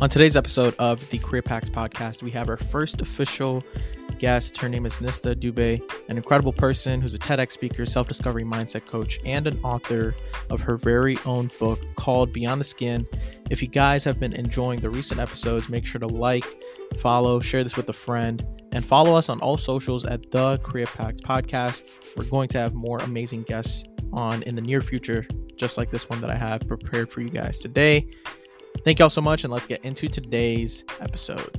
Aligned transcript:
On 0.00 0.10
today's 0.10 0.34
episode 0.34 0.74
of 0.80 1.08
the 1.10 1.20
CreaPact 1.20 1.70
podcast, 1.70 2.20
we 2.20 2.32
have 2.32 2.50
our 2.50 2.56
first 2.56 3.00
official 3.00 3.62
guest. 4.18 4.56
Her 4.56 4.68
name 4.68 4.86
is 4.86 4.94
Nistha 4.94 5.36
Dube, 5.36 5.80
an 6.08 6.16
incredible 6.16 6.52
person 6.52 7.00
who's 7.00 7.14
a 7.14 7.18
TEDx 7.18 7.52
speaker, 7.52 7.86
self 7.86 8.08
discovery 8.08 8.42
mindset 8.42 8.86
coach, 8.86 9.20
and 9.24 9.46
an 9.46 9.58
author 9.62 10.16
of 10.50 10.60
her 10.60 10.76
very 10.76 11.16
own 11.24 11.48
book 11.60 11.78
called 11.94 12.32
Beyond 12.32 12.60
the 12.60 12.64
Skin. 12.64 13.06
If 13.50 13.62
you 13.62 13.68
guys 13.68 14.02
have 14.02 14.18
been 14.18 14.34
enjoying 14.34 14.80
the 14.80 14.90
recent 14.90 15.20
episodes, 15.20 15.68
make 15.68 15.86
sure 15.86 16.00
to 16.00 16.08
like, 16.08 16.44
follow, 16.98 17.38
share 17.38 17.62
this 17.62 17.76
with 17.76 17.88
a 17.88 17.94
friend, 17.94 18.44
and 18.72 18.84
follow 18.84 19.14
us 19.14 19.28
on 19.28 19.38
all 19.40 19.56
socials 19.56 20.04
at 20.04 20.28
the 20.32 20.58
CreaPact 20.58 21.20
podcast. 21.20 22.16
We're 22.16 22.24
going 22.24 22.48
to 22.48 22.58
have 22.58 22.74
more 22.74 22.98
amazing 22.98 23.44
guests 23.44 23.84
on 24.12 24.42
in 24.42 24.56
the 24.56 24.62
near 24.62 24.80
future, 24.80 25.24
just 25.56 25.78
like 25.78 25.92
this 25.92 26.10
one 26.10 26.20
that 26.20 26.30
I 26.30 26.36
have 26.36 26.66
prepared 26.66 27.12
for 27.12 27.20
you 27.20 27.28
guys 27.28 27.60
today. 27.60 28.08
Thank 28.84 28.98
y'all 28.98 29.08
so 29.08 29.22
much, 29.22 29.44
and 29.44 29.52
let's 29.52 29.66
get 29.66 29.82
into 29.82 30.08
today's 30.08 30.84
episode. 31.00 31.58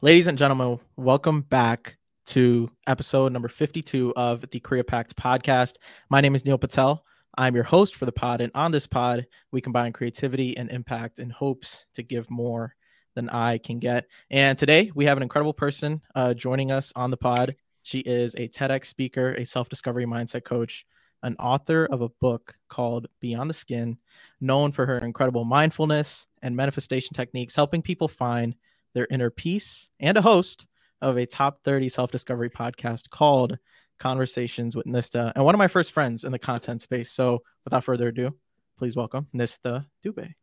Ladies 0.00 0.28
and 0.28 0.38
gentlemen, 0.38 0.78
welcome 0.94 1.40
back 1.40 1.98
to 2.26 2.70
episode 2.86 3.32
number 3.32 3.48
52 3.48 4.14
of 4.14 4.48
the 4.52 4.60
CreaPact 4.60 5.14
podcast. 5.14 5.78
My 6.10 6.20
name 6.20 6.36
is 6.36 6.44
Neel 6.44 6.58
Patel. 6.58 7.04
I'm 7.36 7.56
your 7.56 7.64
host 7.64 7.96
for 7.96 8.06
the 8.06 8.12
pod, 8.12 8.40
and 8.40 8.52
on 8.54 8.70
this 8.70 8.86
pod, 8.86 9.26
we 9.50 9.60
combine 9.60 9.92
creativity 9.92 10.56
and 10.56 10.70
impact 10.70 11.18
in 11.18 11.28
hopes 11.28 11.86
to 11.94 12.04
give 12.04 12.30
more 12.30 12.76
than 13.16 13.28
I 13.30 13.58
can 13.58 13.80
get. 13.80 14.06
And 14.30 14.56
today, 14.56 14.92
we 14.94 15.06
have 15.06 15.16
an 15.16 15.24
incredible 15.24 15.54
person 15.54 16.02
uh, 16.14 16.34
joining 16.34 16.70
us 16.70 16.92
on 16.94 17.10
the 17.10 17.16
pod. 17.16 17.56
She 17.82 17.98
is 17.98 18.36
a 18.36 18.46
TEDx 18.46 18.84
speaker, 18.86 19.32
a 19.32 19.44
self 19.44 19.68
discovery 19.68 20.06
mindset 20.06 20.44
coach, 20.44 20.86
an 21.22 21.36
author 21.38 21.86
of 21.86 22.00
a 22.00 22.08
book 22.08 22.54
called 22.68 23.06
Beyond 23.20 23.50
the 23.50 23.54
Skin, 23.54 23.98
known 24.40 24.72
for 24.72 24.86
her 24.86 24.98
incredible 24.98 25.44
mindfulness 25.44 26.26
and 26.42 26.56
manifestation 26.56 27.14
techniques, 27.14 27.54
helping 27.54 27.82
people 27.82 28.08
find 28.08 28.54
their 28.94 29.06
inner 29.10 29.30
peace, 29.30 29.88
and 30.00 30.16
a 30.16 30.22
host 30.22 30.66
of 31.00 31.16
a 31.16 31.26
top 31.26 31.58
30 31.64 31.88
self 31.88 32.10
discovery 32.10 32.50
podcast 32.50 33.10
called 33.10 33.58
Conversations 33.98 34.74
with 34.74 34.86
Nistha, 34.86 35.32
and 35.34 35.44
one 35.44 35.54
of 35.54 35.58
my 35.58 35.68
first 35.68 35.92
friends 35.92 36.24
in 36.24 36.32
the 36.32 36.38
content 36.38 36.82
space. 36.82 37.12
So, 37.12 37.42
without 37.64 37.84
further 37.84 38.08
ado, 38.08 38.34
please 38.76 38.96
welcome 38.96 39.26
Nistha 39.34 39.86
Dube. 40.04 40.34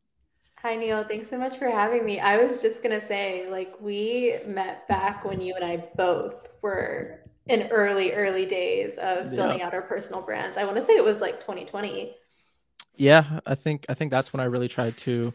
Hi, 0.62 0.76
Neel. 0.76 1.04
Thanks 1.08 1.30
so 1.30 1.38
much 1.38 1.58
for 1.58 1.70
having 1.70 2.04
me. 2.04 2.20
I 2.20 2.38
was 2.38 2.62
just 2.62 2.82
going 2.82 3.00
to 3.00 3.06
say, 3.06 3.48
like, 3.50 3.80
we 3.80 4.38
met 4.46 4.88
back 4.88 5.24
when 5.24 5.40
you 5.40 5.54
and 5.56 5.64
I 5.64 5.88
both 5.96 6.48
were 6.62 7.22
in 7.50 7.68
early, 7.70 8.14
early 8.14 8.46
days 8.46 8.98
of 8.98 9.30
building 9.30 9.60
yeah. 9.60 9.68
out 9.68 9.74
our 9.74 9.82
personal 9.82 10.22
brands. 10.22 10.58
I 10.58 10.64
want 10.64 10.76
to 10.76 10.82
say 10.82 10.94
it 10.94 11.04
was 11.04 11.22
like 11.22 11.40
2020. 11.40 12.14
Yeah, 12.96 13.40
I 13.46 13.56
think 13.56 13.86
I 13.90 13.94
think 13.94 14.12
that's 14.12 14.34
when 14.34 14.40
I 14.40 14.46
really 14.46 14.68
tried 14.68 14.98
to 14.98 15.34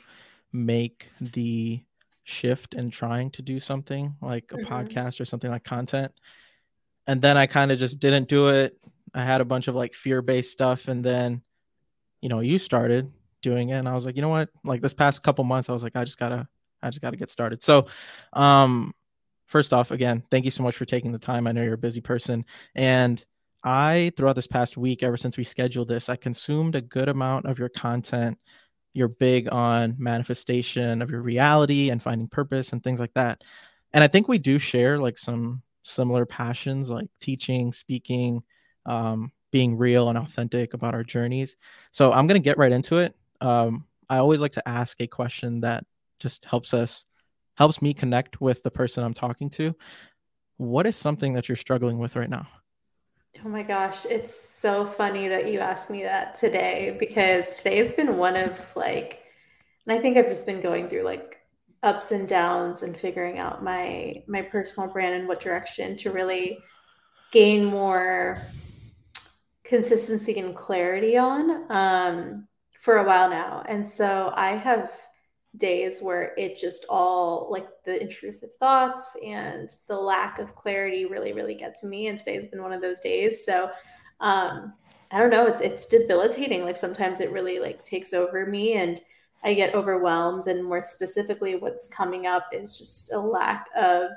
make 0.52 1.08
the 1.20 1.80
shift 2.24 2.74
in 2.74 2.90
trying 2.90 3.30
to 3.33 3.42
do 3.42 3.60
something 3.60 4.14
like 4.20 4.50
a 4.52 4.56
mm-hmm. 4.56 4.72
podcast 4.72 5.20
or 5.20 5.24
something 5.24 5.50
like 5.50 5.64
content. 5.64 6.12
And 7.06 7.20
then 7.20 7.36
I 7.36 7.46
kind 7.46 7.72
of 7.72 7.78
just 7.78 7.98
didn't 7.98 8.28
do 8.28 8.48
it. 8.48 8.78
I 9.14 9.24
had 9.24 9.40
a 9.40 9.44
bunch 9.44 9.68
of 9.68 9.74
like 9.74 9.94
fear-based 9.94 10.50
stuff 10.50 10.88
and 10.88 11.05
then 11.05 11.42
you 12.20 12.28
know, 12.28 12.38
you 12.38 12.56
started 12.58 13.10
doing 13.42 13.70
it 13.70 13.78
and 13.78 13.88
I 13.88 13.94
was 13.94 14.05
like, 14.05 14.14
"You 14.14 14.22
know 14.22 14.28
what? 14.28 14.48
Like 14.64 14.80
this 14.80 14.94
past 14.94 15.22
couple 15.22 15.44
months 15.44 15.68
I 15.68 15.72
was 15.72 15.83
like 15.83 15.96
I 15.96 16.05
just 16.05 16.18
got 16.18 16.28
to 16.30 16.48
I 16.83 16.90
just 16.90 17.02
got 17.02 17.10
to 17.10 17.16
get 17.16 17.30
started." 17.30 17.62
So, 17.62 17.86
um 18.33 18.94
first 19.53 19.75
off, 19.75 19.91
again, 19.91 20.25
thank 20.31 20.47
you 20.47 20.50
so 20.50 20.62
much 20.62 20.75
for 20.75 20.86
taking 20.86 21.12
the 21.12 21.19
time. 21.19 21.47
I 21.47 21.53
know 21.53 21.62
you're 21.62 21.75
a 21.75 21.78
busy 21.78 22.00
person. 22.00 22.47
And 22.75 23.22
I, 23.62 24.11
throughout 24.17 24.34
this 24.34 24.47
past 24.47 24.78
week, 24.78 25.03
ever 25.03 25.19
since 25.19 25.36
we 25.36 25.45
scheduled 25.45 25.89
this, 25.89 26.08
I 26.08 26.17
consumed 26.17 26.75
a 26.75 26.81
good 26.81 27.11
amount 27.11 27.45
of 27.45 27.58
your 27.58 27.69
content. 27.69 28.39
You're 28.95 29.08
big 29.08 29.52
on 29.52 29.95
manifestation 29.98 31.02
of 31.02 31.11
your 31.11 31.20
reality 31.20 31.91
and 31.91 32.02
finding 32.02 32.29
purpose 32.29 32.73
and 32.73 32.83
things 32.83 32.98
like 32.98 33.12
that. 33.12 33.42
And 33.92 34.02
I 34.02 34.08
think 34.08 34.27
we 34.27 34.39
do 34.39 34.58
share 34.58 34.98
like 34.98 35.18
some 35.18 35.62
similar 35.83 36.24
passions, 36.24 36.89
like 36.89 37.08
teaching, 37.20 37.74
speaking, 37.74 38.42
um, 38.86 39.33
being 39.51 39.77
real 39.77 40.08
and 40.08 40.17
authentic 40.17 40.73
about 40.73 40.95
our 40.95 41.05
journeys. 41.05 41.57
So 41.92 42.11
I'm 42.11 42.27
going 42.27 42.41
to 42.41 42.45
get 42.45 42.57
right 42.57 42.73
into 42.73 42.98
it. 42.98 43.14
Um, 43.42 43.85
I 44.08 44.17
always 44.17 44.41
like 44.41 44.52
to 44.52 44.67
ask 44.67 44.98
a 45.01 45.07
question 45.07 45.61
that 45.61 45.85
just 46.20 46.46
helps 46.46 46.73
us 46.73 47.05
helps 47.57 47.83
me 47.83 47.95
connect 47.95 48.40
with 48.40 48.63
the 48.63 48.70
person 48.70 49.05
I'm 49.05 49.14
talking 49.14 49.51
to. 49.51 49.74
What 50.57 50.86
is 50.86 50.96
something 50.96 51.35
that 51.35 51.48
you're 51.48 51.57
struggling 51.57 51.98
with 51.98 52.17
right 52.17 52.30
now? 52.30 52.46
Oh 53.45 53.48
my 53.48 53.63
gosh, 53.63 54.05
it's 54.05 54.35
so 54.35 54.86
funny 54.86 55.27
that 55.29 55.51
you 55.51 55.58
asked 55.58 55.91
me 55.91 56.02
that 56.02 56.35
today 56.35 56.96
because 57.01 57.57
today's 57.57 57.92
been 57.92 58.17
one 58.17 58.36
of 58.36 58.61
like, 58.77 59.20
and 59.86 59.98
I 59.98 60.01
think 60.01 60.17
I've 60.17 60.29
just 60.29 60.46
been 60.46 60.61
going 60.61 60.89
through 60.89 61.02
like 61.02 61.39
ups 61.83 62.12
and 62.12 62.29
downs 62.29 62.83
and 62.83 62.96
figuring 62.96 63.39
out 63.39 63.64
my 63.64 64.23
my 64.29 64.42
personal 64.42 64.92
brand 64.92 65.14
and 65.14 65.27
what 65.27 65.41
direction 65.41 65.96
to 65.96 66.12
really 66.12 66.58
gain 67.33 67.64
more 67.64 68.41
consistency 69.64 70.39
and 70.39 70.55
clarity 70.55 71.17
on 71.17 71.73
um, 71.73 72.46
for 72.80 72.98
a 72.98 73.05
while 73.05 73.30
now. 73.30 73.64
And 73.67 73.89
so 73.89 74.33
I 74.36 74.51
have 74.51 74.92
days 75.58 76.01
where 76.01 76.33
it 76.39 76.58
just 76.58 76.86
all 76.89 77.48
like 77.51 77.67
the 77.85 78.01
intrusive 78.01 78.55
thoughts 78.58 79.14
and 79.24 79.74
the 79.86 79.95
lack 79.95 80.39
of 80.39 80.55
clarity 80.55 81.05
really 81.05 81.33
really 81.33 81.55
get 81.55 81.77
to 81.77 81.86
me 81.86 82.07
and 82.07 82.18
today's 82.18 82.46
been 82.46 82.63
one 82.63 82.73
of 82.73 82.80
those 82.80 83.01
days. 83.01 83.45
So 83.45 83.70
um 84.20 84.73
i 85.11 85.18
don't 85.18 85.30
know 85.30 85.46
it's 85.46 85.61
it's 85.61 85.86
debilitating 85.86 86.64
like 86.64 86.77
sometimes 86.77 87.20
it 87.20 87.33
really 87.33 87.58
like 87.58 87.83
takes 87.83 88.14
over 88.14 88.46
me 88.46 88.74
and 88.74 89.01
i 89.42 89.52
get 89.52 89.74
overwhelmed 89.74 90.46
and 90.46 90.64
more 90.64 90.80
specifically 90.80 91.57
what's 91.57 91.89
coming 91.89 92.27
up 92.27 92.46
is 92.52 92.79
just 92.79 93.12
a 93.12 93.18
lack 93.18 93.67
of 93.77 94.11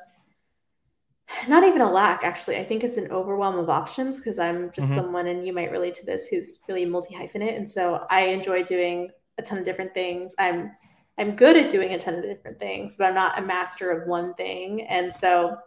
not 1.48 1.64
even 1.64 1.82
a 1.82 1.92
lack 1.92 2.24
actually. 2.24 2.56
I 2.56 2.64
think 2.64 2.84
it's 2.84 2.98
an 2.98 3.10
overwhelm 3.10 3.58
of 3.58 3.68
options 3.68 4.20
because 4.20 4.38
i'm 4.38 4.72
just 4.72 4.92
mm-hmm. 4.92 5.02
someone 5.02 5.28
and 5.28 5.46
you 5.46 5.54
might 5.54 5.72
relate 5.72 5.96
to 5.96 6.06
this 6.06 6.28
who's 6.28 6.60
really 6.70 6.86
multi 6.86 7.16
hyphenate 7.16 7.58
and 7.58 7.70
so 7.70 8.06
i 8.12 8.22
enjoy 8.22 8.62
doing 8.62 9.10
a 9.38 9.42
ton 9.42 9.58
of 9.58 9.64
different 9.64 9.94
things. 9.94 10.34
I'm 10.38 10.72
I'm 11.18 11.36
good 11.36 11.56
at 11.56 11.72
doing 11.72 11.94
a 11.94 11.98
ton 11.98 12.16
of 12.16 12.24
different 12.24 12.60
things, 12.60 12.98
but 12.98 13.06
I'm 13.06 13.16
not 13.16 13.40
a 13.40 13.42
master 13.42 13.92
of 13.92 14.08
one 14.08 14.34
thing. 14.34 14.82
And 14.82 15.14
so, 15.14 15.58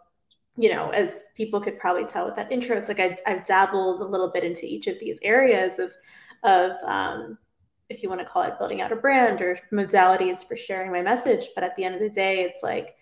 you 0.56 0.70
know, 0.70 0.90
as 0.90 1.30
people 1.36 1.60
could 1.60 1.78
probably 1.78 2.04
tell 2.04 2.26
with 2.26 2.36
that 2.36 2.52
intro, 2.52 2.76
it's 2.76 2.88
like 2.88 3.00
I, 3.00 3.16
have 3.26 3.44
dabbled 3.44 4.00
a 4.00 4.04
little 4.04 4.30
bit 4.30 4.44
into 4.44 4.66
each 4.66 4.86
of 4.86 4.98
these 4.98 5.18
areas 5.22 5.78
of, 5.78 5.92
of 6.42 6.72
um, 6.84 7.38
if 7.88 8.02
you 8.02 8.08
want 8.08 8.20
to 8.20 8.26
call 8.26 8.42
it 8.42 8.58
building 8.58 8.82
out 8.82 8.92
a 8.92 8.96
brand 8.96 9.40
or 9.40 9.58
modalities 9.72 10.46
for 10.46 10.56
sharing 10.56 10.92
my 10.92 11.00
message. 11.00 11.46
But 11.54 11.64
at 11.64 11.74
the 11.76 11.84
end 11.84 11.94
of 11.94 12.00
the 12.00 12.10
day, 12.10 12.42
it's 12.42 12.62
like 12.62 12.96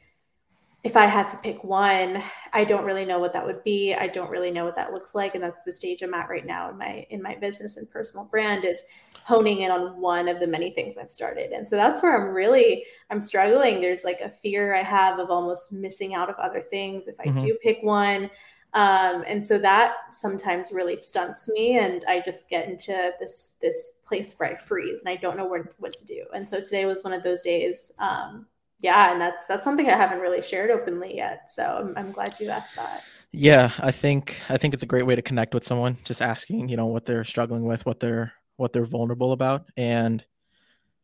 if 0.86 0.96
I 0.96 1.06
had 1.06 1.26
to 1.30 1.36
pick 1.38 1.64
one, 1.64 2.22
I 2.52 2.62
don't 2.62 2.84
really 2.84 3.04
know 3.04 3.18
what 3.18 3.32
that 3.32 3.44
would 3.44 3.64
be. 3.64 3.92
I 3.92 4.06
don't 4.06 4.30
really 4.30 4.52
know 4.52 4.64
what 4.64 4.76
that 4.76 4.92
looks 4.92 5.16
like, 5.16 5.34
and 5.34 5.42
that's 5.42 5.64
the 5.64 5.72
stage 5.72 6.00
I'm 6.00 6.14
at 6.14 6.28
right 6.28 6.46
now 6.46 6.70
in 6.70 6.78
my 6.78 7.04
in 7.10 7.20
my 7.20 7.34
business 7.34 7.76
and 7.76 7.90
personal 7.90 8.26
brand 8.26 8.64
is 8.64 8.84
honing 9.24 9.62
in 9.62 9.72
on 9.72 10.00
one 10.00 10.28
of 10.28 10.38
the 10.38 10.46
many 10.46 10.70
things 10.70 10.96
I've 10.96 11.10
started. 11.10 11.50
And 11.50 11.68
so 11.68 11.74
that's 11.74 12.04
where 12.04 12.16
I'm 12.16 12.32
really 12.32 12.84
I'm 13.10 13.20
struggling. 13.20 13.80
There's 13.80 14.04
like 14.04 14.20
a 14.20 14.30
fear 14.30 14.76
I 14.76 14.84
have 14.84 15.18
of 15.18 15.28
almost 15.28 15.72
missing 15.72 16.14
out 16.14 16.30
of 16.30 16.36
other 16.36 16.60
things 16.60 17.08
if 17.08 17.18
I 17.18 17.24
mm-hmm. 17.24 17.44
do 17.44 17.58
pick 17.60 17.78
one. 17.82 18.30
Um, 18.72 19.24
and 19.26 19.42
so 19.42 19.58
that 19.58 19.94
sometimes 20.12 20.70
really 20.70 21.00
stunts 21.00 21.48
me 21.48 21.78
and 21.78 22.04
I 22.06 22.20
just 22.20 22.48
get 22.48 22.68
into 22.68 23.10
this 23.18 23.56
this 23.60 23.94
place 24.06 24.34
where 24.36 24.50
I 24.50 24.56
freeze 24.56 25.00
and 25.00 25.08
I 25.08 25.16
don't 25.16 25.36
know 25.36 25.48
where, 25.48 25.72
what 25.78 25.94
to 25.94 26.06
do. 26.06 26.26
And 26.32 26.48
so 26.48 26.60
today 26.60 26.86
was 26.86 27.02
one 27.02 27.12
of 27.12 27.24
those 27.24 27.42
days 27.42 27.90
um, 27.98 28.46
yeah, 28.80 29.12
and 29.12 29.20
that's 29.20 29.46
that's 29.46 29.64
something 29.64 29.88
I 29.88 29.96
haven't 29.96 30.20
really 30.20 30.42
shared 30.42 30.70
openly 30.70 31.16
yet. 31.16 31.50
So 31.50 31.62
I'm, 31.62 31.94
I'm 31.96 32.12
glad 32.12 32.36
you 32.38 32.48
asked 32.50 32.76
that. 32.76 33.02
Yeah, 33.32 33.70
I 33.78 33.90
think 33.90 34.40
I 34.48 34.56
think 34.56 34.74
it's 34.74 34.82
a 34.82 34.86
great 34.86 35.06
way 35.06 35.16
to 35.16 35.22
connect 35.22 35.54
with 35.54 35.64
someone, 35.64 35.98
just 36.04 36.22
asking, 36.22 36.68
you 36.68 36.76
know, 36.76 36.86
what 36.86 37.06
they're 37.06 37.24
struggling 37.24 37.64
with, 37.64 37.84
what 37.86 38.00
they're 38.00 38.32
what 38.56 38.72
they're 38.72 38.86
vulnerable 38.86 39.32
about, 39.32 39.66
and 39.76 40.24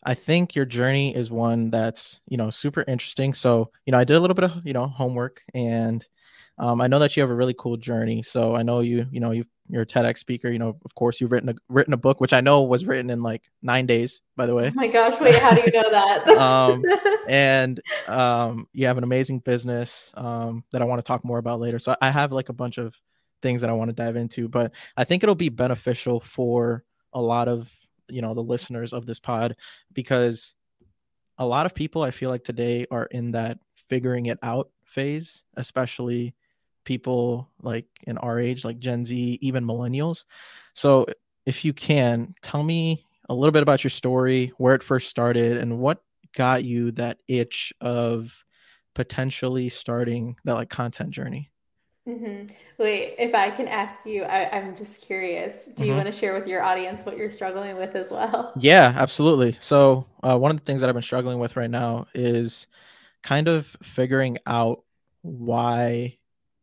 I 0.05 0.15
think 0.15 0.55
your 0.55 0.65
journey 0.65 1.15
is 1.15 1.31
one 1.31 1.71
that's 1.71 2.21
you 2.29 2.37
know 2.37 2.51
super 2.51 2.85
interesting. 2.89 3.35
So 3.35 3.71
you 3.87 3.93
know, 3.93 3.99
I 3.99 4.05
did 4.05 4.17
a 4.17 4.21
little 4.21 4.35
bit 4.35 4.45
of 4.45 4.67
you 4.67 4.73
know 4.73 4.87
homework, 4.87 5.43
and 5.55 6.07
um, 6.59 6.81
I 6.81 6.87
know 6.89 6.99
that 6.99 7.17
you 7.17 7.23
have 7.23 7.31
a 7.31 7.35
really 7.35 7.55
cool 7.59 7.77
journey. 7.77 8.23
So 8.23 8.55
I 8.57 8.63
know 8.63 8.81
you 8.81 9.07
you 9.11 9.21
know 9.21 9.31
you 9.31 9.45
you're 9.69 9.83
a 9.83 9.87
TEDx 9.87 10.19
speaker. 10.19 10.51
You 10.51 10.59
know, 10.59 10.77
of 10.85 10.95
course, 10.95 11.21
you've 11.21 11.33
written 11.33 11.49
a 11.51 11.55
written 11.69 11.95
a 11.95 11.97
book, 11.97 12.21
which 12.21 12.33
I 12.33 12.41
know 12.41 12.63
was 12.63 12.85
written 12.85 13.11
in 13.11 13.23
like 13.23 13.43
nine 13.63 13.87
days. 13.87 14.21
By 14.37 14.47
the 14.47 14.55
way. 14.55 14.69
Oh 14.69 14.75
my 14.75 14.89
gosh! 14.89 15.21
Wait, 15.21 15.37
how 15.37 15.55
do 15.55 15.63
you 15.63 15.73
know 15.73 15.91
that? 15.91 16.29
um, 16.39 16.85
and 17.29 17.81
um, 18.07 18.69
you 18.73 18.87
have 18.87 18.99
an 18.99 19.05
amazing 19.05 19.41
business 19.41 20.11
um, 20.15 20.65
that 20.73 20.83
I 20.83 20.85
want 20.85 20.99
to 20.99 21.07
talk 21.07 21.25
more 21.25 21.39
about 21.39 21.61
later. 21.61 21.79
So 21.79 21.95
I 22.01 22.11
have 22.11 22.33
like 22.33 22.49
a 22.49 22.55
bunch 22.55 22.79
of 22.79 22.95
things 23.41 23.61
that 23.61 23.71
I 23.71 23.75
want 23.75 23.89
to 23.89 23.95
dive 23.95 24.17
into, 24.17 24.49
but 24.49 24.73
I 24.97 25.05
think 25.05 25.23
it'll 25.23 25.35
be 25.35 25.49
beneficial 25.49 26.21
for 26.21 26.85
a 27.13 27.21
lot 27.21 27.49
of 27.49 27.71
you 28.09 28.23
know 28.23 28.35
the 28.35 28.43
listeners 28.43 28.93
of 28.93 29.07
this 29.07 29.19
pod 29.19 29.57
because 29.93 30.55
a 31.39 31.47
lot 31.47 31.67
of 31.67 31.75
people 31.75 32.03
I 32.03 32.11
feel 32.11 32.31
like 32.31 32.45
today 32.45 32.87
are 32.91 33.07
in 33.07 33.33
that 33.33 33.59
figuring 33.89 34.27
it 34.27 34.39
out 34.43 34.71
phase, 34.85 35.43
especially 35.57 36.35
people 36.85 37.49
like 37.63 37.87
in 38.07 38.19
our 38.19 38.39
age, 38.39 38.65
like 38.65 38.79
Gen 38.79 39.05
Z, 39.05 39.39
even 39.41 39.65
millennials. 39.65 40.25
So 40.75 41.07
if 41.47 41.65
you 41.65 41.73
can, 41.73 42.35
tell 42.43 42.63
me 42.63 43.05
a 43.29 43.35
little 43.35 43.53
bit 43.53 43.63
about 43.63 43.85
your 43.85 43.91
story, 43.91 44.53
where 44.59 44.75
it 44.75 44.83
first 44.83 45.09
started, 45.09 45.57
and 45.57 45.79
what 45.79 46.03
got 46.35 46.65
you 46.65 46.93
that 46.93 47.19
itch 47.29 47.73
of 47.81 48.45
potentially 48.95 49.69
starting 49.69 50.37
that 50.45 50.55
like 50.55 50.71
content 50.71 51.11
journey. 51.11 51.51
Mm-hmm. 52.09 52.53
Wait, 52.79 53.15
if 53.19 53.33
I 53.33 53.51
can 53.51 53.69
ask 53.69 53.95
you, 54.05 54.25
I, 54.25 54.59
am 54.59 54.75
just 54.75 55.03
curious. 55.03 55.67
Do 55.67 55.85
you 55.85 55.91
mm-hmm. 55.91 55.99
want 55.99 56.13
to 56.13 56.19
share 56.19 56.35
with 56.35 56.49
your 56.49 56.61
audience 56.61 57.07
what 57.07 57.17
you're 57.17 57.31
struggling 57.31 57.77
with 57.77 57.95
as 57.95 58.11
well? 58.11 58.53
Yeah, 58.59 58.93
absolutely. 58.97 59.57
So, 59.61 60.07
uh, 60.23 60.37
one 60.37 60.51
of 60.51 60.57
the 60.57 60.65
things 60.65 60.81
that 60.81 60.89
I've 60.89 60.95
been 60.95 61.03
struggling 61.03 61.39
with 61.39 61.57
right 61.57 61.71
now 61.71 62.07
is 62.13 62.67
kind 63.23 63.47
of 63.47 63.77
figuring 63.83 64.39
out 64.47 64.83
why 65.23 66.19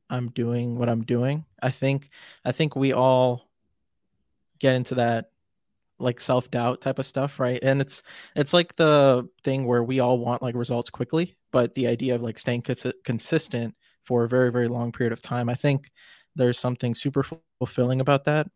I'm 0.10 0.30
doing 0.30 0.78
what 0.78 0.90
I'm 0.90 1.04
doing. 1.04 1.46
I 1.62 1.70
think 1.72 2.10
I 2.46 2.52
think 2.52 2.76
we 2.76 2.94
all 2.94 3.50
get 4.60 4.76
into 4.76 4.96
that 4.96 5.32
like 6.00 6.22
self-doubt 6.22 6.82
type 6.82 7.00
of 7.00 7.06
stuff, 7.06 7.40
right? 7.40 7.60
And 7.62 7.82
it's 7.82 8.02
it's 8.36 8.54
like 8.54 8.76
the 8.76 9.28
thing 9.44 9.66
where 9.66 9.84
we 9.84 10.00
all 10.00 10.18
want 10.18 10.42
like 10.42 10.56
results 10.56 10.90
quickly, 10.90 11.36
but 11.52 11.76
the 11.76 11.88
idea 11.88 12.16
of 12.16 12.22
like 12.22 12.40
staying 12.40 12.62
cons- 12.64 12.86
consistent 13.04 13.76
for 14.06 14.24
a 14.24 14.30
very 14.30 14.52
very 14.52 14.68
long 14.68 14.92
period 14.92 15.14
of 15.14 15.22
time, 15.22 15.50
I 15.50 15.56
think 15.56 15.92
there's 16.36 16.58
something 16.60 16.96
super 16.96 17.26
fulfilling 17.60 18.02
about 18.02 18.26
that. 18.26 18.48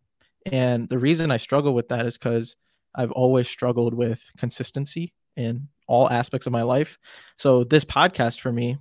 And 0.52 0.88
the 0.90 1.00
reason 1.00 1.32
I 1.32 1.38
struggle 1.38 1.74
with 1.74 1.90
that 1.90 2.06
is 2.06 2.18
cuz 2.18 2.56
I've 2.96 3.12
always 3.12 3.48
struggled 3.50 3.94
with 3.94 4.22
consistency 4.38 5.14
in 5.36 5.68
all 5.88 6.10
aspects 6.10 6.48
of 6.48 6.54
my 6.54 6.62
life. 6.64 6.98
So 7.38 7.64
this 7.64 7.86
podcast 7.86 8.40
for 8.40 8.52
me 8.52 8.78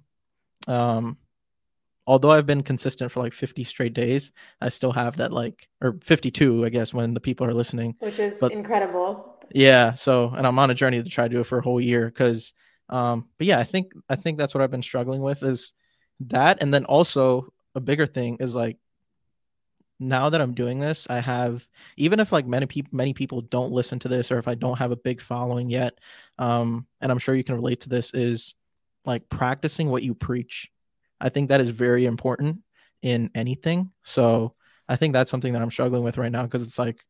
um 0.69 1.17
although 2.13 2.31
I've 2.31 2.45
been 2.45 2.63
consistent 2.63 3.11
for 3.11 3.21
like 3.21 3.33
50 3.33 3.65
straight 3.65 3.95
days, 3.95 4.33
I 4.61 4.69
still 4.69 4.93
have 4.93 5.17
that 5.17 5.33
like 5.33 5.67
or 5.81 5.99
52, 6.05 6.67
I 6.67 6.69
guess, 6.69 6.93
when 6.93 7.15
the 7.15 7.21
people 7.21 7.47
are 7.47 7.55
listening. 7.55 7.97
Which 8.01 8.19
is 8.19 8.37
but, 8.39 8.53
incredible. 8.53 9.39
Yeah. 9.55 9.95
So 9.95 10.29
and 10.29 10.47
I'm 10.47 10.59
on 10.59 10.71
a 10.71 10.75
journey 10.75 11.03
to 11.03 11.09
try 11.09 11.27
to 11.27 11.35
do 11.35 11.41
it 11.41 11.47
for 11.47 11.57
a 11.57 11.63
whole 11.63 11.81
year 11.81 12.05
because 12.05 12.53
um 12.91 13.29
but 13.39 13.47
yeah, 13.47 13.59
I 13.59 13.65
think 13.65 13.95
I 14.11 14.17
think 14.17 14.37
that's 14.37 14.53
what 14.53 14.63
I've 14.63 14.71
been 14.71 14.83
struggling 14.83 15.23
with 15.23 15.43
is 15.43 15.73
that 16.21 16.63
and 16.63 16.73
then 16.73 16.85
also 16.85 17.51
a 17.75 17.81
bigger 17.81 18.05
thing 18.05 18.37
is 18.41 18.55
like 18.55 18.77
now 19.99 20.29
that 20.29 20.41
I'm 20.43 20.53
doing 20.53 20.81
this, 20.81 21.07
I 21.09 21.21
have 21.21 21.67
even 21.97 22.21
if 22.21 22.31
like 22.31 22.47
many 22.47 22.67
people 22.67 22.91
many 22.93 23.15
people 23.15 23.41
don't 23.41 23.73
listen 23.73 23.99
to 24.01 24.09
this 24.09 24.31
or 24.31 24.39
if 24.39 24.49
I 24.49 24.55
don't 24.55 24.79
have 24.79 24.91
a 24.91 24.97
big 24.97 25.23
following 25.23 25.71
yet, 25.71 25.99
um, 26.39 26.87
and 27.01 27.11
I'm 27.11 27.19
sure 27.19 27.35
you 27.35 27.45
can 27.45 27.55
relate 27.55 27.81
to 27.81 27.89
this, 27.89 28.11
is 28.13 28.55
like 29.07 29.31
practicing 29.31 29.89
what 29.89 30.03
you 30.03 30.15
preach. 30.15 30.69
I 31.23 31.29
think 31.29 31.49
that 31.49 31.61
is 31.61 31.71
very 31.71 32.05
important 32.05 32.59
in 33.01 33.31
anything. 33.35 33.93
So 34.03 34.55
I 34.89 34.97
think 34.97 35.13
that's 35.13 35.31
something 35.31 35.53
that 35.53 35.63
I'm 35.63 35.71
struggling 35.71 36.03
with 36.03 36.19
right 36.19 36.33
now 36.33 36.43
because 36.43 36.63
it's 36.63 36.79
like, 36.79 37.05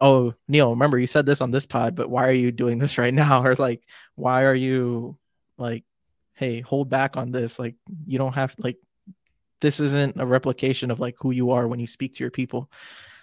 oh, 0.00 0.32
Neel, 0.48 0.70
remember 0.70 0.98
you 0.98 1.08
said 1.08 1.26
this 1.26 1.40
on 1.40 1.50
this 1.50 1.66
pod, 1.66 1.96
but 1.96 2.08
why 2.08 2.28
are 2.28 2.32
you 2.32 2.52
doing 2.52 2.78
this 2.78 2.96
right 2.98 3.12
now? 3.12 3.44
Or 3.44 3.56
like, 3.56 3.82
why 4.14 4.44
are 4.44 4.54
you 4.54 5.18
like, 5.58 5.84
hey, 6.34 6.60
hold 6.60 6.88
back 6.88 7.16
on 7.16 7.32
this? 7.32 7.58
Like, 7.58 7.74
you 8.06 8.18
don't 8.18 8.34
have 8.34 8.54
like, 8.58 8.78
this 9.60 9.80
isn't 9.80 10.18
a 10.18 10.24
replication 10.24 10.90
of 10.90 11.00
like 11.00 11.16
who 11.18 11.32
you 11.32 11.50
are 11.50 11.68
when 11.68 11.80
you 11.80 11.86
speak 11.86 12.14
to 12.14 12.24
your 12.24 12.30
people. 12.30 12.70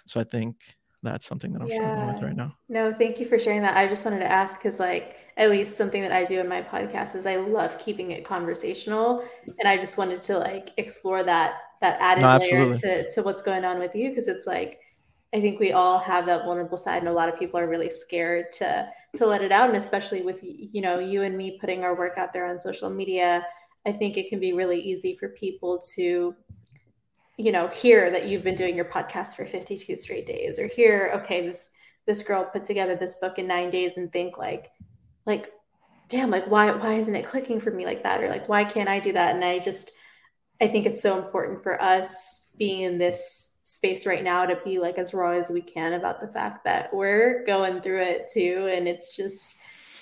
So 0.06 0.20
I 0.20 0.24
think 0.24 0.56
that's 1.02 1.26
something 1.26 1.52
that 1.52 1.62
I'm 1.62 1.68
yeah. 1.68 1.76
struggling 1.76 2.12
with 2.12 2.22
right 2.22 2.36
now. 2.36 2.54
No, 2.68 2.92
thank 2.92 3.18
you 3.18 3.26
for 3.26 3.38
sharing 3.38 3.62
that. 3.62 3.76
I 3.76 3.88
just 3.88 4.04
wanted 4.04 4.20
to 4.20 4.30
ask 4.30 4.58
because, 4.58 4.78
like, 4.78 5.16
at 5.38 5.50
least 5.50 5.76
something 5.76 6.02
that 6.02 6.10
I 6.10 6.24
do 6.24 6.40
in 6.40 6.48
my 6.48 6.60
podcast 6.60 7.14
is 7.14 7.24
I 7.24 7.36
love 7.36 7.78
keeping 7.78 8.10
it 8.10 8.24
conversational, 8.24 9.24
and 9.46 9.68
I 9.68 9.76
just 9.76 9.96
wanted 9.96 10.20
to 10.22 10.38
like 10.38 10.70
explore 10.76 11.22
that 11.22 11.54
that 11.80 11.96
added 12.00 12.22
no, 12.22 12.38
layer 12.38 12.74
to 12.74 13.10
to 13.10 13.22
what's 13.22 13.42
going 13.42 13.64
on 13.64 13.78
with 13.78 13.94
you 13.94 14.10
because 14.10 14.28
it's 14.28 14.46
like 14.46 14.80
I 15.32 15.40
think 15.40 15.60
we 15.60 15.72
all 15.72 15.98
have 16.00 16.26
that 16.26 16.44
vulnerable 16.44 16.76
side, 16.76 16.98
and 16.98 17.08
a 17.08 17.14
lot 17.14 17.28
of 17.28 17.38
people 17.38 17.60
are 17.60 17.68
really 17.68 17.90
scared 17.90 18.52
to 18.54 18.88
to 19.14 19.26
let 19.26 19.42
it 19.42 19.52
out, 19.52 19.68
and 19.68 19.76
especially 19.76 20.22
with 20.22 20.38
you 20.42 20.82
know 20.82 20.98
you 20.98 21.22
and 21.22 21.36
me 21.36 21.56
putting 21.60 21.84
our 21.84 21.96
work 21.96 22.18
out 22.18 22.32
there 22.32 22.46
on 22.46 22.58
social 22.58 22.90
media. 22.90 23.46
I 23.86 23.92
think 23.92 24.16
it 24.16 24.28
can 24.28 24.40
be 24.40 24.52
really 24.52 24.80
easy 24.80 25.16
for 25.16 25.28
people 25.28 25.80
to 25.94 26.34
you 27.36 27.52
know 27.52 27.68
hear 27.68 28.10
that 28.10 28.26
you've 28.26 28.42
been 28.42 28.56
doing 28.56 28.74
your 28.74 28.86
podcast 28.86 29.36
for 29.36 29.46
52 29.46 29.94
straight 29.94 30.26
days 30.26 30.58
or 30.58 30.66
hear 30.66 31.12
okay 31.14 31.46
this 31.46 31.70
this 32.04 32.22
girl 32.22 32.44
put 32.44 32.64
together 32.64 32.96
this 32.96 33.14
book 33.20 33.38
in 33.38 33.46
nine 33.46 33.70
days 33.70 33.96
and 33.96 34.12
think 34.12 34.36
like 34.36 34.72
like 35.28 35.52
damn 36.08 36.30
like 36.30 36.46
why 36.46 36.72
why 36.72 36.94
isn't 36.94 37.14
it 37.14 37.28
clicking 37.28 37.60
for 37.60 37.70
me 37.70 37.84
like 37.84 38.02
that? 38.02 38.22
Or 38.22 38.28
like 38.28 38.48
why 38.48 38.64
can't 38.64 38.88
i 38.88 38.98
do 38.98 39.12
that? 39.12 39.34
And 39.34 39.44
i 39.44 39.58
just 39.60 39.92
i 40.60 40.66
think 40.66 40.86
it's 40.86 41.02
so 41.02 41.18
important 41.18 41.62
for 41.62 41.80
us 41.80 42.46
being 42.56 42.80
in 42.80 42.98
this 42.98 43.52
space 43.62 44.06
right 44.06 44.24
now 44.24 44.46
to 44.46 44.58
be 44.64 44.78
like 44.78 44.98
as 44.98 45.12
raw 45.12 45.32
as 45.32 45.50
we 45.50 45.60
can 45.60 45.92
about 45.92 46.20
the 46.20 46.28
fact 46.28 46.64
that 46.64 46.92
we're 46.92 47.44
going 47.44 47.82
through 47.82 48.00
it 48.00 48.28
too. 48.32 48.70
And 48.72 48.88
it's 48.88 49.14
just 49.14 49.56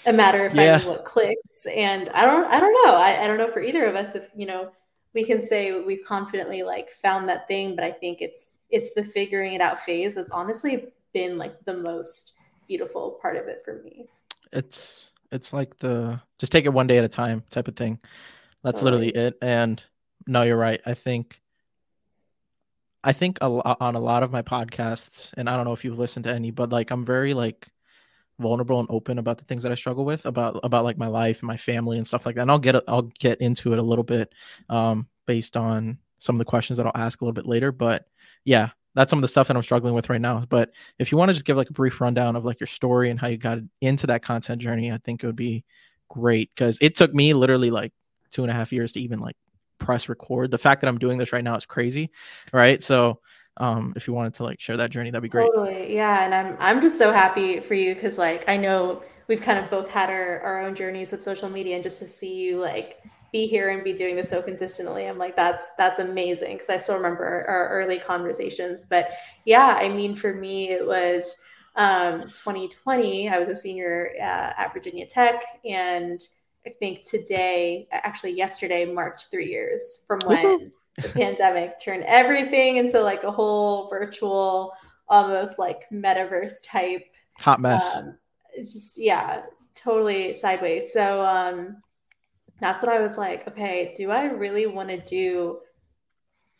a 0.06 0.12
matter 0.12 0.46
of 0.46 0.52
finding 0.52 0.86
yeah. 0.86 0.88
what 0.88 1.04
clicks. 1.04 1.66
And 1.66 2.08
i 2.10 2.24
don't 2.24 2.46
i 2.46 2.60
don't 2.60 2.86
know. 2.86 2.94
I, 2.94 3.24
I 3.24 3.26
don't 3.26 3.38
know 3.38 3.50
for 3.50 3.60
either 3.60 3.84
of 3.84 3.96
us 3.96 4.14
if 4.14 4.30
you 4.34 4.46
know 4.46 4.70
we 5.12 5.24
can 5.24 5.42
say 5.42 5.82
we've 5.82 6.04
confidently 6.06 6.62
like 6.62 6.90
found 6.90 7.28
that 7.28 7.48
thing 7.48 7.74
but 7.74 7.84
i 7.84 7.90
think 7.90 8.20
it's 8.20 8.52
it's 8.70 8.92
the 8.92 9.02
figuring 9.02 9.54
it 9.54 9.60
out 9.60 9.80
phase 9.80 10.14
that's 10.14 10.30
honestly 10.30 10.88
been 11.12 11.38
like 11.38 11.64
the 11.64 11.76
most 11.76 12.34
beautiful 12.66 13.18
part 13.22 13.36
of 13.36 13.46
it 13.48 13.62
for 13.64 13.82
me. 13.82 14.06
It's 14.52 15.10
it's 15.32 15.52
like 15.52 15.76
the 15.78 16.20
just 16.38 16.52
take 16.52 16.64
it 16.64 16.72
one 16.72 16.86
day 16.86 16.98
at 16.98 17.04
a 17.04 17.08
time 17.08 17.42
type 17.50 17.68
of 17.68 17.76
thing 17.76 17.98
that's 18.62 18.82
literally 18.82 19.10
it 19.10 19.34
and 19.40 19.82
no 20.26 20.42
you're 20.42 20.56
right 20.56 20.80
i 20.86 20.94
think 20.94 21.40
i 23.04 23.12
think 23.12 23.38
a 23.40 23.48
lot, 23.48 23.76
on 23.80 23.94
a 23.94 24.00
lot 24.00 24.22
of 24.22 24.32
my 24.32 24.42
podcasts 24.42 25.32
and 25.36 25.48
i 25.48 25.56
don't 25.56 25.64
know 25.64 25.72
if 25.72 25.84
you've 25.84 25.98
listened 25.98 26.24
to 26.24 26.32
any 26.32 26.50
but 26.50 26.70
like 26.70 26.90
i'm 26.90 27.04
very 27.04 27.34
like 27.34 27.70
vulnerable 28.38 28.80
and 28.80 28.88
open 28.90 29.18
about 29.18 29.38
the 29.38 29.44
things 29.44 29.62
that 29.62 29.72
I 29.72 29.76
struggle 29.76 30.04
with 30.04 30.26
about 30.26 30.60
about 30.62 30.84
like 30.84 30.98
my 30.98 31.06
life 31.06 31.40
and 31.40 31.46
my 31.46 31.56
family 31.56 31.98
and 31.98 32.06
stuff 32.06 32.26
like 32.26 32.34
that. 32.34 32.42
And 32.42 32.50
I'll 32.50 32.58
get 32.58 32.76
I'll 32.88 33.10
get 33.18 33.40
into 33.40 33.72
it 33.72 33.78
a 33.78 33.82
little 33.82 34.04
bit 34.04 34.32
um, 34.68 35.08
based 35.26 35.56
on 35.56 35.98
some 36.18 36.36
of 36.36 36.38
the 36.38 36.44
questions 36.44 36.76
that 36.76 36.86
I'll 36.86 36.92
ask 36.94 37.20
a 37.20 37.24
little 37.24 37.34
bit 37.34 37.46
later. 37.46 37.72
But 37.72 38.06
yeah, 38.44 38.70
that's 38.96 39.10
some 39.10 39.18
of 39.18 39.22
the 39.22 39.28
stuff 39.28 39.46
that 39.48 39.56
I'm 39.56 39.62
struggling 39.62 39.94
with 39.94 40.08
right 40.08 40.20
now. 40.20 40.44
But 40.48 40.70
if 40.98 41.12
you 41.12 41.18
want 41.18 41.28
to 41.28 41.34
just 41.34 41.44
give 41.44 41.56
like 41.56 41.70
a 41.70 41.74
brief 41.74 42.00
rundown 42.00 42.34
of 42.34 42.44
like 42.44 42.58
your 42.58 42.66
story 42.66 43.10
and 43.10 43.20
how 43.20 43.28
you 43.28 43.36
got 43.36 43.58
into 43.80 44.06
that 44.08 44.22
content 44.22 44.60
journey, 44.60 44.90
I 44.90 44.98
think 44.98 45.22
it 45.22 45.26
would 45.26 45.36
be 45.36 45.64
great 46.08 46.50
because 46.54 46.78
it 46.80 46.96
took 46.96 47.14
me 47.14 47.34
literally 47.34 47.70
like 47.70 47.92
two 48.30 48.42
and 48.42 48.50
a 48.50 48.54
half 48.54 48.72
years 48.72 48.92
to 48.92 49.00
even 49.00 49.20
like 49.20 49.36
press 49.78 50.08
record. 50.08 50.50
The 50.50 50.58
fact 50.58 50.80
that 50.80 50.88
I'm 50.88 50.98
doing 50.98 51.18
this 51.18 51.32
right 51.32 51.44
now 51.44 51.56
is 51.56 51.66
crazy, 51.66 52.10
right? 52.52 52.82
So 52.82 53.20
um 53.58 53.94
if 53.96 54.06
you 54.06 54.12
wanted 54.12 54.34
to 54.34 54.44
like 54.44 54.60
share 54.60 54.76
that 54.76 54.90
journey 54.90 55.10
that'd 55.10 55.22
be 55.22 55.30
great 55.30 55.48
totally 55.54 55.94
yeah 55.94 56.24
and 56.24 56.34
i'm 56.34 56.56
i'm 56.60 56.78
just 56.78 56.98
so 56.98 57.10
happy 57.10 57.58
for 57.58 57.72
you 57.72 57.94
because 57.94 58.18
like 58.18 58.46
i 58.48 58.56
know 58.56 59.02
we've 59.28 59.40
kind 59.40 59.58
of 59.58 59.70
both 59.70 59.88
had 59.88 60.10
our, 60.10 60.40
our 60.40 60.60
own 60.60 60.74
journeys 60.74 61.10
with 61.10 61.22
social 61.22 61.48
media 61.48 61.74
and 61.74 61.82
just 61.82 61.98
to 61.98 62.06
see 62.06 62.34
you 62.34 62.58
like 62.58 63.02
be 63.36 63.46
here 63.46 63.70
and 63.70 63.84
be 63.84 63.92
doing 63.92 64.16
this 64.16 64.28
so 64.28 64.40
consistently 64.40 65.06
i'm 65.06 65.18
like 65.18 65.36
that's 65.36 65.68
that's 65.76 65.98
amazing 65.98 66.54
because 66.54 66.70
i 66.70 66.76
still 66.76 66.96
remember 66.96 67.24
our, 67.24 67.44
our, 67.44 67.68
early 67.68 67.98
conversations 67.98 68.86
but 68.88 69.10
yeah 69.44 69.76
i 69.80 69.88
mean 69.88 70.14
for 70.14 70.34
me 70.34 70.70
it 70.70 70.86
was 70.86 71.36
um 71.76 72.22
2020 72.22 73.28
i 73.28 73.38
was 73.38 73.48
a 73.48 73.56
senior 73.56 74.12
uh, 74.18 74.52
at 74.58 74.72
virginia 74.72 75.06
tech 75.06 75.42
and 75.64 76.20
i 76.66 76.70
think 76.78 77.06
today 77.08 77.86
actually 77.92 78.32
yesterday 78.32 78.84
marked 78.84 79.26
three 79.30 79.50
years 79.50 80.00
from 80.06 80.18
when 80.24 80.72
the 80.96 81.08
pandemic 81.10 81.78
turned 81.78 82.04
everything 82.04 82.76
into 82.76 83.00
like 83.00 83.24
a 83.24 83.30
whole 83.30 83.88
virtual, 83.88 84.72
almost 85.08 85.58
like 85.58 85.82
metaverse 85.92 86.54
type 86.62 87.14
hot 87.38 87.60
mess. 87.60 87.84
Um, 87.94 88.16
it's 88.54 88.72
just 88.72 88.98
yeah, 88.98 89.42
totally 89.74 90.32
sideways. 90.32 90.92
So 90.92 91.20
um, 91.24 91.82
that's 92.60 92.84
what 92.84 92.92
I 92.92 93.00
was 93.00 93.18
like. 93.18 93.46
Okay, 93.48 93.94
do 93.96 94.10
I 94.10 94.26
really 94.26 94.66
want 94.66 94.88
to 94.88 94.98
do 94.98 95.60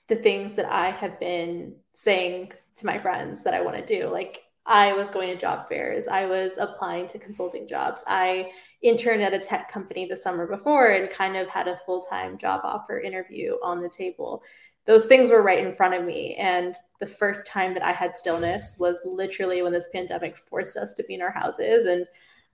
the 0.08 0.16
things 0.16 0.54
that 0.54 0.70
I 0.70 0.90
have 0.90 1.18
been 1.18 1.74
saying 1.92 2.52
to 2.76 2.86
my 2.86 2.98
friends 2.98 3.42
that 3.44 3.54
I 3.54 3.62
want 3.62 3.76
to 3.76 4.00
do? 4.00 4.08
Like 4.08 4.42
I 4.66 4.92
was 4.92 5.10
going 5.10 5.28
to 5.28 5.36
job 5.36 5.68
fairs. 5.68 6.08
I 6.08 6.26
was 6.26 6.58
applying 6.58 7.06
to 7.08 7.18
consulting 7.18 7.66
jobs. 7.66 8.04
I 8.06 8.50
interned 8.82 9.22
at 9.22 9.32
a 9.32 9.38
tech 9.38 9.70
company 9.70 10.06
the 10.06 10.16
summer 10.16 10.46
before 10.46 10.88
and 10.88 11.10
kind 11.10 11.36
of 11.36 11.48
had 11.48 11.68
a 11.68 11.78
full 11.86 12.00
time 12.00 12.36
job 12.36 12.60
offer 12.64 13.00
interview 13.00 13.54
on 13.62 13.80
the 13.80 13.88
table. 13.88 14.42
Those 14.84 15.06
things 15.06 15.30
were 15.30 15.42
right 15.42 15.64
in 15.64 15.74
front 15.74 15.94
of 15.94 16.04
me. 16.04 16.34
And 16.34 16.74
the 17.00 17.06
first 17.06 17.46
time 17.46 17.74
that 17.74 17.84
I 17.84 17.92
had 17.92 18.14
stillness 18.14 18.76
was 18.78 19.00
literally 19.04 19.62
when 19.62 19.72
this 19.72 19.88
pandemic 19.92 20.36
forced 20.36 20.76
us 20.76 20.94
to 20.94 21.04
be 21.04 21.14
in 21.14 21.22
our 21.22 21.32
houses. 21.32 21.86
And 21.86 22.06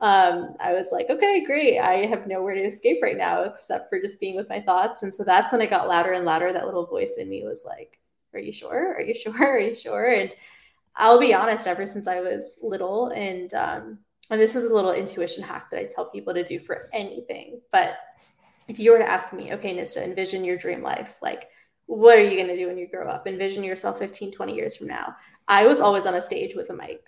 um, 0.03 0.57
I 0.61 0.73
was 0.73 0.91
like, 0.91 1.09
okay, 1.09 1.45
great. 1.45 1.79
I 1.79 2.07
have 2.07 2.27
nowhere 2.27 2.55
to 2.55 2.65
escape 2.65 2.99
right 3.03 3.17
now 3.17 3.45
except 3.45 3.89
for 3.89 4.01
just 4.01 4.21
being 4.21 4.37
with 4.37 4.49
my 4.49 4.61
thoughts. 4.61 5.05
And 5.05 5.15
so 5.15 5.23
that's 5.23 5.53
when 5.53 5.61
it 5.61 5.71
got 5.71 5.89
louder 5.89 6.13
and 6.13 6.25
louder. 6.25 6.53
That 6.53 6.67
little 6.67 6.87
voice 6.87 7.17
in 7.19 7.29
me 7.29 7.45
was 7.45 7.65
like, 7.65 8.01
Are 8.35 8.41
you 8.41 8.53
sure? 8.53 8.95
Are 8.95 9.01
you 9.01 9.15
sure? 9.15 9.35
Are 9.35 9.59
you 9.59 9.75
sure? 9.77 10.13
And 10.13 10.35
I'll 10.97 11.21
be 11.21 11.33
honest, 11.33 11.67
ever 11.67 11.87
since 11.87 12.07
I 12.07 12.21
was 12.21 12.59
little, 12.61 13.09
and 13.09 13.55
um, 13.55 13.99
and 14.29 14.41
this 14.41 14.57
is 14.57 14.71
a 14.71 14.75
little 14.75 14.93
intuition 14.93 15.43
hack 15.43 15.71
that 15.71 15.81
I 15.81 15.85
tell 15.85 16.11
people 16.11 16.35
to 16.35 16.45
do 16.45 16.59
for 16.59 16.91
anything. 16.93 17.61
But 17.71 17.97
if 18.69 18.79
you 18.79 18.91
were 18.91 18.99
to 18.99 19.09
ask 19.09 19.33
me, 19.33 19.55
okay, 19.55 19.75
Nistha, 19.75 20.03
envision 20.03 20.45
your 20.45 20.57
dream 20.57 20.83
life, 20.83 21.17
like 21.23 21.49
what 21.87 22.19
are 22.19 22.23
you 22.23 22.37
going 22.37 22.49
to 22.49 22.57
do 22.57 22.67
when 22.67 22.79
you 22.79 22.89
grow 22.89 23.09
up? 23.09 23.27
Envision 23.27 23.63
yourself 23.63 23.99
15, 23.99 24.33
20 24.33 24.55
years 24.55 24.77
from 24.77 24.87
now. 24.89 25.15
I 25.49 25.67
was 25.67 25.81
always 25.81 26.07
on 26.07 26.15
a 26.15 26.21
stage 26.21 26.55
with 26.55 26.71
a 26.71 26.75
mic. 26.75 27.05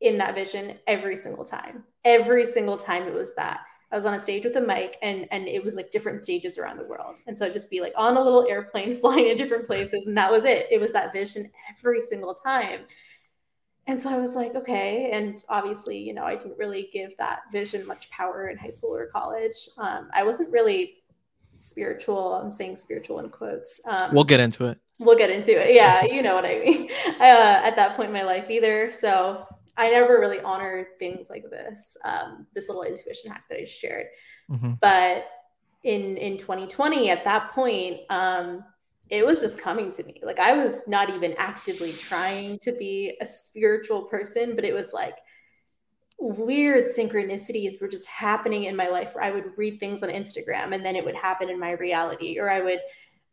In 0.00 0.18
that 0.18 0.34
vision 0.34 0.78
every 0.86 1.16
single 1.16 1.44
time. 1.44 1.84
Every 2.04 2.46
single 2.46 2.76
time 2.76 3.04
it 3.04 3.14
was 3.14 3.34
that. 3.34 3.60
I 3.92 3.96
was 3.96 4.06
on 4.06 4.14
a 4.14 4.18
stage 4.18 4.44
with 4.44 4.56
a 4.56 4.60
mic 4.60 4.96
and 5.02 5.26
and 5.32 5.48
it 5.48 5.64
was 5.64 5.74
like 5.74 5.90
different 5.90 6.22
stages 6.22 6.58
around 6.58 6.78
the 6.78 6.84
world. 6.84 7.16
And 7.26 7.36
so 7.36 7.46
I'd 7.46 7.52
just 7.52 7.70
be 7.70 7.80
like 7.80 7.92
on 7.96 8.16
a 8.16 8.22
little 8.22 8.46
airplane 8.48 8.94
flying 9.00 9.28
in 9.28 9.36
different 9.36 9.66
places. 9.66 10.06
And 10.06 10.16
that 10.16 10.30
was 10.30 10.44
it. 10.44 10.68
It 10.70 10.80
was 10.80 10.92
that 10.92 11.12
vision 11.12 11.50
every 11.70 12.00
single 12.00 12.34
time. 12.34 12.80
And 13.86 14.00
so 14.00 14.10
I 14.10 14.18
was 14.18 14.36
like, 14.36 14.54
okay. 14.54 15.10
And 15.12 15.42
obviously, 15.48 15.98
you 15.98 16.14
know, 16.14 16.22
I 16.22 16.36
didn't 16.36 16.58
really 16.58 16.90
give 16.92 17.16
that 17.16 17.40
vision 17.50 17.84
much 17.86 18.08
power 18.10 18.48
in 18.48 18.56
high 18.56 18.70
school 18.70 18.94
or 18.94 19.06
college. 19.06 19.68
Um, 19.78 20.08
I 20.14 20.22
wasn't 20.22 20.52
really 20.52 21.02
spiritual. 21.58 22.34
I'm 22.34 22.52
saying 22.52 22.76
spiritual 22.76 23.18
in 23.18 23.30
quotes. 23.30 23.80
Um, 23.86 24.14
we'll 24.14 24.24
get 24.24 24.38
into 24.38 24.66
it. 24.66 24.78
We'll 25.00 25.16
get 25.16 25.30
into 25.30 25.52
it. 25.52 25.74
Yeah, 25.74 26.04
you 26.04 26.22
know 26.22 26.34
what 26.34 26.44
I 26.44 26.58
mean. 26.58 26.90
Uh, 27.20 27.60
at 27.62 27.76
that 27.76 27.96
point 27.96 28.08
in 28.08 28.14
my 28.14 28.22
life, 28.22 28.48
either. 28.48 28.90
So 28.90 29.46
I 29.80 29.90
never 29.90 30.20
really 30.20 30.40
honored 30.40 30.98
things 30.98 31.30
like 31.30 31.44
this, 31.48 31.96
um, 32.04 32.46
this 32.54 32.68
little 32.68 32.82
intuition 32.82 33.30
hack 33.30 33.44
that 33.48 33.60
I 33.60 33.64
shared. 33.64 34.08
Mm-hmm. 34.50 34.72
But 34.78 35.26
in 35.84 36.18
in 36.18 36.36
2020, 36.36 37.08
at 37.08 37.24
that 37.24 37.52
point, 37.52 38.00
um, 38.10 38.62
it 39.08 39.24
was 39.24 39.40
just 39.40 39.58
coming 39.58 39.90
to 39.92 40.02
me. 40.04 40.20
Like 40.22 40.38
I 40.38 40.52
was 40.52 40.86
not 40.86 41.08
even 41.08 41.34
actively 41.38 41.94
trying 41.94 42.58
to 42.58 42.72
be 42.72 43.16
a 43.22 43.26
spiritual 43.26 44.02
person, 44.02 44.54
but 44.54 44.66
it 44.66 44.74
was 44.74 44.92
like 44.92 45.16
weird 46.18 46.90
synchronicities 46.94 47.80
were 47.80 47.88
just 47.88 48.06
happening 48.06 48.64
in 48.64 48.76
my 48.76 48.88
life 48.88 49.14
where 49.14 49.24
I 49.24 49.30
would 49.30 49.56
read 49.56 49.80
things 49.80 50.02
on 50.02 50.10
Instagram 50.10 50.74
and 50.74 50.84
then 50.84 50.94
it 50.94 51.04
would 51.06 51.14
happen 51.14 51.48
in 51.48 51.58
my 51.58 51.70
reality, 51.72 52.38
or 52.38 52.50
I 52.50 52.60
would 52.60 52.80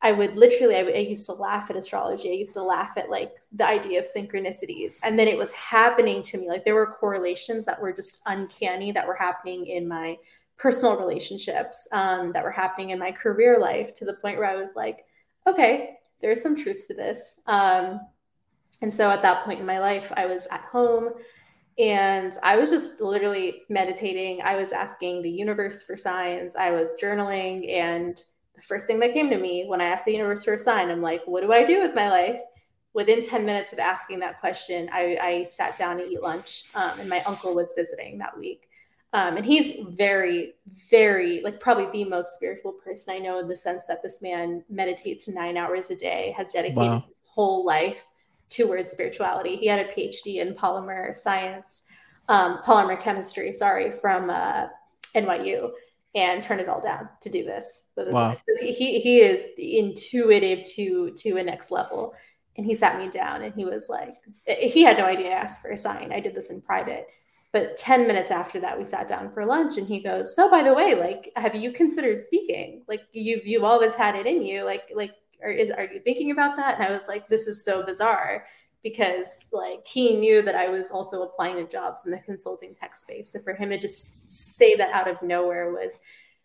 I 0.02 0.12
would 0.12 0.36
literally, 0.36 0.76
I, 0.76 0.82
I, 0.82 1.00
used 1.00 1.26
to 1.26 1.34
laugh 1.34 1.72
at 1.72 1.76
astrology. 1.76 2.30
I 2.30 2.34
used 2.34 2.54
to 2.54 2.62
laugh 2.62 2.92
at 2.98 3.10
like 3.10 3.34
the 3.52 3.66
idea 3.66 4.00
of 4.00 4.06
synchronicities. 4.06 4.98
And 5.02 5.18
then 5.18 5.28
it 5.28 5.38
was 5.38 5.52
happening 5.54 6.22
to 6.24 6.38
me. 6.38 6.48
Like 6.48 6.66
there 6.66 6.76
were 6.76 6.86
correlations 7.00 7.66
that 7.66 7.82
were 7.82 7.92
just 7.92 8.22
uncanny 8.28 8.92
that 8.92 9.08
were 9.08 9.16
happening 9.16 9.66
in 9.66 9.88
my 9.88 10.18
personal 10.58 10.98
relationships, 10.98 11.88
um, 11.92 12.32
that 12.34 12.44
were 12.44 12.52
happening 12.52 12.92
in 12.92 13.00
my 13.00 13.12
career 13.12 13.60
life 13.60 13.94
to 13.96 14.06
the 14.06 14.14
point 14.14 14.38
where 14.38 14.50
I 14.50 14.56
was 14.56 14.74
like, 14.76 15.06
okay, 15.48 15.96
there's 16.22 16.42
some 16.42 16.56
truth 16.56 16.86
to 16.88 16.94
this. 16.94 17.40
Um, 17.48 18.00
and 18.82 18.94
so 18.94 19.10
at 19.10 19.24
that 19.24 19.46
point 19.46 19.60
in 19.60 19.66
my 19.66 19.80
life, 19.80 20.12
I 20.16 20.28
was 20.28 20.48
at 20.52 20.62
home 20.62 21.10
and 21.80 22.34
I 22.44 22.58
was 22.58 22.70
just 22.70 23.02
literally 23.02 23.64
meditating. 23.70 24.42
I 24.44 24.56
was 24.56 24.72
asking 24.72 25.22
the 25.22 25.30
universe 25.30 25.84
for 25.84 25.96
signs. 25.96 26.56
I 26.56 26.72
was 26.72 26.96
journaling 27.02 27.72
and 27.72 28.22
the 28.58 28.64
first 28.64 28.88
thing 28.88 29.00
that 29.00 29.14
came 29.14 29.30
to 29.30 29.38
me 29.38 29.66
when 29.68 29.80
I 29.80 29.86
asked 29.86 30.06
the 30.06 30.12
universe 30.12 30.44
for 30.44 30.56
a 30.56 30.58
sign, 30.58 30.90
I'm 30.90 31.02
like, 31.02 31.22
what 31.26 31.42
do 31.42 31.54
I 31.54 31.64
do 31.64 31.80
with 31.80 31.94
my 31.94 32.10
life? 32.10 32.42
Within 32.94 33.24
10 33.24 33.46
minutes 33.46 33.72
of 33.72 33.78
asking 33.78 34.20
that 34.20 34.40
question, 34.40 34.90
I, 34.92 35.18
I 35.22 35.44
sat 35.44 35.78
down 35.78 35.98
to 35.98 36.10
eat 36.10 36.22
lunch, 36.22 36.64
um, 36.74 37.00
and 37.00 37.08
my 37.08 37.22
uncle 37.22 37.54
was 37.54 37.74
visiting 37.78 38.18
that 38.18 38.36
week. 38.36 38.68
Um, 39.14 39.38
and 39.38 39.46
he's 39.46 39.86
very, 39.90 40.56
very, 40.90 41.42
like, 41.42 41.60
probably 41.60 42.04
the 42.04 42.10
most 42.10 42.34
spiritual 42.34 42.72
person 42.72 43.14
I 43.14 43.20
know 43.20 43.38
in 43.38 43.48
the 43.48 43.56
sense 43.56 43.86
that 43.88 44.02
this 44.02 44.24
man 44.24 44.64
meditates 44.70 45.28
nine 45.28 45.56
hours 45.56 45.92
a 45.92 45.96
day, 45.96 46.34
has 46.36 46.52
dedicated 46.52 46.78
wow. 46.78 47.04
his 47.08 47.22
whole 47.30 47.64
life 47.64 48.08
towards 48.50 48.92
spirituality. 48.92 49.56
He 49.58 49.68
had 49.68 49.80
a 49.80 49.92
PhD 49.92 50.38
in 50.38 50.56
polymer 50.56 51.16
science, 51.16 51.84
um, 52.28 52.60
polymer 52.66 53.00
chemistry, 53.00 53.54
sorry, 53.54 53.92
from 53.92 54.32
uh, 54.32 54.66
NYU 55.16 55.72
and 56.16 56.44
turn 56.44 56.60
it 56.60 56.70
all 56.70 56.82
down 56.82 57.10
to 57.22 57.30
do 57.30 57.44
this. 57.44 57.84
wow. 57.96 58.36
So 58.36 58.66
he 58.66 59.00
he 59.00 59.20
is 59.20 59.44
intuitive 59.58 60.66
to 60.76 61.12
to 61.12 61.38
a 61.38 61.44
next 61.44 61.72
level. 61.72 62.14
And 62.56 62.66
he 62.66 62.74
sat 62.74 62.98
me 62.98 63.08
down 63.08 63.44
and 63.44 63.54
he 63.54 63.66
was 63.66 63.88
like, 63.88 64.16
eh, 64.48 64.68
he 64.68 64.82
had 64.82 64.98
no 64.98 65.06
idea 65.06 65.30
I 65.30 65.34
asked 65.34 65.62
for 65.62 65.70
a 65.70 65.78
sign. 65.78 66.12
I 66.12 66.20
did 66.20 66.34
this 66.34 66.50
in 66.50 66.60
private. 66.60 67.08
But 67.54 67.78
10 67.78 68.08
minutes 68.08 68.32
after 68.32 68.60
that, 68.60 68.78
we 68.78 68.84
sat 68.84 69.08
down 69.08 69.32
for 69.32 69.46
lunch 69.46 69.78
and 69.78 69.88
he 69.88 70.00
goes, 70.00 70.36
So 70.36 70.50
by 70.50 70.64
the 70.64 70.74
way, 70.74 70.96
like, 70.96 71.32
have 71.36 71.56
you 71.56 71.72
considered 71.72 72.22
speaking? 72.22 72.84
Like 72.88 73.02
you've 73.12 73.46
you've 73.46 73.64
always 73.64 73.94
had 73.94 74.16
it 74.16 74.26
in 74.26 74.42
you. 74.42 74.64
Like, 74.64 74.92
like, 74.96 75.12
or 75.42 75.50
is 75.50 75.70
are 75.72 75.84
you 75.84 76.00
thinking 76.04 76.32
about 76.32 76.56
that? 76.58 76.76
And 76.76 76.84
I 76.84 76.92
was 76.92 77.08
like, 77.08 77.28
This 77.30 77.48
is 77.48 77.64
so 77.64 77.84
bizarre 77.84 78.46
because 78.84 79.48
like 79.52 79.86
he 79.86 80.16
knew 80.16 80.42
that 80.42 80.56
I 80.56 80.70
was 80.70 80.92
also 80.92 81.24
applying 81.24 81.56
to 81.56 81.68
jobs 81.68 82.04
in 82.06 82.12
the 82.12 82.20
consulting 82.20 82.74
tech 82.74 82.96
space. 82.96 83.32
So 83.32 83.40
for 83.42 83.54
him 83.54 83.70
to 83.70 83.78
just 83.78 84.32
say 84.32 84.76
that 84.76 84.94
out 84.94 85.08
of 85.08 85.22
nowhere 85.22 85.72
was 85.72 86.00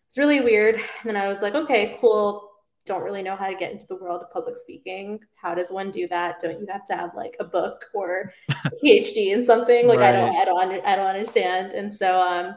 it's 0.07 0.17
really 0.17 0.41
weird. 0.41 0.75
And 0.75 0.85
then 1.05 1.17
I 1.17 1.27
was 1.27 1.41
like, 1.41 1.55
okay, 1.55 1.97
cool. 1.99 2.49
Don't 2.85 3.01
really 3.01 3.23
know 3.23 3.35
how 3.35 3.47
to 3.47 3.55
get 3.55 3.71
into 3.71 3.87
the 3.87 3.95
world 3.95 4.21
of 4.21 4.31
public 4.31 4.57
speaking. 4.57 5.19
How 5.35 5.55
does 5.55 5.71
one 5.71 5.89
do 5.89 6.07
that? 6.09 6.39
Don't 6.39 6.59
you 6.59 6.67
have 6.69 6.85
to 6.85 6.95
have 6.95 7.15
like 7.15 7.35
a 7.39 7.45
book 7.45 7.85
or 7.93 8.33
a 8.49 8.69
PhD 8.83 9.33
in 9.33 9.43
something? 9.43 9.87
Like 9.87 9.99
right. 9.99 10.13
I 10.13 10.19
don't, 10.19 10.35
I 10.35 10.45
don't, 10.45 10.85
I 10.85 10.95
don't 10.95 11.07
understand. 11.07 11.73
And 11.73 11.91
so 11.91 12.19
um, 12.19 12.55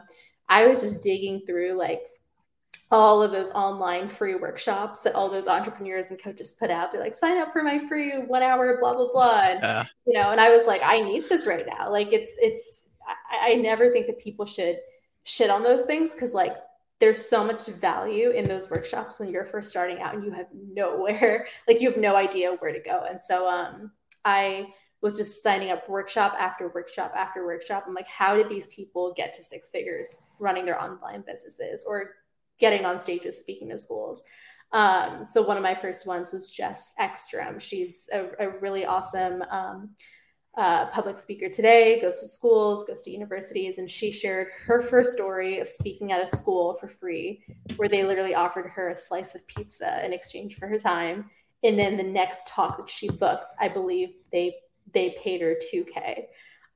I 0.49 0.67
was 0.67 0.81
just 0.81 1.01
digging 1.01 1.41
through 1.47 1.73
like 1.73 2.01
all 2.91 3.21
of 3.21 3.31
those 3.31 3.51
online 3.51 4.07
free 4.07 4.35
workshops 4.35 5.01
that 5.01 5.15
all 5.15 5.29
those 5.29 5.47
entrepreneurs 5.47 6.09
and 6.09 6.21
coaches 6.21 6.53
put 6.53 6.71
out. 6.71 6.91
They're 6.91 7.01
like, 7.01 7.15
sign 7.15 7.37
up 7.37 7.51
for 7.51 7.61
my 7.63 7.79
free 7.87 8.11
one 8.13 8.43
hour, 8.43 8.77
blah, 8.79 8.95
blah, 8.95 9.11
blah. 9.11 9.41
And, 9.41 9.87
you 10.05 10.13
know, 10.13 10.31
and 10.31 10.39
I 10.39 10.49
was 10.49 10.65
like, 10.65 10.81
I 10.83 11.01
need 11.01 11.27
this 11.27 11.45
right 11.45 11.65
now. 11.67 11.91
Like 11.91 12.13
it's, 12.13 12.37
it's, 12.39 12.89
I, 13.05 13.51
I 13.51 13.55
never 13.55 13.91
think 13.91 14.07
that 14.07 14.19
people 14.19 14.45
should 14.45 14.77
shit 15.23 15.49
on 15.49 15.63
those 15.63 15.83
things. 15.83 16.15
Cause 16.17 16.33
like 16.33 16.55
there's 16.99 17.27
so 17.27 17.43
much 17.43 17.65
value 17.65 18.29
in 18.29 18.47
those 18.47 18.69
workshops 18.69 19.19
when 19.19 19.29
you're 19.29 19.45
first 19.45 19.69
starting 19.69 19.99
out 19.99 20.15
and 20.15 20.23
you 20.23 20.31
have 20.31 20.47
nowhere, 20.53 21.47
like 21.67 21.81
you 21.81 21.91
have 21.91 21.99
no 21.99 22.15
idea 22.15 22.53
where 22.53 22.71
to 22.71 22.79
go. 22.79 23.05
And 23.09 23.21
so, 23.21 23.49
um, 23.49 23.91
I 24.23 24.67
was 25.01 25.17
just 25.17 25.43
signing 25.43 25.69
up 25.69 25.87
workshop 25.87 26.35
after 26.39 26.69
workshop 26.69 27.13
after 27.15 27.45
workshop. 27.45 27.85
I'm 27.87 27.93
like, 27.93 28.07
how 28.07 28.35
did 28.35 28.49
these 28.49 28.67
people 28.67 29.13
get 29.15 29.31
to 29.33 29.43
six 29.43 29.69
figures 29.69 30.23
running 30.39 30.65
their 30.65 30.81
online 30.81 31.23
businesses 31.25 31.85
or 31.87 32.15
getting 32.59 32.85
on 32.85 32.99
stages 32.99 33.39
speaking 33.39 33.69
to 33.69 33.77
schools. 33.77 34.23
Um, 34.71 35.25
so 35.27 35.41
one 35.41 35.57
of 35.57 35.63
my 35.63 35.75
first 35.75 36.05
ones 36.05 36.31
was 36.31 36.51
Jess 36.51 36.93
Ekstrom. 36.99 37.59
She's 37.59 38.09
a, 38.11 38.27
a 38.39 38.49
really 38.59 38.85
awesome 38.85 39.41
um, 39.49 39.89
uh, 40.57 40.87
public 40.87 41.17
speaker 41.19 41.47
today, 41.49 42.01
goes 42.01 42.19
to 42.19 42.27
schools, 42.27 42.83
goes 42.83 43.03
to 43.03 43.11
universities, 43.11 43.77
and 43.77 43.89
she 43.89 44.11
shared 44.11 44.47
her 44.65 44.81
first 44.81 45.13
story 45.13 45.59
of 45.59 45.69
speaking 45.69 46.11
at 46.11 46.21
a 46.21 46.27
school 46.27 46.73
for 46.73 46.87
free, 46.87 47.43
where 47.77 47.87
they 47.87 48.03
literally 48.03 48.33
offered 48.35 48.67
her 48.67 48.89
a 48.89 48.97
slice 48.97 49.35
of 49.35 49.47
pizza 49.47 50.03
in 50.03 50.11
exchange 50.11 50.57
for 50.57 50.67
her 50.67 50.79
time. 50.79 51.29
And 51.63 51.77
then 51.77 51.95
the 51.95 52.03
next 52.03 52.47
talk 52.47 52.77
that 52.77 52.89
she 52.89 53.07
booked, 53.07 53.53
I 53.59 53.67
believe 53.67 54.09
they 54.31 54.55
they 54.93 55.17
paid 55.21 55.41
her 55.41 55.55
2K. 55.73 56.25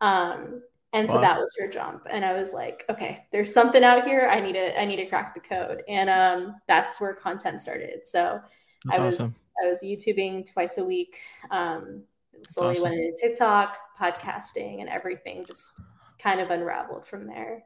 Um, 0.02 0.62
and 0.94 1.10
so 1.10 1.16
wow. 1.16 1.22
that 1.22 1.40
was 1.40 1.56
her 1.60 1.68
jump. 1.68 2.08
And 2.10 2.26
i 2.26 2.34
was 2.34 2.54
like 2.54 2.86
okay 2.90 3.26
there's 3.32 3.54
something 3.54 3.84
out 3.84 4.06
here. 4.06 4.28
I 4.32 4.40
need 4.40 4.54
to 4.54 4.80
i 4.80 4.86
need 4.86 4.98
to 4.98 5.06
crack 5.06 5.34
the 5.34 5.42
code. 5.42 5.84
And 5.88 6.10
um 6.10 6.56
that's 6.68 7.00
where 7.00 7.14
content 7.14 7.62
started. 7.62 8.06
So 8.06 8.40
that's 8.86 9.00
i 9.00 9.02
was 9.04 9.16
awesome. 9.16 9.36
i 9.64 9.68
was 9.68 9.82
youtubing 9.84 10.52
twice 10.52 10.78
a 10.78 10.84
week 10.84 11.18
um 11.52 12.04
slowly 12.48 12.76
awesome. 12.76 12.84
went 12.84 12.96
into 12.96 13.18
tiktok 13.22 13.78
podcasting 14.00 14.80
and 14.80 14.90
everything 14.90 15.46
just 15.46 15.80
kind 16.22 16.40
of 16.40 16.52
unraveled 16.52 17.08
from 17.08 17.28
there. 17.28 17.64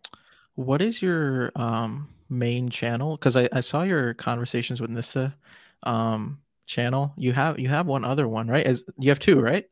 What 0.55 0.82
is 0.82 1.01
your 1.01 1.51
um 1.55 2.10
main 2.29 2.70
channel? 2.70 3.17
Because 3.17 3.36
I, 3.36 3.50
I 3.51 3.62
saw 3.62 3.84
your 3.84 4.13
conversations 4.13 4.82
with 4.82 4.89
Nistha 4.89 5.34
um 5.84 6.39
channel. 6.65 7.13
You 7.17 7.34
have 7.34 7.60
you 7.60 7.70
have 7.70 7.88
one 7.88 8.05
other 8.05 8.27
one 8.27 8.48
right? 8.48 8.65
As 8.65 8.84
you 8.98 9.10
have 9.10 9.20
two 9.20 9.39
right 9.39 9.65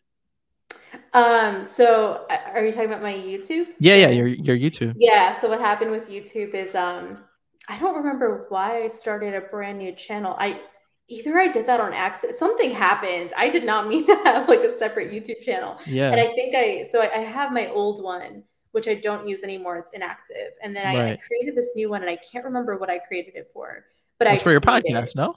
um, 1.13 1.63
so 1.63 2.25
are 2.29 2.63
you 2.65 2.71
talking 2.71 2.87
about 2.87 3.01
my 3.01 3.13
YouTube? 3.13 3.67
Yeah, 3.79 3.95
yeah, 3.95 4.09
your 4.09 4.27
your 4.27 4.57
YouTube. 4.57 4.95
Yeah. 4.97 5.31
So 5.31 5.49
what 5.49 5.59
happened 5.59 5.91
with 5.91 6.09
YouTube 6.09 6.53
is 6.55 6.75
um 6.75 7.19
I 7.67 7.79
don't 7.79 7.95
remember 7.95 8.45
why 8.49 8.83
I 8.83 8.87
started 8.87 9.33
a 9.33 9.41
brand 9.41 9.77
new 9.77 9.93
channel. 9.93 10.35
I 10.37 10.59
either 11.07 11.37
I 11.37 11.47
did 11.47 11.67
that 11.67 11.79
on 11.79 11.93
accident. 11.93 12.37
Something 12.37 12.71
happened. 12.71 13.31
I 13.37 13.49
did 13.49 13.63
not 13.63 13.87
mean 13.91 14.07
to 14.07 14.15
have 14.25 14.47
like 14.47 14.61
a 14.61 14.71
separate 14.71 15.11
YouTube 15.11 15.41
channel. 15.41 15.77
Yeah. 15.85 16.11
And 16.11 16.19
I 16.19 16.33
think 16.33 16.55
I 16.55 16.83
so 16.83 17.01
I, 17.01 17.11
I 17.13 17.19
have 17.19 17.51
my 17.51 17.67
old 17.67 18.03
one, 18.03 18.43
which 18.71 18.87
I 18.87 18.95
don't 18.95 19.27
use 19.27 19.43
anymore. 19.43 19.77
It's 19.77 19.91
inactive. 19.91 20.51
And 20.61 20.75
then 20.75 20.87
I, 20.87 20.95
right. 20.95 21.13
I, 21.13 21.27
created 21.27 21.55
this 21.55 21.73
new 21.75 21.89
one 21.89 22.01
and 22.01 22.09
I 22.09 22.15
can't 22.15 22.45
remember 22.45 22.77
what 22.77 22.89
I 22.89 22.99
created 22.99 23.35
it 23.35 23.51
for. 23.53 23.85
But 24.19 24.25
That's 24.25 24.41
I 24.41 24.43
for 24.43 24.51
your 24.51 24.61
podcast, 24.61 25.09
it. 25.09 25.15
no? 25.15 25.35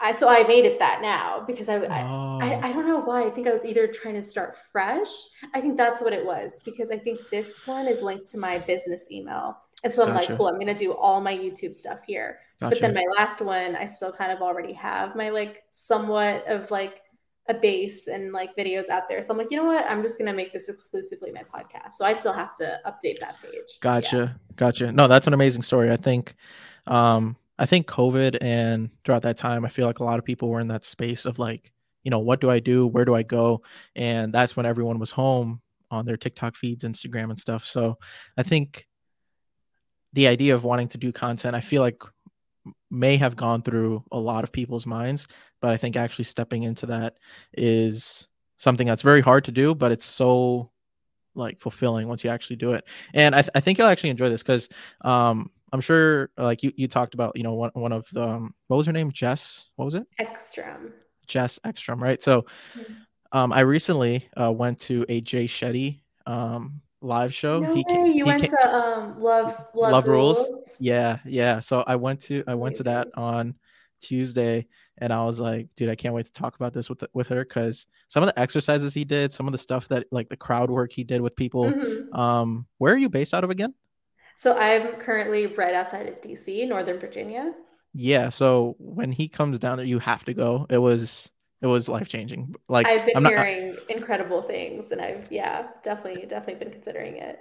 I 0.00 0.12
so 0.12 0.28
I 0.28 0.44
made 0.44 0.64
it 0.64 0.78
that 0.78 1.00
now 1.02 1.42
because 1.46 1.68
I, 1.68 1.76
oh. 1.78 2.38
I, 2.40 2.68
I 2.68 2.72
don't 2.72 2.86
know 2.86 3.00
why. 3.00 3.24
I 3.24 3.30
think 3.30 3.48
I 3.48 3.52
was 3.52 3.64
either 3.64 3.88
trying 3.88 4.14
to 4.14 4.22
start 4.22 4.56
fresh. 4.70 5.08
I 5.54 5.60
think 5.60 5.76
that's 5.76 6.00
what 6.00 6.12
it 6.12 6.24
was 6.24 6.60
because 6.64 6.90
I 6.90 6.98
think 6.98 7.18
this 7.30 7.66
one 7.66 7.88
is 7.88 8.00
linked 8.00 8.26
to 8.30 8.38
my 8.38 8.58
business 8.58 9.10
email. 9.10 9.58
And 9.82 9.92
so 9.92 10.02
I'm 10.02 10.12
gotcha. 10.12 10.30
like, 10.30 10.38
cool, 10.38 10.48
I'm 10.48 10.58
gonna 10.58 10.74
do 10.74 10.92
all 10.92 11.20
my 11.20 11.36
YouTube 11.36 11.74
stuff 11.74 12.00
here. 12.06 12.38
Gotcha. 12.60 12.76
But 12.76 12.80
then 12.80 12.94
my 12.94 13.04
last 13.16 13.40
one, 13.40 13.76
I 13.76 13.86
still 13.86 14.12
kind 14.12 14.30
of 14.30 14.40
already 14.40 14.72
have 14.74 15.16
my 15.16 15.30
like 15.30 15.64
somewhat 15.72 16.46
of 16.48 16.70
like 16.70 17.02
a 17.48 17.54
base 17.54 18.06
and 18.06 18.32
like 18.32 18.54
videos 18.56 18.88
out 18.88 19.08
there. 19.08 19.22
So 19.22 19.32
I'm 19.32 19.38
like, 19.38 19.48
you 19.50 19.56
know 19.56 19.64
what? 19.64 19.84
I'm 19.90 20.02
just 20.02 20.18
gonna 20.18 20.34
make 20.34 20.52
this 20.52 20.68
exclusively 20.68 21.32
my 21.32 21.42
podcast. 21.42 21.94
So 21.94 22.04
I 22.04 22.12
still 22.12 22.32
have 22.32 22.54
to 22.56 22.78
update 22.86 23.18
that 23.20 23.36
page. 23.42 23.78
Gotcha. 23.80 24.16
Yeah. 24.16 24.54
Gotcha. 24.56 24.92
No, 24.92 25.08
that's 25.08 25.26
an 25.26 25.34
amazing 25.34 25.62
story. 25.62 25.90
I 25.90 25.96
think 25.96 26.36
um 26.86 27.36
I 27.58 27.66
think 27.66 27.86
COVID 27.86 28.38
and 28.40 28.90
throughout 29.04 29.22
that 29.22 29.36
time, 29.36 29.64
I 29.64 29.68
feel 29.68 29.86
like 29.86 29.98
a 29.98 30.04
lot 30.04 30.18
of 30.18 30.24
people 30.24 30.48
were 30.48 30.60
in 30.60 30.68
that 30.68 30.84
space 30.84 31.24
of 31.24 31.38
like, 31.38 31.72
you 32.04 32.10
know, 32.10 32.20
what 32.20 32.40
do 32.40 32.50
I 32.50 32.60
do? 32.60 32.86
Where 32.86 33.04
do 33.04 33.14
I 33.14 33.22
go? 33.22 33.62
And 33.96 34.32
that's 34.32 34.56
when 34.56 34.66
everyone 34.66 34.98
was 34.98 35.10
home. 35.10 35.60
on 35.90 36.04
their 36.04 36.16
TikTok 36.16 36.56
feeds, 36.56 36.84
Instagram, 36.84 37.30
and 37.30 37.40
stuff. 37.40 37.64
So 37.64 37.98
I 38.36 38.42
think 38.42 38.86
the 40.12 40.26
idea 40.28 40.54
of 40.54 40.64
wanting 40.64 40.88
to 40.88 40.98
do 40.98 41.12
content, 41.12 41.54
I 41.56 41.60
feel 41.60 41.82
like 41.82 42.02
may 42.90 43.16
have 43.16 43.36
gone 43.36 43.62
through 43.62 44.04
a 44.12 44.18
lot 44.18 44.44
of 44.44 44.52
people's 44.52 44.86
minds, 44.86 45.26
but 45.60 45.72
I 45.72 45.76
think 45.76 45.96
actually 45.96 46.24
stepping 46.24 46.62
into 46.62 46.86
that 46.86 47.14
is 47.54 48.26
something 48.58 48.86
that's 48.86 49.02
very 49.02 49.20
hard 49.20 49.44
to 49.44 49.52
do, 49.52 49.74
but 49.74 49.92
it's 49.92 50.06
so 50.06 50.70
like 51.34 51.60
fulfilling 51.60 52.08
once 52.08 52.24
you 52.24 52.30
actually 52.30 52.56
do 52.56 52.72
it. 52.72 52.84
And 53.14 53.34
I, 53.34 53.42
th- 53.42 53.50
I 53.54 53.60
think 53.60 53.78
you'll 53.78 53.86
actually 53.86 54.10
enjoy 54.10 54.28
this 54.28 54.42
because 54.42 54.68
um, 55.02 55.50
I'm 55.72 55.80
sure 55.80 56.30
like 56.36 56.62
you, 56.62 56.72
you 56.76 56.88
talked 56.88 57.14
about, 57.14 57.36
you 57.36 57.42
know, 57.42 57.54
one, 57.54 57.70
one 57.74 57.92
of 57.92 58.06
the, 58.12 58.22
um, 58.22 58.54
what 58.68 58.76
was 58.76 58.86
her 58.86 58.92
name? 58.92 59.12
Jess, 59.12 59.70
what 59.76 59.84
was 59.84 59.94
it? 59.94 60.06
Ekstrom. 60.18 60.92
Jess 61.26 61.60
Ekstrom, 61.64 62.02
right? 62.02 62.22
So 62.22 62.42
mm-hmm. 62.74 62.92
um, 63.32 63.52
I 63.52 63.60
recently 63.60 64.28
uh, 64.40 64.50
went 64.50 64.80
to 64.80 65.04
a 65.08 65.20
Jay 65.20 65.44
Shetty 65.44 66.00
um, 66.26 66.80
live 67.00 67.32
show. 67.32 67.60
No 67.60 67.74
he, 67.74 67.84
way. 67.86 68.10
you 68.10 68.24
went 68.24 68.42
came, 68.42 68.50
to 68.50 68.74
um, 68.74 69.20
Love 69.20 69.64
Love, 69.74 69.92
Love 69.92 70.08
Rules. 70.08 70.38
Rules. 70.38 70.76
Yeah, 70.80 71.18
yeah. 71.24 71.60
So 71.60 71.84
I 71.86 71.96
went 71.96 72.20
to 72.22 72.42
I 72.46 72.54
went 72.54 72.76
to 72.76 72.82
that 72.84 73.08
on 73.14 73.54
Tuesday, 74.00 74.66
and 74.98 75.12
I 75.12 75.24
was 75.24 75.38
like, 75.38 75.68
dude, 75.76 75.90
I 75.90 75.94
can't 75.94 76.14
wait 76.14 76.26
to 76.26 76.32
talk 76.32 76.56
about 76.56 76.72
this 76.72 76.88
with 76.88 77.04
with 77.12 77.28
her 77.28 77.44
because 77.44 77.86
some 78.08 78.22
of 78.22 78.28
the 78.28 78.38
exercises 78.38 78.94
he 78.94 79.04
did, 79.04 79.32
some 79.32 79.46
of 79.46 79.52
the 79.52 79.58
stuff 79.58 79.86
that 79.88 80.06
like 80.10 80.28
the 80.28 80.36
crowd 80.36 80.70
work 80.70 80.92
he 80.92 81.04
did 81.04 81.20
with 81.20 81.36
people. 81.36 81.64
Mm-hmm. 81.64 82.18
Um, 82.18 82.66
where 82.78 82.94
are 82.94 82.98
you 82.98 83.08
based 83.08 83.34
out 83.34 83.44
of 83.44 83.50
again? 83.50 83.74
So 84.38 84.56
I'm 84.56 84.92
currently 85.00 85.48
right 85.48 85.74
outside 85.74 86.06
of 86.06 86.20
DC, 86.20 86.68
Northern 86.68 87.00
Virginia. 87.00 87.52
Yeah. 87.92 88.28
So 88.28 88.76
when 88.78 89.10
he 89.10 89.26
comes 89.26 89.58
down 89.58 89.78
there, 89.78 89.86
you 89.86 89.98
have 89.98 90.24
to 90.26 90.32
go. 90.32 90.64
It 90.70 90.78
was 90.78 91.28
it 91.60 91.66
was 91.66 91.88
life 91.88 92.08
changing. 92.08 92.54
Like 92.68 92.86
I've 92.86 93.04
been 93.04 93.24
not, 93.24 93.32
hearing 93.32 93.76
incredible 93.88 94.42
things, 94.42 94.92
and 94.92 95.00
I've 95.00 95.26
yeah, 95.32 95.66
definitely 95.82 96.24
definitely 96.26 96.64
been 96.64 96.72
considering 96.72 97.16
it. 97.16 97.40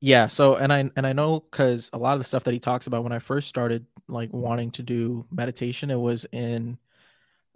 Yeah. 0.00 0.26
So 0.26 0.56
and 0.56 0.72
I 0.72 0.90
and 0.96 1.06
I 1.06 1.12
know 1.12 1.38
because 1.38 1.88
a 1.92 1.98
lot 1.98 2.14
of 2.14 2.18
the 2.18 2.24
stuff 2.24 2.42
that 2.44 2.52
he 2.52 2.58
talks 2.58 2.88
about 2.88 3.04
when 3.04 3.12
I 3.12 3.20
first 3.20 3.48
started 3.48 3.86
like 4.08 4.32
wanting 4.32 4.72
to 4.72 4.82
do 4.82 5.24
meditation, 5.30 5.88
it 5.88 6.00
was 6.00 6.26
in 6.32 6.78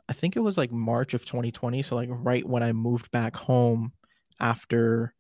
I 0.09 0.13
think 0.13 0.37
it 0.37 0.41
was 0.41 0.57
like 0.57 0.71
March 0.71 1.15
of 1.15 1.25
2020. 1.25 1.83
So 1.83 1.97
like 1.97 2.11
right 2.13 2.49
when 2.49 2.63
I 2.63 2.71
moved 2.71 3.11
back 3.11 3.35
home 3.35 3.91
after 4.39 5.15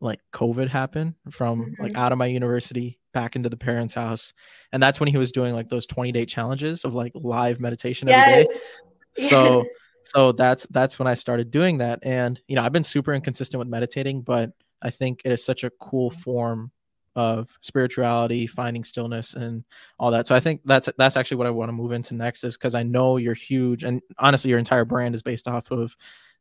like 0.00 0.18
COVID 0.32 0.68
happened 0.68 1.14
from 1.30 1.60
mm-hmm. 1.60 1.82
like 1.84 1.96
out 1.96 2.10
of 2.10 2.18
my 2.18 2.26
university 2.26 2.98
back 3.14 3.36
into 3.36 3.48
the 3.48 3.56
parents' 3.56 3.94
house. 3.94 4.34
And 4.72 4.82
that's 4.82 5.00
when 5.00 5.08
he 5.08 5.16
was 5.16 5.32
doing 5.32 5.54
like 5.54 5.70
those 5.70 5.86
20 5.86 6.12
day 6.12 6.26
challenges 6.26 6.84
of 6.84 6.92
like 6.92 7.12
live 7.14 7.60
meditation 7.60 8.08
yes. 8.08 8.28
every 8.28 8.44
day. 8.44 9.30
So 9.30 9.62
yes. 9.62 9.72
so 10.02 10.32
that's 10.32 10.66
that's 10.70 10.98
when 10.98 11.08
I 11.08 11.14
started 11.14 11.50
doing 11.50 11.78
that. 11.78 12.00
And 12.02 12.40
you 12.48 12.56
know, 12.56 12.62
I've 12.62 12.72
been 12.72 12.84
super 12.84 13.14
inconsistent 13.14 13.58
with 13.58 13.68
meditating, 13.68 14.22
but 14.22 14.50
I 14.82 14.90
think 14.90 15.22
it 15.24 15.32
is 15.32 15.42
such 15.42 15.64
a 15.64 15.70
cool 15.80 16.10
form 16.10 16.70
of 17.16 17.56
spirituality, 17.60 18.46
finding 18.46 18.84
stillness 18.84 19.34
and 19.34 19.64
all 19.98 20.10
that. 20.10 20.26
So 20.26 20.34
I 20.34 20.40
think 20.40 20.62
that's 20.64 20.88
that's 20.98 21.16
actually 21.16 21.36
what 21.36 21.46
I 21.46 21.50
want 21.50 21.68
to 21.68 21.72
move 21.72 21.92
into 21.92 22.14
next 22.14 22.44
is 22.44 22.54
because 22.54 22.74
I 22.74 22.82
know 22.82 23.16
you're 23.16 23.34
huge 23.34 23.84
and 23.84 24.02
honestly 24.18 24.50
your 24.50 24.58
entire 24.58 24.84
brand 24.84 25.14
is 25.14 25.22
based 25.22 25.48
off 25.48 25.70
of 25.70 25.96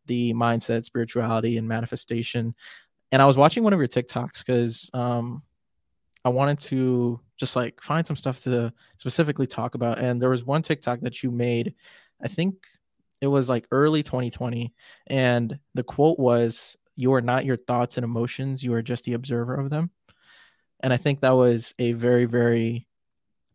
the 0.08 0.34
mindset, 0.34 0.84
spirituality, 0.84 1.58
and 1.58 1.68
manifestation. 1.68 2.56
And 3.12 3.22
I 3.22 3.26
was 3.26 3.38
watching 3.38 3.64
one 3.64 3.74
of 3.74 3.80
your 3.80 3.88
TikToks 3.88 4.40
because 4.40 4.90
um, 4.94 5.44
I 6.26 6.30
wanted 6.30 6.60
to 6.62 7.20
just 7.38 7.56
like 7.56 7.82
find 7.82 8.06
some 8.06 8.16
stuff 8.16 8.44
to 8.44 8.72
specifically 8.98 9.48
talk 9.48 9.76
about. 9.76 10.00
And 10.00 10.22
there 10.22 10.30
was 10.30 10.46
one 10.46 10.62
TikTok 10.62 11.02
that 11.02 11.22
you 11.22 11.32
made, 11.32 11.74
I 12.22 12.28
think 12.28 12.56
it 13.22 13.28
was 13.28 13.50
like 13.50 13.66
early 13.72 14.04
2020. 14.04 14.74
And 15.08 15.60
the 15.74 15.84
quote 15.84 16.20
was, 16.20 16.78
You 16.96 17.14
are 17.14 17.22
not 17.22 17.46
your 17.46 17.58
thoughts 17.58 17.98
and 17.98 18.04
emotions, 18.04 18.64
you 18.64 18.74
are 18.74 18.82
just 18.82 19.04
the 19.04 19.14
observer 19.14 19.56
of 19.56 19.70
them. 19.70 19.92
And 20.80 20.94
I 20.94 20.98
think 20.98 21.22
that 21.22 21.32
was 21.32 21.74
a 21.80 21.94
very, 21.94 22.26
very 22.26 22.88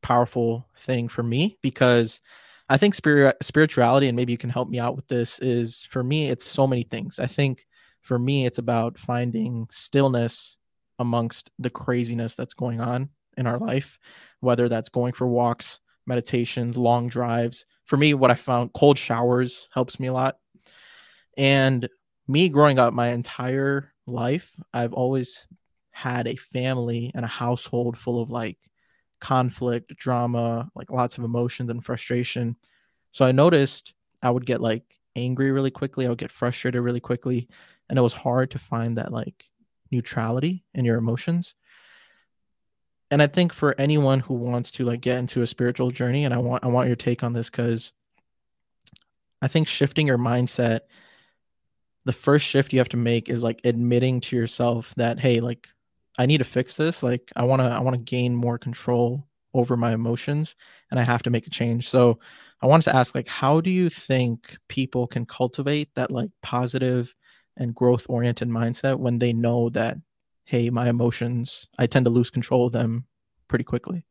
powerful 0.02 0.68
thing 0.78 1.08
for 1.08 1.22
me 1.22 1.58
because 1.62 2.20
I 2.68 2.76
think 2.76 2.94
spirit 2.94 3.36
spirituality, 3.42 4.08
and 4.08 4.16
maybe 4.16 4.32
you 4.32 4.38
can 4.38 4.50
help 4.50 4.68
me 4.68 4.78
out 4.78 4.96
with 4.96 5.08
this, 5.08 5.38
is 5.38 5.86
for 5.90 6.04
me, 6.04 6.28
it's 6.28 6.44
so 6.44 6.66
many 6.66 6.82
things. 6.82 7.18
I 7.18 7.26
think 7.26 7.66
for 8.02 8.18
me, 8.18 8.44
it's 8.46 8.58
about 8.58 8.98
finding 8.98 9.66
stillness 9.70 10.57
amongst 10.98 11.50
the 11.58 11.70
craziness 11.70 12.34
that's 12.34 12.54
going 12.54 12.80
on 12.80 13.10
in 13.36 13.46
our 13.46 13.58
life, 13.58 13.98
whether 14.40 14.68
that's 14.68 14.88
going 14.88 15.12
for 15.12 15.26
walks, 15.26 15.80
meditations, 16.06 16.76
long 16.76 17.08
drives. 17.08 17.64
For 17.84 17.96
me, 17.96 18.14
what 18.14 18.30
I 18.30 18.34
found 18.34 18.72
cold 18.72 18.98
showers 18.98 19.68
helps 19.72 20.00
me 20.00 20.08
a 20.08 20.12
lot. 20.12 20.38
And 21.36 21.88
me 22.26 22.48
growing 22.48 22.78
up 22.78 22.92
my 22.92 23.08
entire 23.08 23.92
life, 24.06 24.50
I've 24.74 24.92
always 24.92 25.46
had 25.90 26.26
a 26.26 26.36
family 26.36 27.10
and 27.14 27.24
a 27.24 27.28
household 27.28 27.96
full 27.96 28.20
of 28.20 28.30
like 28.30 28.58
conflict, 29.20 29.96
drama, 29.96 30.70
like 30.74 30.90
lots 30.90 31.18
of 31.18 31.24
emotions 31.24 31.70
and 31.70 31.84
frustration. 31.84 32.56
So 33.12 33.24
I 33.24 33.32
noticed 33.32 33.94
I 34.22 34.30
would 34.30 34.46
get 34.46 34.60
like 34.60 34.84
angry 35.16 35.50
really 35.50 35.70
quickly, 35.70 36.06
I 36.06 36.08
would 36.08 36.18
get 36.18 36.30
frustrated 36.30 36.82
really 36.82 37.00
quickly, 37.00 37.48
and 37.88 37.98
it 37.98 38.02
was 38.02 38.12
hard 38.12 38.50
to 38.52 38.58
find 38.58 38.98
that 38.98 39.12
like 39.12 39.44
neutrality 39.90 40.64
in 40.74 40.84
your 40.84 40.98
emotions. 40.98 41.54
And 43.10 43.22
I 43.22 43.26
think 43.26 43.52
for 43.52 43.74
anyone 43.78 44.20
who 44.20 44.34
wants 44.34 44.70
to 44.72 44.84
like 44.84 45.00
get 45.00 45.18
into 45.18 45.42
a 45.42 45.46
spiritual 45.46 45.90
journey 45.90 46.24
and 46.24 46.34
I 46.34 46.38
want 46.38 46.64
I 46.64 46.68
want 46.68 46.88
your 46.88 46.96
take 46.96 47.22
on 47.22 47.32
this 47.32 47.48
cuz 47.48 47.92
I 49.40 49.48
think 49.48 49.68
shifting 49.68 50.06
your 50.06 50.18
mindset 50.18 50.80
the 52.04 52.12
first 52.12 52.46
shift 52.46 52.72
you 52.72 52.78
have 52.78 52.88
to 52.88 52.96
make 52.96 53.28
is 53.28 53.42
like 53.42 53.60
admitting 53.64 54.20
to 54.20 54.36
yourself 54.36 54.92
that 54.96 55.20
hey 55.20 55.40
like 55.40 55.68
I 56.18 56.26
need 56.26 56.38
to 56.38 56.44
fix 56.44 56.76
this. 56.76 57.02
Like 57.02 57.30
I 57.36 57.44
want 57.44 57.62
to 57.62 57.66
I 57.66 57.80
want 57.80 57.94
to 57.94 58.02
gain 58.02 58.34
more 58.34 58.58
control 58.58 59.24
over 59.54 59.76
my 59.76 59.92
emotions 59.92 60.56
and 60.90 60.98
I 61.00 61.04
have 61.04 61.22
to 61.22 61.30
make 61.30 61.46
a 61.46 61.50
change. 61.50 61.88
So 61.88 62.18
I 62.60 62.66
wanted 62.66 62.84
to 62.84 62.96
ask 62.96 63.14
like 63.14 63.28
how 63.28 63.60
do 63.60 63.70
you 63.70 63.88
think 63.88 64.58
people 64.68 65.06
can 65.06 65.24
cultivate 65.24 65.94
that 65.94 66.10
like 66.10 66.30
positive 66.42 67.14
and 67.58 67.74
growth 67.74 68.06
oriented 68.08 68.48
mindset 68.48 68.98
when 68.98 69.18
they 69.18 69.32
know 69.32 69.68
that 69.70 69.98
hey, 70.48 70.70
my 70.70 70.88
emotions, 70.88 71.66
I 71.78 71.86
tend 71.86 72.06
to 72.06 72.10
lose 72.10 72.30
control 72.30 72.66
of 72.66 72.72
them 72.72 73.04
pretty 73.48 73.64
quickly. 73.64 74.02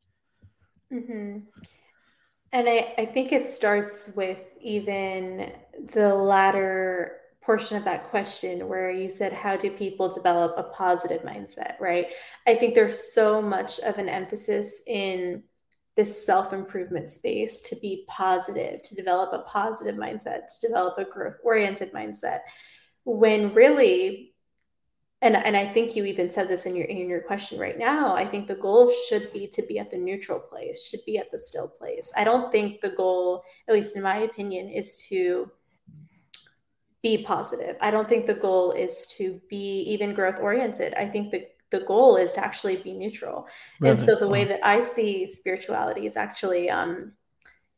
Mm-hmm. 0.93 1.39
And 2.51 2.69
I, 2.69 2.93
I 2.95 3.05
think 3.07 3.31
it 3.31 3.47
starts 3.47 4.12
with 4.15 4.38
even 4.62 5.51
the 5.93 6.13
latter 6.13 7.17
portion 7.41 7.75
of 7.75 7.86
that 7.86 8.03
question 8.03 8.67
where 8.67 8.91
you 8.91 9.10
said 9.10 9.31
how 9.31 9.55
do 9.55 9.71
people 9.71 10.13
develop 10.13 10.53
a 10.57 10.63
positive 10.63 11.21
mindset 11.21 11.79
right 11.79 12.07
i 12.45 12.53
think 12.53 12.75
there's 12.75 13.13
so 13.13 13.41
much 13.41 13.79
of 13.79 13.97
an 13.97 14.10
emphasis 14.10 14.81
in 14.86 15.41
this 15.95 16.25
self-improvement 16.25 17.10
space 17.10 17.62
to 17.62 17.77
be 17.77 18.03
positive 18.10 18.81
to 18.81 18.95
develop 18.95 19.31
a 19.31 19.49
positive 19.49 19.95
mindset 19.95 20.41
to 20.60 20.67
develop 20.67 20.97
a 20.97 21.05
growth 21.05 21.38
oriented 21.41 21.93
mindset 21.93 22.39
when 23.08 23.54
really 23.54 24.34
and, 25.20 25.36
and 25.36 25.58
I 25.58 25.74
think 25.74 25.96
you 25.96 26.06
even 26.06 26.30
said 26.30 26.48
this 26.48 26.67
in 26.67 26.76
your 26.76 26.86
in 26.86 27.10
your 27.10 27.22
question 27.22 27.58
right 27.58 27.78
now. 27.78 28.15
I 28.15 28.24
think 28.24 28.48
the 28.48 28.56
goal 28.56 28.93
should 29.10 29.34
be 29.34 29.48
to 29.48 29.63
be 29.63 29.80
at 29.80 29.89
the 29.89 29.98
neutral 29.98 30.39
place, 30.39 30.88
should 30.88 31.00
be 31.08 31.17
at 31.17 31.32
the 31.32 31.39
still 31.39 31.67
place. 31.67 32.13
I 32.15 32.24
don't 32.24 32.52
think 32.52 32.82
the 32.82 32.89
goal, 32.89 33.43
at 33.67 33.74
least 33.74 33.96
in 33.96 34.04
my 34.04 34.17
opinion, 34.17 34.70
is 34.70 35.08
to 35.10 35.50
be 37.02 37.24
positive. 37.24 37.78
I 37.82 37.89
don't 37.89 38.08
think 38.08 38.28
the 38.28 38.36
goal 38.36 38.74
is 38.74 39.08
to 39.17 39.41
be 39.50 39.82
even 39.88 40.13
growth 40.13 40.39
oriented. 40.39 40.93
I 40.93 41.08
think 41.08 41.32
the 41.32 41.48
the 41.72 41.80
goal 41.80 42.17
is 42.17 42.34
to 42.34 42.46
actually 42.46 42.76
be 42.76 42.93
neutral. 42.93 43.48
Right. 43.82 43.89
And 43.89 44.00
so 44.00 44.15
the 44.15 44.28
way 44.28 44.43
that 44.43 44.60
I 44.63 44.82
see 44.82 45.26
spirituality 45.26 46.06
is 46.06 46.15
actually 46.15 46.70
um 46.70 47.13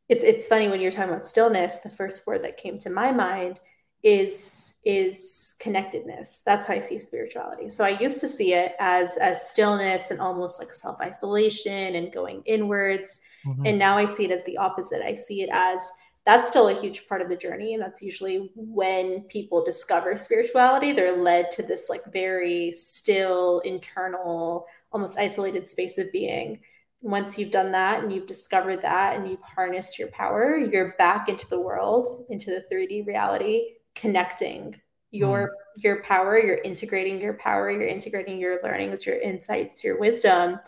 it's 0.10 0.26
it's 0.26 0.48
funny 0.48 0.68
when 0.68 0.82
you're 0.82 0.92
talking 0.92 1.14
about 1.14 1.26
stillness, 1.26 1.78
the 1.78 1.90
first 1.90 2.28
word 2.28 2.44
that 2.44 2.58
came 2.58 2.78
to 2.80 2.90
my 2.90 3.14
mind 3.14 3.62
is 4.04 4.69
is 4.86 5.56
connectedness. 5.60 6.42
That's 6.46 6.66
how 6.66 6.74
I 6.74 6.80
see 6.80 6.98
spirituality. 6.98 7.70
So 7.70 7.84
I 7.84 8.00
used 8.00 8.22
to 8.22 8.30
see 8.30 8.54
it 8.54 8.76
as 8.80 9.18
as 9.18 9.50
stillness 9.50 10.12
and 10.12 10.22
almost 10.22 10.60
like 10.60 10.74
self-isolation 10.74 11.96
and 11.96 12.14
going 12.14 12.42
inwards. 12.46 13.20
Mm-hmm. 13.46 13.66
And 13.66 13.80
now 13.80 13.98
I 13.98 14.06
see 14.06 14.26
it 14.26 14.32
as 14.32 14.44
the 14.46 14.58
opposite. 14.58 15.02
I 15.02 15.14
see 15.14 15.42
it 15.42 15.50
as 15.52 15.82
that's 16.26 16.50
still 16.50 16.68
a 16.68 16.80
huge 16.80 17.08
part 17.08 17.22
of 17.22 17.30
the 17.30 17.36
journey 17.36 17.74
and 17.74 17.82
that's 17.82 18.02
usually 18.02 18.52
when 18.56 19.22
people 19.24 19.64
discover 19.64 20.16
spirituality 20.16 20.92
they're 20.92 21.16
led 21.16 21.52
to 21.52 21.64
this 21.64 21.90
like 21.90 22.04
very 22.12 22.72
still 22.72 23.60
internal 23.62 24.66
almost 24.92 25.18
isolated 25.18 25.68
space 25.68 25.98
of 25.98 26.12
being 26.12 26.60
once 27.02 27.38
you've 27.38 27.50
done 27.50 27.72
that 27.72 28.04
and 28.04 28.12
you've 28.12 28.28
discovered 28.28 28.82
that 28.82 29.16
and 29.16 29.28
you've 29.28 29.42
harnessed 29.42 29.98
your 29.98 30.10
power 30.10 30.58
you're 30.58 30.94
back 31.00 31.30
into 31.30 31.48
the 31.50 31.60
world 31.60 32.26
into 32.30 32.52
the 32.52 32.64
3d 32.72 33.08
reality 33.08 33.62
connecting 33.96 34.80
your 35.12 35.50
mm. 35.50 35.84
your 35.84 36.04
power 36.04 36.38
you're 36.38 36.62
integrating 36.62 37.20
your 37.20 37.34
power 37.34 37.70
you're 37.72 37.82
integrating 37.88 38.40
your 38.40 38.60
learnings 38.64 39.06
your 39.06 39.20
insights 39.20 39.84
your 39.84 40.00
wisdom 40.00 40.60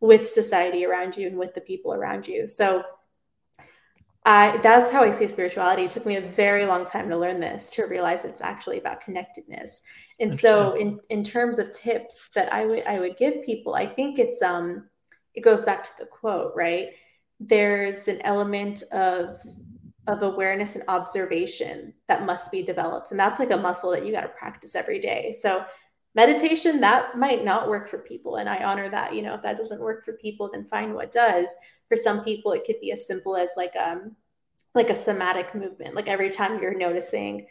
with 0.00 0.28
society 0.28 0.84
around 0.84 1.16
you 1.16 1.26
and 1.26 1.36
with 1.36 1.52
the 1.54 1.60
people 1.60 1.92
around 1.92 2.26
you 2.26 2.46
so 2.46 2.84
I 4.28 4.58
that's 4.58 4.90
how 4.90 5.02
I 5.02 5.10
see 5.10 5.26
spirituality. 5.26 5.84
It 5.84 5.90
took 5.90 6.04
me 6.04 6.16
a 6.16 6.20
very 6.20 6.66
long 6.66 6.84
time 6.84 7.08
to 7.08 7.16
learn 7.16 7.40
this 7.40 7.70
to 7.70 7.84
realize 7.84 8.26
it's 8.26 8.42
actually 8.42 8.78
about 8.78 9.00
connectedness. 9.00 9.80
And 10.20 10.36
so 10.36 10.74
in 10.74 11.00
in 11.08 11.24
terms 11.24 11.58
of 11.58 11.72
tips 11.72 12.28
that 12.34 12.52
I 12.52 12.66
would 12.66 12.84
I 12.84 13.00
would 13.00 13.16
give 13.16 13.42
people, 13.42 13.74
I 13.74 13.86
think 13.86 14.18
it's 14.18 14.42
um 14.42 14.86
it 15.34 15.40
goes 15.40 15.64
back 15.64 15.82
to 15.84 15.90
the 15.98 16.04
quote, 16.04 16.52
right? 16.54 16.88
There's 17.40 18.06
an 18.06 18.20
element 18.22 18.82
of 18.92 19.38
of 20.08 20.22
awareness 20.22 20.74
and 20.74 20.84
observation 20.88 21.94
that 22.08 22.26
must 22.26 22.50
be 22.50 22.62
developed. 22.62 23.10
And 23.10 23.20
that's 23.20 23.38
like 23.38 23.52
a 23.52 23.56
muscle 23.56 23.90
that 23.92 24.04
you 24.04 24.12
got 24.12 24.22
to 24.22 24.28
practice 24.28 24.74
every 24.74 24.98
day. 24.98 25.36
So 25.38 25.64
meditation 26.14 26.80
that 26.80 27.16
might 27.16 27.44
not 27.44 27.68
work 27.68 27.88
for 27.88 27.98
people 27.98 28.36
and 28.36 28.48
i 28.48 28.64
honor 28.64 28.90
that 28.90 29.14
you 29.14 29.22
know 29.22 29.34
if 29.34 29.42
that 29.42 29.56
doesn't 29.56 29.80
work 29.80 30.04
for 30.04 30.14
people 30.14 30.50
then 30.50 30.66
find 30.68 30.94
what 30.94 31.12
does 31.12 31.54
for 31.86 31.96
some 31.96 32.24
people 32.24 32.50
it 32.52 32.64
could 32.64 32.80
be 32.80 32.90
as 32.90 33.06
simple 33.06 33.36
as 33.36 33.50
like 33.56 33.72
um 33.76 34.16
like 34.74 34.90
a 34.90 34.96
somatic 34.96 35.54
movement 35.54 35.94
like 35.94 36.08
every 36.08 36.30
time 36.30 36.60
you're 36.60 36.76
noticing 36.76 37.46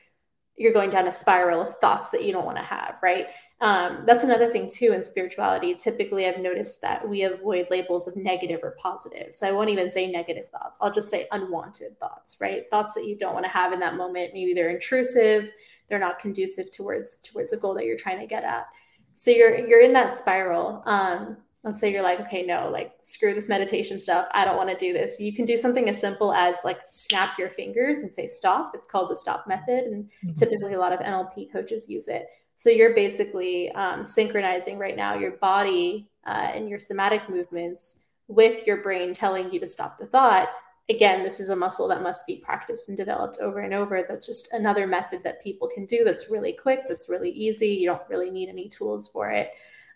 you're 0.57 0.73
going 0.73 0.89
down 0.89 1.07
a 1.07 1.11
spiral 1.11 1.61
of 1.61 1.75
thoughts 1.75 2.09
that 2.09 2.23
you 2.23 2.33
don't 2.33 2.45
want 2.45 2.57
to 2.57 2.63
have 2.63 2.95
right 3.01 3.27
um, 3.59 4.03
that's 4.05 4.23
another 4.23 4.47
thing 4.47 4.69
too 4.69 4.93
in 4.93 5.03
spirituality. 5.03 5.73
Typically 5.73 6.27
i've 6.27 6.39
noticed 6.39 6.81
that 6.81 7.07
we 7.07 7.23
avoid 7.23 7.67
labels 7.71 8.07
of 8.07 8.15
negative 8.15 8.59
or 8.61 8.75
positive. 8.79 9.33
So 9.33 9.47
i 9.47 9.51
won't 9.51 9.69
even 9.69 9.89
say 9.89 10.09
negative 10.09 10.49
thoughts. 10.49 10.77
I'll 10.79 10.93
just 10.93 11.09
say 11.09 11.27
unwanted 11.31 11.99
thoughts 11.99 12.37
right? 12.39 12.69
Thoughts 12.69 12.93
that 12.93 13.07
you 13.07 13.17
don't 13.17 13.33
want 13.33 13.45
to 13.45 13.51
have 13.51 13.73
in 13.73 13.79
that 13.79 13.95
moment. 13.95 14.31
Maybe 14.33 14.53
they're 14.53 14.69
intrusive. 14.69 15.51
They're 15.89 15.99
not 15.99 16.19
conducive 16.19 16.71
towards 16.71 17.17
towards 17.17 17.51
a 17.51 17.57
goal 17.57 17.73
that 17.75 17.85
you're 17.85 17.97
trying 17.97 18.19
to 18.19 18.27
get 18.27 18.43
at. 18.43 18.67
So 19.15 19.31
you're 19.31 19.65
you're 19.67 19.81
in 19.81 19.93
that 19.93 20.15
spiral. 20.15 20.83
Um, 20.85 21.37
let's 21.63 21.79
say 21.79 21.91
you're 21.91 22.03
like 22.03 22.19
okay 22.19 22.45
no 22.45 22.69
like 22.71 22.93
screw 22.99 23.33
this 23.33 23.49
meditation 23.49 23.99
stuff. 23.99 24.27
I 24.33 24.45
don't 24.45 24.57
want 24.57 24.69
to 24.69 24.77
do 24.77 24.93
this. 24.93 25.19
You 25.19 25.33
can 25.33 25.45
do 25.45 25.57
something 25.57 25.89
as 25.89 25.99
simple 25.99 26.31
as 26.31 26.57
like 26.63 26.81
snap 26.85 27.39
your 27.39 27.49
fingers 27.49 27.97
and 27.99 28.13
say 28.13 28.27
stop. 28.27 28.73
It's 28.75 28.87
called 28.87 29.09
the 29.09 29.15
stop 29.15 29.47
method 29.47 29.85
and 29.85 30.03
mm-hmm. 30.03 30.33
typically 30.33 30.73
a 30.73 30.79
lot 30.79 30.93
of 30.93 30.99
nlp 30.99 31.51
coaches 31.51 31.89
use 31.89 32.07
it 32.07 32.27
so 32.57 32.69
you're 32.69 32.93
basically 32.93 33.71
um, 33.71 34.03
synchronizing 34.03 34.77
right 34.77 34.95
now 34.95 35.15
your 35.15 35.37
body 35.37 36.09
uh, 36.25 36.51
and 36.53 36.67
your 36.67 36.79
somatic 36.79 37.29
movements 37.29 37.97
with 38.27 38.67
your 38.67 38.77
brain 38.77 39.13
telling 39.13 39.51
you 39.51 39.59
to 39.59 39.67
stop 39.67 39.97
the 39.97 40.05
thought 40.05 40.49
again, 40.89 41.23
this 41.23 41.39
is 41.39 41.49
a 41.49 41.55
muscle 41.55 41.87
that 41.87 42.01
must 42.01 42.25
be 42.25 42.37
practiced 42.37 42.87
and 42.87 42.97
developed 42.97 43.39
over 43.41 43.59
and 43.59 43.73
over. 43.73 44.05
That's 44.07 44.25
just 44.25 44.53
another 44.53 44.87
method 44.87 45.23
that 45.23 45.43
people 45.43 45.67
can 45.67 45.85
do 45.85 46.03
that's 46.03 46.29
really 46.29 46.53
quick, 46.53 46.83
that's 46.87 47.09
really 47.09 47.29
easy. 47.31 47.69
You 47.69 47.87
don't 47.87 48.09
really 48.09 48.29
need 48.29 48.49
any 48.49 48.69
tools 48.69 49.07
for 49.07 49.29
it. 49.29 49.51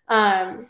Um, 0.07 0.67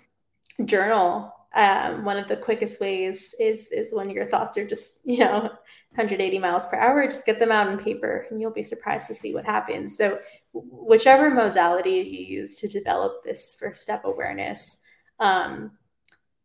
journal. 0.65 1.33
Um, 1.53 2.05
one 2.05 2.17
of 2.17 2.29
the 2.29 2.37
quickest 2.37 2.79
ways 2.79 3.35
is 3.37 3.71
is 3.73 3.93
when 3.93 4.09
your 4.09 4.25
thoughts 4.25 4.57
are 4.57 4.65
just 4.65 5.01
you 5.05 5.19
know 5.19 5.49
180 5.91 6.39
miles 6.39 6.65
per 6.67 6.77
hour. 6.77 7.05
Just 7.05 7.25
get 7.25 7.39
them 7.39 7.51
out 7.51 7.67
on 7.67 7.83
paper, 7.83 8.25
and 8.29 8.39
you'll 8.39 8.51
be 8.51 8.63
surprised 8.63 9.07
to 9.07 9.15
see 9.15 9.33
what 9.33 9.45
happens. 9.45 9.97
So, 9.97 10.19
whichever 10.53 11.29
modality 11.29 11.91
you 11.91 12.39
use 12.39 12.55
to 12.59 12.67
develop 12.67 13.23
this 13.23 13.55
first 13.59 13.81
step 13.81 14.05
awareness, 14.05 14.77
um, 15.19 15.71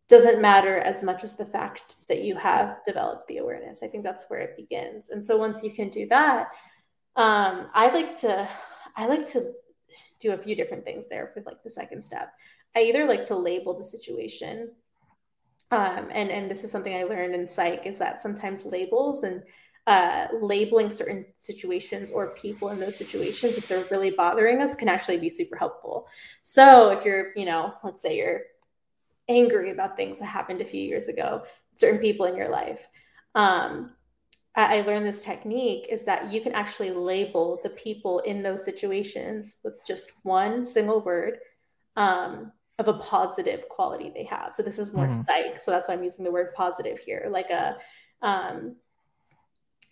doesn't 0.08 0.40
matter 0.40 0.78
as 0.78 1.02
much 1.02 1.24
as 1.24 1.36
the 1.36 1.46
fact 1.46 1.96
that 2.08 2.22
you 2.22 2.36
have 2.36 2.78
developed 2.84 3.26
the 3.26 3.38
awareness. 3.38 3.82
I 3.82 3.88
think 3.88 4.04
that's 4.04 4.26
where 4.28 4.40
it 4.40 4.56
begins. 4.56 5.10
And 5.10 5.24
so 5.24 5.36
once 5.36 5.62
you 5.62 5.72
can 5.72 5.88
do 5.88 6.06
that, 6.08 6.48
um, 7.16 7.68
I 7.74 7.88
like 7.92 8.18
to 8.20 8.48
I 8.96 9.06
like 9.06 9.26
to 9.32 9.52
do 10.20 10.32
a 10.32 10.38
few 10.38 10.56
different 10.56 10.84
things 10.84 11.08
there 11.08 11.30
for 11.32 11.42
like 11.42 11.62
the 11.62 11.70
second 11.70 12.02
step. 12.02 12.32
I 12.74 12.82
either 12.82 13.06
like 13.06 13.26
to 13.28 13.36
label 13.36 13.74
the 13.74 13.84
situation. 13.84 14.70
Um, 15.70 16.08
and 16.12 16.30
and 16.30 16.50
this 16.50 16.62
is 16.62 16.70
something 16.70 16.94
I 16.94 17.02
learned 17.02 17.34
in 17.34 17.46
psych 17.46 17.86
is 17.86 17.98
that 17.98 18.22
sometimes 18.22 18.64
labels 18.64 19.24
and 19.24 19.42
uh, 19.86 20.26
labeling 20.40 20.90
certain 20.90 21.24
situations 21.38 22.10
or 22.10 22.34
people 22.34 22.70
in 22.70 22.80
those 22.80 22.96
situations 22.96 23.56
if 23.56 23.68
they're 23.68 23.84
really 23.90 24.10
bothering 24.10 24.60
us 24.60 24.74
can 24.74 24.88
actually 24.88 25.18
be 25.18 25.30
super 25.30 25.56
helpful. 25.56 26.08
So 26.42 26.90
if 26.90 27.04
you're, 27.04 27.32
you 27.36 27.44
know, 27.44 27.74
let's 27.84 28.02
say 28.02 28.16
you're 28.16 28.40
angry 29.28 29.70
about 29.70 29.96
things 29.96 30.18
that 30.18 30.26
happened 30.26 30.60
a 30.60 30.64
few 30.64 30.82
years 30.82 31.06
ago, 31.06 31.44
certain 31.76 32.00
people 32.00 32.26
in 32.26 32.36
your 32.36 32.48
life. 32.48 32.86
Um, 33.34 33.92
I, 34.56 34.80
learned 34.80 35.04
this 35.04 35.22
technique 35.22 35.86
is 35.90 36.04
that 36.04 36.32
you 36.32 36.40
can 36.40 36.52
actually 36.52 36.90
label 36.90 37.60
the 37.62 37.68
people 37.70 38.20
in 38.20 38.42
those 38.42 38.64
situations 38.64 39.56
with 39.62 39.74
just 39.86 40.24
one 40.24 40.64
single 40.64 41.02
word 41.02 41.38
um, 41.94 42.52
of 42.78 42.88
a 42.88 42.94
positive 42.94 43.68
quality 43.68 44.10
they 44.14 44.24
have. 44.24 44.54
So 44.54 44.62
this 44.62 44.78
is 44.78 44.92
more 44.92 45.06
mm. 45.06 45.26
psych. 45.26 45.58
So 45.60 45.70
that's 45.70 45.88
why 45.88 45.94
I'm 45.94 46.04
using 46.04 46.24
the 46.24 46.30
word 46.30 46.54
positive 46.54 46.98
here. 46.98 47.26
Like 47.30 47.50
a, 47.50 47.76
um, 48.22 48.76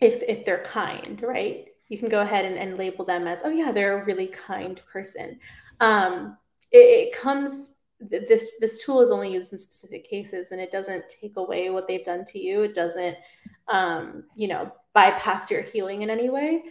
if 0.01 0.21
if 0.23 0.45
they're 0.45 0.63
kind, 0.63 1.21
right? 1.21 1.65
You 1.87 1.97
can 1.97 2.09
go 2.09 2.21
ahead 2.21 2.45
and, 2.45 2.57
and 2.57 2.77
label 2.77 3.05
them 3.05 3.27
as, 3.27 3.41
oh 3.43 3.49
yeah, 3.49 3.71
they're 3.71 4.01
a 4.01 4.05
really 4.05 4.27
kind 4.27 4.81
person. 4.91 5.39
Um, 5.79 6.37
it, 6.71 6.77
it 6.77 7.15
comes 7.15 7.71
this 7.99 8.55
this 8.59 8.83
tool 8.83 9.01
is 9.01 9.11
only 9.11 9.31
used 9.31 9.53
in 9.53 9.59
specific 9.59 10.07
cases 10.09 10.51
and 10.51 10.59
it 10.59 10.71
doesn't 10.71 11.03
take 11.09 11.37
away 11.37 11.69
what 11.69 11.87
they've 11.87 12.03
done 12.03 12.25
to 12.25 12.39
you 12.39 12.61
it 12.61 12.75
doesn't 12.75 13.17
um, 13.69 14.23
you 14.35 14.47
know 14.47 14.71
bypass 14.93 15.49
your 15.49 15.61
healing 15.61 16.01
in 16.01 16.09
any 16.09 16.29
way 16.29 16.63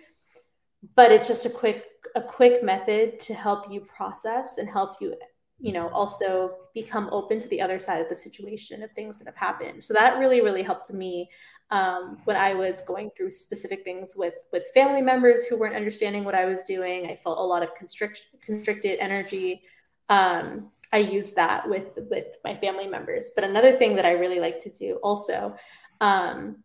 but 0.94 1.10
it's 1.10 1.26
just 1.26 1.46
a 1.46 1.50
quick 1.50 1.84
a 2.14 2.20
quick 2.20 2.62
method 2.62 3.18
to 3.18 3.32
help 3.32 3.70
you 3.72 3.80
process 3.80 4.58
and 4.58 4.68
help 4.68 5.00
you 5.00 5.14
you 5.60 5.72
know 5.72 5.88
also 5.88 6.56
become 6.74 7.08
open 7.12 7.38
to 7.38 7.48
the 7.48 7.60
other 7.60 7.78
side 7.78 8.00
of 8.00 8.08
the 8.08 8.16
situation 8.16 8.82
of 8.82 8.90
things 8.92 9.18
that 9.18 9.26
have 9.26 9.36
happened 9.36 9.82
so 9.82 9.94
that 9.94 10.18
really 10.18 10.40
really 10.40 10.62
helped 10.62 10.92
me 10.92 11.28
um, 11.70 12.18
when 12.24 12.36
i 12.36 12.52
was 12.52 12.82
going 12.82 13.10
through 13.16 13.30
specific 13.30 13.84
things 13.84 14.14
with 14.16 14.34
with 14.52 14.64
family 14.74 15.00
members 15.00 15.44
who 15.44 15.58
weren't 15.58 15.74
understanding 15.74 16.24
what 16.24 16.34
i 16.34 16.44
was 16.44 16.64
doing 16.64 17.06
i 17.06 17.14
felt 17.14 17.38
a 17.38 17.42
lot 17.42 17.62
of 17.62 17.74
constrict, 17.78 18.22
constricted 18.44 18.98
energy 18.98 19.62
um, 20.10 20.70
I 20.92 20.98
use 20.98 21.32
that 21.32 21.68
with 21.68 21.88
with 22.08 22.36
my 22.44 22.54
family 22.54 22.86
members. 22.86 23.32
But 23.34 23.42
another 23.42 23.76
thing 23.76 23.96
that 23.96 24.04
I 24.04 24.12
really 24.12 24.38
like 24.38 24.60
to 24.60 24.70
do 24.70 25.00
also, 25.02 25.56
um, 26.00 26.62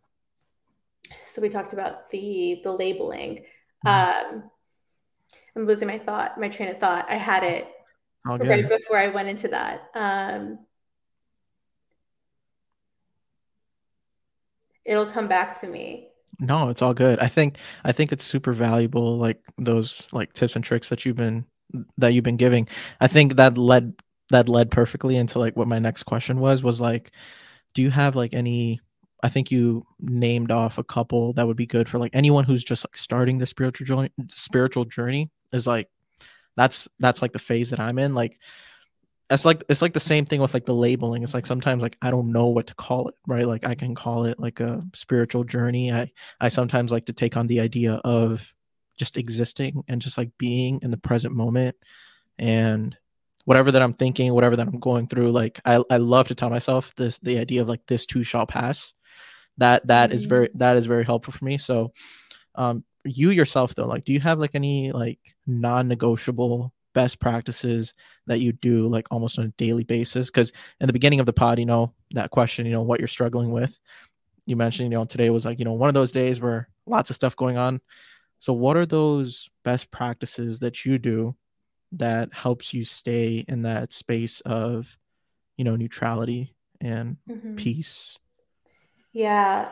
so 1.25 1.41
we 1.41 1.49
talked 1.49 1.73
about 1.73 2.11
the 2.11 2.61
the 2.63 2.71
labeling. 2.71 3.45
Mm-hmm. 3.85 4.35
Um, 4.35 4.51
I'm 5.55 5.65
losing 5.65 5.87
my 5.87 5.97
thought, 5.97 6.39
my 6.39 6.47
train 6.47 6.69
of 6.69 6.79
thought. 6.79 7.07
I 7.09 7.15
had 7.15 7.43
it 7.43 7.67
right 8.37 8.67
before 8.67 8.97
I 8.97 9.07
went 9.07 9.29
into 9.29 9.47
that. 9.49 9.89
Um, 9.95 10.59
it'll 14.85 15.05
come 15.05 15.27
back 15.27 15.59
to 15.61 15.67
me. 15.67 16.07
No, 16.39 16.69
it's 16.69 16.81
all 16.81 16.93
good. 16.93 17.19
I 17.19 17.27
think 17.27 17.57
I 17.83 17.91
think 17.91 18.11
it's 18.11 18.23
super 18.23 18.53
valuable, 18.53 19.17
like 19.17 19.41
those 19.57 20.07
like 20.11 20.33
tips 20.33 20.55
and 20.55 20.63
tricks 20.63 20.89
that 20.89 21.05
you've 21.05 21.17
been 21.17 21.45
that 21.97 22.13
you've 22.13 22.23
been 22.23 22.37
giving. 22.37 22.67
I 22.99 23.07
think 23.07 23.35
that 23.35 23.57
led 23.57 23.93
that 24.29 24.49
led 24.49 24.71
perfectly 24.71 25.15
into 25.15 25.39
like 25.39 25.55
what 25.55 25.67
my 25.67 25.79
next 25.79 26.03
question 26.03 26.39
was 26.39 26.63
was 26.63 26.79
like 26.79 27.11
do 27.73 27.81
you 27.81 27.89
have 27.89 28.15
like 28.15 28.33
any 28.33 28.79
i 29.23 29.29
think 29.29 29.51
you 29.51 29.83
named 29.99 30.51
off 30.51 30.77
a 30.77 30.83
couple 30.83 31.33
that 31.33 31.47
would 31.47 31.57
be 31.57 31.65
good 31.65 31.89
for 31.89 31.97
like 31.99 32.11
anyone 32.13 32.43
who's 32.43 32.63
just 32.63 32.85
like 32.85 32.97
starting 32.97 33.37
the 33.37 33.45
spiritual 33.45 33.85
journey 33.85 34.09
spiritual 34.29 34.85
journey 34.85 35.29
is 35.51 35.67
like 35.67 35.87
that's 36.55 36.87
that's 36.99 37.21
like 37.21 37.31
the 37.31 37.39
phase 37.39 37.69
that 37.69 37.79
i'm 37.79 37.99
in 37.99 38.13
like 38.13 38.39
it's 39.29 39.45
like 39.45 39.63
it's 39.69 39.81
like 39.81 39.93
the 39.93 39.99
same 39.99 40.25
thing 40.25 40.41
with 40.41 40.53
like 40.53 40.65
the 40.65 40.73
labeling 40.73 41.23
it's 41.23 41.33
like 41.33 41.45
sometimes 41.45 41.81
like 41.81 41.97
i 42.01 42.09
don't 42.09 42.31
know 42.31 42.47
what 42.47 42.67
to 42.67 42.75
call 42.75 43.07
it 43.07 43.15
right 43.27 43.45
like 43.47 43.65
i 43.65 43.75
can 43.75 43.95
call 43.95 44.25
it 44.25 44.39
like 44.39 44.59
a 44.59 44.83
spiritual 44.93 45.43
journey 45.43 45.91
i 45.91 46.11
i 46.41 46.47
sometimes 46.47 46.91
like 46.91 47.05
to 47.05 47.13
take 47.13 47.37
on 47.37 47.47
the 47.47 47.59
idea 47.59 47.93
of 48.03 48.41
just 48.97 49.17
existing 49.17 49.83
and 49.87 50.01
just 50.01 50.17
like 50.17 50.29
being 50.37 50.79
in 50.83 50.91
the 50.91 50.97
present 50.97 51.33
moment 51.33 51.75
and 52.37 52.95
whatever 53.45 53.71
that 53.71 53.81
I'm 53.81 53.93
thinking, 53.93 54.31
whatever 54.33 54.55
that 54.57 54.67
I'm 54.67 54.79
going 54.79 55.07
through, 55.07 55.31
like 55.31 55.59
I, 55.65 55.81
I 55.89 55.97
love 55.97 56.27
to 56.27 56.35
tell 56.35 56.51
myself 56.51 56.93
this 56.95 57.17
the 57.17 57.39
idea 57.39 57.61
of 57.61 57.67
like 57.67 57.85
this 57.87 58.05
too 58.05 58.23
shall 58.23 58.45
pass. 58.45 58.93
That 59.57 59.87
that 59.87 60.09
mm-hmm. 60.09 60.15
is 60.15 60.25
very 60.25 60.49
that 60.55 60.77
is 60.77 60.85
very 60.85 61.03
helpful 61.03 61.33
for 61.33 61.43
me. 61.43 61.57
So 61.57 61.93
um 62.53 62.83
you 63.03 63.29
yourself 63.29 63.75
though, 63.75 63.87
like 63.87 64.05
do 64.05 64.13
you 64.13 64.19
have 64.19 64.39
like 64.39 64.51
any 64.53 64.91
like 64.91 65.19
non-negotiable 65.47 66.73
best 66.93 67.19
practices 67.19 67.93
that 68.27 68.39
you 68.39 68.51
do 68.51 68.87
like 68.87 69.07
almost 69.11 69.39
on 69.39 69.45
a 69.45 69.53
daily 69.57 69.83
basis? 69.83 70.29
Because 70.29 70.51
in 70.79 70.87
the 70.87 70.93
beginning 70.93 71.19
of 71.19 71.25
the 71.25 71.33
pod, 71.33 71.59
you 71.59 71.65
know, 71.65 71.93
that 72.11 72.31
question, 72.31 72.65
you 72.65 72.71
know, 72.71 72.81
what 72.81 72.99
you're 72.99 73.07
struggling 73.07 73.51
with. 73.51 73.79
You 74.45 74.55
mentioned, 74.55 74.91
you 74.91 74.97
know, 74.97 75.05
today 75.05 75.29
was 75.29 75.45
like, 75.45 75.59
you 75.59 75.65
know, 75.65 75.73
one 75.73 75.89
of 75.89 75.93
those 75.93 76.11
days 76.11 76.41
where 76.41 76.67
lots 76.87 77.09
of 77.09 77.15
stuff 77.15 77.35
going 77.35 77.57
on. 77.57 77.81
So 78.39 78.53
what 78.53 78.77
are 78.77 78.85
those 78.85 79.49
best 79.63 79.91
practices 79.91 80.59
that 80.59 80.85
you 80.85 80.97
do 80.97 81.35
that 81.93 82.33
helps 82.33 82.73
you 82.73 82.83
stay 82.83 83.45
in 83.47 83.63
that 83.63 83.93
space 83.93 84.41
of 84.41 84.87
you 85.57 85.65
know 85.65 85.75
neutrality 85.75 86.55
and 86.79 87.17
mm-hmm. 87.29 87.55
peace 87.55 88.17
yeah 89.11 89.69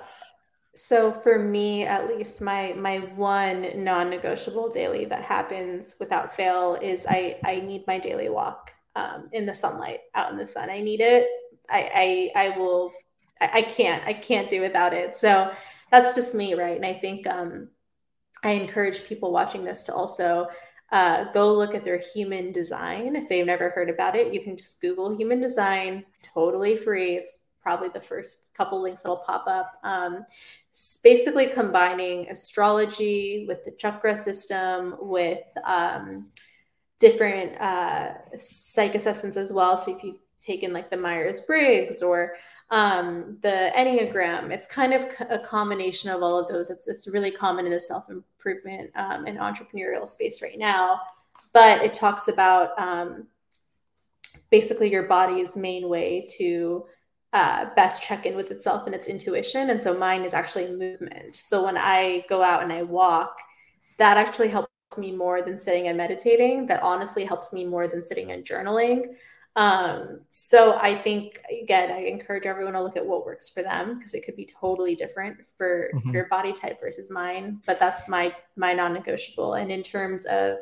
so 0.77 1.11
for 1.11 1.39
me 1.39 1.83
at 1.83 2.07
least 2.07 2.41
my 2.41 2.73
my 2.73 2.99
one 3.15 3.83
non-negotiable 3.83 4.69
daily 4.69 5.05
that 5.05 5.23
happens 5.23 5.95
without 5.99 6.35
fail 6.35 6.77
is 6.81 7.05
i 7.09 7.37
i 7.45 7.59
need 7.59 7.83
my 7.87 7.97
daily 7.97 8.29
walk 8.29 8.71
um, 8.95 9.29
in 9.31 9.45
the 9.45 9.53
sunlight 9.53 9.99
out 10.15 10.31
in 10.31 10.37
the 10.37 10.47
sun 10.47 10.69
i 10.69 10.79
need 10.79 11.01
it 11.01 11.27
i 11.69 12.31
i, 12.35 12.47
I 12.47 12.57
will 12.57 12.91
I, 13.41 13.49
I 13.55 13.61
can't 13.61 14.03
i 14.05 14.13
can't 14.13 14.49
do 14.49 14.61
without 14.61 14.93
it 14.93 15.17
so 15.17 15.51
that's 15.91 16.15
just 16.15 16.35
me, 16.35 16.53
right? 16.53 16.75
And 16.75 16.85
I 16.85 16.93
think 16.93 17.27
um, 17.27 17.69
I 18.43 18.51
encourage 18.51 19.05
people 19.05 19.31
watching 19.31 19.63
this 19.63 19.83
to 19.85 19.93
also 19.93 20.47
uh, 20.91 21.25
go 21.31 21.53
look 21.53 21.75
at 21.75 21.85
their 21.85 21.97
human 21.97 22.51
design. 22.51 23.15
If 23.15 23.29
they've 23.29 23.45
never 23.45 23.69
heard 23.69 23.89
about 23.89 24.15
it, 24.15 24.33
you 24.33 24.41
can 24.41 24.57
just 24.57 24.81
Google 24.81 25.15
human 25.15 25.41
design, 25.41 26.05
totally 26.21 26.77
free. 26.77 27.15
It's 27.15 27.37
probably 27.67 27.89
the 27.89 27.99
first 27.99 28.53
couple 28.53 28.81
links 28.81 29.01
that'll 29.01 29.17
pop 29.17 29.45
up. 29.45 29.73
Um, 29.83 30.25
basically 31.03 31.47
combining 31.47 32.29
astrology 32.29 33.43
with 33.45 33.65
the 33.65 33.71
chakra 33.71 34.15
system, 34.15 34.95
with 35.01 35.43
um, 35.65 36.27
different 36.97 37.59
uh, 37.59 38.13
psych 38.37 38.95
assessments 38.95 39.35
as 39.35 39.51
well. 39.51 39.75
So 39.75 39.97
if 39.97 40.01
you've 40.01 40.15
taken 40.39 40.71
like 40.71 40.89
the 40.89 40.95
Myers 40.95 41.41
Briggs 41.41 42.01
or 42.01 42.35
um, 42.69 43.37
the 43.41 43.69
Enneagram. 43.75 44.49
It's 44.49 44.67
kind 44.67 44.93
of 44.93 45.05
a 45.29 45.39
combination 45.39 46.09
of 46.09 46.23
all 46.23 46.39
of 46.39 46.47
those. 46.47 46.69
It's, 46.69 46.87
it's 46.87 47.09
really 47.09 47.31
common 47.31 47.65
in 47.65 47.73
the 47.73 47.81
self 47.81 48.09
improvement 48.09 48.91
um, 48.95 49.25
and 49.25 49.37
entrepreneurial 49.37 50.07
space 50.07 50.41
right 50.41 50.57
now. 50.57 51.01
But 51.51 51.81
it 51.81 51.93
talks 51.93 52.29
about 52.29 52.79
um, 52.79 53.27
basically 54.51 54.89
your 54.89 55.03
body's 55.03 55.57
main 55.57 55.89
way 55.89 56.27
to 56.37 56.85
uh, 57.33 57.67
best 57.75 58.01
check 58.01 58.25
in 58.25 58.35
with 58.35 58.51
itself 58.51 58.85
and 58.85 58.95
its 58.95 59.07
intuition. 59.07 59.69
And 59.69 59.81
so 59.81 59.97
mine 59.97 60.23
is 60.23 60.33
actually 60.33 60.71
movement. 60.71 61.35
So 61.35 61.63
when 61.63 61.77
I 61.77 62.25
go 62.29 62.41
out 62.41 62.63
and 62.63 62.71
I 62.71 62.83
walk, 62.83 63.37
that 63.97 64.17
actually 64.17 64.47
helps 64.47 64.69
me 64.97 65.11
more 65.11 65.41
than 65.41 65.57
sitting 65.57 65.87
and 65.87 65.97
meditating. 65.97 66.67
That 66.67 66.81
honestly 66.81 67.25
helps 67.25 67.51
me 67.53 67.65
more 67.65 67.87
than 67.87 68.03
sitting 68.03 68.31
and 68.31 68.45
journaling. 68.45 69.15
Um, 69.57 70.21
so 70.29 70.77
I 70.77 70.95
think 70.95 71.41
again, 71.63 71.91
I 71.91 72.01
encourage 72.05 72.45
everyone 72.45 72.73
to 72.73 72.83
look 72.83 72.95
at 72.95 73.05
what 73.05 73.25
works 73.25 73.49
for 73.49 73.63
them 73.63 73.97
because 73.97 74.13
it 74.13 74.23
could 74.23 74.35
be 74.35 74.45
totally 74.45 74.95
different 74.95 75.37
for 75.57 75.89
mm-hmm. 75.95 76.11
your 76.11 76.27
body 76.27 76.53
type 76.53 76.79
versus 76.79 77.09
mine. 77.09 77.59
But 77.65 77.79
that's 77.79 78.07
my 78.07 78.35
my 78.55 78.73
non-negotiable. 78.73 79.55
And 79.55 79.71
in 79.71 79.81
terms 79.81 80.25
of 80.25 80.57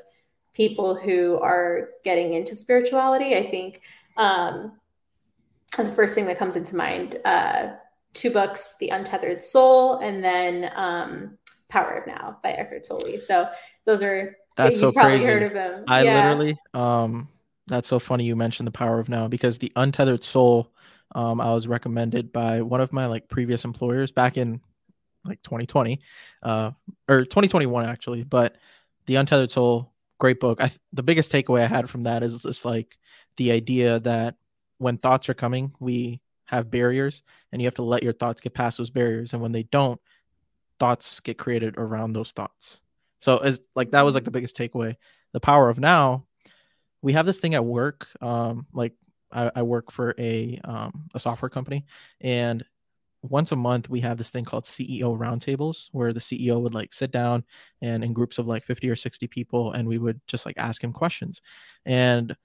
people 0.54 0.96
who 0.96 1.38
are 1.40 1.90
getting 2.06 2.34
into 2.34 2.56
spirituality, 2.56 3.36
I 3.36 3.52
think 3.52 3.82
um, 4.16 4.80
the 5.84 5.92
first 5.92 6.16
thing 6.16 6.26
that 6.28 6.38
comes 6.38 6.56
into 6.56 6.76
mind, 6.76 7.18
uh, 7.26 7.74
two 8.14 8.32
books, 8.32 8.76
The 8.80 8.90
Untethered 8.90 9.44
Soul, 9.44 9.98
and 10.00 10.24
then 10.24 10.72
um, 10.76 11.38
Power 11.70 11.96
of 11.96 12.08
Now 12.08 12.38
by 12.44 12.52
Eckhart 12.52 12.86
Tolle. 12.88 13.20
So 13.20 13.50
those 13.86 14.02
are 14.02 14.36
that's 14.56 14.80
so 14.80 14.92
crazy. 14.92 15.26
Heard 15.26 15.44
of 15.44 15.54
them. 15.54 15.84
I 15.88 16.04
yeah. 16.04 16.16
literally 16.16 16.58
um 16.74 17.28
that's 17.68 17.88
so 17.88 18.00
funny 18.00 18.26
you 18.26 18.36
mentioned 18.36 18.68
the 18.68 18.72
power 18.72 19.00
of 19.00 19.10
now 19.10 19.28
because 19.28 19.58
the 19.58 19.72
untethered 19.76 20.24
soul 20.24 20.72
um, 21.14 21.42
i 21.42 21.54
was 21.54 21.68
recommended 21.68 22.32
by 22.32 22.62
one 22.62 22.82
of 22.82 22.94
my 22.94 23.06
like 23.06 23.28
previous 23.28 23.66
employers 23.66 24.12
back 24.12 24.38
in 24.38 24.62
like 25.24 25.42
2020 25.42 26.00
uh, 26.44 26.72
or 27.08 27.22
2021 27.26 27.86
actually 27.86 28.24
but 28.24 28.56
the 29.08 29.16
untethered 29.16 29.52
soul 29.52 29.92
great 30.20 30.40
book 30.40 30.62
I, 30.62 30.72
the 30.94 31.04
biggest 31.04 31.32
takeaway 31.32 31.62
i 31.62 31.68
had 31.68 31.90
from 31.90 32.04
that 32.04 32.24
is 32.24 32.42
just 32.42 32.66
like 32.66 32.98
the 33.38 33.52
idea 33.52 34.00
that 34.02 34.36
when 34.78 34.98
thoughts 34.98 35.30
are 35.30 35.34
coming 35.34 35.74
we 35.80 36.22
have 36.46 36.70
barriers 36.70 37.24
and 37.52 37.62
you 37.62 37.66
have 37.68 37.76
to 37.76 37.84
let 37.84 38.04
your 38.04 38.14
thoughts 38.14 38.42
get 38.42 38.54
past 38.54 38.78
those 38.78 38.90
barriers 38.90 39.34
and 39.34 39.42
when 39.42 39.52
they 39.52 39.64
don't 39.64 40.00
thoughts 40.80 41.20
get 41.22 41.38
created 41.38 41.76
around 41.78 42.14
those 42.14 42.32
thoughts 42.32 42.80
so 43.20 43.38
as 43.38 43.62
like 43.76 43.92
that 43.92 44.02
was 44.04 44.14
like 44.14 44.26
the 44.26 44.32
biggest 44.32 44.58
takeaway 44.58 44.96
the 45.34 45.40
power 45.40 45.70
of 45.70 45.80
now 45.80 46.26
we 47.06 47.14
have 47.14 47.28
this 47.28 47.38
thing 47.38 47.54
at 47.54 47.64
work. 47.64 48.08
Um, 48.20 48.66
like 48.74 48.94
I, 49.32 49.52
I 49.58 49.62
work 49.62 49.92
for 49.92 50.16
a 50.18 50.60
um, 50.64 51.08
a 51.14 51.20
software 51.20 51.50
company, 51.50 51.86
and 52.20 52.66
once 53.22 53.52
a 53.52 53.56
month 53.56 53.90
we 53.90 54.00
have 54.02 54.18
this 54.18 54.32
thing 54.32 54.44
called 54.44 54.66
CEO 54.66 55.16
roundtables 55.18 55.90
where 55.92 56.14
the 56.14 56.20
CEO 56.20 56.60
would 56.60 56.74
like 56.74 56.94
sit 56.94 57.12
down 57.12 57.44
and 57.82 58.04
in 58.04 58.14
groups 58.14 58.38
of 58.38 58.46
like 58.46 58.64
50 58.64 58.88
or 58.88 58.96
60 58.96 59.26
people 59.26 59.72
and 59.72 59.88
we 59.88 59.98
would 59.98 60.22
just 60.28 60.46
like 60.46 60.60
ask 60.60 60.84
him 60.84 60.94
questions. 60.94 61.42
And 61.88 62.36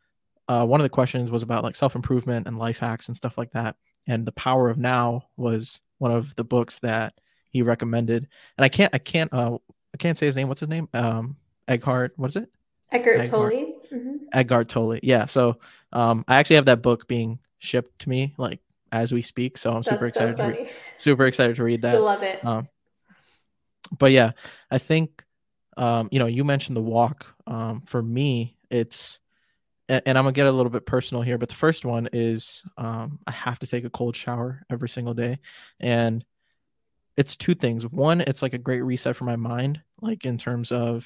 uh, 0.51 0.67
one 0.67 0.81
of 0.81 0.83
the 0.83 0.89
questions 0.89 1.31
was 1.31 1.45
about 1.45 1.63
like 1.63 1.77
self-improvement 1.77 2.49
and 2.49 2.59
life 2.59 2.79
hacks 2.79 3.07
and 3.07 3.17
stuff 3.17 3.39
like 3.39 3.53
that. 3.53 3.77
And 4.09 4.27
the 4.27 4.33
power 4.33 4.69
of 4.69 4.79
now 4.79 5.27
was 5.37 5.81
one 5.99 6.11
of 6.11 6.35
the 6.35 6.43
books 6.43 6.81
that 6.81 7.15
he 7.51 7.63
recommended. 7.63 8.27
And 8.59 8.65
I 8.65 8.69
can't 8.69 8.93
I 8.93 8.99
can't 8.99 9.33
uh 9.33 9.59
I 9.95 9.97
can't 9.97 10.19
say 10.19 10.27
his 10.27 10.35
name. 10.35 10.49
What's 10.49 10.59
his 10.59 10.69
name? 10.69 10.89
Um 10.93 11.37
Eckhart, 11.69 12.15
what 12.17 12.31
is 12.31 12.37
it? 12.37 12.51
Eckhart 12.91 13.27
Tolle. 13.27 13.51
Mm-hmm. 13.93 14.17
Eckhart 14.33 14.69
Tolle. 14.69 14.99
Yeah. 15.05 15.27
So 15.27 15.61
um, 15.93 16.25
I 16.27 16.39
actually 16.39 16.57
have 16.57 16.65
that 16.65 16.83
book 16.83 17.07
being 17.07 17.39
shipped 17.61 18.01
to 18.01 18.09
me 18.09 18.35
like 18.37 18.59
as 18.91 19.13
we 19.13 19.23
speak. 19.23 19.57
So 19.57 19.71
I'm 19.71 19.77
That's 19.77 19.91
super 19.91 20.07
excited. 20.07 20.37
So 20.37 20.43
to 20.43 20.49
re- 20.49 20.71
super 20.97 21.27
excited 21.27 21.55
to 21.57 21.63
read 21.63 21.83
that. 21.83 21.95
I 21.95 21.99
love 21.99 22.25
it. 22.25 22.45
Um, 22.45 22.67
but 23.97 24.11
yeah, 24.11 24.33
I 24.69 24.79
think 24.79 25.23
um, 25.77 26.09
you 26.11 26.19
know 26.19 26.27
you 26.27 26.43
mentioned 26.43 26.77
the 26.77 26.83
walk. 26.83 27.33
Um, 27.47 27.85
for 27.87 28.03
me, 28.03 28.57
it's 28.69 29.20
and, 29.91 30.03
and, 30.07 30.19
I'm 30.19 30.25
gonna 30.25 30.33
get 30.33 30.47
a 30.47 30.53
little 30.53 30.71
bit 30.71 30.87
personal 30.87 31.23
here, 31.23 31.37
but 31.37 31.49
the 31.49 31.55
first 31.55 31.85
one 31.85 32.09
is 32.13 32.63
um, 32.79 33.19
I 33.27 33.33
have 33.33 33.59
to 33.59 33.67
take 33.67 33.85
a 33.85 33.91
cold 33.91 34.17
shower 34.17 34.65
every 34.71 34.89
single 34.89 35.15
day, 35.15 35.39
and 35.81 36.25
it's 37.17 37.37
two 37.37 37.55
things. 37.55 37.87
One, 37.87 38.21
it's 38.23 38.41
like 38.41 38.55
a 38.55 38.59
great 38.59 38.83
reset 38.83 39.17
for 39.17 39.25
my 39.25 39.37
mind, 39.37 39.81
like 40.01 40.25
in 40.25 40.39
terms 40.39 40.73
of 40.73 41.05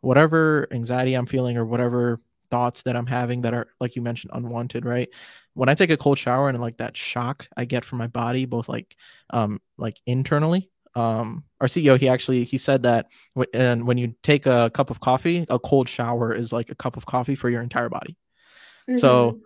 whatever 0.00 0.66
anxiety 0.72 1.14
I'm 1.14 1.26
feeling 1.26 1.56
or 1.56 1.64
whatever 1.64 2.18
thoughts 2.50 2.82
that 2.82 2.96
I'm 2.96 3.06
having 3.06 3.42
that 3.42 3.54
are 3.54 3.68
like 3.80 3.96
you 3.96 4.02
mentioned 4.02 4.32
unwanted, 4.34 4.84
right? 4.84 5.08
When 5.54 5.68
I 5.68 5.74
take 5.74 5.90
a 5.90 5.96
cold 5.96 6.18
shower 6.18 6.48
and 6.48 6.60
like 6.60 6.78
that 6.78 6.96
shock 6.96 7.48
I 7.56 7.64
get 7.64 7.84
from 7.84 7.98
my 7.98 8.06
body, 8.08 8.44
both 8.44 8.68
like 8.68 8.96
um 9.30 9.60
like 9.76 9.98
internally. 10.06 10.70
Um, 10.94 11.44
our 11.60 11.66
CEO 11.66 11.98
he 11.98 12.08
actually 12.08 12.44
he 12.44 12.58
said 12.58 12.82
that 12.84 13.06
w- 13.34 13.50
and 13.52 13.86
when 13.86 13.98
you 13.98 14.14
take 14.22 14.46
a 14.46 14.70
cup 14.72 14.90
of 14.90 15.00
coffee, 15.00 15.46
a 15.48 15.58
cold 15.58 15.88
shower 15.88 16.32
is 16.32 16.52
like 16.52 16.70
a 16.70 16.74
cup 16.74 16.96
of 16.96 17.06
coffee 17.06 17.34
for 17.34 17.48
your 17.50 17.62
entire 17.62 17.88
body. 17.88 18.16
Mm-hmm. 18.88 18.98
So 18.98 19.40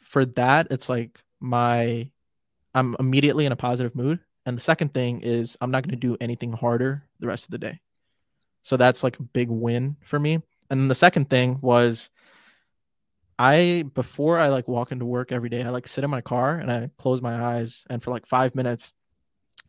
for 0.00 0.24
that, 0.26 0.68
it's 0.70 0.88
like 0.88 1.18
my 1.40 2.10
I'm 2.74 2.96
immediately 2.98 3.46
in 3.46 3.52
a 3.52 3.56
positive 3.56 3.94
mood. 3.94 4.20
And 4.46 4.56
the 4.56 4.62
second 4.62 4.92
thing 4.92 5.22
is 5.22 5.56
I'm 5.60 5.70
not 5.70 5.82
going 5.82 5.98
to 5.98 6.08
do 6.08 6.16
anything 6.20 6.52
harder 6.52 7.04
the 7.20 7.26
rest 7.26 7.44
of 7.44 7.50
the 7.50 7.58
day. 7.58 7.80
So 8.62 8.76
that's 8.76 9.02
like 9.02 9.18
a 9.18 9.22
big 9.22 9.48
win 9.48 9.96
for 10.04 10.18
me. 10.18 10.34
And 10.70 10.80
then 10.80 10.88
the 10.88 10.94
second 10.94 11.30
thing 11.30 11.58
was 11.60 12.10
I 13.38 13.84
before 13.94 14.38
I 14.38 14.48
like 14.48 14.68
walk 14.68 14.92
into 14.92 15.04
work 15.04 15.32
every 15.32 15.48
day, 15.48 15.62
I 15.62 15.70
like 15.70 15.88
sit 15.88 16.04
in 16.04 16.10
my 16.10 16.20
car 16.20 16.56
and 16.56 16.70
I 16.70 16.90
close 16.98 17.20
my 17.20 17.56
eyes 17.56 17.84
and 17.90 18.02
for 18.02 18.10
like 18.10 18.26
5 18.26 18.54
minutes 18.54 18.92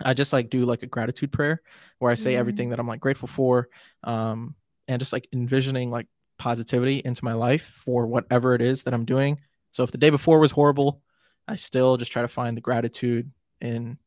I 0.04 0.14
just 0.14 0.34
like 0.34 0.50
do 0.50 0.66
like 0.66 0.84
a 0.84 0.88
gratitude 0.88 1.32
prayer 1.32 1.62
where 2.00 2.12
I 2.12 2.16
say 2.16 2.34
mm-hmm. 2.34 2.40
everything 2.40 2.70
that 2.70 2.80
I'm 2.80 2.88
like 2.88 3.00
grateful 3.00 3.28
for 3.28 3.70
um 4.04 4.56
and 4.88 5.00
just 5.00 5.14
like 5.14 5.28
envisioning 5.34 5.90
like 5.90 6.08
positivity 6.38 7.02
into 7.04 7.24
my 7.24 7.34
life 7.34 7.72
for 7.84 8.06
whatever 8.06 8.54
it 8.54 8.62
is 8.62 8.84
that 8.84 8.94
I'm 8.94 9.06
doing. 9.06 9.40
So 9.72 9.84
if 9.84 9.92
the 9.92 9.98
day 9.98 10.10
before 10.10 10.40
was 10.40 10.52
horrible, 10.52 11.02
I 11.48 11.56
still 11.56 11.98
just 11.98 12.12
try 12.12 12.22
to 12.22 12.28
find 12.28 12.56
the 12.56 12.62
gratitude 12.62 13.32
in 13.62 13.98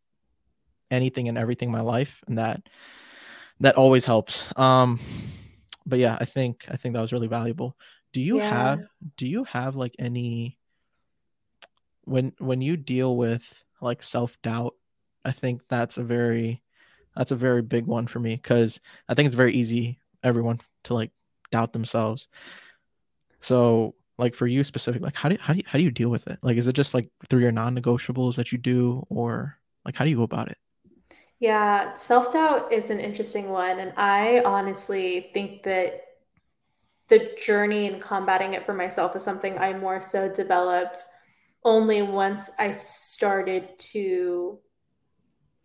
anything 0.90 1.28
and 1.28 1.38
everything 1.38 1.68
in 1.68 1.72
my 1.72 1.80
life 1.80 2.22
and 2.26 2.38
that 2.38 2.62
that 3.60 3.76
always 3.76 4.04
helps. 4.04 4.46
Um, 4.56 5.00
but 5.86 5.98
yeah, 5.98 6.16
I 6.20 6.24
think 6.24 6.64
I 6.68 6.76
think 6.76 6.94
that 6.94 7.00
was 7.00 7.12
really 7.12 7.28
valuable. 7.28 7.76
Do 8.12 8.20
you 8.20 8.38
yeah. 8.38 8.50
have 8.50 8.80
do 9.16 9.26
you 9.26 9.44
have 9.44 9.76
like 9.76 9.94
any 9.98 10.58
when 12.04 12.32
when 12.38 12.60
you 12.60 12.76
deal 12.76 13.16
with 13.16 13.62
like 13.80 14.02
self 14.02 14.40
doubt? 14.42 14.74
I 15.24 15.32
think 15.32 15.62
that's 15.68 15.98
a 15.98 16.02
very 16.02 16.62
that's 17.16 17.32
a 17.32 17.36
very 17.36 17.62
big 17.62 17.86
one 17.86 18.06
for 18.06 18.20
me 18.20 18.36
because 18.36 18.80
I 19.08 19.14
think 19.14 19.26
it's 19.26 19.34
very 19.34 19.52
easy 19.54 19.98
everyone 20.22 20.60
to 20.84 20.94
like 20.94 21.10
doubt 21.50 21.72
themselves. 21.72 22.28
So 23.40 23.94
like 24.18 24.34
for 24.34 24.46
you 24.46 24.62
specific, 24.64 25.02
like 25.02 25.16
how 25.16 25.28
do 25.28 25.36
how 25.40 25.52
do 25.52 25.58
you, 25.58 25.64
how 25.66 25.78
do 25.78 25.84
you 25.84 25.90
deal 25.90 26.10
with 26.10 26.26
it? 26.26 26.38
Like 26.42 26.56
is 26.56 26.66
it 26.66 26.74
just 26.74 26.94
like 26.94 27.08
through 27.28 27.40
your 27.40 27.52
non-negotiables 27.52 28.36
that 28.36 28.52
you 28.52 28.58
do, 28.58 29.04
or 29.08 29.58
like 29.84 29.96
how 29.96 30.04
do 30.04 30.10
you 30.10 30.16
go 30.16 30.22
about 30.22 30.50
it? 30.50 30.58
Yeah, 31.40 31.94
self 31.94 32.32
doubt 32.32 32.72
is 32.72 32.90
an 32.90 32.98
interesting 32.98 33.48
one. 33.48 33.78
And 33.78 33.92
I 33.96 34.42
honestly 34.44 35.30
think 35.32 35.62
that 35.64 36.02
the 37.08 37.30
journey 37.40 37.86
in 37.86 38.00
combating 38.00 38.54
it 38.54 38.66
for 38.66 38.74
myself 38.74 39.16
is 39.16 39.22
something 39.22 39.56
I 39.58 39.72
more 39.72 40.00
so 40.00 40.28
developed 40.28 41.00
only 41.64 42.02
once 42.02 42.50
I 42.58 42.72
started 42.72 43.78
to 43.78 44.58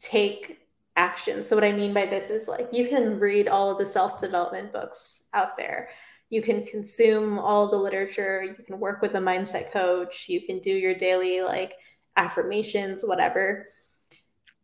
take 0.03 0.59
action. 0.95 1.43
So, 1.43 1.55
what 1.55 1.63
I 1.63 1.71
mean 1.71 1.93
by 1.93 2.05
this 2.05 2.29
is 2.29 2.47
like 2.47 2.69
you 2.71 2.87
can 2.87 3.19
read 3.19 3.47
all 3.47 3.71
of 3.71 3.77
the 3.77 3.85
self 3.85 4.19
development 4.19 4.71
books 4.71 5.23
out 5.33 5.57
there, 5.57 5.89
you 6.29 6.41
can 6.41 6.65
consume 6.65 7.39
all 7.39 7.69
the 7.69 7.77
literature, 7.77 8.43
you 8.43 8.63
can 8.63 8.79
work 8.79 9.01
with 9.01 9.15
a 9.15 9.19
mindset 9.19 9.71
coach, 9.71 10.27
you 10.27 10.41
can 10.41 10.59
do 10.59 10.71
your 10.71 10.95
daily 10.95 11.41
like 11.41 11.73
affirmations, 12.15 13.03
whatever. 13.03 13.67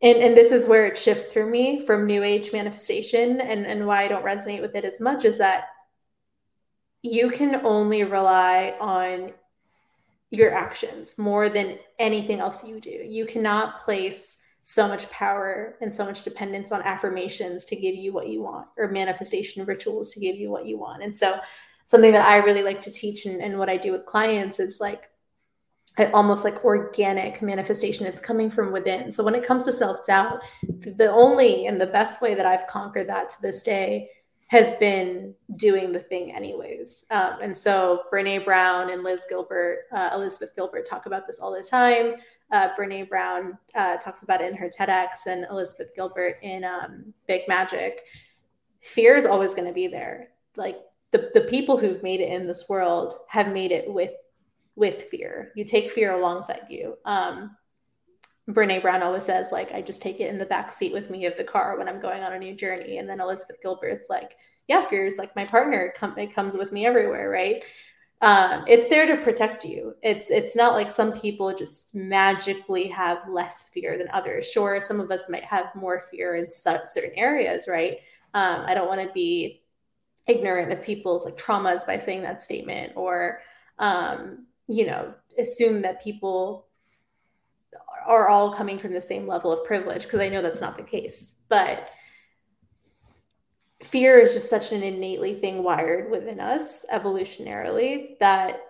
And 0.01 0.17
and 0.17 0.37
this 0.37 0.51
is 0.51 0.67
where 0.67 0.85
it 0.85 0.97
shifts 0.97 1.31
for 1.31 1.45
me 1.45 1.85
from 1.85 2.05
new 2.05 2.23
age 2.23 2.51
manifestation. 2.53 3.41
And 3.41 3.65
and 3.65 3.85
why 3.85 4.03
i 4.03 4.07
don't 4.07 4.25
resonate 4.25 4.61
with 4.61 4.75
it 4.75 4.85
as 4.85 5.01
much 5.01 5.25
is 5.25 5.37
that 5.39 5.65
you 7.01 7.29
can 7.29 7.65
only 7.65 8.03
rely 8.03 8.75
on 8.79 9.31
your 10.31 10.53
actions 10.53 11.17
more 11.17 11.49
than 11.49 11.79
anything 11.97 12.39
else 12.39 12.63
you 12.63 12.79
do. 12.79 12.89
You 12.89 13.25
cannot 13.25 13.83
place 13.83 14.37
so 14.61 14.87
much 14.87 15.09
power 15.09 15.77
and 15.81 15.93
so 15.93 16.05
much 16.05 16.23
dependence 16.23 16.71
on 16.71 16.81
affirmations 16.83 17.65
to 17.65 17.75
give 17.75 17.95
you 17.95 18.11
what 18.13 18.27
you 18.27 18.41
want 18.41 18.67
or 18.77 18.89
manifestation 18.89 19.65
rituals 19.65 20.13
to 20.13 20.19
give 20.19 20.35
you 20.35 20.49
what 20.49 20.65
you 20.65 20.77
want. 20.77 21.03
And 21.03 21.15
so, 21.15 21.39
something 21.85 22.11
that 22.11 22.27
I 22.27 22.37
really 22.37 22.61
like 22.61 22.81
to 22.81 22.91
teach 22.91 23.25
and, 23.25 23.41
and 23.41 23.57
what 23.57 23.69
I 23.69 23.77
do 23.77 23.91
with 23.91 24.05
clients 24.05 24.59
is 24.59 24.79
like 24.79 25.09
almost 26.13 26.43
like 26.43 26.63
organic 26.63 27.41
manifestation. 27.41 28.05
It's 28.05 28.21
coming 28.21 28.51
from 28.51 28.71
within. 28.71 29.11
So, 29.11 29.23
when 29.23 29.35
it 29.35 29.45
comes 29.45 29.65
to 29.65 29.71
self 29.71 30.05
doubt, 30.05 30.41
the 30.61 31.11
only 31.11 31.65
and 31.65 31.79
the 31.79 31.87
best 31.87 32.21
way 32.21 32.35
that 32.35 32.45
I've 32.45 32.67
conquered 32.67 33.09
that 33.09 33.29
to 33.31 33.41
this 33.41 33.63
day 33.63 34.09
has 34.49 34.73
been 34.75 35.35
doing 35.57 35.91
the 35.91 35.99
thing 35.99 36.35
anyways. 36.35 37.05
Um, 37.11 37.37
and 37.41 37.55
so 37.55 38.03
Brene 38.11 38.43
Brown 38.43 38.89
and 38.89 39.03
Liz 39.03 39.21
Gilbert, 39.29 39.85
uh, 39.91 40.09
Elizabeth 40.13 40.55
Gilbert 40.55 40.87
talk 40.89 41.05
about 41.05 41.27
this 41.27 41.39
all 41.39 41.53
the 41.53 41.61
time. 41.61 42.15
Uh, 42.51 42.69
Brene 42.77 43.07
Brown 43.07 43.57
uh, 43.75 43.97
talks 43.97 44.23
about 44.23 44.41
it 44.41 44.49
in 44.49 44.57
her 44.57 44.69
TEDx, 44.69 45.27
and 45.27 45.45
Elizabeth 45.49 45.89
Gilbert 45.95 46.37
in 46.41 46.63
um, 46.63 47.13
Big 47.27 47.41
Magic. 47.47 48.01
Fear 48.81 49.15
is 49.15 49.25
always 49.25 49.53
going 49.53 49.67
to 49.67 49.73
be 49.73 49.87
there. 49.87 50.29
Like 50.55 50.77
the 51.11 51.31
the 51.33 51.41
people 51.41 51.77
who've 51.77 52.03
made 52.03 52.21
it 52.21 52.29
in 52.29 52.47
this 52.47 52.67
world 52.69 53.13
have 53.27 53.51
made 53.51 53.71
it 53.71 53.91
with 53.91 54.11
with 54.75 55.03
fear. 55.11 55.51
You 55.55 55.65
take 55.65 55.91
fear 55.91 56.13
alongside 56.13 56.61
you. 56.69 56.97
Um, 57.05 57.55
Brene 58.49 58.81
Brown 58.81 59.03
always 59.03 59.25
says, 59.25 59.51
like, 59.51 59.71
I 59.73 59.81
just 59.81 60.01
take 60.01 60.19
it 60.19 60.29
in 60.29 60.37
the 60.37 60.45
back 60.45 60.71
seat 60.71 60.93
with 60.93 61.09
me 61.09 61.25
of 61.25 61.37
the 61.37 61.43
car 61.43 61.77
when 61.77 61.87
I'm 61.87 62.01
going 62.01 62.23
on 62.23 62.33
a 62.33 62.39
new 62.39 62.55
journey. 62.55 62.97
And 62.97 63.07
then 63.07 63.19
Elizabeth 63.19 63.57
Gilbert's 63.61 64.09
like, 64.09 64.37
yeah, 64.67 64.85
fear 64.85 65.05
is 65.05 65.17
like 65.17 65.35
my 65.35 65.45
partner. 65.45 65.93
It 66.17 66.33
comes 66.33 66.57
with 66.57 66.71
me 66.71 66.85
everywhere, 66.85 67.29
right? 67.29 67.63
Um, 68.21 68.65
it's 68.67 68.89
there 68.89 69.05
to 69.07 69.23
protect 69.23 69.63
you. 69.63 69.95
It's 70.03 70.29
it's 70.29 70.55
not 70.55 70.73
like 70.73 70.91
some 70.91 71.13
people 71.13 71.53
just 71.53 71.95
magically 71.95 72.87
have 72.89 73.19
less 73.29 73.69
fear 73.69 73.97
than 73.97 74.09
others. 74.11 74.49
Sure, 74.49 74.81
some 74.81 74.99
of 74.99 75.09
us 75.09 75.29
might 75.29 75.43
have 75.45 75.73
more 75.73 76.03
fear 76.11 76.35
in 76.35 76.49
certain 76.51 77.11
areas, 77.15 77.67
right? 77.67 77.97
Um, 78.33 78.63
I 78.65 78.73
don't 78.73 78.89
want 78.89 79.01
to 79.01 79.13
be 79.13 79.63
ignorant 80.27 80.71
of 80.71 80.83
people's 80.83 81.25
like 81.25 81.37
traumas 81.37 81.87
by 81.87 81.97
saying 81.97 82.23
that 82.23 82.43
statement, 82.43 82.93
or 82.97 83.39
um, 83.79 84.47
you 84.67 84.85
know, 84.85 85.13
assume 85.37 85.81
that 85.83 86.03
people 86.03 86.67
are 88.05 88.27
all 88.27 88.53
coming 88.53 88.77
from 88.77 88.93
the 88.93 89.01
same 89.01 89.27
level 89.27 89.51
of 89.51 89.63
privilege 89.63 90.03
because 90.03 90.19
I 90.19 90.29
know 90.29 90.41
that's 90.41 90.61
not 90.61 90.75
the 90.75 90.83
case. 90.83 91.35
But 91.47 91.89
fear 93.83 94.19
is 94.19 94.33
just 94.33 94.49
such 94.49 94.71
an 94.71 94.83
innately 94.83 95.33
thing 95.33 95.63
wired 95.63 96.11
within 96.11 96.39
us 96.39 96.85
evolutionarily 96.91 98.17
that 98.19 98.61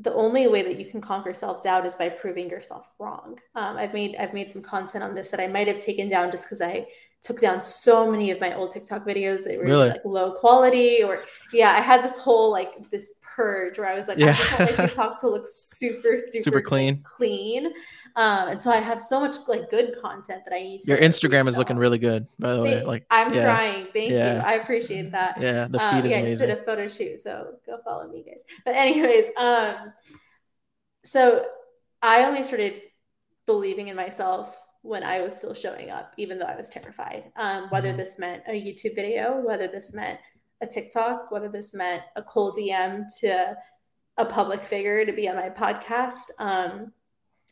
the 0.00 0.14
only 0.14 0.46
way 0.46 0.62
that 0.62 0.78
you 0.78 0.86
can 0.86 1.00
conquer 1.00 1.34
self-doubt 1.34 1.84
is 1.84 1.96
by 1.96 2.08
proving 2.08 2.48
yourself 2.48 2.86
wrong 2.98 3.38
um, 3.54 3.76
i've 3.76 3.92
made 3.92 4.16
i've 4.16 4.32
made 4.32 4.50
some 4.50 4.62
content 4.62 5.04
on 5.04 5.14
this 5.14 5.30
that 5.30 5.40
i 5.40 5.46
might 5.46 5.68
have 5.68 5.78
taken 5.78 6.08
down 6.08 6.30
just 6.30 6.44
because 6.44 6.60
i 6.60 6.86
took 7.20 7.40
down 7.40 7.60
so 7.60 8.10
many 8.10 8.30
of 8.30 8.40
my 8.40 8.54
old 8.54 8.70
tiktok 8.70 9.04
videos 9.04 9.44
that 9.44 9.58
were 9.58 9.64
really? 9.64 9.88
like 9.90 10.00
low 10.04 10.32
quality 10.32 11.02
or 11.02 11.24
yeah 11.52 11.72
i 11.72 11.80
had 11.80 12.02
this 12.02 12.16
whole 12.16 12.50
like 12.50 12.88
this 12.90 13.14
purge 13.20 13.78
where 13.78 13.88
i 13.88 13.94
was 13.94 14.08
like 14.08 14.18
yeah. 14.18 14.30
i 14.30 14.32
just 14.34 14.58
want 14.58 14.78
my 14.78 14.86
tiktok 14.86 15.20
to 15.20 15.28
look 15.28 15.46
super 15.46 16.16
super, 16.30 16.42
super 16.42 16.62
clean 16.62 17.02
clean 17.02 17.72
um, 18.18 18.48
and 18.48 18.60
so 18.60 18.72
I 18.72 18.78
have 18.78 19.00
so 19.00 19.20
much 19.20 19.36
like 19.46 19.70
good 19.70 19.94
content 20.02 20.42
that 20.44 20.52
I 20.52 20.60
need. 20.60 20.80
To. 20.80 20.88
Your 20.88 20.98
Instagram 20.98 21.48
is 21.48 21.56
looking 21.56 21.76
really 21.76 21.98
good, 21.98 22.26
by 22.36 22.52
the 22.52 22.62
way. 22.62 22.82
Like 22.82 23.06
I'm 23.10 23.32
yeah. 23.32 23.44
trying. 23.44 23.86
Thank 23.92 24.10
yeah. 24.10 24.34
you. 24.34 24.40
I 24.40 24.52
appreciate 24.54 25.12
that. 25.12 25.40
Yeah, 25.40 25.68
the 25.68 25.78
feed 25.78 25.84
um, 25.84 26.04
is 26.04 26.10
yeah, 26.10 26.18
amazing. 26.18 26.24
I 26.24 26.28
just 26.28 26.40
did 26.40 26.50
a 26.50 26.62
photo 26.64 26.88
shoot, 26.88 27.20
so 27.22 27.54
go 27.64 27.78
follow 27.84 28.08
me, 28.08 28.24
guys. 28.26 28.42
But 28.64 28.74
anyways, 28.74 29.26
um, 29.38 29.92
so 31.04 31.46
I 32.02 32.24
only 32.24 32.42
started 32.42 32.82
believing 33.46 33.86
in 33.86 33.94
myself 33.94 34.58
when 34.82 35.04
I 35.04 35.20
was 35.20 35.36
still 35.36 35.54
showing 35.54 35.90
up, 35.90 36.12
even 36.16 36.40
though 36.40 36.46
I 36.46 36.56
was 36.56 36.68
terrified. 36.68 37.30
Um, 37.36 37.68
whether 37.68 37.90
mm-hmm. 37.90 37.98
this 37.98 38.18
meant 38.18 38.42
a 38.48 38.52
YouTube 38.52 38.96
video, 38.96 39.40
whether 39.46 39.68
this 39.68 39.94
meant 39.94 40.18
a 40.60 40.66
TikTok, 40.66 41.30
whether 41.30 41.48
this 41.48 41.72
meant 41.72 42.02
a 42.16 42.22
cold 42.24 42.56
DM 42.56 43.04
to 43.20 43.54
a 44.16 44.24
public 44.24 44.64
figure 44.64 45.06
to 45.06 45.12
be 45.12 45.28
on 45.28 45.36
my 45.36 45.50
podcast. 45.50 46.30
Um, 46.40 46.92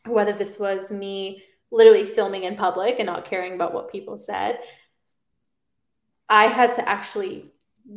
whether 0.06 0.32
this 0.32 0.58
was 0.58 0.90
me 0.90 1.42
literally 1.70 2.06
filming 2.06 2.44
in 2.44 2.56
public 2.56 2.96
and 2.98 3.06
not 3.06 3.24
caring 3.24 3.54
about 3.54 3.74
what 3.74 3.90
people 3.90 4.18
said, 4.18 4.58
I 6.28 6.44
had 6.44 6.72
to 6.74 6.88
actually 6.88 7.52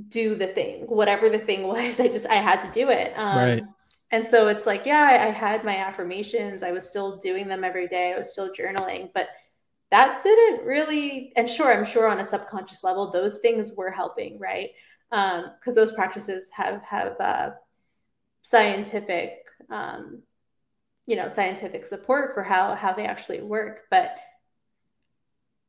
do 0.08 0.36
the 0.36 0.48
thing, 0.48 0.82
whatever 0.88 1.30
the 1.30 1.40
thing 1.40 1.64
was. 1.68 2.00
I 2.00 2.08
just 2.08 2.28
I 2.28 2.36
had 2.36 2.62
to 2.62 2.72
do 2.72 2.90
it. 2.90 3.14
Um, 3.16 3.38
right. 3.38 3.64
And 4.12 4.26
so 4.26 4.48
it's 4.48 4.66
like, 4.66 4.86
yeah, 4.86 5.08
I, 5.08 5.28
I 5.28 5.32
had 5.32 5.64
my 5.64 5.78
affirmations. 5.78 6.64
I 6.64 6.72
was 6.72 6.88
still 6.88 7.18
doing 7.18 7.48
them 7.48 7.64
every 7.64 7.88
day. 7.88 8.12
I 8.14 8.18
was 8.18 8.32
still 8.32 8.50
journaling, 8.50 9.12
but 9.14 9.30
that 9.92 10.22
didn't 10.24 10.66
really. 10.66 11.32
And 11.36 11.50
sure, 11.50 11.72
I'm 11.72 11.86
sure 11.86 12.08
on 12.08 12.20
a 12.20 12.26
subconscious 12.26 12.84
level, 12.84 13.12
those 13.12 13.38
things 13.38 13.74
were 13.76 13.92
helping, 13.92 14.40
right? 14.40 14.72
Because 15.12 15.44
um, 15.68 15.76
those 15.76 15.92
practices 15.92 16.50
have 16.54 16.82
have 16.84 17.20
uh, 17.20 17.50
scientific 18.42 19.48
um, 19.70 20.24
you 21.10 21.16
know 21.16 21.28
scientific 21.28 21.86
support 21.86 22.36
for 22.36 22.44
how 22.44 22.76
how 22.76 22.94
they 22.94 23.06
actually 23.06 23.42
work 23.42 23.82
but 23.90 24.16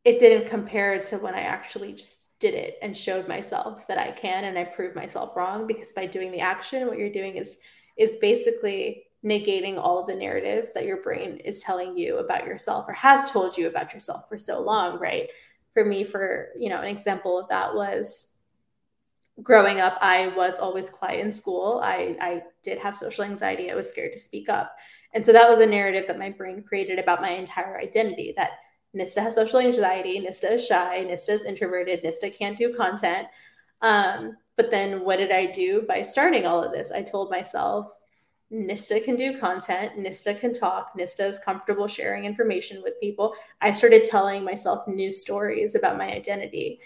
it 0.05 0.19
didn't 0.19 0.49
compare 0.49 1.01
to 1.01 1.17
when 1.17 1.35
i 1.35 1.41
actually 1.41 1.95
just 1.95 2.19
did 2.39 2.55
it 2.55 2.77
and 2.83 2.95
showed 2.95 3.27
myself 3.27 3.87
that 3.89 3.99
i 3.99 4.11
can 4.11 4.45
and 4.45 4.59
i 4.59 4.65
proved 4.65 4.95
myself 4.95 5.35
wrong 5.35 5.67
because 5.67 5.93
by 5.93 6.05
doing 6.05 6.31
the 6.31 6.41
action 6.41 6.87
what 6.87 6.99
you're 6.99 7.11
doing 7.11 7.37
is 7.37 7.59
is 7.97 8.17
basically 8.21 9.05
negating 9.25 9.79
all 9.79 9.99
of 9.99 10.07
the 10.07 10.15
narratives 10.15 10.73
that 10.73 10.87
your 10.87 11.03
brain 11.03 11.37
is 11.39 11.63
telling 11.63 11.97
you 11.97 12.19
about 12.19 12.47
yourself 12.47 12.87
or 12.89 12.93
has 12.93 13.31
told 13.31 13.57
you 13.57 13.67
about 13.67 13.93
yourself 13.93 14.29
for 14.29 14.39
so 14.39 14.61
long 14.61 14.99
right? 14.99 15.29
For 15.75 15.85
me 15.85 16.05
for 16.05 16.49
you 16.59 16.69
know 16.69 16.81
an 16.81 16.89
example 16.89 17.39
of 17.39 17.49
that 17.49 17.75
was 17.75 18.29
growing 19.43 19.81
up 19.81 19.97
i 20.03 20.29
was 20.29 20.59
always 20.59 20.91
quiet 20.91 21.21
in 21.21 21.33
school. 21.33 21.81
I 21.83 22.17
i 22.21 22.43
did 22.63 22.79
have 22.79 22.97
social 22.97 23.25
anxiety. 23.25 23.71
I 23.71 23.75
was 23.75 23.89
scared 23.89 24.13
to 24.13 24.19
speak 24.19 24.49
up 24.49 24.75
and 25.13 25.25
so 25.25 25.33
that 25.33 25.49
was 25.49 25.59
a 25.59 25.67
narrative 25.67 26.07
that 26.07 26.19
my 26.19 26.31
brain 26.31 26.63
created 26.63 26.99
about 26.99 27.21
my 27.21 27.31
entire 27.31 27.79
identity 27.79 28.33
that 28.37 28.53
Nistha 28.97 29.23
has 29.23 29.35
social 29.35 29.61
anxiety, 29.61 30.21
Nistha 30.21 30.53
is 30.53 30.67
shy, 30.67 31.05
Nistha 31.09 31.31
is 31.31 31.45
introverted, 31.45 32.03
Nistha 32.03 32.37
can't 32.37 32.57
do 32.57 32.75
content. 32.75 33.29
Um, 33.83 34.37
but 34.57 34.71
then 34.71 35.05
what 35.05 35.17
did 35.17 35.33
I 35.33 35.47
do 35.47 35.83
by 35.89 36.03
starting 36.03 36.47
all 36.47 36.63
of 36.63 36.73
this? 36.73 36.91
I 36.93 37.03
told 37.03 37.31
myself, 37.31 37.93
Nistha 38.53 39.03
can 39.03 39.15
do 39.15 39.39
content, 39.39 39.97
Nistha 39.97 40.39
can 40.39 40.53
talk, 40.53 40.93
Nistha 40.99 41.29
is 41.29 41.39
comfortable 41.39 41.87
sharing 41.87 42.25
information 42.25 42.83
with 42.83 43.01
people. 43.01 43.35
I 43.61 43.73
started 43.73 44.05
telling 44.05 44.45
myself 44.45 44.87
new 44.89 45.13
stories 45.13 45.77
about 45.77 45.99
my 45.99 46.13
identity. 46.13 46.81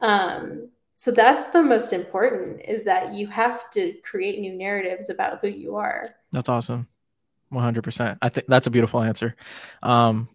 Um, 0.00 0.70
so 0.94 1.10
that's 1.10 1.48
the 1.48 1.62
most 1.62 1.92
important 1.92 2.62
is 2.66 2.84
that 2.84 3.14
you 3.14 3.26
have 3.28 3.70
to 3.70 3.92
create 4.02 4.40
new 4.40 4.54
narratives 4.54 5.10
about 5.10 5.40
who 5.40 5.48
you 5.48 5.76
are. 5.76 6.14
That's 6.32 6.48
awesome. 6.48 6.88
100%. 7.52 8.18
I 8.22 8.28
think 8.28 8.46
that's 8.46 8.66
a 8.66 8.70
beautiful 8.70 9.02
answer. 9.02 9.36
Um, 9.82 10.28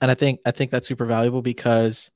and 0.00 0.10
I 0.10 0.14
think 0.14 0.40
I 0.44 0.50
think 0.50 0.70
that's 0.70 0.88
super 0.88 1.06
valuable 1.06 1.42
because 1.42 2.10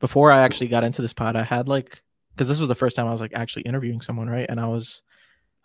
before 0.00 0.32
I 0.32 0.42
actually 0.42 0.68
got 0.68 0.84
into 0.84 1.02
this 1.02 1.12
pod, 1.12 1.36
I 1.36 1.42
had 1.42 1.68
like 1.68 2.02
because 2.34 2.48
this 2.48 2.58
was 2.58 2.68
the 2.68 2.74
first 2.74 2.96
time 2.96 3.06
I 3.06 3.12
was 3.12 3.20
like 3.20 3.32
actually 3.34 3.62
interviewing 3.62 4.00
someone, 4.00 4.28
right? 4.28 4.46
And 4.48 4.58
I 4.58 4.66
was 4.66 5.02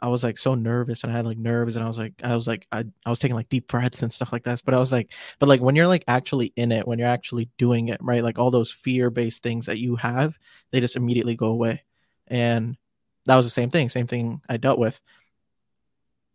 I 0.01 0.09
was 0.09 0.23
like 0.23 0.37
so 0.37 0.55
nervous 0.55 1.03
and 1.03 1.11
I 1.11 1.15
had 1.15 1.25
like 1.25 1.37
nerves 1.37 1.75
and 1.75 1.83
I 1.83 1.87
was 1.87 1.97
like 1.97 2.13
I 2.23 2.35
was 2.35 2.47
like 2.47 2.67
I, 2.71 2.83
I 3.05 3.09
was 3.09 3.19
taking 3.19 3.35
like 3.35 3.49
deep 3.49 3.67
breaths 3.67 4.03
and 4.03 4.11
stuff 4.11 4.31
like 4.31 4.43
that. 4.43 4.61
But 4.65 4.73
I 4.73 4.77
was 4.77 4.91
like, 4.91 5.11
but 5.39 5.49
like 5.49 5.61
when 5.61 5.75
you're 5.75 5.87
like 5.87 6.03
actually 6.07 6.53
in 6.55 6.71
it, 6.71 6.87
when 6.87 6.99
you're 6.99 7.07
actually 7.07 7.49
doing 7.57 7.87
it, 7.89 7.97
right? 8.01 8.23
Like 8.23 8.37
all 8.37 8.51
those 8.51 8.71
fear 8.71 9.09
based 9.09 9.41
things 9.41 9.65
that 9.65 9.79
you 9.79 9.95
have, 9.95 10.37
they 10.71 10.79
just 10.79 10.95
immediately 10.95 11.35
go 11.35 11.47
away. 11.47 11.83
And 12.27 12.77
that 13.25 13.35
was 13.35 13.45
the 13.45 13.51
same 13.51 13.69
thing, 13.69 13.89
same 13.89 14.07
thing 14.07 14.41
I 14.49 14.57
dealt 14.57 14.79
with. 14.79 14.99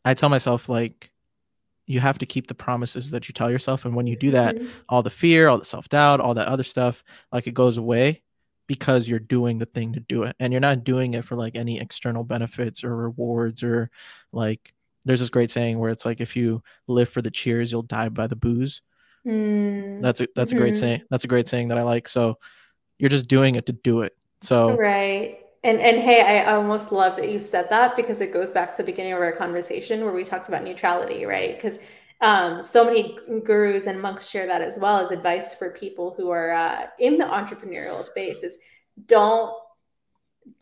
I 0.05 0.15
tell 0.15 0.31
myself 0.31 0.69
like 0.69 1.11
you 1.90 1.98
have 1.98 2.18
to 2.18 2.26
keep 2.26 2.46
the 2.46 2.55
promises 2.55 3.11
that 3.11 3.29
you 3.29 3.33
tell 3.33 3.50
yourself 3.50 3.85
and 3.85 3.96
when 3.96 4.07
you 4.07 4.14
do 4.14 4.31
that 4.31 4.55
mm-hmm. 4.55 4.68
all 4.88 5.03
the 5.03 5.11
fear 5.11 5.48
all 5.48 5.59
the 5.59 5.64
self-doubt 5.64 6.20
all 6.20 6.34
that 6.34 6.47
other 6.47 6.62
stuff 6.62 7.03
like 7.32 7.49
it 7.49 7.55
goes 7.55 7.76
away 7.76 8.22
because 8.68 9.09
you're 9.09 9.18
doing 9.18 9.59
the 9.59 9.66
thing 9.66 9.93
to 9.93 9.99
do 10.01 10.22
it 10.22 10.36
and 10.38 10.53
you're 10.53 10.61
not 10.61 10.84
doing 10.84 11.14
it 11.14 11.24
for 11.24 11.34
like 11.34 11.57
any 11.57 11.80
external 11.80 12.22
benefits 12.22 12.84
or 12.84 12.95
rewards 12.95 13.64
or 13.64 13.91
like 14.32 14.72
there's 15.05 15.18
this 15.18 15.30
great 15.30 15.51
saying 15.51 15.80
where 15.80 15.91
it's 15.91 16.05
like 16.05 16.20
if 16.20 16.36
you 16.36 16.62
live 16.86 17.09
for 17.09 17.20
the 17.20 17.30
cheers 17.30 17.72
you'll 17.72 17.82
die 17.82 18.09
by 18.09 18.28
the 18.28 18.36
boos 18.36 18.82
mm. 19.26 20.01
that's 20.01 20.20
a 20.20 20.28
that's 20.36 20.53
a 20.53 20.55
great 20.55 20.76
saying 20.76 21.03
that's 21.11 21.24
a 21.24 21.28
great 21.28 21.49
saying 21.49 21.66
that 21.66 21.78
i 21.78 21.82
like 21.82 22.07
so 22.07 22.38
you're 22.99 23.11
just 23.11 23.26
doing 23.26 23.57
it 23.57 23.66
to 23.66 23.72
do 23.72 24.03
it 24.03 24.16
so 24.43 24.76
right 24.76 25.39
and 25.63 25.79
and 25.81 25.99
hey, 25.99 26.23
I 26.23 26.55
almost 26.55 26.93
love 26.93 27.17
that 27.17 27.31
you 27.31 27.41
said 27.41 27.69
that 27.71 27.97
because 27.97 28.21
it 28.21 28.33
goes 28.33 28.53
back 28.53 28.71
to 28.71 28.77
the 28.79 28.85
beginning 28.85 29.13
of 29.13 29.21
our 29.21 29.33
conversation 29.33 30.05
where 30.05 30.13
we 30.13 30.25
talked 30.25 30.49
about 30.49 30.65
neutrality, 30.65 31.25
right? 31.27 31.55
Because 31.55 31.79
um, 32.23 32.63
so 32.63 32.85
many 32.85 33.19
gurus 33.45 33.87
and 33.87 34.01
monks 34.01 34.29
share 34.29 34.47
that 34.47 34.63
as 34.63 34.79
well 34.79 34.99
as 34.99 35.11
advice 35.11 35.55
for 35.55 35.71
people 35.71 36.15
who 36.17 36.31
are 36.31 36.53
uh, 36.53 36.87
in 36.99 37.19
the 37.19 37.25
entrepreneurial 37.25 38.05
space 38.05 38.43
is 38.43 38.59
don't 39.07 39.53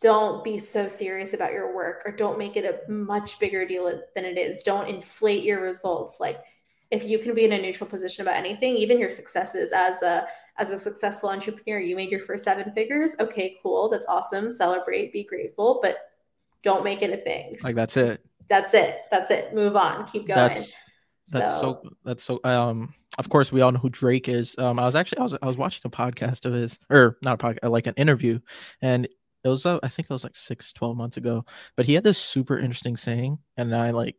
don't 0.02 0.44
be 0.44 0.58
so 0.58 0.88
serious 0.88 1.32
about 1.32 1.52
your 1.52 1.74
work 1.74 2.02
or 2.04 2.12
don't 2.12 2.38
make 2.38 2.56
it 2.56 2.64
a 2.64 2.90
much 2.90 3.38
bigger 3.38 3.66
deal 3.66 3.84
than 4.14 4.24
it 4.24 4.36
is 4.36 4.62
don't 4.62 4.88
inflate 4.88 5.44
your 5.44 5.62
results 5.62 6.18
like 6.20 6.40
if 6.90 7.04
you 7.04 7.18
can 7.18 7.34
be 7.34 7.44
in 7.44 7.52
a 7.52 7.60
neutral 7.60 7.88
position 7.88 8.22
about 8.22 8.36
anything, 8.36 8.76
even 8.76 8.98
your 8.98 9.10
successes 9.10 9.72
as 9.72 10.02
a 10.02 10.26
as 10.58 10.70
a 10.70 10.78
successful 10.78 11.30
entrepreneur, 11.30 11.78
you 11.78 11.96
made 11.96 12.10
your 12.10 12.20
first 12.20 12.44
seven 12.44 12.72
figures. 12.72 13.14
Okay, 13.20 13.56
cool. 13.62 13.88
That's 13.88 14.06
awesome. 14.06 14.50
Celebrate, 14.50 15.12
be 15.12 15.24
grateful, 15.24 15.80
but 15.82 16.10
don't 16.62 16.84
make 16.84 17.02
it 17.02 17.10
a 17.10 17.22
thing. 17.22 17.56
Like 17.62 17.74
that's 17.74 17.96
it. 17.96 18.20
That's 18.48 18.74
it. 18.74 19.02
That's 19.10 19.30
it. 19.30 19.54
Move 19.54 19.76
on. 19.76 20.06
Keep 20.06 20.28
going. 20.28 20.36
That's 20.36 20.74
that's 21.30 21.54
so, 21.54 21.80
so 21.82 21.90
that's 22.04 22.24
so 22.24 22.40
um 22.42 22.94
of 23.18 23.28
course 23.28 23.52
we 23.52 23.60
all 23.60 23.70
know 23.70 23.78
who 23.78 23.90
Drake 23.90 24.28
is. 24.28 24.56
Um 24.58 24.78
I 24.78 24.86
was 24.86 24.96
actually 24.96 25.18
I 25.18 25.22
was 25.22 25.36
I 25.40 25.46
was 25.46 25.56
watching 25.56 25.82
a 25.84 25.90
podcast 25.90 26.46
of 26.46 26.54
his 26.54 26.78
or 26.90 27.18
not 27.22 27.42
a 27.42 27.46
podcast 27.46 27.70
like 27.70 27.86
an 27.86 27.94
interview 27.96 28.40
and 28.80 29.06
it 29.44 29.48
was 29.48 29.66
uh, 29.66 29.78
I 29.82 29.88
think 29.88 30.10
it 30.10 30.12
was 30.12 30.24
like 30.24 30.36
six, 30.36 30.72
12 30.72 30.96
months 30.96 31.16
ago. 31.16 31.44
But 31.76 31.86
he 31.86 31.94
had 31.94 32.04
this 32.04 32.18
super 32.18 32.58
interesting 32.58 32.96
saying, 32.96 33.38
and 33.56 33.74
I 33.74 33.90
like 33.90 34.16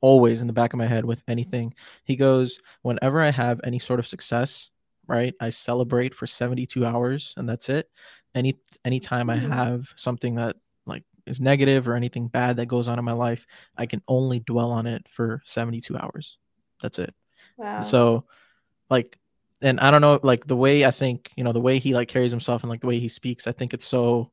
always 0.00 0.40
in 0.40 0.46
the 0.46 0.52
back 0.52 0.72
of 0.72 0.78
my 0.78 0.86
head 0.86 1.04
with 1.04 1.22
anything. 1.28 1.74
He 2.04 2.16
goes, 2.16 2.60
Whenever 2.82 3.22
I 3.22 3.30
have 3.30 3.60
any 3.64 3.78
sort 3.78 4.00
of 4.00 4.06
success, 4.06 4.70
right, 5.06 5.34
I 5.40 5.50
celebrate 5.50 6.14
for 6.14 6.26
72 6.26 6.84
hours 6.84 7.34
and 7.36 7.48
that's 7.48 7.68
it. 7.68 7.90
Any 8.34 8.56
anytime. 8.84 9.30
I 9.30 9.36
have 9.36 9.88
something 9.96 10.34
that 10.34 10.56
like 10.84 11.04
is 11.26 11.40
negative 11.40 11.88
or 11.88 11.94
anything 11.94 12.28
bad 12.28 12.56
that 12.56 12.66
goes 12.66 12.88
on 12.88 12.98
in 12.98 13.04
my 13.04 13.12
life, 13.12 13.46
I 13.76 13.86
can 13.86 14.02
only 14.08 14.40
dwell 14.40 14.70
on 14.70 14.86
it 14.86 15.06
for 15.10 15.42
72 15.46 15.96
hours. 15.96 16.38
That's 16.82 16.98
it. 16.98 17.14
Wow. 17.56 17.82
So 17.82 18.24
like 18.90 19.18
and 19.62 19.80
I 19.80 19.90
don't 19.90 20.02
know, 20.02 20.20
like 20.22 20.46
the 20.46 20.56
way 20.56 20.84
I 20.84 20.90
think, 20.90 21.30
you 21.36 21.42
know, 21.44 21.52
the 21.52 21.60
way 21.60 21.78
he 21.78 21.94
like 21.94 22.08
carries 22.08 22.30
himself 22.30 22.62
and 22.62 22.70
like 22.70 22.80
the 22.80 22.86
way 22.86 23.00
he 23.00 23.08
speaks, 23.08 23.46
I 23.46 23.52
think 23.52 23.72
it's 23.72 23.86
so 23.86 24.30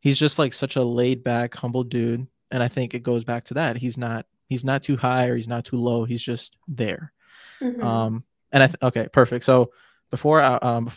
he's 0.00 0.18
just 0.18 0.38
like 0.38 0.52
such 0.52 0.76
a 0.76 0.82
laid 0.82 1.24
back, 1.24 1.54
humble 1.54 1.84
dude. 1.84 2.26
And 2.50 2.62
I 2.62 2.68
think 2.68 2.94
it 2.94 3.02
goes 3.02 3.24
back 3.24 3.44
to 3.46 3.54
that. 3.54 3.76
He's 3.76 3.98
not 3.98 4.26
he's 4.48 4.64
not 4.64 4.82
too 4.82 4.96
high 4.96 5.26
or 5.26 5.36
he's 5.36 5.48
not 5.48 5.64
too 5.64 5.76
low. 5.76 6.04
He's 6.04 6.22
just 6.22 6.56
there. 6.68 7.12
Mm-hmm. 7.60 7.82
Um 7.82 8.24
and 8.52 8.62
I 8.62 8.66
th- 8.66 8.76
okay, 8.82 9.08
perfect. 9.12 9.44
So 9.44 9.70
before 10.10 10.40
I, 10.40 10.56
um 10.56 10.90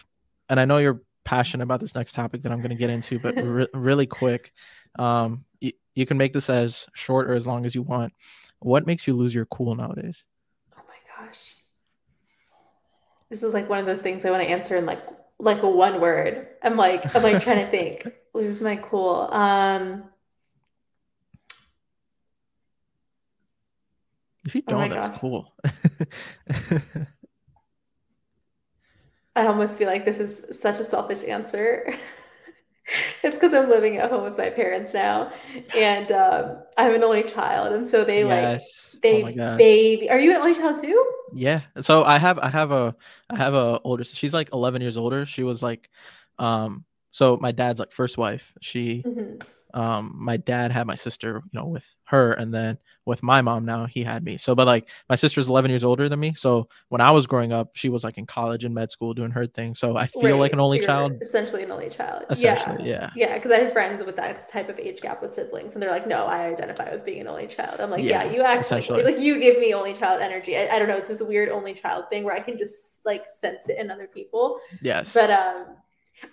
and 0.49 0.59
I 0.59 0.65
know 0.65 0.77
you're 0.79 1.01
passionate 1.23 1.63
about 1.63 1.79
this 1.79 1.95
next 1.95 2.13
topic 2.13 2.41
that 2.41 2.51
I'm 2.51 2.59
going 2.59 2.71
to 2.71 2.75
get 2.75 2.89
into, 2.89 3.19
but 3.19 3.35
re- 3.43 3.67
really 3.73 4.05
quick, 4.07 4.51
um 4.99 5.45
y- 5.61 5.73
you 5.95 6.05
can 6.05 6.17
make 6.17 6.33
this 6.33 6.49
as 6.49 6.87
short 6.93 7.29
or 7.29 7.33
as 7.33 7.45
long 7.45 7.65
as 7.65 7.75
you 7.75 7.81
want. 7.81 8.13
What 8.59 8.85
makes 8.87 9.07
you 9.07 9.15
lose 9.15 9.33
your 9.33 9.45
cool 9.45 9.75
nowadays? 9.75 10.23
Oh 10.77 10.81
my 10.87 11.25
gosh. 11.25 11.55
This 13.29 13.43
is 13.43 13.53
like 13.53 13.69
one 13.69 13.79
of 13.79 13.85
those 13.85 14.01
things 14.01 14.25
I 14.25 14.31
want 14.31 14.43
to 14.43 14.49
answer 14.49 14.75
in 14.75 14.85
like 14.85 15.01
like 15.39 15.63
one 15.63 15.99
word. 15.99 16.47
I'm 16.61 16.75
like 16.77 17.15
I'm 17.15 17.23
like 17.23 17.41
trying 17.41 17.65
to 17.65 17.71
think. 17.71 18.07
Lose 18.33 18.61
my 18.61 18.77
cool. 18.77 19.29
Um 19.33 20.05
If 24.45 24.55
you 24.55 24.63
oh 24.67 24.71
don't, 24.71 24.91
oh 24.91 24.95
that's 24.95 25.07
gosh. 25.07 25.19
cool. 25.19 25.53
I 29.35 29.45
almost 29.45 29.77
feel 29.77 29.87
like 29.87 30.05
this 30.05 30.19
is 30.19 30.59
such 30.59 30.79
a 30.79 30.83
selfish 30.83 31.23
answer. 31.23 31.93
it's 33.23 33.35
because 33.35 33.53
I'm 33.53 33.69
living 33.69 33.97
at 33.97 34.09
home 34.09 34.23
with 34.23 34.37
my 34.37 34.49
parents 34.49 34.93
now, 34.93 35.31
and 35.75 36.11
um, 36.23 36.57
I'm 36.77 36.95
an 36.95 37.03
only 37.03 37.23
child, 37.23 37.73
and 37.73 37.87
so 37.87 38.03
they 38.03 38.25
yes. 38.25 38.91
like 38.93 39.01
they 39.01 39.23
oh 39.23 39.57
baby. 39.57 40.09
Are 40.09 40.19
you 40.19 40.31
an 40.31 40.37
only 40.37 40.55
child 40.55 40.81
too? 40.81 41.11
Yeah. 41.33 41.61
So 41.79 42.03
I 42.03 42.17
have 42.17 42.39
I 42.39 42.49
have 42.49 42.71
a 42.71 42.95
I 43.29 43.37
have 43.37 43.53
a 43.53 43.79
older. 43.83 44.03
She's 44.03 44.33
like 44.33 44.49
11 44.53 44.81
years 44.81 44.97
older. 44.97 45.25
She 45.25 45.43
was 45.43 45.63
like, 45.63 45.89
um. 46.39 46.85
So 47.13 47.37
my 47.41 47.51
dad's 47.51 47.77
like 47.77 47.91
first 47.91 48.17
wife. 48.17 48.53
She, 48.61 49.03
mm-hmm. 49.05 49.39
Um, 49.73 50.13
my 50.15 50.37
dad 50.37 50.71
had 50.71 50.87
my 50.87 50.95
sister, 50.95 51.41
you 51.51 51.59
know, 51.59 51.65
with 51.65 51.85
her, 52.05 52.33
and 52.33 52.53
then 52.53 52.77
with 53.05 53.23
my 53.23 53.41
mom 53.41 53.65
now 53.65 53.85
he 53.85 54.03
had 54.03 54.23
me. 54.23 54.37
So 54.37 54.53
but 54.53 54.67
like 54.67 54.87
my 55.09 55.15
sister's 55.15 55.47
11 55.47 55.71
years 55.71 55.83
older 55.83 56.07
than 56.07 56.19
me. 56.19 56.33
So 56.33 56.67
when 56.89 57.01
i 57.01 57.11
was 57.11 57.25
growing 57.25 57.51
up 57.51 57.71
she 57.73 57.89
was 57.89 58.03
like 58.03 58.17
in 58.17 58.25
college 58.25 58.63
and 58.63 58.75
med 58.75 58.91
school 58.91 59.13
doing 59.13 59.31
her 59.31 59.47
thing. 59.47 59.73
So 59.73 59.97
i 59.97 60.07
feel 60.07 60.23
right. 60.23 60.33
like 60.33 60.53
an 60.53 60.59
only 60.59 60.79
so 60.79 60.85
child. 60.85 61.13
essentially 61.21 61.63
an 61.63 61.71
only 61.71 61.89
child. 61.89 62.25
Essentially 62.29 62.89
yeah. 62.89 63.09
yeah. 63.15 63.35
Because 63.35 63.51
yeah, 63.51 63.57
i 63.57 63.59
have 63.61 63.73
friends 63.73 64.03
with 64.03 64.15
that 64.17 64.47
type 64.49 64.69
of 64.69 64.77
age 64.77 65.01
gap 65.01 65.21
with 65.21 65.33
siblings 65.33 65.73
and 65.73 65.81
they're 65.81 65.91
like 65.91 66.07
no 66.07 66.25
i 66.25 66.45
identify 66.45 66.91
with 66.91 67.03
being 67.03 67.21
an 67.21 67.27
only 67.27 67.47
child. 67.47 67.79
I'm 67.79 67.89
like 67.89 68.03
yeah, 68.03 68.23
yeah 68.23 68.31
you 68.31 68.41
actually 68.41 69.03
like, 69.03 69.19
you 69.19 69.39
give 69.39 69.57
me 69.57 69.73
only 69.73 69.93
child 69.93 70.21
energy. 70.21 70.57
I, 70.57 70.67
I 70.75 70.79
don't 70.79 70.87
know 70.87 70.97
it's 70.97 71.09
this 71.09 71.21
weird 71.21 71.49
only 71.49 71.73
child 71.73 72.05
thing 72.09 72.23
where 72.23 72.35
i 72.35 72.39
can 72.39 72.57
just 72.57 72.99
like 73.03 73.25
sense 73.27 73.67
it 73.67 73.79
in 73.79 73.89
other 73.89 74.07
people. 74.07 74.59
Yes. 74.81 75.13
But 75.13 75.31
um 75.31 75.75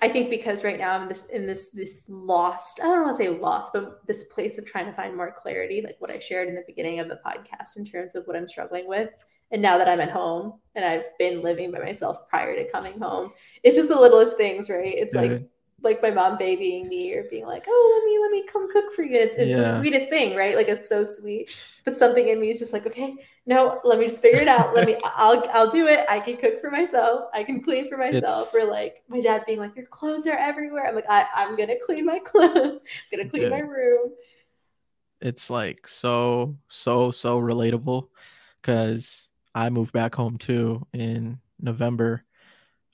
I 0.03 0.09
think 0.09 0.31
because 0.31 0.65
right 0.65 0.79
now 0.79 0.93
I'm 0.93 1.03
in 1.03 1.09
this 1.09 1.25
in 1.27 1.47
this 1.47 1.71
this 1.71 2.03
lost, 2.09 2.81
I 2.81 2.85
don't 2.85 3.03
want 3.03 3.17
to 3.17 3.25
say 3.25 3.31
lost, 3.31 3.73
but 3.73 4.07
this 4.07 4.25
place 4.25 4.59
of 4.59 4.67
trying 4.67 4.87
to 4.87 4.93
find 4.93 5.17
more 5.17 5.35
clarity, 5.43 5.83
like 5.83 5.97
what 5.99 6.11
I 6.11 6.19
shared 6.19 6.49
in 6.49 6.55
the 6.55 6.65
beginning 6.67 7.01
of 7.01 7.09
the 7.09 7.21
podcast 7.27 7.77
in 7.77 7.85
terms 7.85 8.15
of 8.15 8.27
what 8.27 8.37
I'm 8.37 8.49
struggling 8.49 8.87
with. 8.87 9.11
And 9.51 9.63
now 9.63 9.79
that 9.79 9.89
I'm 9.89 10.01
at 10.01 10.11
home 10.11 10.61
and 10.75 10.85
I've 10.85 11.17
been 11.19 11.43
living 11.43 11.71
by 11.71 11.79
myself 11.79 12.29
prior 12.29 12.55
to 12.55 12.71
coming 12.71 12.99
home, 13.01 13.33
it's 13.63 13.77
just 13.77 13.89
the 13.89 13.99
littlest 13.99 14.37
things, 14.37 14.69
right? 14.69 14.95
It's 14.95 15.15
yeah. 15.15 15.21
like 15.23 15.49
like 15.81 16.03
my 16.03 16.11
mom 16.11 16.37
babying 16.37 16.89
me 16.89 17.15
or 17.15 17.25
being 17.25 17.47
like, 17.47 17.65
"Oh, 17.69 17.95
let 17.95 18.05
me 18.05 18.19
let 18.19 18.31
me 18.31 18.45
come 18.51 18.71
cook 18.71 18.93
for 18.93 19.03
you." 19.03 19.17
It's 19.17 19.37
it's 19.37 19.51
yeah. 19.51 19.59
the 19.59 19.81
sweetest 19.81 20.09
thing, 20.09 20.37
right? 20.37 20.57
Like 20.57 20.69
it's 20.69 20.89
so 20.89 21.05
sweet. 21.05 21.55
But 21.85 21.97
something 21.97 22.29
in 22.29 22.41
me 22.41 22.51
is 22.51 22.59
just 22.59 22.73
like, 22.73 22.87
"Okay, 22.87 23.15
no, 23.47 23.81
let 23.85 23.99
me 23.99 24.07
just 24.07 24.21
figure 24.21 24.41
it 24.41 24.49
out. 24.49 24.75
Let 24.75 24.87
me 24.87 24.97
I'll 25.05 25.45
I'll 25.53 25.71
do 25.71 25.87
it. 25.87 26.05
I 26.09 26.19
can 26.21 26.37
cook 26.37 26.61
for 26.61 26.71
myself. 26.71 27.29
I 27.33 27.45
can 27.45 27.63
clean 27.63 27.89
for 27.89 27.97
myself." 27.97 28.49
It's... 28.53 28.55
Or 28.55 28.69
like 28.69 29.03
my 29.09 29.21
dad 29.21 29.45
being 29.47 29.61
like, 29.61 29.77
"Your 29.77 29.87
clothes 29.87 30.27
are 30.27 30.37
everywhere." 30.37 30.87
I'm 30.87 30.95
like, 30.97 31.09
I, 31.09 31.27
"I'm 31.35 31.57
going 31.57 31.71
to 31.71 31.79
clean 31.79 32.05
my 32.05 32.19
clothes. 32.19 32.55
I'm 33.13 33.17
going 33.17 33.25
to 33.25 33.31
clean 33.31 33.51
my 33.51 33.61
room." 33.61 34.13
It's 35.21 35.49
like 35.51 35.87
so 35.87 36.57
so 36.69 37.11
so 37.11 37.41
relatable 37.41 38.09
cuz 38.63 39.29
I 39.55 39.69
moved 39.71 39.93
back 39.93 40.15
home 40.15 40.39
too 40.39 40.87
in 40.93 41.41
November 41.61 42.25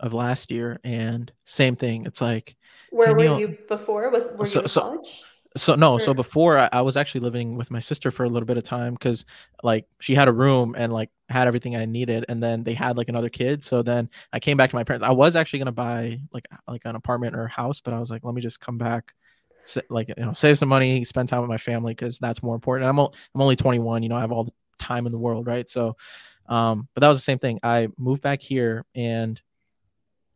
of 0.01 0.12
last 0.12 0.51
year 0.51 0.80
and 0.85 1.32
same 1.45 1.76
thing 1.76 2.05
it's 2.05 2.20
like 2.20 2.57
where 2.95 3.15
were 3.15 3.25
you, 3.25 3.39
you, 3.39 3.59
before? 3.69 4.09
Was 4.11 4.29
were 4.39 4.47
so, 4.47 4.61
you 4.61 4.63
in 4.63 4.69
so, 4.69 4.81
college? 4.81 5.23
So 5.57 5.75
no 5.77 5.95
or? 5.95 6.01
so 6.01 6.15
before 6.15 6.59
I, 6.59 6.69
I, 6.73 6.83
was 6.83 6.97
actually 6.97 7.21
living 7.21 7.57
with 7.57 7.71
my 7.71 7.79
sister 7.79 8.11
for 8.11 8.25
a 8.25 8.29
little 8.29 8.47
bit 8.47 8.57
of 8.57 8.65
time 8.65 8.95
because 8.95 9.25
like 9.63 9.87
she 10.01 10.15
had 10.15 10.27
a 10.27 10.33
room 10.33 10.75
and 10.77 10.93
like 10.93 11.11
had 11.29 11.47
everything 11.47 11.77
i 11.77 11.85
needed 11.85 12.25
and 12.29 12.43
then 12.43 12.65
they 12.65 12.75
had 12.75 12.97
like 12.97 13.09
another 13.09 13.29
kid. 13.29 13.65
So 13.65 13.83
then 13.83 14.11
i 14.33 14.41
came 14.41 14.57
back 14.57 14.71
to 14.71 14.77
my 14.77 14.83
parents. 14.83 15.07
I 15.07 15.13
was 15.13 15.37
actually 15.37 15.61
going 15.61 15.67
to 15.67 15.73
buy 15.73 16.21
like 16.33 16.47
like 16.67 16.83
an 16.85 16.97
apartment 16.97 17.37
or 17.37 17.45
a 17.45 17.49
house 17.49 17.81
but 17.81 17.95
i 17.95 18.01
was 18.01 18.11
like 18.11 18.25
let 18.25 18.35
me 18.35 18.43
just 18.43 18.59
come 18.59 18.79
back 18.79 19.15
like 19.89 20.09
you 20.09 20.25
know 20.25 20.33
save 20.33 20.59
some 20.59 20.69
money 20.69 21.05
spend 21.05 21.29
time 21.29 21.41
with 21.41 21.49
my 21.49 21.59
family 21.59 21.95
because 21.95 22.19
that's 22.19 22.43
more 22.43 22.55
important. 22.55 22.89
I'm, 22.89 22.99
I'm 22.99 23.11
only 23.35 23.57
21 23.57 24.03
you 24.03 24.09
know 24.09 24.17
i 24.17 24.21
have 24.21 24.33
all 24.33 24.45
the 24.45 24.53
time 24.79 25.07
in 25.07 25.13
the 25.13 25.19
world 25.19 25.47
right? 25.47 25.71
So 25.71 25.97
um 26.49 26.89
but 26.95 27.01
that 27.01 27.09
was 27.09 27.19
the 27.19 27.25
same 27.25 27.39
thing. 27.39 27.61
I 27.63 27.89
moved 27.97 28.23
back 28.23 28.43
here 28.43 28.85
and 28.95 29.41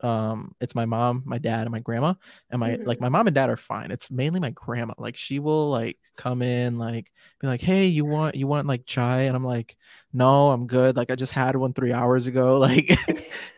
um 0.01 0.55
it's 0.61 0.77
my 0.77 0.85
mom 0.85 1.23
my 1.27 1.39
dad 1.39 1.63
and 1.63 1.71
my 1.71 1.81
grandma 1.81 2.15
and 2.51 2.61
my 2.61 2.71
mm-hmm. 2.71 2.87
like 2.87 3.01
my 3.01 3.09
mom 3.09 3.27
and 3.27 3.35
dad 3.35 3.51
are 3.51 3.57
fine. 3.57 3.91
It's 3.91 4.11
mainly 4.11 4.39
my 4.39 4.51
grandma. 4.51 4.95
Like 4.97 5.17
she 5.17 5.41
will 5.41 5.71
like 5.71 5.99
come 6.17 6.41
in 6.41 6.79
like 6.79 7.11
be 7.41 7.47
like 7.49 7.61
hey 7.61 7.87
you 7.87 8.05
want 8.05 8.37
you 8.37 8.47
want 8.47 8.69
like 8.69 8.87
chai? 8.87 9.23
And 9.23 9.35
i'm 9.35 9.43
like 9.43 9.77
no 10.13 10.51
i'm 10.51 10.67
good. 10.67 10.97
Like 10.97 11.11
i 11.11 11.17
just 11.17 11.33
had 11.33 11.57
one 11.57 11.73
three 11.73 11.93
hours 11.93 12.27
ago. 12.27 12.59
Like 12.69 12.99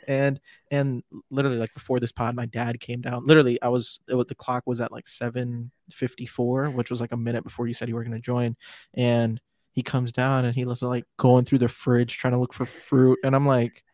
and 0.07 0.41
and 0.71 1.03
literally 1.31 1.59
like 1.59 1.75
before 1.75 2.01
this 2.01 2.13
pod 2.13 2.35
my 2.35 2.47
dad 2.47 2.81
came 2.81 3.01
down. 3.01 3.27
Literally 3.27 3.61
i 3.61 3.69
was 3.69 4.01
it, 4.09 4.29
the 4.29 4.35
clock 4.35 4.63
was 4.67 4.81
at 4.81 4.93
like 4.93 5.09
754 5.09 6.71
which 6.71 6.91
was 6.91 7.01
like 7.01 7.13
a 7.13 7.17
minute 7.17 7.45
before 7.45 7.67
you 7.67 7.75
said 7.75 7.89
you 7.89 7.95
were 7.95 8.05
going 8.05 8.17
to 8.17 8.21
join. 8.21 8.57
And 8.95 9.41
he 9.73 9.83
comes 9.83 10.11
down 10.11 10.45
and 10.47 10.55
he 10.55 10.65
was 10.65 10.83
like 10.83 11.05
going 11.19 11.45
through 11.45 11.59
the 11.59 11.69
fridge 11.69 12.17
trying 12.17 12.33
to 12.33 12.39
look 12.39 12.55
for 12.55 12.65
fruit. 12.65 13.19
And 13.25 13.37
i'm 13.37 13.47
like 13.47 13.85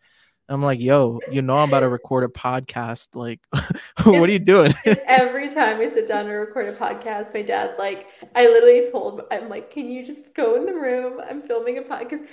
I'm 0.48 0.62
like, 0.62 0.80
yo, 0.80 1.20
you 1.30 1.42
know, 1.42 1.58
I'm 1.58 1.68
about 1.68 1.80
to 1.80 1.88
record 1.88 2.24
a 2.24 2.28
podcast. 2.28 3.16
Like, 3.16 3.40
what 4.04 4.28
are 4.28 4.32
you 4.32 4.38
doing? 4.38 4.74
every 5.06 5.48
time 5.48 5.78
we 5.78 5.88
sit 5.88 6.06
down 6.06 6.26
to 6.26 6.32
record 6.32 6.68
a 6.68 6.76
podcast, 6.76 7.34
my 7.34 7.42
dad, 7.42 7.74
like, 7.78 8.06
I 8.34 8.46
literally 8.46 8.88
told, 8.90 9.22
I'm 9.30 9.48
like, 9.48 9.70
can 9.70 9.90
you 9.90 10.06
just 10.06 10.34
go 10.34 10.54
in 10.54 10.64
the 10.64 10.72
room? 10.72 11.20
I'm 11.28 11.42
filming 11.42 11.78
a 11.78 11.82
podcast. 11.82 12.26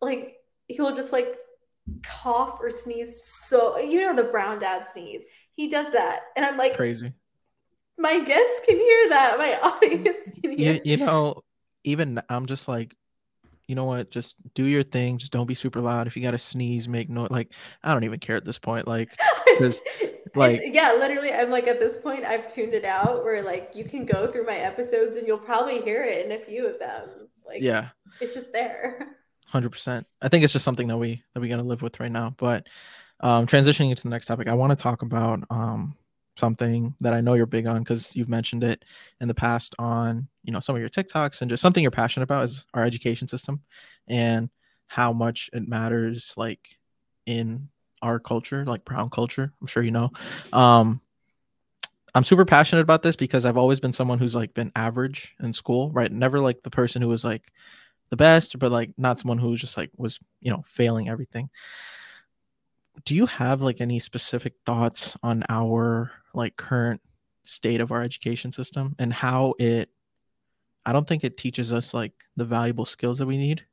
Like, 0.00 0.36
he'll 0.68 0.94
just 0.94 1.12
like 1.12 1.36
cough 2.02 2.58
or 2.60 2.70
sneeze. 2.70 3.22
So, 3.22 3.78
you 3.78 4.04
know, 4.04 4.14
the 4.14 4.30
brown 4.30 4.58
dad 4.58 4.86
sneeze. 4.86 5.24
He 5.52 5.68
does 5.68 5.92
that. 5.92 6.20
And 6.36 6.46
I'm 6.46 6.56
like, 6.56 6.76
crazy. 6.76 7.12
My 7.98 8.20
guests 8.20 8.60
can 8.66 8.76
hear 8.76 9.08
that. 9.10 9.38
My 9.38 9.58
audience 9.62 10.30
can 10.40 10.56
hear 10.56 10.74
you, 10.74 10.80
you 10.84 10.96
know, 10.96 11.42
even 11.84 12.20
I'm 12.28 12.46
just 12.46 12.68
like, 12.68 12.94
you 13.68 13.74
know 13.74 13.84
what? 13.84 14.10
Just 14.10 14.36
do 14.54 14.64
your 14.64 14.82
thing. 14.82 15.18
Just 15.18 15.30
don't 15.30 15.46
be 15.46 15.54
super 15.54 15.80
loud. 15.80 16.06
If 16.06 16.16
you 16.16 16.22
got 16.22 16.32
to 16.32 16.38
sneeze, 16.38 16.88
make 16.88 17.10
noise. 17.10 17.30
Like 17.30 17.52
I 17.84 17.92
don't 17.92 18.04
even 18.04 18.18
care 18.18 18.34
at 18.34 18.44
this 18.44 18.58
point. 18.58 18.88
Like, 18.88 19.10
because 19.46 19.80
like 20.34 20.60
yeah, 20.64 20.96
literally, 20.98 21.32
I'm 21.32 21.50
like 21.50 21.68
at 21.68 21.78
this 21.78 21.98
point, 21.98 22.24
I've 22.24 22.52
tuned 22.52 22.72
it 22.72 22.86
out. 22.86 23.22
Where 23.22 23.42
like 23.42 23.72
you 23.74 23.84
can 23.84 24.06
go 24.06 24.26
through 24.32 24.46
my 24.46 24.56
episodes 24.56 25.16
and 25.16 25.26
you'll 25.26 25.38
probably 25.38 25.82
hear 25.82 26.02
it 26.02 26.24
in 26.24 26.32
a 26.32 26.38
few 26.38 26.66
of 26.66 26.78
them. 26.78 27.28
Like 27.46 27.60
yeah, 27.60 27.90
it's 28.20 28.34
just 28.34 28.52
there. 28.52 29.08
Hundred 29.46 29.70
percent. 29.70 30.06
I 30.22 30.28
think 30.28 30.44
it's 30.44 30.52
just 30.52 30.64
something 30.64 30.88
that 30.88 30.96
we 30.96 31.22
that 31.34 31.40
we 31.40 31.48
got 31.48 31.56
to 31.56 31.62
live 31.62 31.82
with 31.82 32.00
right 32.00 32.12
now. 32.12 32.34
But 32.38 32.66
um, 33.20 33.46
transitioning 33.46 33.90
into 33.90 34.02
the 34.02 34.10
next 34.10 34.26
topic, 34.26 34.48
I 34.48 34.54
want 34.54 34.76
to 34.76 34.82
talk 34.82 35.02
about 35.02 35.44
um 35.50 35.94
something 36.38 36.94
that 37.00 37.12
I 37.12 37.20
know 37.20 37.34
you're 37.34 37.46
big 37.46 37.66
on 37.66 37.82
because 37.82 38.14
you've 38.14 38.28
mentioned 38.28 38.64
it 38.64 38.84
in 39.20 39.28
the 39.28 39.34
past 39.34 39.74
on 39.78 40.28
you 40.44 40.52
know 40.52 40.60
some 40.60 40.74
of 40.74 40.80
your 40.80 40.90
TikToks 40.90 41.40
and 41.40 41.50
just 41.50 41.60
something 41.60 41.82
you're 41.82 41.90
passionate 41.90 42.24
about 42.24 42.44
is 42.44 42.64
our 42.74 42.84
education 42.84 43.28
system. 43.28 43.62
And 44.06 44.50
how 44.88 45.12
much 45.12 45.50
it 45.52 45.68
matters 45.68 46.32
like 46.36 46.78
in 47.26 47.68
our 48.02 48.18
culture, 48.18 48.64
like 48.64 48.84
brown 48.84 49.10
culture. 49.10 49.52
I'm 49.60 49.66
sure 49.66 49.82
you 49.82 49.90
know. 49.90 50.10
Um, 50.52 51.00
I'm 52.14 52.24
super 52.24 52.46
passionate 52.46 52.82
about 52.82 53.02
this 53.02 53.14
because 53.14 53.44
I've 53.44 53.58
always 53.58 53.80
been 53.80 53.92
someone 53.92 54.18
who's 54.18 54.34
like 54.34 54.54
been 54.54 54.72
average 54.74 55.34
in 55.40 55.52
school, 55.52 55.90
right? 55.90 56.10
Never 56.10 56.40
like 56.40 56.62
the 56.62 56.70
person 56.70 57.02
who 57.02 57.08
was 57.08 57.22
like 57.22 57.52
the 58.08 58.16
best, 58.16 58.58
but 58.58 58.72
like 58.72 58.90
not 58.96 59.18
someone 59.18 59.38
who 59.38 59.50
was 59.50 59.60
just 59.60 59.76
like 59.76 59.90
was, 59.96 60.18
you 60.40 60.50
know, 60.50 60.64
failing 60.66 61.08
everything. 61.08 61.50
Do 63.04 63.14
you 63.14 63.26
have 63.26 63.62
like 63.62 63.80
any 63.80 63.98
specific 63.98 64.54
thoughts 64.66 65.16
on 65.22 65.44
our 65.48 66.10
like 66.34 66.56
current 66.56 67.00
state 67.44 67.80
of 67.80 67.92
our 67.92 68.02
education 68.02 68.52
system 68.52 68.94
and 68.98 69.12
how 69.12 69.54
it 69.58 69.88
I 70.84 70.92
don't 70.92 71.06
think 71.06 71.24
it 71.24 71.36
teaches 71.36 71.72
us 71.72 71.92
like 71.92 72.12
the 72.36 72.44
valuable 72.44 72.84
skills 72.84 73.18
that 73.18 73.26
we 73.26 73.36
need 73.36 73.64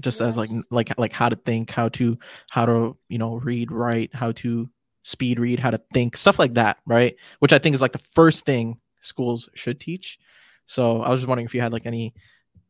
just 0.00 0.20
as 0.20 0.36
like 0.36 0.50
like 0.70 0.96
like 0.98 1.12
how 1.12 1.28
to 1.28 1.36
think, 1.36 1.70
how 1.70 1.88
to 1.90 2.18
how 2.50 2.66
to, 2.66 2.96
you 3.08 3.18
know, 3.18 3.36
read, 3.36 3.70
write, 3.70 4.14
how 4.14 4.32
to 4.32 4.68
speed 5.04 5.38
read, 5.38 5.60
how 5.60 5.70
to 5.70 5.80
think, 5.92 6.16
stuff 6.16 6.38
like 6.38 6.54
that, 6.54 6.78
right? 6.86 7.16
Which 7.38 7.52
I 7.52 7.58
think 7.58 7.74
is 7.74 7.80
like 7.80 7.92
the 7.92 7.98
first 7.98 8.44
thing 8.44 8.80
schools 9.00 9.48
should 9.54 9.78
teach. 9.78 10.18
So 10.66 11.02
I 11.02 11.10
was 11.10 11.20
just 11.20 11.28
wondering 11.28 11.46
if 11.46 11.54
you 11.54 11.60
had 11.60 11.72
like 11.72 11.86
any 11.86 12.14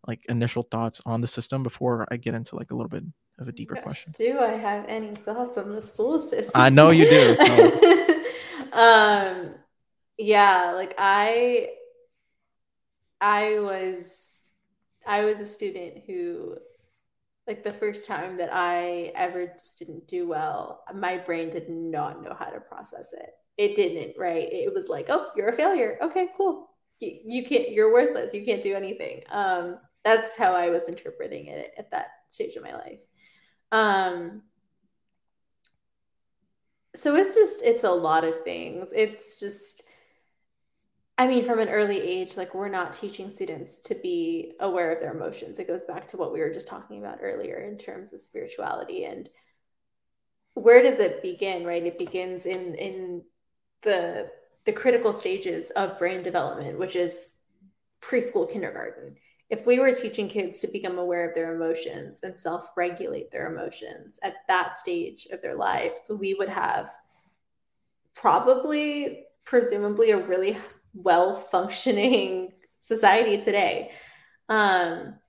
like 0.07 0.25
initial 0.29 0.63
thoughts 0.63 1.01
on 1.07 1.21
the 1.21 1.29
system 1.29 1.63
before 1.63 2.07
I 2.11 2.17
get 2.17 2.35
into 2.35 2.57
like 2.57 2.71
a 2.71 2.75
little 2.75 2.91
bit 2.91 3.05
of 3.39 3.49
a 3.49 3.53
deeper 3.53 3.77
question. 3.77 4.13
Do 4.17 4.39
I 4.39 4.53
have 4.53 4.85
any 4.89 5.15
thoughts 5.15 5.59
on 5.59 5.75
the 5.75 5.83
school 5.83 6.19
system? 6.21 6.61
I 6.61 6.71
know 6.71 6.91
you 6.91 7.09
do. 7.09 7.37
So. 7.37 8.23
um 8.73 9.55
yeah, 10.19 10.73
like 10.73 10.95
I 10.99 11.71
I 13.21 13.59
was 13.59 14.41
I 15.07 15.25
was 15.25 15.41
a 15.41 15.47
student 15.47 16.03
who 16.07 16.57
like 17.47 17.63
the 17.63 17.73
first 17.73 18.07
time 18.07 18.37
that 18.39 18.51
I 18.53 19.13
ever 19.15 19.47
just 19.47 19.79
didn't 19.79 20.07
do 20.07 20.27
well, 20.27 20.83
my 20.95 21.19
brain 21.19 21.51
did 21.51 21.69
not 21.69 22.23
know 22.23 22.35
how 22.39 22.47
to 22.47 22.61
process 22.61 23.13
it. 23.13 23.31
It 23.57 23.77
didn't, 23.77 24.19
right? 24.19 24.49
It 24.51 24.73
was 24.73 24.89
like, 24.89 25.07
oh, 25.11 25.29
you're 25.37 25.49
a 25.49 25.53
failure. 25.53 25.99
Okay, 26.03 26.29
cool. 26.37 26.71
You, 27.01 27.19
you 27.25 27.45
can't, 27.45 27.71
you're 27.71 27.93
worthless. 27.93 28.33
You 28.33 28.45
can't 28.45 28.63
do 28.63 28.75
anything. 28.75 29.23
Um, 29.31 29.79
that's 30.05 30.37
how 30.37 30.55
I 30.55 30.71
was 30.71 30.89
interpreting 30.89 31.47
it 31.47 31.73
at 31.79 31.91
that 31.91 32.09
stage 32.31 32.57
of 32.57 32.63
my 32.63 32.75
life. 32.75 32.99
Um, 33.75 34.43
so 36.95 37.17
it's 37.17 37.35
just, 37.35 37.65
it's 37.65 37.83
a 37.83 37.91
lot 37.91 38.23
of 38.23 38.45
things. 38.45 38.91
It's 38.95 39.41
just, 39.41 39.83
I 41.19 41.27
mean, 41.27 41.45
from 41.45 41.59
an 41.59 41.69
early 41.69 42.01
age, 42.01 42.37
like 42.37 42.55
we're 42.55 42.69
not 42.69 42.93
teaching 42.93 43.31
students 43.31 43.81
to 43.81 43.97
be 43.97 44.53
aware 44.61 44.93
of 44.93 45.01
their 45.01 45.13
emotions. 45.13 45.59
It 45.59 45.67
goes 45.67 45.85
back 45.87 46.07
to 46.09 46.17
what 46.17 46.33
we 46.33 46.39
were 46.39 46.55
just 46.55 46.69
talking 46.69 47.01
about 47.01 47.19
earlier 47.21 47.57
in 47.59 47.77
terms 47.77 48.13
of 48.13 48.21
spirituality 48.21 49.07
and 49.07 49.29
where 50.55 50.81
does 50.81 51.01
it 51.01 51.21
begin, 51.21 51.67
right? 51.67 51.85
It 51.85 51.99
begins 51.99 52.47
in 52.47 52.77
in 52.77 53.23
the 53.83 54.31
the 54.67 54.73
critical 54.73 55.13
stages 55.13 55.71
of 55.71 55.99
brain 55.99 56.23
development, 56.23 56.79
which 56.79 56.95
is 56.95 57.35
preschool 58.01 58.51
kindergarten. 58.51 59.17
If 59.55 59.67
we 59.67 59.79
were 59.79 59.93
teaching 59.93 60.27
kids 60.27 60.61
to 60.63 60.67
become 60.67 60.99
aware 60.99 61.29
of 61.29 61.37
their 61.37 61.55
emotions 61.55 62.19
and 62.25 62.37
self-regulate 62.37 63.31
their 63.31 63.55
emotions 63.55 64.19
at 64.25 64.35
that 64.49 64.77
stage 64.77 65.29
of 65.31 65.41
their 65.43 65.55
lives, 65.55 66.11
we 66.11 66.35
would 66.35 66.49
have 66.49 66.91
probably 68.17 69.27
presumably 69.45 70.11
a 70.11 70.27
really 70.27 70.59
well 70.93 71.37
functioning 71.37 72.53
society 72.81 73.41
today. 73.41 73.93
Um, 74.49 75.21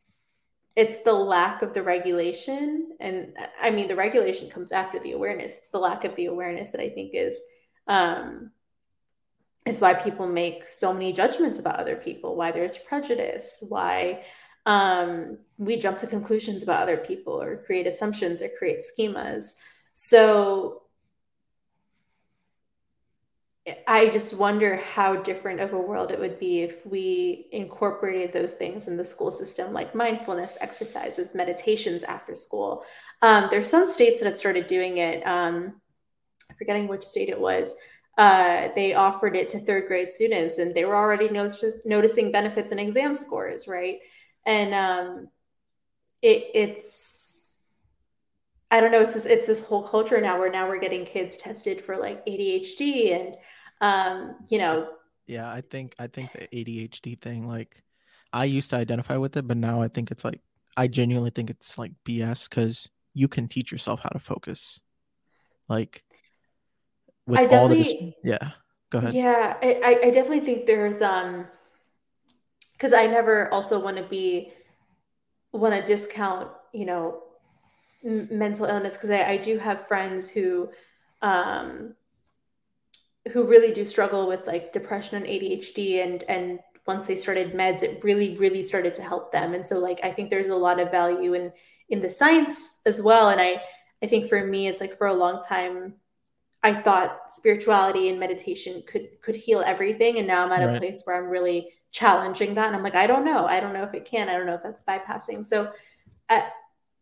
it's 0.76 1.04
the 1.04 1.14
lack 1.14 1.62
of 1.62 1.76
the 1.76 1.84
regulation. 1.84 2.98
And 3.00 3.38
I 3.62 3.70
mean, 3.70 3.88
the 3.88 3.96
regulation 3.96 4.50
comes 4.50 4.72
after 4.72 4.98
the 4.98 5.12
awareness. 5.12 5.56
It's 5.56 5.70
the 5.70 5.78
lack 5.78 6.04
of 6.04 6.16
the 6.16 6.26
awareness 6.26 6.72
that 6.72 6.82
I 6.82 6.90
think 6.90 7.12
is. 7.14 7.40
Um, 7.86 8.50
is 9.66 9.82
why 9.82 9.94
people 9.94 10.28
make 10.28 10.68
so 10.68 10.94
many 10.94 11.12
judgments 11.12 11.60
about 11.60 11.80
other 11.80 11.96
people, 11.96 12.36
why 12.36 12.52
there's 12.52 12.78
prejudice, 12.78 13.64
why 13.68 14.24
um, 14.66 15.40
we 15.58 15.78
jump 15.78 15.98
to 15.98 16.08
conclusions 16.08 16.64
about 16.64 16.84
other 16.84 16.98
people 16.98 17.42
or 17.42 17.58
create 17.58 17.88
assumptions 17.88 18.42
or 18.42 18.50
create 18.58 18.84
schemas. 18.84 19.54
So 19.94 20.84
I 23.88 24.10
just 24.10 24.36
wonder 24.36 24.76
how 24.76 25.16
different 25.16 25.60
of 25.60 25.74
a 25.74 25.80
world 25.80 26.12
it 26.12 26.20
would 26.20 26.40
be 26.40 26.62
if 26.62 26.86
we 26.86 27.48
incorporated 27.52 28.32
those 28.32 28.54
things 28.54 28.88
in 28.88 28.96
the 28.96 29.06
school 29.06 29.32
system, 29.32 29.74
like 29.74 29.96
mindfulness 29.96 30.58
exercises, 30.62 31.34
meditations 31.34 32.04
after 32.04 32.36
school. 32.36 32.84
Um, 33.24 33.48
there's 33.50 33.70
some 33.70 33.88
states 33.88 34.20
that 34.20 34.28
have 34.28 34.36
started 34.36 34.68
doing 34.68 34.98
it. 34.98 35.26
Um, 35.26 35.82
I'm 36.48 36.56
forgetting 36.58 36.88
which 36.88 37.04
state 37.04 37.30
it 37.30 37.40
was. 37.40 37.74
Uh, 38.18 38.70
they 38.76 38.94
offered 38.94 39.36
it 39.36 39.50
to 39.50 39.60
third 39.60 39.88
grade 39.88 40.10
students, 40.10 40.58
and 40.58 40.74
they 40.74 40.86
were 40.86 40.96
already 40.96 41.30
noticing 41.30 42.32
benefits 42.32 42.72
in 42.72 42.80
exam 42.80 43.16
scores, 43.16 43.68
right? 43.68 44.00
And 44.46 44.74
um, 44.74 45.28
it, 46.22 46.46
it's 46.54 47.58
I 48.72 48.80
don't 48.80 48.92
know. 48.92 49.02
It's 49.02 49.14
this, 49.14 49.26
it's 49.26 49.46
this 49.46 49.62
whole 49.62 49.88
culture 49.88 50.20
now 50.20 50.40
where 50.40 50.52
now 50.52 50.68
we're 50.68 50.80
getting 50.80 51.06
kids 51.06 51.38
tested 51.38 51.84
for 51.84 51.98
like 51.98 52.26
ADHD 52.26 53.16
and 53.16 53.36
um, 53.82 54.36
you 54.50 54.58
know. 54.58 54.90
Yeah, 55.28 55.52
I 55.52 55.62
think 55.62 55.96
I 56.00 56.08
think 56.08 56.32
the 56.34 56.48
ADHD 56.48 57.20
thing, 57.20 57.48
like, 57.48 57.84
I 58.32 58.46
used 58.46 58.70
to 58.72 58.76
identify 58.76 59.18
with 59.18 59.38
it, 59.38 59.48
but 59.48 59.58
now 59.58 59.82
I 59.82 59.88
think 59.88 60.12
it's 60.12 60.24
like 60.24 60.42
I 60.78 60.88
genuinely 60.88 61.32
think 61.32 61.50
it's 61.50 61.78
like 61.78 61.92
BS 62.06 62.50
because 62.50 62.90
you 63.14 63.28
can 63.28 63.48
teach 63.48 63.72
yourself 63.72 64.02
how 64.02 64.10
to 64.10 64.20
focus. 64.20 64.80
Like, 65.68 66.04
with 67.28 67.42
all 67.52 67.68
the 67.68 68.14
yeah. 68.24 68.52
Go 68.90 69.00
ahead. 69.00 69.14
Yeah, 69.14 69.58
I 69.62 70.00
I 70.06 70.10
definitely 70.12 70.42
think 70.42 70.66
there's 70.66 71.02
um 71.02 71.48
because 72.74 72.94
I 72.94 73.08
never 73.08 73.52
also 73.54 73.80
want 73.84 73.98
to 73.98 74.04
be 74.04 74.52
want 75.52 75.74
to 75.74 75.82
discount 75.82 76.52
you 76.74 76.86
know 76.86 77.24
m- 78.06 78.28
mental 78.32 78.66
illness 78.66 78.96
because 78.96 79.12
I, 79.12 79.24
I 79.24 79.38
do 79.38 79.58
have 79.60 79.88
friends 79.88 80.30
who 80.30 80.70
um 81.22 81.96
who 83.32 83.44
really 83.46 83.72
do 83.72 83.86
struggle 83.86 84.28
with 84.28 84.46
like 84.46 84.72
depression 84.72 85.18
and 85.18 85.26
ADHD 85.28 86.02
and 86.02 86.24
and 86.24 86.60
once 86.86 87.08
they 87.08 87.16
started 87.16 87.54
meds 87.54 87.82
it 87.82 88.04
really 88.04 88.38
really 88.38 88.62
started 88.62 88.94
to 88.96 89.02
help 89.02 89.32
them 89.32 89.54
and 89.54 89.66
so 89.66 89.80
like 89.80 90.00
I 90.04 90.12
think 90.12 90.30
there's 90.30 90.48
a 90.48 90.56
lot 90.56 90.80
of 90.80 90.92
value 90.92 91.34
in 91.34 91.52
in 91.90 92.02
the 92.02 92.10
science 92.10 92.78
as 92.86 93.02
well 93.02 93.30
and 93.30 93.42
I 93.42 93.62
I 94.04 94.08
think 94.08 94.28
for 94.30 94.46
me 94.46 94.68
it's 94.68 94.82
like 94.82 94.98
for 94.98 95.08
a 95.08 95.14
long 95.14 95.42
time 95.42 95.96
I 96.66 96.74
thought 96.74 97.32
spirituality 97.32 98.10
and 98.10 98.20
meditation 98.20 98.82
could 98.88 99.22
could 99.22 99.36
heal 99.36 99.62
everything 99.64 100.18
and 100.18 100.26
now 100.26 100.44
I'm 100.44 100.52
at 100.52 100.66
right. 100.66 100.76
a 100.76 100.80
place 100.80 101.04
where 101.04 101.16
I'm 101.16 101.30
really 101.30 101.70
challenging 101.92 102.56
that 102.56 102.66
and 102.66 102.76
I'm 102.76 102.82
like 102.82 102.96
I 102.96 103.06
don't 103.06 103.24
know. 103.24 103.46
I 103.46 103.60
don't 103.60 103.72
know 103.72 103.84
if 103.84 103.94
it 103.94 104.04
can. 104.04 104.30
I 104.30 104.34
don't 104.36 104.48
know 104.48 104.56
if 104.56 104.64
that's 104.64 104.82
bypassing. 104.82 105.46
So 105.46 105.72
I, 106.28 106.50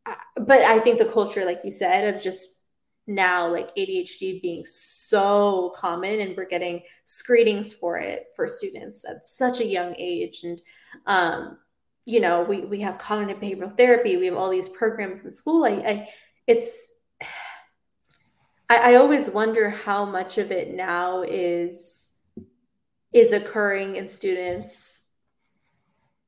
I, 0.05 0.17
but 0.35 0.63
I 0.63 0.79
think 0.79 0.99
the 0.99 1.05
culture 1.05 1.45
like 1.45 1.61
you 1.63 1.71
said 1.71 2.13
of 2.13 2.21
just 2.21 2.59
now 3.07 3.49
like 3.49 3.73
ADHD 3.77 4.41
being 4.41 4.65
so 4.65 5.71
common 5.77 6.19
and 6.19 6.35
we're 6.35 6.45
getting 6.45 6.81
screenings 7.05 7.71
for 7.73 7.97
it 7.97 8.27
for 8.35 8.49
students 8.49 9.05
at 9.05 9.25
such 9.25 9.61
a 9.61 9.65
young 9.65 9.95
age. 9.97 10.43
And 10.43 10.61
um 11.05 11.57
you 12.05 12.19
know 12.19 12.43
we 12.43 12.59
we 12.65 12.81
have 12.81 12.97
cognitive 12.97 13.41
behavioral 13.41 13.77
therapy. 13.77 14.17
We 14.17 14.25
have 14.25 14.35
all 14.35 14.49
these 14.49 14.67
programs 14.67 15.21
in 15.21 15.31
school. 15.31 15.63
I, 15.63 15.69
I 15.69 16.09
it's 16.47 16.89
I, 18.73 18.93
I 18.93 18.95
always 18.95 19.29
wonder 19.29 19.69
how 19.69 20.05
much 20.05 20.37
of 20.37 20.51
it 20.51 20.73
now 20.73 21.21
is 21.21 22.09
is 23.11 23.31
occurring 23.31 23.95
in 23.97 24.07
students 24.07 25.01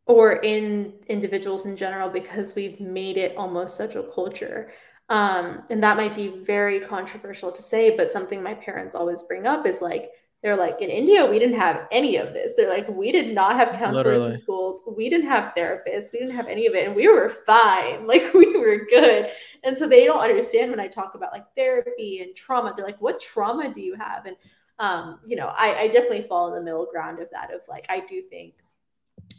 or 0.05 0.33
in 0.33 0.93
individuals 1.07 1.65
in 1.65 1.75
general 1.75 2.09
because 2.09 2.53
we've 2.53 2.79
made 2.79 3.17
it 3.17 3.35
almost 3.35 3.75
such 3.75 3.95
a 3.95 4.03
culture. 4.03 4.71
Um, 5.09 5.63
and 5.71 5.83
that 5.83 5.97
might 5.97 6.15
be 6.15 6.27
very 6.27 6.79
controversial 6.79 7.51
to 7.51 7.61
say, 7.63 7.97
but 7.97 8.11
something 8.11 8.43
my 8.43 8.53
parents 8.53 8.93
always 8.93 9.23
bring 9.23 9.47
up 9.47 9.65
is 9.65 9.81
like, 9.81 10.11
they're 10.45 10.55
like, 10.55 10.79
in 10.79 10.91
India, 10.91 11.25
we 11.25 11.39
didn't 11.39 11.59
have 11.59 11.87
any 11.91 12.17
of 12.17 12.31
this. 12.31 12.53
They're 12.53 12.69
like, 12.69 12.87
we 12.87 13.11
did 13.11 13.33
not 13.33 13.55
have 13.55 13.69
counselors 13.69 14.05
Literally. 14.05 14.31
in 14.33 14.37
schools. 14.37 14.83
We 14.95 15.09
didn't 15.09 15.27
have 15.27 15.55
therapists. 15.57 16.13
We 16.13 16.19
didn't 16.19 16.35
have 16.35 16.45
any 16.45 16.67
of 16.67 16.75
it. 16.75 16.85
And 16.85 16.95
we 16.95 17.07
were 17.07 17.29
fine. 17.29 18.05
Like, 18.15 18.31
we 18.35 18.55
were 18.55 18.85
good. 18.87 19.31
And 19.63 19.75
so 19.75 19.87
they 19.87 20.05
don't 20.05 20.19
understand 20.19 20.69
when 20.69 20.79
I 20.79 20.87
talk 20.87 21.15
about 21.15 21.33
like 21.33 21.45
therapy 21.57 22.21
and 22.21 22.35
trauma. 22.35 22.75
They're 22.75 22.85
like, 22.85 23.01
what 23.01 23.19
trauma 23.19 23.73
do 23.73 23.81
you 23.81 23.95
have? 23.95 24.27
And, 24.27 24.35
um, 24.77 25.19
you 25.25 25.35
know, 25.35 25.51
I, 25.57 25.75
I 25.79 25.87
definitely 25.87 26.21
fall 26.21 26.49
in 26.49 26.53
the 26.53 26.61
middle 26.61 26.85
ground 26.85 27.19
of 27.19 27.27
that, 27.31 27.51
of 27.51 27.61
like, 27.67 27.87
I 27.89 28.01
do 28.01 28.21
think 28.21 28.53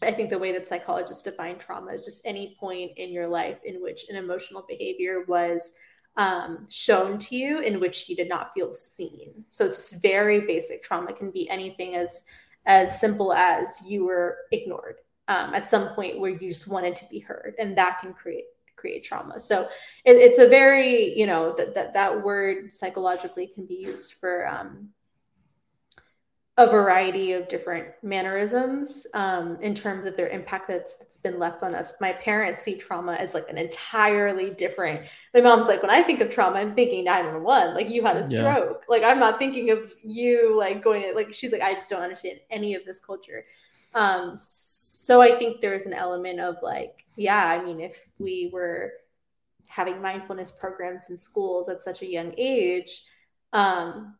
I 0.02 0.10
think 0.10 0.30
the 0.30 0.38
way 0.38 0.52
that 0.52 0.66
psychologists 0.66 1.22
define 1.22 1.58
trauma 1.58 1.92
is 1.92 2.04
just 2.04 2.26
any 2.26 2.56
point 2.58 2.92
in 2.96 3.10
your 3.10 3.28
life 3.28 3.58
in 3.64 3.80
which 3.80 4.06
an 4.08 4.16
emotional 4.16 4.64
behavior 4.68 5.24
was 5.28 5.72
um, 6.16 6.66
shown 6.70 7.18
to 7.18 7.36
you 7.36 7.60
in 7.60 7.80
which 7.80 8.08
you 8.08 8.16
did 8.16 8.28
not 8.28 8.52
feel 8.54 8.72
seen. 8.72 9.44
So 9.48 9.66
it's 9.66 9.92
very 9.92 10.40
basic 10.40 10.82
trauma 10.82 11.12
can 11.12 11.30
be 11.30 11.48
anything 11.50 11.94
as 11.96 12.24
as 12.64 13.00
simple 13.00 13.32
as 13.32 13.80
you 13.86 14.04
were 14.04 14.38
ignored 14.50 14.96
um, 15.28 15.54
at 15.54 15.68
some 15.68 15.88
point 15.90 16.18
where 16.18 16.32
you 16.32 16.48
just 16.48 16.68
wanted 16.68 16.96
to 16.96 17.06
be 17.06 17.20
heard, 17.20 17.54
and 17.58 17.76
that 17.78 18.00
can 18.00 18.12
create 18.12 18.44
create 18.76 19.04
trauma. 19.04 19.40
So 19.40 19.68
it, 20.04 20.16
it's 20.16 20.38
a 20.38 20.48
very, 20.48 21.16
you 21.18 21.26
know, 21.26 21.54
that 21.56 21.74
that 21.74 21.94
that 21.94 22.24
word 22.24 22.72
psychologically 22.72 23.46
can 23.46 23.66
be 23.66 23.74
used 23.74 24.14
for 24.14 24.46
um, 24.48 24.88
a 26.58 26.66
variety 26.66 27.32
of 27.32 27.48
different 27.48 27.88
mannerisms 28.02 29.06
um, 29.12 29.58
in 29.60 29.74
terms 29.74 30.06
of 30.06 30.16
their 30.16 30.28
impact 30.28 30.68
that's, 30.68 30.96
that's 30.96 31.18
been 31.18 31.38
left 31.38 31.62
on 31.62 31.74
us. 31.74 31.92
My 32.00 32.12
parents 32.12 32.62
see 32.62 32.76
trauma 32.76 33.12
as 33.12 33.34
like 33.34 33.50
an 33.50 33.58
entirely 33.58 34.50
different. 34.50 35.06
My 35.34 35.42
mom's 35.42 35.68
like, 35.68 35.82
when 35.82 35.90
I 35.90 36.02
think 36.02 36.22
of 36.22 36.30
trauma, 36.30 36.58
I'm 36.58 36.72
thinking 36.72 37.04
911, 37.04 37.74
like 37.74 37.90
you 37.90 38.02
had 38.02 38.16
a 38.16 38.24
stroke. 38.24 38.80
Yeah. 38.80 38.86
Like 38.88 39.02
I'm 39.02 39.18
not 39.18 39.38
thinking 39.38 39.70
of 39.70 39.92
you 40.02 40.56
like 40.58 40.82
going 40.82 41.02
to 41.02 41.12
like 41.12 41.34
she's 41.34 41.52
like, 41.52 41.60
I 41.60 41.74
just 41.74 41.90
don't 41.90 42.02
understand 42.02 42.40
any 42.50 42.74
of 42.74 42.86
this 42.86 43.00
culture. 43.00 43.44
Um, 43.94 44.36
so 44.38 45.20
I 45.20 45.38
think 45.38 45.60
there's 45.60 45.84
an 45.84 45.92
element 45.92 46.40
of 46.40 46.56
like, 46.62 47.04
yeah, 47.16 47.48
I 47.48 47.62
mean, 47.62 47.80
if 47.80 48.08
we 48.18 48.48
were 48.50 48.92
having 49.68 50.00
mindfulness 50.00 50.50
programs 50.50 51.10
in 51.10 51.18
schools 51.18 51.68
at 51.68 51.82
such 51.82 52.00
a 52.00 52.10
young 52.10 52.32
age, 52.38 53.04
um, 53.52 54.16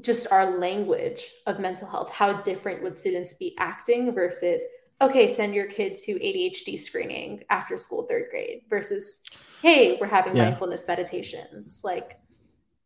just 0.00 0.26
our 0.30 0.58
language 0.58 1.26
of 1.46 1.60
mental 1.60 1.88
health. 1.88 2.10
How 2.10 2.32
different 2.34 2.82
would 2.82 2.96
students 2.96 3.34
be 3.34 3.54
acting 3.58 4.14
versus 4.14 4.62
okay 5.00 5.28
send 5.28 5.54
your 5.54 5.66
kid 5.66 5.96
to 5.96 6.14
adhd 6.14 6.78
screening 6.78 7.42
after 7.50 7.76
school 7.76 8.04
third 8.04 8.26
grade 8.30 8.60
versus 8.70 9.20
hey 9.60 9.98
we're 10.00 10.06
having 10.06 10.36
yeah. 10.36 10.44
mindfulness 10.44 10.86
meditations. 10.86 11.80
Like 11.84 12.18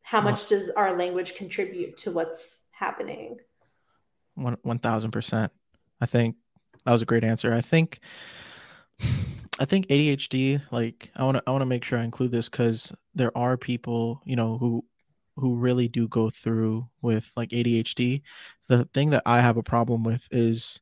how 0.02 0.20
much 0.20 0.48
does 0.48 0.70
our 0.70 0.96
language 0.96 1.34
contribute 1.34 1.96
to 1.98 2.12
what's 2.12 2.62
happening? 2.70 3.38
One, 4.34 4.56
1000% 4.64 5.50
i 6.00 6.06
think 6.06 6.36
that 6.84 6.92
was 6.92 7.02
a 7.02 7.06
great 7.06 7.24
answer. 7.24 7.52
I 7.52 7.60
think 7.60 8.00
i 9.58 9.64
think 9.64 9.86
adhd 9.88 10.62
like 10.70 11.10
i 11.16 11.24
want 11.24 11.36
to 11.36 11.42
i 11.46 11.50
want 11.50 11.62
to 11.62 11.66
make 11.66 11.84
sure 11.84 11.98
i 11.98 12.04
include 12.04 12.30
this 12.30 12.48
because 12.48 12.92
there 13.14 13.36
are 13.36 13.56
people 13.56 14.20
you 14.24 14.36
know 14.36 14.58
who 14.58 14.84
who 15.36 15.56
really 15.56 15.88
do 15.88 16.08
go 16.08 16.30
through 16.30 16.88
with 17.02 17.30
like 17.36 17.50
ADHD, 17.50 18.22
the 18.68 18.86
thing 18.94 19.10
that 19.10 19.22
I 19.26 19.40
have 19.40 19.56
a 19.56 19.62
problem 19.62 20.02
with 20.02 20.26
is 20.30 20.80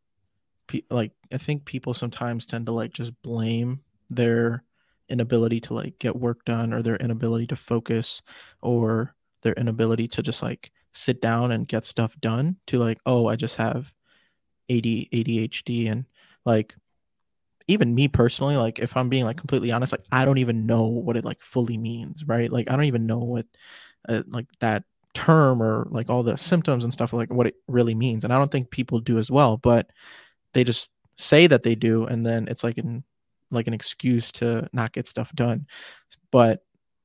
like 0.90 1.12
I 1.32 1.38
think 1.38 1.64
people 1.64 1.94
sometimes 1.94 2.46
tend 2.46 2.66
to 2.66 2.72
like 2.72 2.92
just 2.92 3.12
blame 3.22 3.80
their 4.10 4.64
inability 5.08 5.60
to 5.60 5.74
like 5.74 5.98
get 5.98 6.16
work 6.16 6.44
done 6.44 6.72
or 6.72 6.82
their 6.82 6.96
inability 6.96 7.46
to 7.48 7.56
focus 7.56 8.22
or 8.62 9.14
their 9.42 9.52
inability 9.54 10.08
to 10.08 10.22
just 10.22 10.42
like 10.42 10.70
sit 10.92 11.20
down 11.20 11.52
and 11.52 11.68
get 11.68 11.84
stuff 11.84 12.16
done 12.20 12.56
to 12.68 12.78
like 12.78 12.98
oh 13.04 13.26
I 13.26 13.36
just 13.36 13.56
have 13.56 13.92
AD 14.70 14.84
ADHD 14.84 15.90
and 15.90 16.06
like 16.44 16.74
even 17.66 17.94
me 17.94 18.08
personally 18.08 18.56
like 18.56 18.78
if 18.78 18.94
i'm 18.94 19.08
being 19.08 19.24
like 19.24 19.38
completely 19.38 19.72
honest 19.72 19.90
like 19.90 20.04
i 20.12 20.26
don't 20.26 20.36
even 20.36 20.66
know 20.66 20.84
what 20.84 21.16
it 21.16 21.24
like 21.24 21.40
fully 21.40 21.78
means 21.78 22.22
right? 22.26 22.52
Like 22.52 22.70
i 22.70 22.76
don't 22.76 22.84
even 22.84 23.06
know 23.06 23.18
what 23.18 23.46
uh, 24.08 24.22
like 24.28 24.46
that 24.60 24.84
term 25.14 25.62
or 25.62 25.86
like 25.90 26.10
all 26.10 26.22
the 26.22 26.36
symptoms 26.36 26.84
and 26.84 26.92
stuff 26.92 27.12
like 27.12 27.32
what 27.32 27.46
it 27.46 27.54
really 27.68 27.94
means. 27.94 28.24
And 28.24 28.32
i 28.32 28.38
don't 28.38 28.50
think 28.50 28.70
people 28.70 29.00
do 29.00 29.18
as 29.18 29.30
well 29.30 29.56
but 29.56 29.90
they 30.52 30.64
just 30.64 30.90
say 31.16 31.46
that 31.46 31.62
they 31.62 31.74
do 31.74 32.04
and 32.06 32.26
then 32.26 32.48
it's 32.48 32.64
like 32.64 32.78
an 32.78 33.04
like 33.50 33.68
an 33.68 33.74
excuse 33.74 34.32
to 34.32 34.68
not 34.72 34.92
get 34.92 35.08
stuff 35.08 35.32
done. 35.34 35.66
But 36.32 36.64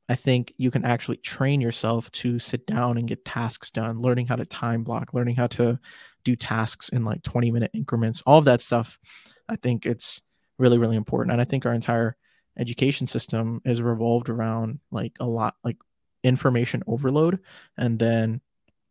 i 0.09 0.15
think 0.15 0.53
you 0.57 0.71
can 0.71 0.85
actually 0.85 1.17
train 1.17 1.61
yourself 1.61 2.09
to 2.11 2.39
sit 2.39 2.65
down 2.65 2.97
and 2.97 3.07
get 3.07 3.23
tasks 3.25 3.69
done 3.69 4.01
learning 4.01 4.25
how 4.25 4.35
to 4.35 4.45
time 4.45 4.83
block 4.83 5.13
learning 5.13 5.35
how 5.35 5.45
to 5.45 5.77
do 6.23 6.35
tasks 6.35 6.89
in 6.89 7.05
like 7.05 7.21
20 7.23 7.51
minute 7.51 7.71
increments. 7.75 8.23
All 8.25 8.39
of 8.39 8.45
that 8.45 8.61
stuff 8.61 8.97
i 9.47 9.55
think 9.55 9.85
it's 9.85 10.21
really 10.57 10.77
really 10.79 10.95
important. 10.97 11.31
And 11.31 11.41
i 11.41 11.45
think 11.45 11.65
our 11.65 11.73
entire 11.73 12.15
education 12.57 13.07
system 13.07 13.61
is 13.65 13.81
revolved 13.81 14.29
around 14.29 14.79
like 14.91 15.13
a 15.19 15.25
lot 15.25 15.55
like 15.63 15.77
information 16.23 16.83
overload 16.87 17.39
and 17.77 17.99
then 17.99 18.41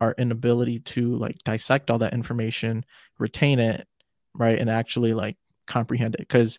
our 0.00 0.14
inability 0.18 0.78
to 0.80 1.16
like 1.16 1.36
dissect 1.44 1.90
all 1.90 1.98
that 1.98 2.12
information 2.12 2.84
retain 3.18 3.58
it 3.58 3.86
right 4.34 4.58
and 4.58 4.70
actually 4.70 5.12
like 5.12 5.36
comprehend 5.66 6.14
it. 6.14 6.20
Because 6.20 6.58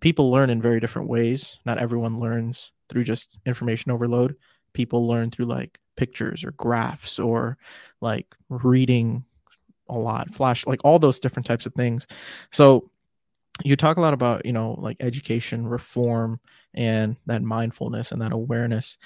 people 0.00 0.30
learn 0.30 0.50
in 0.50 0.62
very 0.62 0.80
different 0.80 1.08
ways. 1.08 1.58
Not 1.64 1.78
everyone 1.78 2.20
learns 2.20 2.72
through 2.88 3.04
just 3.04 3.38
information 3.46 3.90
overload. 3.90 4.36
People 4.72 5.06
learn 5.06 5.30
through 5.30 5.46
like 5.46 5.78
pictures 5.96 6.44
or 6.44 6.52
graphs 6.52 7.18
or 7.18 7.58
like 8.00 8.26
reading 8.48 9.24
a 9.90 9.98
lot 9.98 10.32
flash 10.32 10.66
like 10.66 10.80
all 10.84 10.98
those 10.98 11.18
different 11.18 11.46
types 11.46 11.66
of 11.66 11.74
things. 11.74 12.06
So 12.52 12.90
you 13.64 13.74
talk 13.74 13.96
a 13.96 14.00
lot 14.00 14.14
about 14.14 14.46
you 14.46 14.52
know 14.52 14.72
like 14.78 14.96
education 15.00 15.66
reform 15.66 16.38
and 16.74 17.16
that 17.26 17.42
mindfulness 17.42 18.12
and 18.12 18.22
that 18.22 18.32
awareness 18.32 18.98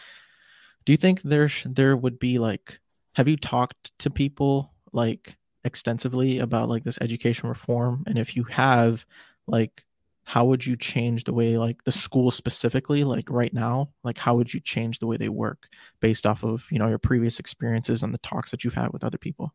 do 0.84 0.92
you 0.92 0.96
think 0.96 1.22
there 1.22 1.48
there 1.64 1.96
would 1.96 2.18
be 2.18 2.38
like 2.38 2.80
have 3.14 3.28
you 3.28 3.36
talked 3.36 3.96
to 3.98 4.10
people 4.10 4.72
like 4.92 5.36
extensively 5.64 6.38
about 6.38 6.68
like 6.68 6.84
this 6.84 6.98
education 7.00 7.48
reform? 7.48 8.04
And 8.06 8.18
if 8.18 8.36
you 8.36 8.44
have 8.44 9.04
like 9.46 9.84
how 10.24 10.44
would 10.44 10.64
you 10.64 10.76
change 10.76 11.24
the 11.24 11.32
way 11.32 11.58
like 11.58 11.82
the 11.84 11.92
school 11.92 12.30
specifically 12.30 13.04
like 13.04 13.28
right 13.28 13.52
now? 13.52 13.90
Like 14.04 14.18
how 14.18 14.36
would 14.36 14.54
you 14.54 14.60
change 14.60 14.98
the 14.98 15.06
way 15.06 15.16
they 15.16 15.28
work 15.28 15.68
based 16.00 16.26
off 16.26 16.44
of 16.44 16.64
you 16.70 16.78
know 16.78 16.88
your 16.88 16.98
previous 16.98 17.38
experiences 17.38 18.02
and 18.02 18.14
the 18.14 18.18
talks 18.18 18.50
that 18.50 18.64
you've 18.64 18.74
had 18.74 18.92
with 18.92 19.04
other 19.04 19.18
people? 19.18 19.52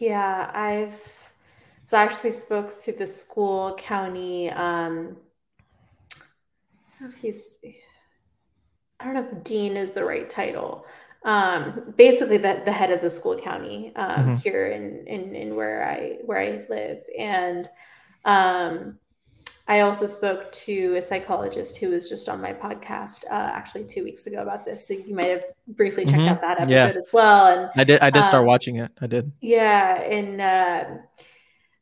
Yeah 0.00 0.50
i've 0.54 0.94
so 1.84 1.96
i 1.96 2.02
actually 2.02 2.32
spoke 2.32 2.72
to 2.82 2.92
the 2.92 3.06
school 3.06 3.76
county 3.76 4.50
um 4.50 5.16
he's 7.20 7.58
I 9.00 9.04
don't 9.04 9.14
know 9.14 9.28
if 9.30 9.44
dean 9.44 9.76
is 9.76 9.92
the 9.92 10.04
right 10.04 10.28
title. 10.28 10.86
Um, 11.24 11.94
basically, 11.96 12.36
the, 12.36 12.62
the 12.64 12.72
head 12.72 12.90
of 12.90 13.00
the 13.00 13.10
school 13.10 13.36
county 13.36 13.92
um, 13.96 14.10
mm-hmm. 14.10 14.34
here 14.36 14.66
in, 14.66 15.06
in 15.06 15.34
in 15.34 15.56
where 15.56 15.88
I 15.88 16.18
where 16.24 16.38
I 16.38 16.64
live, 16.68 17.02
and 17.18 17.66
um, 18.24 18.98
I 19.66 19.80
also 19.80 20.04
spoke 20.06 20.52
to 20.52 20.96
a 20.96 21.02
psychologist 21.02 21.78
who 21.78 21.90
was 21.90 22.08
just 22.08 22.28
on 22.28 22.42
my 22.42 22.52
podcast 22.52 23.24
uh, 23.30 23.50
actually 23.54 23.84
two 23.84 24.04
weeks 24.04 24.26
ago 24.26 24.42
about 24.42 24.66
this. 24.66 24.86
So 24.86 24.94
you 24.94 25.14
might 25.14 25.30
have 25.30 25.44
briefly 25.68 26.04
checked 26.04 26.18
mm-hmm. 26.18 26.28
out 26.28 26.40
that 26.42 26.60
episode 26.60 26.74
yeah. 26.74 26.98
as 26.98 27.10
well. 27.12 27.46
And 27.46 27.70
I 27.74 27.84
did. 27.84 28.00
I 28.00 28.10
did 28.10 28.24
start 28.24 28.42
um, 28.42 28.46
watching 28.46 28.76
it. 28.76 28.92
I 29.00 29.06
did. 29.06 29.32
Yeah, 29.40 30.02
and. 30.02 30.40
Uh, 30.40 30.84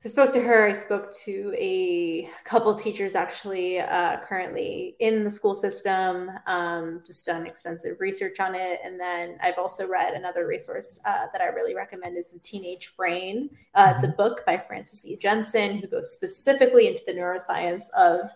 so 0.03 0.09
I 0.09 0.11
spoke 0.11 0.33
to 0.35 0.43
her. 0.43 0.67
I 0.67 0.73
spoke 0.73 1.13
to 1.27 1.55
a 1.57 2.29
couple 2.43 2.75
teachers 2.75 3.15
actually 3.15 3.79
uh, 3.79 4.17
currently 4.19 4.97
in 4.99 5.23
the 5.23 5.31
school 5.31 5.55
system, 5.55 6.29
um, 6.49 7.01
just 7.07 7.25
done 7.25 7.47
extensive 7.47 8.01
research 8.01 8.41
on 8.41 8.57
it. 8.57 8.81
And 8.85 8.99
then 8.99 9.39
I've 9.41 9.59
also 9.59 9.87
read 9.87 10.15
another 10.15 10.49
resource 10.49 10.99
uh, 11.05 11.27
that 11.33 11.41
I 11.41 11.47
really 11.47 11.77
recommend 11.77 12.17
is 12.17 12.31
The 12.31 12.41
Teenage 12.41 12.95
Brain. 12.97 13.49
Uh, 13.77 13.93
it's 13.95 14.03
a 14.03 14.09
mm-hmm. 14.09 14.17
book 14.17 14.45
by 14.45 14.57
Frances 14.57 15.07
E. 15.07 15.17
Jensen 15.17 15.79
who 15.79 15.87
goes 15.87 16.11
specifically 16.11 16.89
into 16.89 17.03
the 17.07 17.13
neuroscience 17.13 17.89
of 17.97 18.29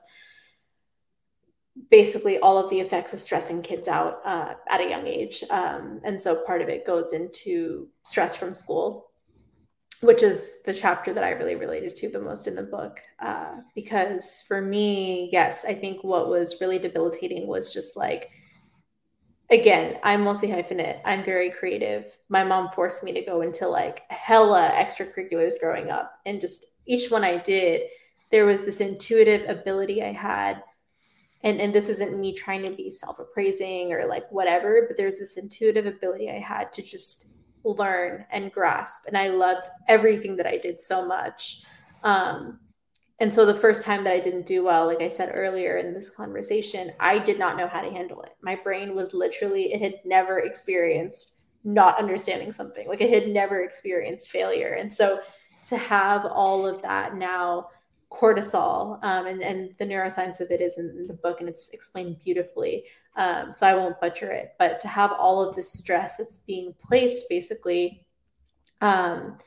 basically 1.90 2.38
all 2.38 2.58
of 2.58 2.70
the 2.70 2.78
effects 2.78 3.12
of 3.12 3.18
stressing 3.18 3.60
kids 3.60 3.88
out 3.88 4.20
uh, 4.24 4.54
at 4.68 4.80
a 4.80 4.88
young 4.88 5.08
age. 5.08 5.42
Um, 5.50 6.00
and 6.04 6.20
so 6.20 6.44
part 6.44 6.62
of 6.62 6.68
it 6.68 6.86
goes 6.86 7.12
into 7.12 7.88
stress 8.04 8.36
from 8.36 8.54
school 8.54 9.06
which 10.00 10.22
is 10.22 10.62
the 10.64 10.74
chapter 10.74 11.12
that 11.12 11.24
I 11.24 11.30
really 11.30 11.56
related 11.56 11.96
to 11.96 12.08
the 12.08 12.20
most 12.20 12.46
in 12.46 12.54
the 12.54 12.62
book. 12.62 13.00
Uh, 13.18 13.56
because 13.74 14.42
for 14.46 14.60
me, 14.60 15.30
yes, 15.32 15.64
I 15.64 15.74
think 15.74 16.04
what 16.04 16.28
was 16.28 16.60
really 16.60 16.78
debilitating 16.78 17.46
was 17.46 17.72
just 17.72 17.96
like, 17.96 18.30
again, 19.50 19.98
I'm 20.02 20.22
multi-hyphenate. 20.22 21.00
I'm 21.04 21.24
very 21.24 21.50
creative. 21.50 22.18
My 22.28 22.44
mom 22.44 22.70
forced 22.70 23.04
me 23.04 23.12
to 23.12 23.22
go 23.22 23.40
into 23.40 23.66
like 23.66 24.02
hella 24.10 24.70
extracurriculars 24.74 25.58
growing 25.60 25.90
up. 25.90 26.20
And 26.26 26.40
just 26.40 26.66
each 26.84 27.10
one 27.10 27.24
I 27.24 27.38
did, 27.38 27.82
there 28.30 28.44
was 28.44 28.64
this 28.64 28.80
intuitive 28.80 29.48
ability 29.48 30.02
I 30.02 30.12
had. 30.12 30.62
And, 31.42 31.60
and 31.60 31.72
this 31.72 31.88
isn't 31.88 32.18
me 32.18 32.34
trying 32.34 32.62
to 32.64 32.70
be 32.70 32.90
self 32.90 33.18
appraising 33.18 33.92
or 33.92 34.06
like 34.06 34.30
whatever, 34.30 34.84
but 34.88 34.96
there's 34.96 35.18
this 35.18 35.36
intuitive 35.36 35.86
ability 35.86 36.28
I 36.28 36.40
had 36.40 36.72
to 36.72 36.82
just 36.82 37.28
learn 37.74 38.24
and 38.30 38.52
grasp. 38.52 39.06
And 39.06 39.16
I 39.16 39.28
loved 39.28 39.66
everything 39.88 40.36
that 40.36 40.46
I 40.46 40.58
did 40.58 40.80
so 40.80 41.06
much. 41.06 41.62
Um, 42.02 42.60
and 43.18 43.32
so 43.32 43.46
the 43.46 43.54
first 43.54 43.82
time 43.82 44.04
that 44.04 44.12
I 44.12 44.20
didn't 44.20 44.46
do 44.46 44.64
well, 44.64 44.86
like 44.86 45.00
I 45.00 45.08
said 45.08 45.32
earlier 45.34 45.78
in 45.78 45.94
this 45.94 46.10
conversation, 46.10 46.92
I 47.00 47.18
did 47.18 47.38
not 47.38 47.56
know 47.56 47.66
how 47.66 47.80
to 47.80 47.90
handle 47.90 48.22
it. 48.22 48.36
My 48.42 48.56
brain 48.56 48.94
was 48.94 49.14
literally, 49.14 49.72
it 49.72 49.80
had 49.80 49.94
never 50.04 50.40
experienced 50.40 51.32
not 51.64 51.98
understanding 51.98 52.52
something, 52.52 52.86
like 52.86 53.00
it 53.00 53.10
had 53.10 53.32
never 53.32 53.62
experienced 53.62 54.30
failure. 54.30 54.76
And 54.78 54.92
so 54.92 55.20
to 55.68 55.76
have 55.76 56.26
all 56.26 56.66
of 56.66 56.82
that 56.82 57.16
now, 57.16 57.68
cortisol, 58.12 59.02
um, 59.02 59.26
and, 59.26 59.42
and 59.42 59.70
the 59.78 59.84
neuroscience 59.84 60.40
of 60.40 60.50
it 60.50 60.60
is 60.60 60.78
in 60.78 61.06
the 61.06 61.14
book 61.14 61.40
and 61.40 61.48
it's 61.48 61.70
explained 61.70 62.16
beautifully. 62.24 62.84
Um, 63.16 63.52
so 63.52 63.66
I 63.66 63.74
won't 63.74 64.00
butcher 64.00 64.30
it, 64.30 64.54
but 64.58 64.78
to 64.80 64.88
have 64.88 65.12
all 65.12 65.42
of 65.42 65.56
this 65.56 65.72
stress 65.72 66.16
that's 66.16 66.38
being 66.38 66.74
placed 66.78 67.28
basically 67.28 68.04
um, 68.80 69.38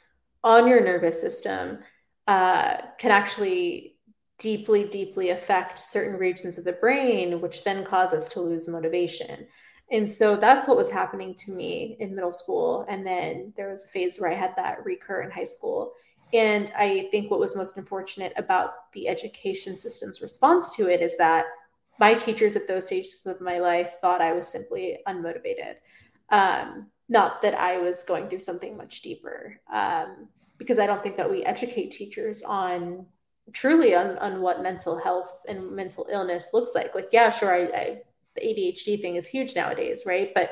on 0.43 0.67
your 0.67 0.83
nervous 0.83 1.19
system 1.21 1.79
uh, 2.27 2.77
can 2.97 3.11
actually 3.11 3.97
deeply, 4.39 4.85
deeply 4.85 5.29
affect 5.29 5.77
certain 5.77 6.17
regions 6.17 6.57
of 6.57 6.63
the 6.63 6.73
brain, 6.73 7.41
which 7.41 7.63
then 7.63 7.83
cause 7.83 8.13
us 8.13 8.27
to 8.29 8.39
lose 8.39 8.67
motivation. 8.67 9.45
And 9.91 10.07
so 10.07 10.35
that's 10.35 10.67
what 10.67 10.77
was 10.77 10.91
happening 10.91 11.35
to 11.35 11.51
me 11.51 11.97
in 11.99 12.15
middle 12.15 12.33
school. 12.33 12.85
And 12.87 13.05
then 13.05 13.53
there 13.57 13.69
was 13.69 13.85
a 13.85 13.89
phase 13.89 14.17
where 14.17 14.31
I 14.31 14.35
had 14.35 14.55
that 14.55 14.85
recur 14.85 15.23
in 15.23 15.31
high 15.31 15.43
school. 15.43 15.93
And 16.33 16.71
I 16.77 17.07
think 17.11 17.31
what 17.31 17.39
was 17.39 17.55
most 17.55 17.77
unfortunate 17.77 18.33
about 18.37 18.91
the 18.93 19.07
education 19.07 19.75
system's 19.75 20.21
response 20.21 20.75
to 20.75 20.87
it 20.87 21.01
is 21.01 21.17
that 21.17 21.45
my 21.99 22.13
teachers 22.13 22.55
at 22.55 22.67
those 22.67 22.87
stages 22.87 23.25
of 23.25 23.41
my 23.41 23.59
life 23.59 23.95
thought 23.99 24.21
I 24.21 24.33
was 24.33 24.47
simply 24.47 24.99
unmotivated. 25.07 25.75
Um, 26.29 26.87
not 27.09 27.41
that 27.41 27.55
I 27.55 27.79
was 27.79 28.03
going 28.03 28.29
through 28.29 28.39
something 28.39 28.77
much 28.77 29.01
deeper, 29.01 29.59
um, 29.73 30.27
because 30.57 30.77
I 30.77 30.85
don't 30.85 31.01
think 31.01 31.17
that 31.17 31.29
we 31.29 31.43
educate 31.43 31.91
teachers 31.91 32.43
on 32.43 33.05
truly 33.53 33.95
on, 33.95 34.17
on 34.19 34.41
what 34.41 34.61
mental 34.61 34.97
health 34.97 35.31
and 35.47 35.71
mental 35.71 36.07
illness 36.11 36.49
looks 36.53 36.75
like. 36.75 36.93
Like, 36.93 37.09
yeah, 37.11 37.31
sure, 37.31 37.53
I, 37.53 37.61
I 37.61 38.01
the 38.35 38.41
ADHD 38.41 39.01
thing 39.01 39.15
is 39.15 39.27
huge 39.27 39.55
nowadays, 39.55 40.03
right? 40.05 40.31
But 40.33 40.51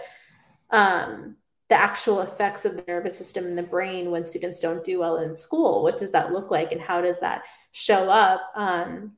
um, 0.72 1.36
the 1.70 1.76
actual 1.76 2.22
effects 2.22 2.64
of 2.66 2.76
the 2.76 2.84
nervous 2.88 3.18
system 3.18 3.46
in 3.46 3.56
the 3.56 3.64
brain 3.64 4.10
when 4.10 4.26
students 4.26 4.60
don't 4.60 4.84
do 4.84 5.00
well 5.00 5.18
in 5.18 5.36
school, 5.36 5.84
what 5.84 5.98
does 5.98 6.12
that 6.12 6.32
look 6.32 6.50
like, 6.50 6.72
and 6.72 6.82
how 6.82 7.02
does 7.02 7.20
that 7.20 7.44
show 7.72 8.10
up 8.10 8.42
um, 8.56 9.12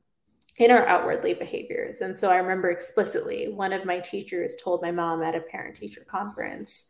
in 0.56 0.70
our 0.70 0.84
outwardly 0.86 1.34
behaviors? 1.34 2.00
And 2.00 2.18
so 2.18 2.30
I 2.30 2.38
remember 2.38 2.70
explicitly 2.70 3.48
one 3.48 3.72
of 3.72 3.84
my 3.84 4.00
teachers 4.00 4.56
told 4.56 4.82
my 4.82 4.90
mom 4.90 5.22
at 5.22 5.36
a 5.36 5.40
parent 5.40 5.76
teacher 5.76 6.04
conference, 6.10 6.86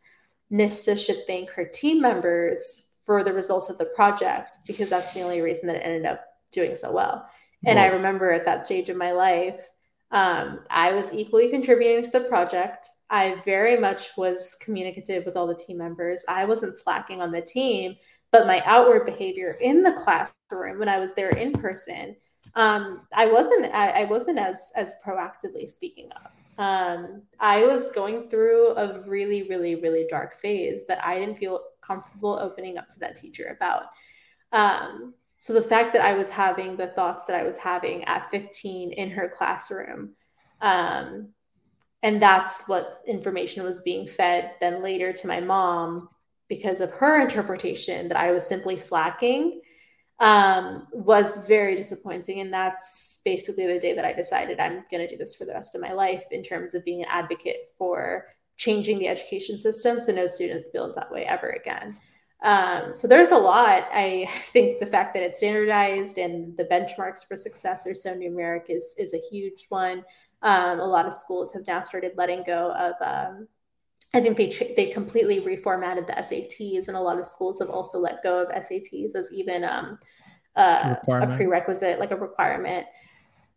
Nistha 0.51 0.97
should 0.97 1.25
thank 1.27 1.51
her 1.51 1.65
team 1.65 2.01
members 2.01 2.83
for 3.05 3.23
the 3.23 3.33
results 3.33 3.69
of 3.69 3.77
the 3.77 3.85
project 3.85 4.57
because 4.65 4.89
that's 4.89 5.13
the 5.13 5.21
only 5.21 5.41
reason 5.41 5.67
that 5.67 5.77
it 5.77 5.85
ended 5.85 6.05
up 6.05 6.25
doing 6.51 6.75
so 6.75 6.91
well. 6.91 7.27
And 7.65 7.77
I 7.77 7.87
remember 7.87 8.31
at 8.31 8.45
that 8.45 8.65
stage 8.65 8.89
of 8.89 8.97
my 8.97 9.11
life, 9.11 9.69
um, 10.11 10.61
I 10.69 10.93
was 10.93 11.13
equally 11.13 11.49
contributing 11.49 12.03
to 12.03 12.11
the 12.11 12.27
project. 12.27 12.89
I 13.11 13.41
very 13.43 13.77
much 13.77 14.15
was 14.17 14.57
communicative 14.61 15.25
with 15.25 15.35
all 15.35 15.45
the 15.45 15.53
team 15.53 15.77
members. 15.77 16.23
I 16.29 16.45
wasn't 16.45 16.77
slacking 16.77 17.21
on 17.21 17.31
the 17.31 17.41
team, 17.41 17.97
but 18.31 18.47
my 18.47 18.63
outward 18.65 19.05
behavior 19.05 19.57
in 19.61 19.83
the 19.83 19.91
classroom 19.91 20.79
when 20.79 20.87
I 20.87 20.97
was 20.97 21.13
there 21.13 21.29
in 21.29 21.51
person, 21.51 22.15
um, 22.55 23.01
I 23.13 23.25
wasn't. 23.25 23.65
I, 23.73 24.01
I, 24.01 24.03
wasn't 24.05 24.39
as 24.39 24.71
as 24.75 24.95
proactively 25.05 25.69
speaking 25.69 26.09
up. 26.15 26.33
Um, 26.57 27.21
I 27.39 27.63
was 27.63 27.91
going 27.91 28.29
through 28.29 28.69
a 28.75 29.01
really, 29.07 29.43
really, 29.43 29.75
really 29.75 30.07
dark 30.09 30.41
phase 30.41 30.85
that 30.87 31.05
I 31.05 31.19
didn't 31.19 31.37
feel 31.37 31.61
comfortable 31.81 32.39
opening 32.41 32.77
up 32.77 32.89
to 32.89 32.99
that 32.99 33.15
teacher 33.15 33.55
about. 33.55 33.83
Um, 34.51 35.13
so 35.37 35.53
the 35.53 35.61
fact 35.61 35.93
that 35.93 36.03
I 36.03 36.13
was 36.13 36.29
having 36.29 36.77
the 36.77 36.87
thoughts 36.87 37.25
that 37.25 37.35
I 37.35 37.43
was 37.43 37.57
having 37.57 38.03
at 38.05 38.29
15 38.31 38.91
in 38.91 39.09
her 39.11 39.29
classroom, 39.29 40.11
um, 40.61 41.29
and 42.03 42.21
that's 42.21 42.67
what 42.67 43.01
information 43.07 43.63
was 43.63 43.81
being 43.81 44.07
fed 44.07 44.51
then 44.59 44.81
later 44.81 45.13
to 45.13 45.27
my 45.27 45.39
mom 45.39 46.09
because 46.47 46.81
of 46.81 46.91
her 46.91 47.21
interpretation 47.21 48.07
that 48.09 48.17
I 48.17 48.31
was 48.31 48.45
simply 48.45 48.77
slacking 48.77 49.61
um, 50.19 50.87
was 50.91 51.37
very 51.47 51.75
disappointing. 51.75 52.41
And 52.41 52.53
that's 52.53 53.21
basically 53.25 53.67
the 53.67 53.79
day 53.79 53.93
that 53.93 54.05
I 54.05 54.13
decided 54.13 54.59
I'm 54.59 54.85
going 54.91 55.05
to 55.05 55.07
do 55.07 55.17
this 55.17 55.35
for 55.35 55.45
the 55.45 55.53
rest 55.53 55.75
of 55.75 55.81
my 55.81 55.93
life 55.93 56.23
in 56.31 56.43
terms 56.43 56.75
of 56.75 56.85
being 56.85 57.01
an 57.01 57.07
advocate 57.09 57.71
for 57.77 58.25
changing 58.57 58.99
the 58.99 59.07
education 59.07 59.57
system 59.57 59.97
so 59.97 60.13
no 60.13 60.27
student 60.27 60.65
feels 60.71 60.93
that 60.95 61.11
way 61.11 61.25
ever 61.25 61.49
again. 61.49 61.97
Um, 62.43 62.95
so 62.95 63.07
there's 63.07 63.29
a 63.29 63.37
lot. 63.37 63.87
I 63.91 64.27
think 64.51 64.79
the 64.79 64.85
fact 64.85 65.13
that 65.13 65.23
it's 65.23 65.37
standardized 65.37 66.17
and 66.17 66.55
the 66.57 66.65
benchmarks 66.65 67.25
for 67.27 67.35
success 67.35 67.87
are 67.87 67.95
so 67.95 68.15
numeric 68.15 68.65
is 68.69 68.95
is 68.97 69.13
a 69.13 69.21
huge 69.31 69.65
one. 69.69 70.03
Um, 70.43 70.79
a 70.79 70.85
lot 70.85 71.05
of 71.05 71.13
schools 71.13 71.53
have 71.53 71.67
now 71.67 71.81
started 71.81 72.13
letting 72.15 72.43
go 72.43 72.71
of. 72.73 72.93
Um, 73.01 73.47
I 74.13 74.19
think 74.19 74.37
they 74.37 74.73
they 74.75 74.87
completely 74.87 75.39
reformatted 75.39 76.07
the 76.07 76.13
SATs, 76.13 76.87
and 76.87 76.97
a 76.97 77.01
lot 77.01 77.19
of 77.19 77.27
schools 77.27 77.59
have 77.59 77.69
also 77.69 77.99
let 77.99 78.23
go 78.23 78.41
of 78.43 78.49
SATs 78.49 79.15
as 79.15 79.31
even 79.31 79.63
um, 79.63 79.99
uh, 80.55 80.95
a 81.07 81.35
prerequisite, 81.37 81.99
like 81.99 82.11
a 82.11 82.15
requirement. 82.15 82.87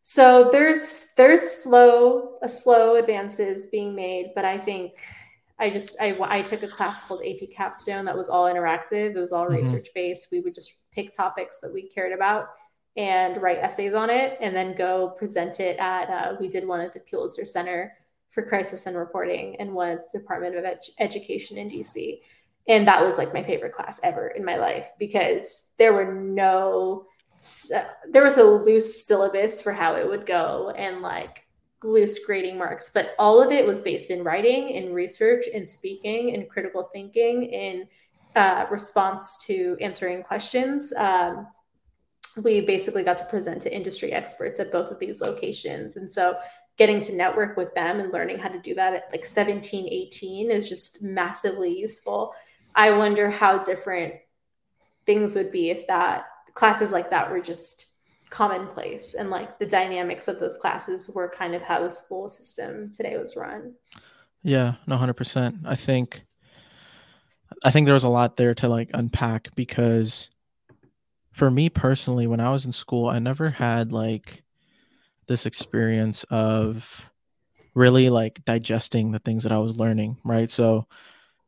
So 0.02 0.50
there's 0.52 1.12
there's 1.16 1.40
slow 1.40 2.38
a 2.42 2.48
slow 2.48 2.96
advances 2.96 3.66
being 3.66 3.94
made, 3.94 4.32
but 4.34 4.44
I 4.44 4.58
think 4.58 5.00
I 5.58 5.70
just 5.70 5.96
I 6.00 6.16
I 6.20 6.42
took 6.42 6.62
a 6.62 6.68
class 6.68 6.98
called 6.98 7.22
AP 7.24 7.48
Capstone 7.50 8.04
that 8.04 8.16
was 8.16 8.28
all 8.28 8.44
interactive. 8.44 9.16
It 9.16 9.18
was 9.18 9.32
all 9.32 9.46
mm-hmm. 9.46 9.56
research 9.56 9.88
based. 9.94 10.28
We 10.30 10.40
would 10.40 10.54
just 10.54 10.74
pick 10.92 11.12
topics 11.12 11.58
that 11.60 11.72
we 11.72 11.88
cared 11.88 12.12
about 12.12 12.48
and 12.96 13.42
write 13.42 13.58
essays 13.58 13.94
on 13.94 14.10
it, 14.10 14.38
and 14.40 14.54
then 14.54 14.74
go 14.74 15.10
present 15.18 15.60
it 15.60 15.78
at. 15.78 16.08
Uh, 16.08 16.36
we 16.38 16.48
did 16.48 16.66
one 16.66 16.80
at 16.80 16.92
the 16.92 17.00
Pulitzer 17.00 17.44
Center 17.44 17.92
for 18.30 18.42
Crisis 18.42 18.86
and 18.86 18.96
Reporting, 18.96 19.56
and 19.56 19.72
one 19.72 19.90
at 19.90 20.10
the 20.10 20.18
Department 20.18 20.56
of 20.56 20.64
Ed- 20.64 20.80
Education 20.98 21.58
in 21.58 21.68
DC. 21.68 22.20
And 22.66 22.88
that 22.88 23.02
was 23.02 23.18
like 23.18 23.34
my 23.34 23.42
favorite 23.42 23.72
class 23.72 24.00
ever 24.02 24.28
in 24.28 24.44
my 24.44 24.56
life 24.56 24.90
because 24.98 25.66
there 25.76 25.92
were 25.92 26.14
no 26.14 27.06
there 28.10 28.22
was 28.22 28.38
a 28.38 28.42
loose 28.42 29.04
syllabus 29.06 29.60
for 29.60 29.72
how 29.72 29.96
it 29.96 30.08
would 30.08 30.24
go 30.24 30.72
and 30.78 31.02
like 31.02 31.44
loose 31.82 32.24
grading 32.24 32.56
marks, 32.56 32.90
but 32.92 33.10
all 33.18 33.42
of 33.42 33.52
it 33.52 33.66
was 33.66 33.82
based 33.82 34.10
in 34.10 34.24
writing, 34.24 34.70
in 34.70 34.94
research, 34.94 35.46
in 35.48 35.66
speaking, 35.66 36.30
in 36.30 36.46
critical 36.46 36.88
thinking, 36.92 37.42
in 37.42 37.86
uh, 38.34 38.64
response 38.70 39.36
to 39.44 39.76
answering 39.80 40.22
questions. 40.22 40.92
Um, 40.96 41.46
we 42.42 42.60
basically 42.60 43.02
got 43.02 43.18
to 43.18 43.24
present 43.26 43.62
to 43.62 43.74
industry 43.74 44.12
experts 44.12 44.58
at 44.60 44.72
both 44.72 44.90
of 44.90 44.98
these 44.98 45.20
locations. 45.20 45.96
And 45.96 46.10
so 46.10 46.36
getting 46.76 47.00
to 47.00 47.14
network 47.14 47.56
with 47.56 47.74
them 47.74 48.00
and 48.00 48.12
learning 48.12 48.38
how 48.38 48.48
to 48.48 48.58
do 48.58 48.74
that 48.74 48.94
at 48.94 49.08
like 49.12 49.24
17, 49.24 49.88
18 49.88 50.50
is 50.50 50.68
just 50.68 51.02
massively 51.02 51.78
useful. 51.78 52.32
I 52.74 52.90
wonder 52.90 53.30
how 53.30 53.58
different 53.58 54.14
things 55.06 55.34
would 55.34 55.52
be 55.52 55.70
if 55.70 55.86
that 55.86 56.26
classes 56.54 56.92
like 56.92 57.10
that 57.10 57.30
were 57.30 57.40
just 57.40 57.86
commonplace 58.30 59.14
and 59.14 59.30
like 59.30 59.58
the 59.58 59.66
dynamics 59.66 60.26
of 60.26 60.40
those 60.40 60.56
classes 60.56 61.10
were 61.14 61.28
kind 61.28 61.54
of 61.54 61.62
how 61.62 61.80
the 61.80 61.88
school 61.88 62.28
system 62.28 62.90
today 62.90 63.16
was 63.16 63.36
run 63.36 63.72
yeah 64.42 64.74
no 64.88 64.96
100% 64.96 65.60
i 65.66 65.76
think 65.76 66.24
i 67.62 67.70
think 67.70 67.84
there 67.84 67.94
was 67.94 68.02
a 68.02 68.08
lot 68.08 68.36
there 68.36 68.54
to 68.54 68.66
like 68.66 68.90
unpack 68.94 69.54
because 69.54 70.30
for 71.34 71.50
me 71.50 71.68
personally 71.68 72.26
when 72.26 72.40
i 72.40 72.52
was 72.52 72.64
in 72.64 72.72
school 72.72 73.08
i 73.08 73.18
never 73.18 73.50
had 73.50 73.92
like 73.92 74.42
this 75.26 75.46
experience 75.46 76.24
of 76.30 77.10
really 77.74 78.08
like 78.08 78.44
digesting 78.44 79.10
the 79.12 79.18
things 79.18 79.42
that 79.42 79.52
i 79.52 79.58
was 79.58 79.76
learning 79.76 80.16
right 80.24 80.50
so 80.50 80.86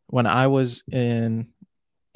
when 0.09 0.27
i 0.27 0.47
was 0.47 0.83
in 0.93 1.49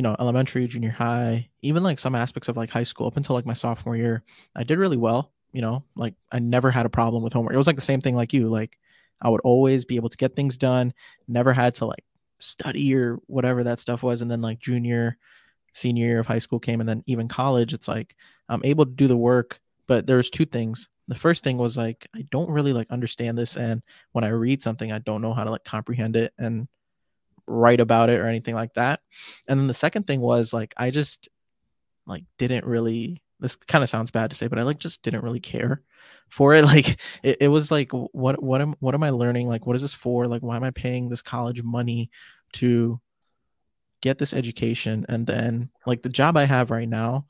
you 0.00 0.02
know, 0.02 0.16
elementary, 0.18 0.66
junior 0.66 0.90
high, 0.90 1.50
even 1.60 1.82
like 1.82 1.98
some 1.98 2.14
aspects 2.14 2.48
of 2.48 2.56
like 2.56 2.70
high 2.70 2.84
school 2.84 3.06
up 3.06 3.18
until 3.18 3.36
like 3.36 3.44
my 3.44 3.52
sophomore 3.52 3.98
year, 3.98 4.22
I 4.56 4.64
did 4.64 4.78
really 4.78 4.96
well. 4.96 5.30
You 5.52 5.60
know, 5.60 5.84
like 5.94 6.14
I 6.32 6.38
never 6.38 6.70
had 6.70 6.86
a 6.86 6.88
problem 6.88 7.22
with 7.22 7.34
homework. 7.34 7.52
It 7.52 7.58
was 7.58 7.66
like 7.66 7.76
the 7.76 7.82
same 7.82 8.00
thing 8.00 8.16
like 8.16 8.32
you. 8.32 8.48
Like 8.48 8.78
I 9.20 9.28
would 9.28 9.42
always 9.42 9.84
be 9.84 9.96
able 9.96 10.08
to 10.08 10.16
get 10.16 10.34
things 10.34 10.56
done, 10.56 10.94
never 11.28 11.52
had 11.52 11.74
to 11.74 11.84
like 11.84 12.02
study 12.38 12.94
or 12.94 13.18
whatever 13.26 13.62
that 13.64 13.78
stuff 13.78 14.02
was. 14.02 14.22
And 14.22 14.30
then 14.30 14.40
like 14.40 14.58
junior, 14.58 15.18
senior 15.72 16.06
year 16.06 16.20
of 16.20 16.26
high 16.26 16.38
school 16.38 16.58
came 16.58 16.80
and 16.80 16.88
then 16.88 17.02
even 17.06 17.28
college, 17.28 17.74
it's 17.74 17.88
like 17.88 18.16
I'm 18.48 18.64
able 18.64 18.86
to 18.86 18.92
do 18.92 19.08
the 19.08 19.16
work. 19.16 19.60
But 19.86 20.06
there's 20.06 20.30
two 20.30 20.44
things. 20.44 20.88
The 21.08 21.14
first 21.16 21.42
thing 21.42 21.58
was 21.58 21.76
like 21.76 22.06
I 22.14 22.24
don't 22.30 22.50
really 22.50 22.72
like 22.72 22.90
understand 22.90 23.36
this. 23.36 23.56
And 23.56 23.82
when 24.12 24.24
I 24.24 24.28
read 24.28 24.62
something, 24.62 24.92
I 24.92 24.98
don't 24.98 25.22
know 25.22 25.34
how 25.34 25.44
to 25.44 25.50
like 25.50 25.64
comprehend 25.64 26.16
it. 26.16 26.32
And 26.38 26.68
write 27.50 27.80
about 27.80 28.10
it 28.10 28.20
or 28.20 28.26
anything 28.26 28.54
like 28.54 28.74
that. 28.74 29.00
And 29.48 29.58
then 29.58 29.66
the 29.66 29.74
second 29.74 30.06
thing 30.06 30.20
was 30.20 30.52
like 30.52 30.72
I 30.76 30.90
just 30.90 31.28
like 32.06 32.24
didn't 32.38 32.64
really 32.64 33.22
this 33.40 33.56
kind 33.56 33.82
of 33.82 33.88
sounds 33.90 34.10
bad 34.10 34.30
to 34.30 34.36
say, 34.36 34.46
but 34.46 34.58
I 34.58 34.62
like 34.62 34.78
just 34.78 35.02
didn't 35.02 35.24
really 35.24 35.40
care 35.40 35.82
for 36.28 36.54
it. 36.54 36.64
Like 36.70 37.00
it, 37.22 37.38
it 37.40 37.48
was 37.48 37.70
like 37.70 37.90
what 37.92 38.42
what 38.42 38.60
am 38.60 38.74
what 38.80 38.94
am 38.94 39.02
I 39.02 39.10
learning? 39.10 39.48
Like 39.48 39.66
what 39.66 39.76
is 39.76 39.82
this 39.82 39.94
for? 39.94 40.26
Like 40.26 40.42
why 40.42 40.56
am 40.56 40.64
I 40.64 40.70
paying 40.70 41.08
this 41.08 41.22
college 41.22 41.62
money 41.62 42.10
to 42.54 43.00
get 44.00 44.18
this 44.18 44.32
education? 44.32 45.06
And 45.08 45.26
then 45.26 45.70
like 45.86 46.02
the 46.02 46.08
job 46.08 46.36
I 46.36 46.44
have 46.44 46.70
right 46.70 46.88
now, 46.88 47.26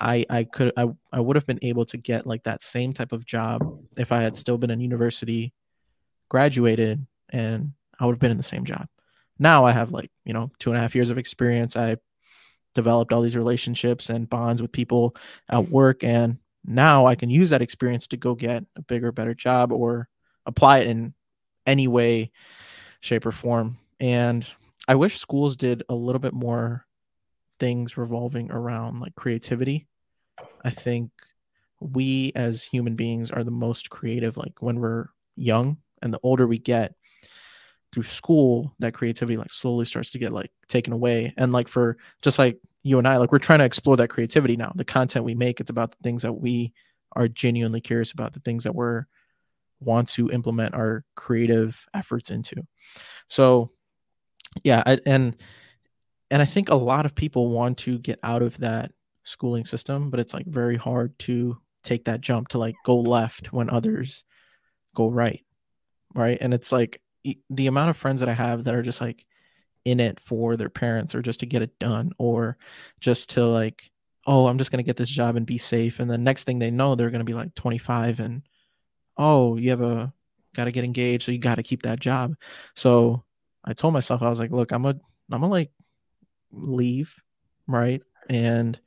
I 0.00 0.24
I 0.30 0.44
could 0.44 0.72
I, 0.76 0.88
I 1.12 1.20
would 1.20 1.36
have 1.36 1.46
been 1.46 1.58
able 1.62 1.84
to 1.86 1.96
get 1.96 2.26
like 2.26 2.44
that 2.44 2.62
same 2.62 2.92
type 2.92 3.12
of 3.12 3.26
job 3.26 3.62
if 3.96 4.12
I 4.12 4.22
had 4.22 4.36
still 4.36 4.58
been 4.58 4.70
in 4.70 4.80
university, 4.80 5.52
graduated, 6.28 7.06
and 7.30 7.72
I 7.98 8.06
would 8.06 8.12
have 8.12 8.20
been 8.20 8.30
in 8.30 8.36
the 8.36 8.42
same 8.42 8.64
job 8.64 8.88
now 9.38 9.64
I 9.64 9.72
have 9.72 9.92
like, 9.92 10.10
you 10.24 10.32
know, 10.32 10.50
two 10.58 10.70
and 10.70 10.76
a 10.76 10.80
half 10.80 10.94
years 10.94 11.10
of 11.10 11.18
experience. 11.18 11.76
I 11.76 11.96
developed 12.74 13.12
all 13.12 13.22
these 13.22 13.36
relationships 13.36 14.10
and 14.10 14.28
bonds 14.28 14.60
with 14.60 14.72
people 14.72 15.16
at 15.48 15.70
work. 15.70 16.02
And 16.04 16.38
now 16.64 17.06
I 17.06 17.14
can 17.14 17.30
use 17.30 17.50
that 17.50 17.62
experience 17.62 18.06
to 18.08 18.16
go 18.16 18.34
get 18.34 18.64
a 18.76 18.82
bigger, 18.82 19.12
better 19.12 19.34
job 19.34 19.72
or 19.72 20.08
apply 20.46 20.78
it 20.78 20.88
in 20.88 21.14
any 21.66 21.88
way, 21.88 22.32
shape, 23.00 23.26
or 23.26 23.32
form. 23.32 23.78
And 24.00 24.48
I 24.88 24.94
wish 24.94 25.18
schools 25.18 25.54
did 25.54 25.82
a 25.90 25.94
little 25.94 26.18
bit 26.18 26.32
more 26.32 26.86
things 27.60 27.98
revolving 27.98 28.50
around 28.50 29.00
like 29.00 29.14
creativity. 29.14 29.86
I 30.64 30.70
think 30.70 31.10
we 31.80 32.32
as 32.34 32.64
human 32.64 32.96
beings 32.96 33.30
are 33.30 33.44
the 33.44 33.50
most 33.50 33.90
creative 33.90 34.36
like 34.36 34.60
when 34.60 34.80
we're 34.80 35.08
young 35.36 35.76
and 36.02 36.12
the 36.12 36.20
older 36.22 36.46
we 36.46 36.58
get 36.58 36.94
through 37.92 38.02
school 38.02 38.74
that 38.78 38.94
creativity 38.94 39.36
like 39.36 39.52
slowly 39.52 39.84
starts 39.84 40.10
to 40.12 40.18
get 40.18 40.32
like 40.32 40.50
taken 40.68 40.94
away. 40.94 41.34
And 41.36 41.52
like 41.52 41.68
for 41.68 41.98
just 42.22 42.38
like 42.38 42.58
you 42.82 42.98
and 42.98 43.06
I 43.06 43.18
like 43.18 43.30
we're 43.30 43.38
trying 43.38 43.58
to 43.58 43.66
explore 43.66 43.98
that 43.98 44.08
creativity 44.08 44.56
now. 44.56 44.72
The 44.74 44.84
content 44.84 45.24
we 45.24 45.34
make 45.34 45.60
it's 45.60 45.70
about 45.70 45.90
the 45.90 46.02
things 46.02 46.22
that 46.22 46.32
we 46.32 46.72
are 47.12 47.28
genuinely 47.28 47.82
curious 47.82 48.12
about 48.12 48.32
the 48.32 48.40
things 48.40 48.64
that 48.64 48.74
we're 48.74 49.04
want 49.80 50.08
to 50.08 50.30
implement 50.30 50.74
our 50.74 51.04
creative 51.14 51.84
efforts 51.94 52.30
into. 52.30 52.66
So 53.28 53.70
yeah 54.64 54.82
I, 54.84 54.98
and 55.06 55.36
and 56.30 56.42
i 56.42 56.44
think 56.44 56.68
a 56.68 56.74
lot 56.74 57.06
of 57.06 57.14
people 57.14 57.50
want 57.50 57.78
to 57.78 57.98
get 57.98 58.18
out 58.22 58.42
of 58.42 58.58
that 58.58 58.92
schooling 59.24 59.64
system 59.64 60.10
but 60.10 60.20
it's 60.20 60.34
like 60.34 60.46
very 60.46 60.76
hard 60.76 61.18
to 61.20 61.58
take 61.82 62.04
that 62.06 62.20
jump 62.20 62.48
to 62.48 62.58
like 62.58 62.74
go 62.84 62.98
left 62.98 63.52
when 63.52 63.70
others 63.70 64.24
go 64.94 65.08
right 65.08 65.44
right? 66.14 66.38
And 66.40 66.54
it's 66.54 66.72
like 66.72 67.00
the 67.50 67.66
amount 67.66 67.90
of 67.90 67.96
friends 67.96 68.20
that 68.20 68.28
i 68.28 68.32
have 68.32 68.64
that 68.64 68.74
are 68.74 68.82
just 68.82 69.00
like 69.00 69.26
in 69.84 70.00
it 70.00 70.18
for 70.20 70.56
their 70.56 70.70
parents 70.70 71.14
or 71.14 71.20
just 71.20 71.40
to 71.40 71.46
get 71.46 71.62
it 71.62 71.78
done 71.78 72.12
or 72.16 72.56
just 73.00 73.30
to 73.30 73.44
like 73.44 73.90
oh 74.26 74.46
i'm 74.46 74.56
just 74.56 74.70
going 74.70 74.78
to 74.78 74.86
get 74.86 74.96
this 74.96 75.10
job 75.10 75.36
and 75.36 75.44
be 75.44 75.58
safe 75.58 76.00
and 76.00 76.10
the 76.10 76.16
next 76.16 76.44
thing 76.44 76.58
they 76.58 76.70
know 76.70 76.94
they're 76.94 77.10
going 77.10 77.18
to 77.18 77.24
be 77.24 77.34
like 77.34 77.54
25 77.54 78.20
and 78.20 78.42
oh 79.18 79.56
you 79.56 79.70
have 79.70 79.82
a 79.82 80.12
got 80.54 80.64
to 80.64 80.72
get 80.72 80.84
engaged 80.84 81.24
so 81.24 81.32
you 81.32 81.38
got 81.38 81.56
to 81.56 81.62
keep 81.62 81.82
that 81.82 82.00
job. 82.00 82.34
So 82.74 83.24
i 83.68 83.72
told 83.72 83.94
myself 83.94 84.22
i 84.22 84.28
was 84.28 84.40
like 84.40 84.50
look 84.50 84.72
i'm 84.72 84.84
a 84.84 84.90
i'm 84.90 85.40
gonna 85.40 85.48
like 85.48 85.70
leave 86.50 87.14
right 87.68 88.02
and 88.28 88.80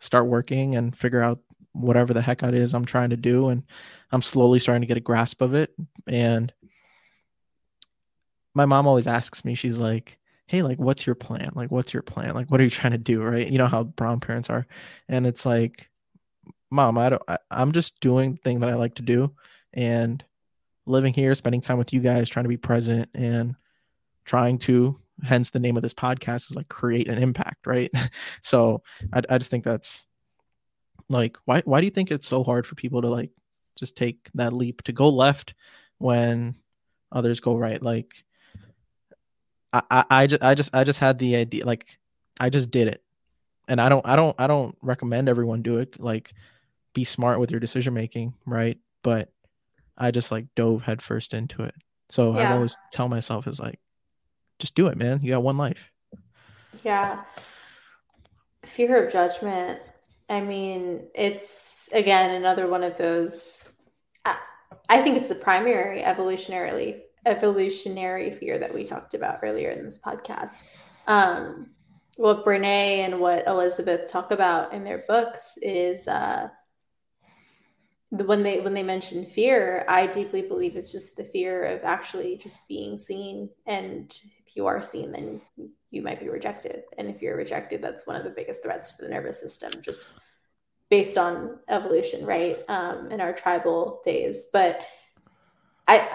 start 0.00 0.26
working 0.26 0.76
and 0.76 0.96
figure 0.96 1.22
out 1.22 1.40
whatever 1.80 2.14
the 2.14 2.22
heck 2.22 2.42
it 2.42 2.54
is 2.54 2.74
I'm 2.74 2.84
trying 2.84 3.10
to 3.10 3.16
do. 3.16 3.48
And 3.48 3.62
I'm 4.10 4.22
slowly 4.22 4.58
starting 4.58 4.82
to 4.82 4.86
get 4.86 4.96
a 4.96 5.00
grasp 5.00 5.42
of 5.42 5.54
it. 5.54 5.74
And 6.06 6.52
my 8.54 8.64
mom 8.64 8.86
always 8.86 9.06
asks 9.06 9.44
me, 9.44 9.54
she's 9.54 9.78
like, 9.78 10.18
Hey, 10.46 10.62
like, 10.62 10.78
what's 10.78 11.06
your 11.06 11.16
plan? 11.16 11.50
Like, 11.54 11.72
what's 11.72 11.92
your 11.92 12.04
plan? 12.04 12.34
Like, 12.34 12.50
what 12.50 12.60
are 12.60 12.64
you 12.64 12.70
trying 12.70 12.92
to 12.92 12.98
do? 12.98 13.22
Right. 13.22 13.48
You 13.48 13.58
know 13.58 13.66
how 13.66 13.82
brown 13.82 14.20
parents 14.20 14.48
are. 14.48 14.66
And 15.08 15.26
it's 15.26 15.44
like, 15.44 15.90
mom, 16.70 16.98
I 16.98 17.10
don't, 17.10 17.22
I, 17.26 17.38
I'm 17.50 17.72
just 17.72 17.98
doing 18.00 18.34
the 18.34 18.40
thing 18.42 18.60
that 18.60 18.70
I 18.70 18.74
like 18.74 18.94
to 18.96 19.02
do 19.02 19.32
and 19.72 20.24
living 20.86 21.12
here, 21.12 21.34
spending 21.34 21.60
time 21.60 21.78
with 21.78 21.92
you 21.92 22.00
guys, 22.00 22.28
trying 22.28 22.44
to 22.44 22.48
be 22.48 22.56
present 22.56 23.10
and 23.12 23.56
trying 24.26 24.58
to, 24.58 25.00
hence 25.24 25.50
the 25.50 25.58
name 25.58 25.76
of 25.78 25.82
this 25.82 25.94
podcast 25.94 26.50
is 26.50 26.56
like 26.56 26.68
create 26.68 27.08
an 27.08 27.18
impact. 27.18 27.66
Right. 27.66 27.90
so 28.42 28.82
I, 29.12 29.22
I 29.30 29.38
just 29.38 29.50
think 29.50 29.64
that's, 29.64 30.06
like, 31.08 31.36
why 31.44 31.62
why 31.64 31.80
do 31.80 31.86
you 31.86 31.90
think 31.90 32.10
it's 32.10 32.26
so 32.26 32.42
hard 32.42 32.66
for 32.66 32.74
people 32.74 33.02
to 33.02 33.08
like 33.08 33.30
just 33.76 33.96
take 33.96 34.28
that 34.34 34.52
leap 34.52 34.82
to 34.82 34.92
go 34.92 35.08
left 35.08 35.54
when 35.98 36.56
others 37.12 37.40
go 37.40 37.56
right? 37.56 37.80
Like, 37.80 38.12
I 39.72 39.82
I, 39.90 40.04
I 40.10 40.26
just 40.26 40.42
I 40.42 40.54
just 40.54 40.74
I 40.74 40.84
just 40.84 40.98
had 40.98 41.18
the 41.18 41.36
idea 41.36 41.64
like 41.64 41.86
I 42.40 42.50
just 42.50 42.70
did 42.70 42.88
it, 42.88 43.02
and 43.68 43.80
I 43.80 43.88
don't 43.88 44.06
I 44.06 44.16
don't 44.16 44.34
I 44.38 44.46
don't 44.46 44.76
recommend 44.82 45.28
everyone 45.28 45.62
do 45.62 45.78
it. 45.78 46.00
Like, 46.00 46.32
be 46.92 47.04
smart 47.04 47.38
with 47.38 47.50
your 47.50 47.60
decision 47.60 47.94
making, 47.94 48.34
right? 48.44 48.78
But 49.02 49.30
I 49.96 50.10
just 50.10 50.32
like 50.32 50.46
dove 50.56 50.82
headfirst 50.82 51.34
into 51.34 51.62
it. 51.62 51.74
So 52.10 52.34
yeah. 52.34 52.50
I 52.50 52.52
always 52.54 52.76
tell 52.90 53.08
myself 53.08 53.46
is 53.46 53.60
like, 53.60 53.78
just 54.58 54.74
do 54.74 54.86
it, 54.86 54.96
man. 54.96 55.20
You 55.22 55.32
got 55.32 55.42
one 55.42 55.56
life. 55.56 55.90
Yeah. 56.82 57.22
Fear 58.64 59.06
of 59.06 59.12
judgment 59.12 59.80
I 60.28 60.40
mean, 60.40 61.06
it's 61.14 61.88
again 61.92 62.32
another 62.32 62.66
one 62.66 62.82
of 62.82 62.96
those. 62.98 63.70
I, 64.24 64.36
I 64.88 65.02
think 65.02 65.16
it's 65.16 65.28
the 65.28 65.36
primary 65.36 66.02
evolutionarily 66.02 67.00
evolutionary 67.24 68.30
fear 68.30 68.58
that 68.58 68.72
we 68.72 68.84
talked 68.84 69.14
about 69.14 69.40
earlier 69.42 69.70
in 69.70 69.84
this 69.84 69.98
podcast. 69.98 70.64
Um, 71.06 71.70
what 72.16 72.44
Brene 72.44 72.64
and 72.64 73.20
what 73.20 73.46
Elizabeth 73.46 74.10
talk 74.10 74.30
about 74.30 74.72
in 74.72 74.84
their 74.84 75.04
books 75.08 75.58
is 75.60 76.08
uh, 76.08 76.48
the 78.10 78.24
when 78.24 78.42
they 78.42 78.60
when 78.60 78.74
they 78.74 78.82
mention 78.82 79.26
fear, 79.26 79.84
I 79.88 80.08
deeply 80.08 80.42
believe 80.42 80.74
it's 80.74 80.92
just 80.92 81.16
the 81.16 81.24
fear 81.24 81.62
of 81.62 81.84
actually 81.84 82.36
just 82.36 82.66
being 82.66 82.98
seen. 82.98 83.48
And 83.66 84.12
you 84.56 84.66
are 84.66 84.82
seen, 84.82 85.12
then 85.12 85.40
you 85.90 86.02
might 86.02 86.20
be 86.20 86.28
rejected. 86.28 86.82
And 86.98 87.08
if 87.08 87.22
you're 87.22 87.36
rejected, 87.36 87.82
that's 87.82 88.06
one 88.06 88.16
of 88.16 88.24
the 88.24 88.30
biggest 88.30 88.62
threats 88.62 88.96
to 88.96 89.04
the 89.04 89.10
nervous 89.10 89.40
system, 89.40 89.70
just 89.82 90.12
based 90.90 91.18
on 91.18 91.58
evolution, 91.68 92.24
right? 92.24 92.58
Um, 92.68 93.10
in 93.10 93.20
our 93.20 93.32
tribal 93.32 94.00
days. 94.04 94.46
But 94.52 94.80
I 95.86 96.08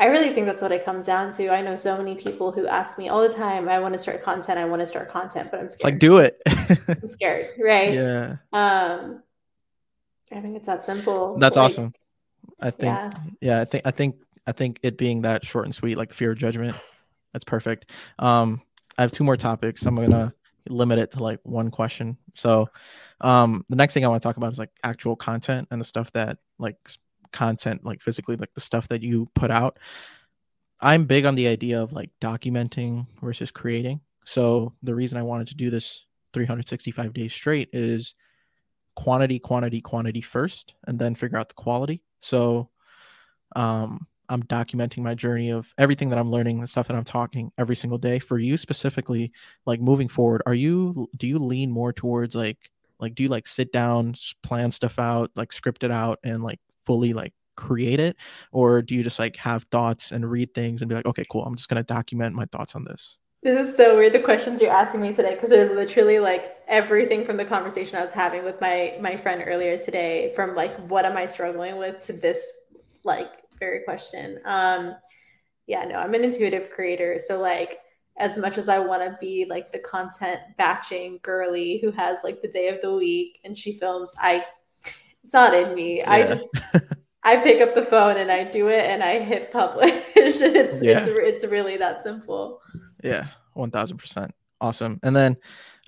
I 0.00 0.06
really 0.06 0.32
think 0.32 0.46
that's 0.46 0.62
what 0.62 0.70
it 0.70 0.84
comes 0.84 1.06
down 1.06 1.32
to. 1.34 1.48
I 1.48 1.60
know 1.60 1.74
so 1.74 1.98
many 1.98 2.14
people 2.14 2.52
who 2.52 2.68
ask 2.68 2.98
me 2.98 3.08
all 3.08 3.20
the 3.20 3.34
time, 3.34 3.68
I 3.68 3.80
want 3.80 3.94
to 3.94 3.98
start 3.98 4.22
content, 4.22 4.58
I 4.58 4.64
want 4.64 4.80
to 4.80 4.86
start 4.86 5.08
content, 5.08 5.50
but 5.50 5.58
I'm 5.60 5.68
scared. 5.68 5.92
Like 5.92 5.98
do 5.98 6.18
it. 6.18 6.40
I'm 6.88 7.08
scared, 7.08 7.48
right? 7.62 7.92
Yeah. 7.92 8.36
Um 8.52 9.22
I 10.30 10.40
think 10.40 10.56
it's 10.56 10.66
that 10.66 10.84
simple. 10.84 11.36
That's 11.38 11.56
like, 11.56 11.64
awesome. 11.64 11.94
I 12.60 12.70
think 12.70 12.82
yeah. 12.94 13.10
yeah, 13.40 13.60
I 13.60 13.64
think 13.64 13.86
I 13.86 13.90
think 13.90 14.16
I 14.46 14.52
think 14.52 14.78
it 14.82 14.96
being 14.96 15.22
that 15.22 15.44
short 15.44 15.64
and 15.64 15.74
sweet, 15.74 15.96
like 15.96 16.12
fear 16.12 16.32
of 16.32 16.38
judgment, 16.38 16.76
that's 17.32 17.44
perfect. 17.44 17.90
Um 18.18 18.62
I 18.96 19.02
have 19.02 19.12
two 19.12 19.24
more 19.24 19.36
topics. 19.36 19.86
I'm 19.86 19.94
gonna 19.94 20.34
limit 20.68 20.98
it 20.98 21.12
to 21.12 21.22
like 21.22 21.40
one 21.44 21.70
question. 21.70 22.16
So, 22.34 22.68
um, 23.20 23.64
the 23.68 23.76
next 23.76 23.94
thing 23.94 24.04
I 24.04 24.08
want 24.08 24.22
to 24.22 24.26
talk 24.26 24.36
about 24.36 24.52
is 24.52 24.58
like 24.58 24.70
actual 24.82 25.16
content 25.16 25.68
and 25.70 25.80
the 25.80 25.84
stuff 25.84 26.12
that 26.12 26.38
like 26.58 26.76
content, 27.32 27.84
like 27.84 28.00
physically, 28.00 28.36
like 28.36 28.52
the 28.54 28.60
stuff 28.60 28.88
that 28.88 29.02
you 29.02 29.28
put 29.34 29.50
out. 29.50 29.78
I'm 30.80 31.06
big 31.06 31.24
on 31.24 31.34
the 31.34 31.48
idea 31.48 31.82
of 31.82 31.92
like 31.92 32.10
documenting 32.20 33.06
versus 33.22 33.50
creating. 33.50 34.00
So, 34.24 34.74
the 34.82 34.94
reason 34.94 35.18
I 35.18 35.22
wanted 35.22 35.48
to 35.48 35.54
do 35.54 35.70
this 35.70 36.04
365 36.32 37.14
days 37.14 37.32
straight 37.32 37.70
is 37.72 38.14
quantity, 38.94 39.38
quantity, 39.38 39.80
quantity 39.80 40.20
first, 40.20 40.74
and 40.86 40.98
then 40.98 41.14
figure 41.14 41.38
out 41.38 41.48
the 41.48 41.54
quality. 41.54 42.02
So, 42.20 42.70
um, 43.56 44.06
I'm 44.28 44.42
documenting 44.44 44.98
my 44.98 45.14
journey 45.14 45.50
of 45.50 45.72
everything 45.78 46.08
that 46.10 46.18
I'm 46.18 46.30
learning, 46.30 46.60
the 46.60 46.66
stuff 46.66 46.88
that 46.88 46.96
I'm 46.96 47.04
talking 47.04 47.50
every 47.58 47.76
single 47.76 47.98
day. 47.98 48.18
For 48.18 48.38
you 48.38 48.56
specifically, 48.56 49.32
like 49.66 49.80
moving 49.80 50.08
forward, 50.08 50.42
are 50.46 50.54
you 50.54 51.08
do 51.16 51.26
you 51.26 51.38
lean 51.38 51.70
more 51.70 51.92
towards 51.92 52.34
like 52.34 52.70
like 53.00 53.14
do 53.14 53.24
you 53.24 53.28
like 53.28 53.46
sit 53.46 53.72
down, 53.72 54.14
plan 54.42 54.70
stuff 54.70 54.98
out, 54.98 55.30
like 55.36 55.52
script 55.52 55.84
it 55.84 55.90
out 55.90 56.18
and 56.24 56.42
like 56.42 56.60
fully 56.86 57.12
like 57.12 57.32
create 57.56 57.98
it 57.98 58.16
or 58.52 58.80
do 58.80 58.94
you 58.94 59.02
just 59.02 59.18
like 59.18 59.36
have 59.36 59.64
thoughts 59.64 60.12
and 60.12 60.30
read 60.30 60.54
things 60.54 60.80
and 60.80 60.88
be 60.88 60.94
like, 60.94 61.06
"Okay, 61.06 61.24
cool, 61.30 61.44
I'm 61.44 61.56
just 61.56 61.68
to 61.68 61.82
document 61.82 62.34
my 62.34 62.46
thoughts 62.46 62.74
on 62.74 62.84
this." 62.84 63.18
This 63.42 63.68
is 63.68 63.76
so 63.76 63.96
weird 63.96 64.12
the 64.12 64.20
questions 64.20 64.60
you're 64.60 64.72
asking 64.72 65.00
me 65.00 65.14
today 65.14 65.34
because 65.34 65.50
they're 65.50 65.72
literally 65.72 66.18
like 66.18 66.56
everything 66.66 67.24
from 67.24 67.36
the 67.36 67.44
conversation 67.44 67.96
I 67.96 68.00
was 68.00 68.12
having 68.12 68.44
with 68.44 68.60
my 68.60 68.96
my 69.00 69.16
friend 69.16 69.42
earlier 69.46 69.76
today 69.76 70.32
from 70.34 70.56
like 70.56 70.76
what 70.88 71.04
am 71.04 71.16
I 71.16 71.26
struggling 71.26 71.76
with 71.76 72.00
to 72.06 72.12
this 72.12 72.62
like 73.04 73.30
very 73.58 73.82
question. 73.84 74.40
Um, 74.44 74.94
yeah, 75.66 75.84
no, 75.84 75.96
I'm 75.96 76.14
an 76.14 76.24
intuitive 76.24 76.70
creator. 76.70 77.20
So 77.24 77.40
like 77.40 77.80
as 78.16 78.36
much 78.36 78.58
as 78.58 78.68
I 78.68 78.78
want 78.78 79.02
to 79.02 79.16
be 79.20 79.46
like 79.48 79.72
the 79.72 79.78
content 79.78 80.40
batching 80.56 81.20
girly 81.22 81.78
who 81.78 81.90
has 81.92 82.20
like 82.24 82.42
the 82.42 82.48
day 82.48 82.68
of 82.68 82.80
the 82.82 82.94
week 82.94 83.40
and 83.44 83.56
she 83.56 83.72
films, 83.72 84.12
I 84.18 84.44
it's 85.22 85.32
not 85.32 85.54
in 85.54 85.74
me. 85.74 85.98
Yeah. 85.98 86.10
I 86.10 86.26
just 86.26 86.48
I 87.22 87.36
pick 87.36 87.60
up 87.60 87.74
the 87.74 87.84
phone 87.84 88.16
and 88.16 88.30
I 88.30 88.44
do 88.44 88.68
it 88.68 88.84
and 88.84 89.02
I 89.02 89.18
hit 89.20 89.50
publish. 89.50 89.92
it's 90.16 90.82
yeah. 90.82 90.98
it's 90.98 91.08
it's 91.08 91.44
really 91.44 91.76
that 91.76 92.02
simple. 92.02 92.60
Yeah, 93.02 93.28
one 93.54 93.70
thousand 93.70 93.98
percent. 93.98 94.34
Awesome. 94.60 94.98
And 95.02 95.14
then 95.14 95.36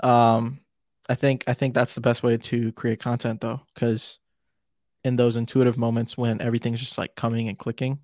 um 0.03 0.61
I 1.09 1.15
think 1.17 1.45
I 1.49 1.55
think 1.55 1.75
that's 1.75 1.95
the 1.95 2.01
best 2.01 2.23
way 2.23 2.37
to 2.37 2.73
create 2.73 3.01
content 3.01 3.41
though, 3.41 3.61
because 3.75 4.19
in 5.05 5.17
those 5.17 5.37
intuitive 5.37 5.79
moments 5.79 6.17
when 6.17 6.41
everything's 6.41 6.81
just 6.81 6.99
like 6.99 7.15
coming 7.15 7.49
and 7.49 7.59
clicking 7.59 7.99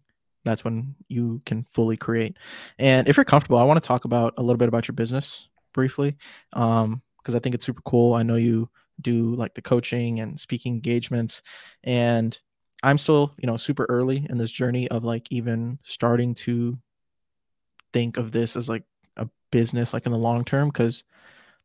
that's 0.46 0.64
when 0.64 0.94
you 1.08 1.42
can 1.44 1.66
fully 1.72 1.96
create. 1.96 2.36
And 2.78 3.08
if 3.08 3.16
you're 3.16 3.24
comfortable 3.24 3.58
i 3.58 3.64
want 3.64 3.82
to 3.82 3.86
talk 3.86 4.04
about 4.04 4.34
a 4.38 4.42
little 4.42 4.56
bit 4.56 4.68
about 4.68 4.88
your 4.88 4.94
business 4.94 5.48
briefly 5.74 6.16
um 6.54 7.02
because 7.18 7.34
i 7.34 7.38
think 7.38 7.54
it's 7.54 7.66
super 7.66 7.82
cool. 7.82 8.14
I 8.14 8.22
know 8.22 8.36
you 8.36 8.70
do 9.00 9.34
like 9.34 9.54
the 9.54 9.62
coaching 9.62 10.20
and 10.20 10.40
speaking 10.40 10.74
engagements 10.74 11.42
and 11.84 12.38
i'm 12.82 12.96
still 12.96 13.34
you 13.38 13.46
know 13.46 13.56
super 13.56 13.84
early 13.90 14.26
in 14.30 14.38
this 14.38 14.50
journey 14.50 14.88
of 14.88 15.04
like 15.04 15.26
even 15.30 15.78
starting 15.82 16.34
to 16.34 16.78
think 17.92 18.16
of 18.16 18.32
this 18.32 18.56
as 18.56 18.68
like 18.70 18.84
a 19.18 19.28
business 19.50 19.92
like 19.92 20.06
in 20.06 20.12
the 20.12 20.18
long 20.18 20.44
term 20.44 20.68
because 20.68 21.04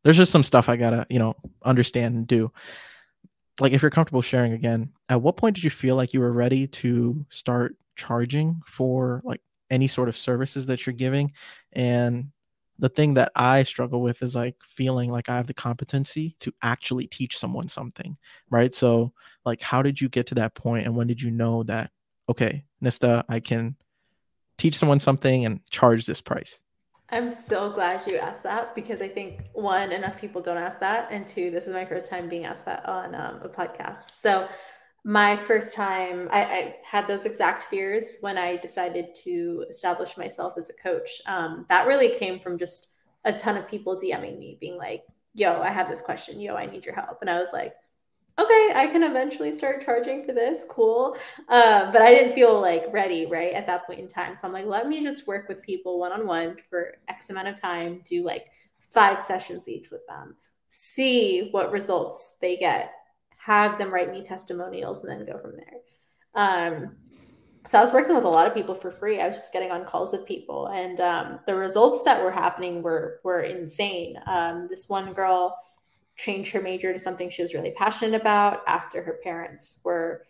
there's 0.02 0.16
just 0.16 0.32
some 0.32 0.42
stuff 0.42 0.68
i 0.68 0.76
gotta 0.76 1.06
you 1.08 1.18
know 1.18 1.34
understand 1.64 2.14
and 2.14 2.26
do 2.26 2.52
like 3.60 3.72
if 3.72 3.82
you're 3.82 3.90
comfortable 3.90 4.22
sharing 4.22 4.52
again, 4.52 4.90
at 5.08 5.20
what 5.20 5.36
point 5.36 5.54
did 5.54 5.64
you 5.64 5.70
feel 5.70 5.96
like 5.96 6.12
you 6.12 6.20
were 6.20 6.32
ready 6.32 6.66
to 6.66 7.24
start 7.30 7.76
charging 7.96 8.60
for 8.66 9.22
like 9.24 9.40
any 9.70 9.86
sort 9.86 10.08
of 10.08 10.16
services 10.16 10.66
that 10.66 10.86
you're 10.86 10.94
giving? 10.94 11.32
And 11.72 12.30
the 12.78 12.88
thing 12.88 13.14
that 13.14 13.30
I 13.36 13.62
struggle 13.62 14.02
with 14.02 14.22
is 14.22 14.34
like 14.34 14.56
feeling 14.62 15.10
like 15.10 15.28
I 15.28 15.36
have 15.36 15.46
the 15.46 15.54
competency 15.54 16.34
to 16.40 16.52
actually 16.62 17.06
teach 17.06 17.38
someone 17.38 17.68
something, 17.68 18.16
right? 18.50 18.74
So, 18.74 19.12
like, 19.44 19.60
how 19.60 19.82
did 19.82 20.00
you 20.00 20.08
get 20.08 20.26
to 20.28 20.34
that 20.36 20.54
point, 20.54 20.86
and 20.86 20.96
when 20.96 21.06
did 21.06 21.20
you 21.20 21.30
know 21.30 21.62
that 21.64 21.90
okay, 22.28 22.64
Nistha, 22.82 23.24
I 23.28 23.40
can 23.40 23.76
teach 24.58 24.76
someone 24.76 25.00
something 25.00 25.44
and 25.44 25.60
charge 25.70 26.06
this 26.06 26.20
price? 26.20 26.58
I'm 27.12 27.30
so 27.30 27.70
glad 27.70 28.06
you 28.06 28.16
asked 28.16 28.42
that 28.44 28.74
because 28.74 29.02
I 29.02 29.08
think 29.08 29.42
one, 29.52 29.92
enough 29.92 30.18
people 30.18 30.40
don't 30.40 30.56
ask 30.56 30.80
that, 30.80 31.08
and 31.10 31.28
two, 31.28 31.50
this 31.50 31.66
is 31.66 31.74
my 31.74 31.84
first 31.84 32.08
time 32.08 32.26
being 32.26 32.46
asked 32.46 32.64
that 32.64 32.88
on 32.88 33.14
um, 33.14 33.40
a 33.42 33.50
podcast. 33.50 34.10
So, 34.10 34.48
my 35.04 35.36
first 35.36 35.74
time, 35.74 36.28
I, 36.30 36.44
I, 36.44 36.76
had 36.84 37.08
those 37.08 37.26
exact 37.26 37.64
fears 37.64 38.18
when 38.20 38.38
I 38.38 38.56
decided 38.56 39.16
to 39.24 39.66
establish 39.68 40.16
myself 40.16 40.54
as 40.56 40.70
a 40.70 40.80
coach. 40.80 41.20
Um, 41.26 41.66
that 41.68 41.88
really 41.88 42.16
came 42.18 42.38
from 42.38 42.56
just 42.56 42.92
a 43.24 43.32
ton 43.32 43.56
of 43.56 43.68
people 43.68 43.98
DMing 43.98 44.38
me, 44.38 44.56
being 44.60 44.78
like, 44.78 45.02
"Yo, 45.34 45.60
I 45.60 45.70
have 45.70 45.90
this 45.90 46.00
question. 46.00 46.40
Yo, 46.40 46.54
I 46.54 46.66
need 46.66 46.86
your 46.86 46.94
help," 46.94 47.18
and 47.20 47.28
I 47.28 47.38
was 47.38 47.50
like, 47.52 47.74
okay, 48.42 48.72
I 48.74 48.88
can 48.90 49.02
eventually 49.02 49.52
start 49.52 49.84
charging 49.84 50.24
for 50.24 50.32
this. 50.32 50.64
Cool. 50.68 51.16
Uh, 51.48 51.92
but 51.92 52.02
I 52.02 52.10
didn't 52.10 52.32
feel 52.32 52.60
like 52.60 52.84
ready, 52.92 53.26
right, 53.26 53.52
at 53.52 53.66
that 53.66 53.86
point 53.86 54.00
in 54.00 54.08
time. 54.08 54.36
So 54.36 54.46
I'm 54.46 54.52
like, 54.52 54.66
let 54.66 54.88
me 54.88 55.02
just 55.02 55.26
work 55.26 55.48
with 55.48 55.62
people 55.62 55.98
one 55.98 56.12
on 56.12 56.26
one 56.26 56.56
for 56.68 56.94
X 57.08 57.30
amount 57.30 57.48
of 57.48 57.60
time, 57.60 58.02
do 58.04 58.24
like 58.24 58.46
five 58.90 59.20
sessions 59.20 59.68
each 59.68 59.90
with 59.90 60.06
them, 60.06 60.36
see 60.68 61.48
what 61.50 61.72
results 61.72 62.36
they 62.40 62.56
get, 62.56 62.92
have 63.38 63.78
them 63.78 63.92
write 63.92 64.12
me 64.12 64.22
testimonials, 64.22 65.04
and 65.04 65.10
then 65.10 65.26
go 65.26 65.38
from 65.38 65.52
there. 65.56 65.80
Um, 66.34 66.96
so 67.64 67.78
I 67.78 67.82
was 67.82 67.92
working 67.92 68.16
with 68.16 68.24
a 68.24 68.28
lot 68.28 68.48
of 68.48 68.54
people 68.54 68.74
for 68.74 68.90
free. 68.90 69.20
I 69.20 69.26
was 69.28 69.36
just 69.36 69.52
getting 69.52 69.70
on 69.70 69.84
calls 69.84 70.12
with 70.12 70.26
people, 70.26 70.66
and 70.66 71.00
um, 71.00 71.40
the 71.46 71.54
results 71.54 72.02
that 72.02 72.22
were 72.22 72.32
happening 72.32 72.82
were 72.82 73.20
were 73.22 73.42
insane. 73.42 74.16
Um, 74.26 74.66
this 74.68 74.88
one 74.88 75.12
girl 75.12 75.56
change 76.22 76.50
her 76.50 76.60
major 76.60 76.92
to 76.92 76.98
something 76.98 77.28
she 77.28 77.42
was 77.42 77.54
really 77.54 77.72
passionate 77.72 78.20
about 78.20 78.60
after 78.66 79.02
her 79.02 79.18
parents 79.22 79.80
were 79.84 80.24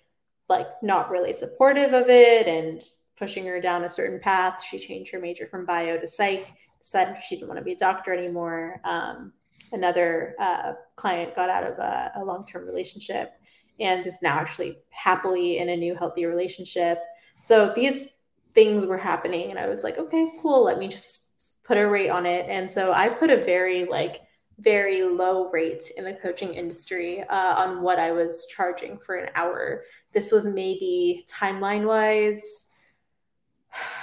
like 0.49 0.66
not 0.82 1.11
really 1.11 1.32
supportive 1.32 1.93
of 1.93 2.09
it 2.09 2.47
and 2.47 2.82
pushing 3.16 3.45
her 3.47 3.61
down 3.61 3.84
a 3.84 3.88
certain 3.88 4.18
path. 4.18 4.62
She 4.62 4.78
changed 4.78 5.12
her 5.12 5.20
major 5.20 5.47
from 5.47 5.66
bio 5.66 5.99
to 5.99 6.07
psych, 6.07 6.47
decided 6.80 7.22
she 7.22 7.36
didn't 7.36 7.49
want 7.49 7.59
to 7.59 7.64
be 7.64 7.72
a 7.72 7.78
doctor 7.78 8.12
anymore. 8.12 8.80
Um, 8.84 9.32
another 9.72 10.34
uh, 10.40 10.72
client 10.97 11.34
got 11.34 11.49
out 11.49 11.64
of 11.64 11.78
a, 11.78 12.12
a 12.16 12.24
long 12.24 12.45
term 12.45 12.66
relationship 12.66 13.32
and 13.80 14.07
is 14.07 14.16
now 14.22 14.38
actually 14.38 14.78
happily 14.90 15.59
in 15.59 15.68
a 15.68 15.76
new 15.76 15.95
healthy 15.95 16.26
relationship. 16.26 16.99
So 17.40 17.72
these 17.74 18.14
things 18.55 18.86
were 18.86 18.99
happening, 18.99 19.51
and 19.51 19.59
I 19.59 19.68
was 19.68 19.82
like, 19.82 19.99
okay, 19.99 20.32
cool, 20.40 20.64
let 20.64 20.78
me 20.78 20.88
just 20.88 21.62
put 21.64 21.78
a 21.78 21.88
rate 21.88 22.11
on 22.11 22.26
it. 22.26 22.47
And 22.49 22.70
so 22.70 22.93
I 22.93 23.09
put 23.09 23.30
a 23.30 23.43
very 23.43 23.84
like 23.84 24.20
very 24.62 25.02
low 25.02 25.50
rate 25.50 25.90
in 25.96 26.04
the 26.04 26.14
coaching 26.14 26.54
industry 26.54 27.22
uh, 27.22 27.54
on 27.56 27.82
what 27.82 27.98
I 27.98 28.12
was 28.12 28.46
charging 28.46 28.98
for 28.98 29.16
an 29.16 29.30
hour. 29.34 29.84
This 30.12 30.30
was 30.30 30.46
maybe 30.46 31.26
timeline 31.28 31.86
wise, 31.86 32.66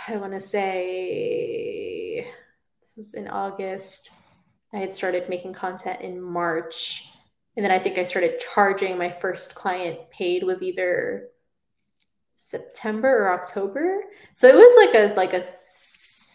I 0.08 0.18
want 0.18 0.34
to 0.34 0.40
say 0.40 2.28
this 2.82 2.96
was 2.96 3.14
in 3.14 3.28
August. 3.28 4.12
I 4.74 4.78
had 4.78 4.94
started 4.94 5.30
making 5.30 5.54
content 5.54 6.02
in 6.02 6.22
March. 6.22 7.08
And 7.56 7.64
then 7.64 7.72
I 7.72 7.80
think 7.80 7.98
I 7.98 8.04
started 8.04 8.40
charging 8.40 8.98
my 8.98 9.10
first 9.10 9.56
client 9.56 10.00
paid 10.12 10.44
was 10.44 10.62
either 10.62 11.30
September 12.36 13.26
or 13.26 13.34
October. 13.34 14.02
So 14.34 14.48
it 14.48 14.56
was 14.56 14.86
like 14.86 14.96
a 14.96 15.14
like 15.16 15.34
a 15.34 15.46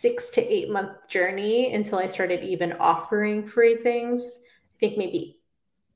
six 0.05 0.28
to 0.28 0.42
eight 0.55 0.68
month 0.68 1.09
journey 1.09 1.72
until 1.72 1.98
I 1.98 2.09
started 2.09 2.44
even 2.44 2.74
offering 2.74 3.42
free 3.42 3.76
things. 3.76 4.38
I 4.76 4.78
think 4.78 4.98
maybe, 4.98 5.38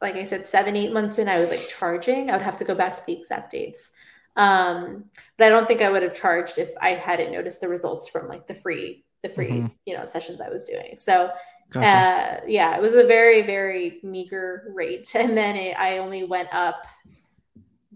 like 0.00 0.14
I 0.14 0.24
said, 0.24 0.46
seven, 0.46 0.76
eight 0.76 0.94
months 0.94 1.18
in, 1.18 1.28
I 1.28 1.38
was 1.38 1.50
like 1.50 1.68
charging. 1.68 2.30
I 2.30 2.32
would 2.32 2.42
have 2.42 2.56
to 2.56 2.64
go 2.64 2.74
back 2.74 2.96
to 2.96 3.02
the 3.06 3.12
exact 3.12 3.52
dates. 3.52 3.90
Um, 4.34 5.04
but 5.36 5.48
I 5.48 5.50
don't 5.50 5.68
think 5.68 5.82
I 5.82 5.90
would 5.90 6.02
have 6.02 6.14
charged 6.14 6.56
if 6.56 6.70
I 6.80 6.94
hadn't 6.94 7.32
noticed 7.32 7.61
the 7.61 7.68
results 7.68 8.09
from 8.09 8.28
like 8.28 8.46
the 8.46 8.54
free, 8.54 9.04
the 9.22 9.28
free, 9.28 9.50
mm-hmm. 9.50 9.66
you 9.84 9.94
know, 9.94 10.06
sessions 10.06 10.40
I 10.40 10.48
was 10.48 10.64
doing. 10.64 10.94
So, 10.96 11.30
gotcha. 11.70 11.86
uh, 11.86 12.40
yeah, 12.48 12.76
it 12.76 12.80
was 12.80 12.94
a 12.94 13.04
very, 13.04 13.42
very 13.42 14.00
meager 14.02 14.72
rate. 14.74 15.12
And 15.14 15.36
then 15.36 15.54
it, 15.54 15.78
I 15.78 15.98
only 15.98 16.24
went 16.24 16.48
up 16.52 16.86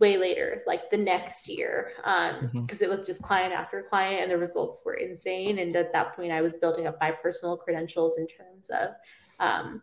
way 0.02 0.18
later, 0.18 0.64
like 0.66 0.90
the 0.90 0.96
next 0.96 1.48
year, 1.48 1.92
because 1.96 2.42
um, 2.42 2.50
mm-hmm. 2.50 2.84
it 2.84 2.90
was 2.90 3.06
just 3.06 3.22
client 3.22 3.54
after 3.54 3.80
client, 3.82 4.20
and 4.20 4.30
the 4.30 4.36
results 4.36 4.82
were 4.84 4.94
insane. 4.94 5.60
And 5.60 5.74
at 5.76 5.92
that 5.92 6.16
point, 6.16 6.32
I 6.32 6.42
was 6.42 6.58
building 6.58 6.88
up 6.88 6.98
my 7.00 7.12
personal 7.12 7.56
credentials 7.56 8.18
in 8.18 8.26
terms 8.26 8.68
of, 8.70 8.88
um, 9.38 9.80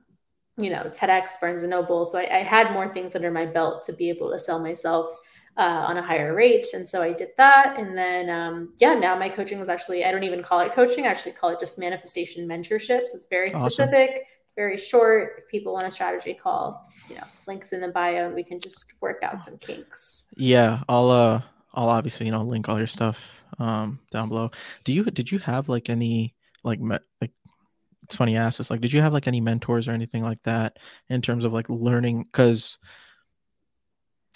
you 0.57 0.69
know, 0.69 0.91
TEDx, 0.93 1.39
Barnes 1.39 1.63
and 1.63 1.71
Noble. 1.71 2.03
So 2.03 2.19
I, 2.19 2.39
I, 2.39 2.43
had 2.43 2.73
more 2.73 2.93
things 2.93 3.15
under 3.15 3.31
my 3.31 3.45
belt 3.45 3.81
to 3.83 3.93
be 3.93 4.09
able 4.09 4.29
to 4.31 4.37
sell 4.37 4.59
myself 4.59 5.07
uh, 5.55 5.85
on 5.87 5.95
a 5.95 6.01
higher 6.01 6.35
rate, 6.35 6.67
and 6.73 6.85
so 6.85 7.01
I 7.01 7.13
did 7.13 7.29
that. 7.37 7.79
And 7.79 7.97
then, 7.97 8.29
um, 8.29 8.73
yeah, 8.79 8.95
now 8.95 9.17
my 9.17 9.29
coaching 9.29 9.61
is 9.61 9.69
actually—I 9.69 10.11
don't 10.11 10.23
even 10.23 10.43
call 10.43 10.59
it 10.59 10.73
coaching; 10.73 11.05
I 11.05 11.09
actually 11.11 11.31
call 11.31 11.49
it 11.51 11.61
just 11.61 11.79
manifestation 11.79 12.45
mentorships. 12.45 13.15
It's 13.15 13.27
very 13.29 13.51
specific. 13.51 14.09
Awesome 14.09 14.23
very 14.59 14.75
short. 14.75 15.35
If 15.37 15.47
people 15.47 15.71
want 15.71 15.87
a 15.87 15.91
strategy 15.91 16.33
call, 16.33 16.85
you 17.09 17.15
know, 17.15 17.23
links 17.47 17.73
in 17.73 17.81
the 17.81 17.87
bio 17.87 18.25
and 18.25 18.35
we 18.35 18.43
can 18.43 18.59
just 18.59 18.93
work 19.01 19.23
out 19.23 19.43
some 19.43 19.57
kinks. 19.57 20.25
Yeah, 20.35 20.83
I'll 20.87 21.09
uh 21.09 21.41
I'll 21.73 21.89
obviously, 21.89 22.25
you 22.25 22.31
know, 22.31 22.41
link 22.41 22.69
all 22.69 22.77
your 22.77 22.87
stuff 22.87 23.19
um 23.57 23.99
down 24.11 24.29
below. 24.29 24.51
Do 24.83 24.93
you 24.93 25.03
did 25.05 25.31
you 25.31 25.39
have 25.39 25.69
like 25.69 25.89
any 25.89 26.35
like 26.63 26.79
me, 26.79 26.97
like 27.21 27.31
it's 28.03 28.15
funny 28.15 28.37
ask 28.37 28.69
like 28.69 28.81
did 28.81 28.93
you 28.93 29.01
have 29.01 29.13
like 29.13 29.27
any 29.27 29.41
mentors 29.41 29.87
or 29.87 29.91
anything 29.91 30.23
like 30.23 30.41
that 30.43 30.77
in 31.09 31.21
terms 31.21 31.45
of 31.45 31.53
like 31.53 31.69
learning 31.69 32.25
cuz 32.31 32.77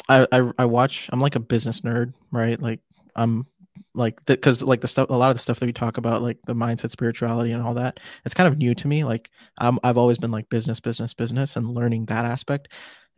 I, 0.09 0.27
I 0.31 0.51
I 0.59 0.65
watch 0.65 1.09
I'm 1.11 1.21
like 1.21 1.35
a 1.35 1.39
business 1.39 1.81
nerd, 1.81 2.13
right? 2.31 2.61
Like 2.61 2.81
I'm 3.15 3.47
like 3.95 4.23
because 4.25 4.61
like 4.61 4.81
the 4.81 4.87
stuff 4.87 5.09
a 5.09 5.13
lot 5.13 5.29
of 5.29 5.35
the 5.35 5.41
stuff 5.41 5.59
that 5.59 5.65
we 5.65 5.73
talk 5.73 5.97
about 5.97 6.21
like 6.21 6.37
the 6.47 6.53
mindset 6.55 6.91
spirituality 6.91 7.51
and 7.51 7.61
all 7.61 7.75
that 7.75 7.99
it's 8.25 8.33
kind 8.33 8.47
of 8.47 8.57
new 8.57 8.73
to 8.73 8.87
me 8.87 9.03
like 9.03 9.29
I'm, 9.59 9.77
i've 9.83 9.97
always 9.97 10.17
been 10.17 10.31
like 10.31 10.49
business 10.49 10.79
business 10.79 11.13
business 11.13 11.55
and 11.55 11.75
learning 11.75 12.05
that 12.05 12.25
aspect 12.25 12.69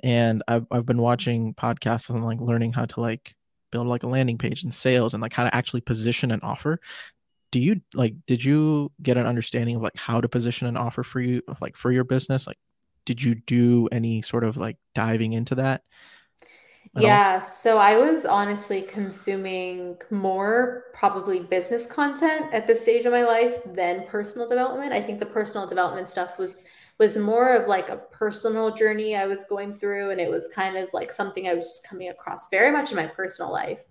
and 0.04 0.44
I've, 0.48 0.66
I've 0.72 0.86
been 0.86 1.02
watching 1.02 1.54
podcasts 1.54 2.10
and 2.10 2.24
like 2.24 2.40
learning 2.42 2.74
how 2.74 2.86
to 2.86 3.00
like 3.00 3.36
build 3.72 3.88
like 3.88 4.04
a 4.04 4.08
landing 4.08 4.38
page 4.38 4.64
and 4.64 4.74
sales 4.74 5.14
and 5.14 5.22
like 5.22 5.34
how 5.34 5.44
to 5.44 5.56
actually 5.56 5.82
position 5.82 6.32
an 6.32 6.40
offer. 6.44 6.80
Do 7.52 7.60
you 7.60 7.82
like 7.94 8.14
did 8.28 8.44
you 8.44 8.92
get 9.02 9.18
an 9.18 9.26
understanding 9.26 9.78
of 9.78 9.82
like 9.82 9.98
how 9.98 10.20
to 10.22 10.28
position 10.28 10.68
an 10.68 10.78
offer 10.78 11.04
for 11.04 11.22
you 11.22 11.42
like 11.62 11.78
for 11.78 11.92
your 11.92 12.04
business? 12.04 12.48
Like 12.48 12.58
did 13.06 13.22
you 13.24 13.36
do 13.36 13.88
any 13.92 14.22
sort 14.22 14.44
of 14.44 14.58
like 14.58 14.78
diving 14.94 15.34
into 15.34 15.56
that 15.56 15.84
yeah, 16.98 17.40
so 17.40 17.78
I 17.78 17.98
was 17.98 18.24
honestly 18.26 18.82
consuming 18.82 19.98
more 20.12 20.86
probably 20.94 21.42
business 21.42 21.86
content 21.86 22.54
at 22.54 22.68
this 22.68 22.82
stage 22.84 23.06
of 23.06 23.12
my 23.12 23.24
life 23.24 23.60
than 23.66 24.08
personal 24.08 24.48
development. 24.48 24.94
I 24.94 25.02
think 25.02 25.20
the 25.20 25.26
personal 25.26 25.68
development 25.68 26.08
stuff 26.08 26.38
was 26.38 26.64
was 26.98 27.18
more 27.18 27.54
of 27.54 27.68
like 27.68 27.90
a 27.90 27.98
personal 28.14 28.74
journey 28.74 29.18
I 29.18 29.26
was 29.26 29.44
going 29.50 29.78
through 29.78 30.12
and 30.12 30.22
it 30.22 30.32
was 30.32 30.48
kind 30.56 30.78
of 30.78 30.88
like 30.94 31.12
something 31.12 31.46
I 31.46 31.54
was 31.54 31.66
just 31.66 31.86
coming 31.90 32.08
across 32.08 32.48
very 32.50 32.72
much 32.72 32.92
in 32.92 32.96
my 32.96 33.08
personal 33.08 33.52
life. 33.52 33.84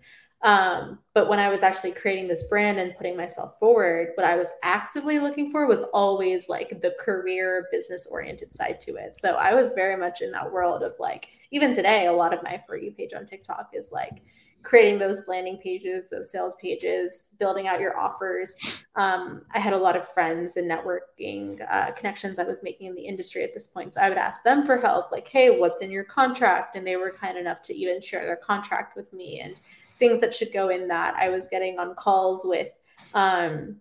Um, 0.45 0.99
but 1.15 1.29
when 1.29 1.39
I 1.39 1.49
was 1.49 1.63
actually 1.63 1.93
creating 1.93 2.29
this 2.29 2.45
brand 2.45 2.79
and 2.79 2.95
putting 2.97 3.17
myself 3.17 3.59
forward, 3.59 4.11
what 4.15 4.27
I 4.27 4.37
was 4.37 4.53
actively 4.63 5.19
looking 5.19 5.51
for 5.51 5.67
was 5.67 5.83
always 5.95 6.51
like 6.51 6.83
the 6.83 6.95
career 7.01 7.67
business 7.73 8.07
oriented 8.07 8.53
side 8.53 8.79
to 8.81 8.97
it. 8.97 9.17
So 9.17 9.37
I 9.37 9.55
was 9.55 9.73
very 9.73 9.97
much 9.97 10.21
in 10.21 10.31
that 10.33 10.53
world 10.53 10.83
of 10.83 10.95
like, 11.01 11.29
even 11.51 11.73
today, 11.73 12.09
a 12.09 12.13
lot 12.13 12.35
of 12.35 12.43
my 12.43 12.63
For 12.67 12.77
You 12.77 12.93
page 12.93 13.15
on 13.15 13.25
TikTok 13.25 13.71
is 13.73 13.91
like 13.91 14.23
creating 14.63 14.99
those 14.99 15.29
landing 15.29 15.59
pages, 15.59 16.09
those 16.11 16.31
sales 16.31 16.57
pages, 16.61 17.31
building 17.39 17.67
out 17.67 17.81
your 17.81 17.99
offers. 17.99 18.55
Um, 18.97 19.43
I 19.53 19.61
had 19.61 19.73
a 19.73 19.79
lot 19.79 19.97
of 19.97 20.09
friends 20.09 20.57
and 20.57 20.71
networking 20.71 21.61
uh, 21.71 21.93
connections 21.93 22.39
I 22.39 22.45
was 22.45 22.63
making 22.63 22.89
in 22.89 22.95
the 22.95 23.07
industry 23.07 23.45
at 23.45 23.55
this 23.55 23.67
point. 23.67 23.95
So 23.95 24.01
I 24.01 24.09
would 24.09 24.19
ask 24.19 24.43
them 24.43 24.67
for 24.67 24.79
help, 24.79 25.13
like, 25.13 25.29
hey, 25.29 25.59
what's 25.59 25.81
in 25.81 25.91
your 25.91 26.05
contract? 26.05 26.77
And 26.77 26.87
they 26.87 26.97
were 26.97 27.11
kind 27.11 27.39
enough 27.39 27.63
to 27.63 27.75
even 27.75 28.01
share 28.01 28.27
their 28.27 28.37
contract 28.37 28.97
with 28.97 29.13
me 29.13 29.41
and 29.41 29.61
things 29.99 30.21
that 30.21 30.35
should 30.35 30.53
go 30.53 30.69
in 30.69 30.89
that. 30.89 31.15
I 31.15 31.29
was 31.29 31.49
getting 31.49 31.79
on 31.79 31.95
calls 31.95 32.45
with 32.45 32.69
um, 33.15 33.81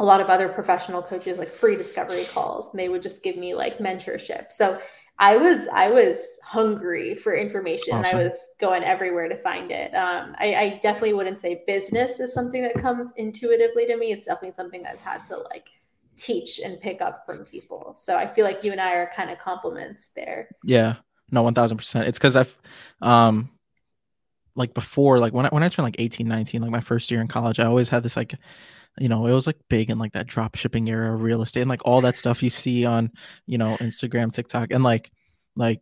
a 0.00 0.04
lot 0.04 0.20
of 0.20 0.28
other 0.28 0.48
professional 0.48 1.02
coaches, 1.02 1.38
like 1.38 1.50
free 1.50 1.76
discovery 1.76 2.24
calls, 2.24 2.70
and 2.70 2.78
they 2.78 2.88
would 2.88 3.02
just 3.02 3.22
give 3.22 3.36
me 3.36 3.54
like 3.54 3.78
mentorship. 3.78 4.52
So 4.52 4.80
I 5.18 5.36
was 5.36 5.66
I 5.72 5.90
was 5.90 6.38
hungry 6.44 7.16
for 7.16 7.34
information. 7.34 7.94
Awesome. 7.94 8.18
I 8.18 8.22
was 8.22 8.50
going 8.60 8.84
everywhere 8.84 9.28
to 9.28 9.36
find 9.36 9.70
it. 9.72 9.92
Um, 9.94 10.36
I, 10.38 10.54
I 10.54 10.80
definitely 10.82 11.14
wouldn't 11.14 11.40
say 11.40 11.64
business 11.66 12.20
is 12.20 12.32
something 12.32 12.62
that 12.62 12.74
comes 12.74 13.12
intuitively 13.16 13.86
to 13.86 13.96
me. 13.96 14.12
It's 14.12 14.26
definitely 14.26 14.54
something 14.54 14.86
I've 14.86 15.00
had 15.00 15.26
to 15.26 15.38
like 15.38 15.68
teach 16.16 16.60
and 16.60 16.80
pick 16.80 17.00
up 17.00 17.24
from 17.26 17.44
people. 17.44 17.94
So 17.96 18.16
I 18.16 18.32
feel 18.32 18.44
like 18.44 18.62
you 18.62 18.72
and 18.72 18.80
I 18.80 18.94
are 18.94 19.10
kind 19.14 19.30
of 19.30 19.38
complements 19.38 20.10
there. 20.14 20.48
Yeah, 20.62 20.96
no, 21.32 21.42
one 21.42 21.54
thousand 21.54 21.78
percent. 21.78 22.06
It's 22.06 22.18
because 22.18 22.36
I've 22.36 22.56
um 23.02 23.50
like 24.58 24.74
before, 24.74 25.18
like 25.18 25.32
when 25.32 25.46
I 25.46 25.48
when 25.50 25.62
I 25.62 25.68
turned 25.68 25.84
like 25.86 25.96
18, 25.98 26.26
19, 26.26 26.62
like 26.62 26.70
my 26.70 26.80
first 26.80 27.10
year 27.10 27.20
in 27.20 27.28
college, 27.28 27.60
I 27.60 27.66
always 27.66 27.88
had 27.88 28.02
this 28.02 28.16
like 28.16 28.34
you 28.98 29.08
know, 29.08 29.26
it 29.26 29.32
was 29.32 29.46
like 29.46 29.56
big 29.68 29.90
in 29.90 29.98
like 29.98 30.12
that 30.12 30.26
drop 30.26 30.56
shipping 30.56 30.88
era, 30.88 31.14
real 31.14 31.42
estate, 31.42 31.60
and 31.60 31.70
like 31.70 31.84
all 31.84 32.00
that 32.02 32.16
stuff 32.16 32.42
you 32.42 32.50
see 32.50 32.84
on, 32.84 33.10
you 33.46 33.58
know, 33.58 33.76
Instagram, 33.80 34.32
TikTok, 34.32 34.72
and 34.72 34.82
like, 34.82 35.12
like 35.56 35.80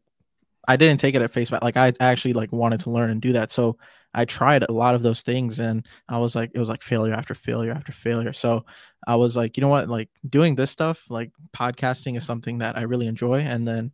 I 0.69 0.77
didn't 0.77 1.01
take 1.01 1.15
it 1.15 1.23
at 1.23 1.33
face 1.33 1.49
value. 1.49 1.65
Like 1.65 1.77
I 1.77 1.93
actually 2.01 2.35
like 2.35 2.53
wanted 2.53 2.81
to 2.81 2.91
learn 2.91 3.11
and 3.11 3.23
do 3.23 3.33
that. 3.33 3.51
So 3.51 3.79
I 4.15 4.25
tried 4.25 4.65
a 4.65 4.73
lot 4.73 4.95
of 4.95 5.03
those 5.03 5.23
things 5.23 5.61
and 5.61 5.87
I 6.09 6.19
was 6.19 6.35
like, 6.35 6.51
it 6.55 6.59
was 6.59 6.69
like 6.69 6.83
failure 6.83 7.13
after 7.13 7.35
failure 7.35 7.73
after 7.73 7.93
failure. 7.93 8.33
So 8.33 8.65
I 9.07 9.17
was 9.17 9.37
like, 9.37 9.57
you 9.57 9.61
know 9.61 9.69
what, 9.69 9.89
like 9.89 10.09
doing 10.29 10.55
this 10.55 10.71
stuff, 10.71 11.05
like 11.09 11.31
podcasting 11.55 12.17
is 12.17 12.25
something 12.25 12.59
that 12.59 12.77
I 12.77 12.83
really 12.83 13.07
enjoy. 13.07 13.41
And 13.41 13.67
then 13.69 13.93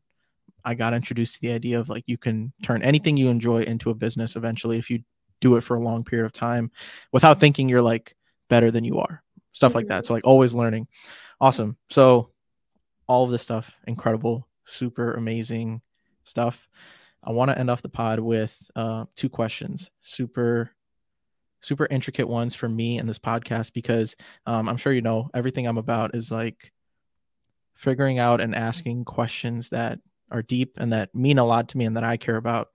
I 0.65 0.75
got 0.75 0.95
introduced 0.95 1.35
to 1.35 1.41
the 1.41 1.53
idea 1.53 1.81
of 1.81 1.89
like 1.89 2.05
you 2.07 2.19
can 2.19 2.53
turn 2.63 2.83
anything 2.83 3.17
you 3.17 3.29
enjoy 3.29 3.63
into 3.63 3.91
a 3.91 3.95
business 3.95 4.37
eventually 4.37 4.79
if 4.79 4.91
you 4.91 5.03
do 5.41 5.57
it 5.57 5.63
for 5.63 5.77
a 5.77 5.81
long 5.81 6.05
period 6.05 6.25
of 6.25 6.33
time 6.33 6.71
without 7.13 7.41
thinking 7.41 7.69
you're 7.69 7.83
like 7.83 8.17
better 8.49 8.71
than 8.71 8.85
you 8.85 8.99
are. 8.99 9.23
Stuff 9.53 9.71
mm-hmm. 9.71 9.79
like 9.79 9.87
that. 9.89 10.03
Mm-hmm. 10.03 10.07
So 10.07 10.15
like 10.15 10.27
always 10.27 10.55
learning. 10.55 10.87
Awesome. 11.41 11.77
So 11.91 12.31
all 13.07 13.25
of 13.25 13.31
this 13.31 13.43
stuff, 13.43 13.71
incredible, 13.87 14.49
super 14.65 15.15
amazing 15.15 15.83
stuff. 16.25 16.69
I 17.25 17.33
want 17.33 17.51
to 17.51 17.59
end 17.59 17.71
off 17.71 17.83
the 17.83 17.89
pod 17.89 18.21
with 18.21 18.57
uh, 18.75 19.05
two 19.17 19.29
questions, 19.29 19.91
super, 20.01 20.71
super 21.61 21.87
intricate 21.91 22.29
ones 22.29 22.55
for 22.55 22.69
me 22.69 22.99
and 22.99 23.09
this 23.09 23.19
podcast 23.19 23.73
because 23.73 24.17
um, 24.47 24.69
I'm 24.69 24.77
sure 24.77 24.93
you 24.93 25.03
know 25.03 25.31
everything 25.33 25.67
I'm 25.67 25.79
about 25.79 26.15
is 26.15 26.33
like 26.33 26.73
figuring 27.75 28.19
out 28.19 28.41
and 28.41 28.55
asking 28.55 29.05
questions 29.05 29.69
that 29.71 29.99
are 30.33 30.43
deep 30.43 30.77
and 30.79 30.93
that 30.93 31.15
mean 31.15 31.39
a 31.39 31.45
lot 31.45 31.69
to 31.69 31.79
me 31.79 31.85
and 31.85 31.97
that 31.97 32.05
I 32.05 32.17
care 32.17 32.37
about. 32.37 32.69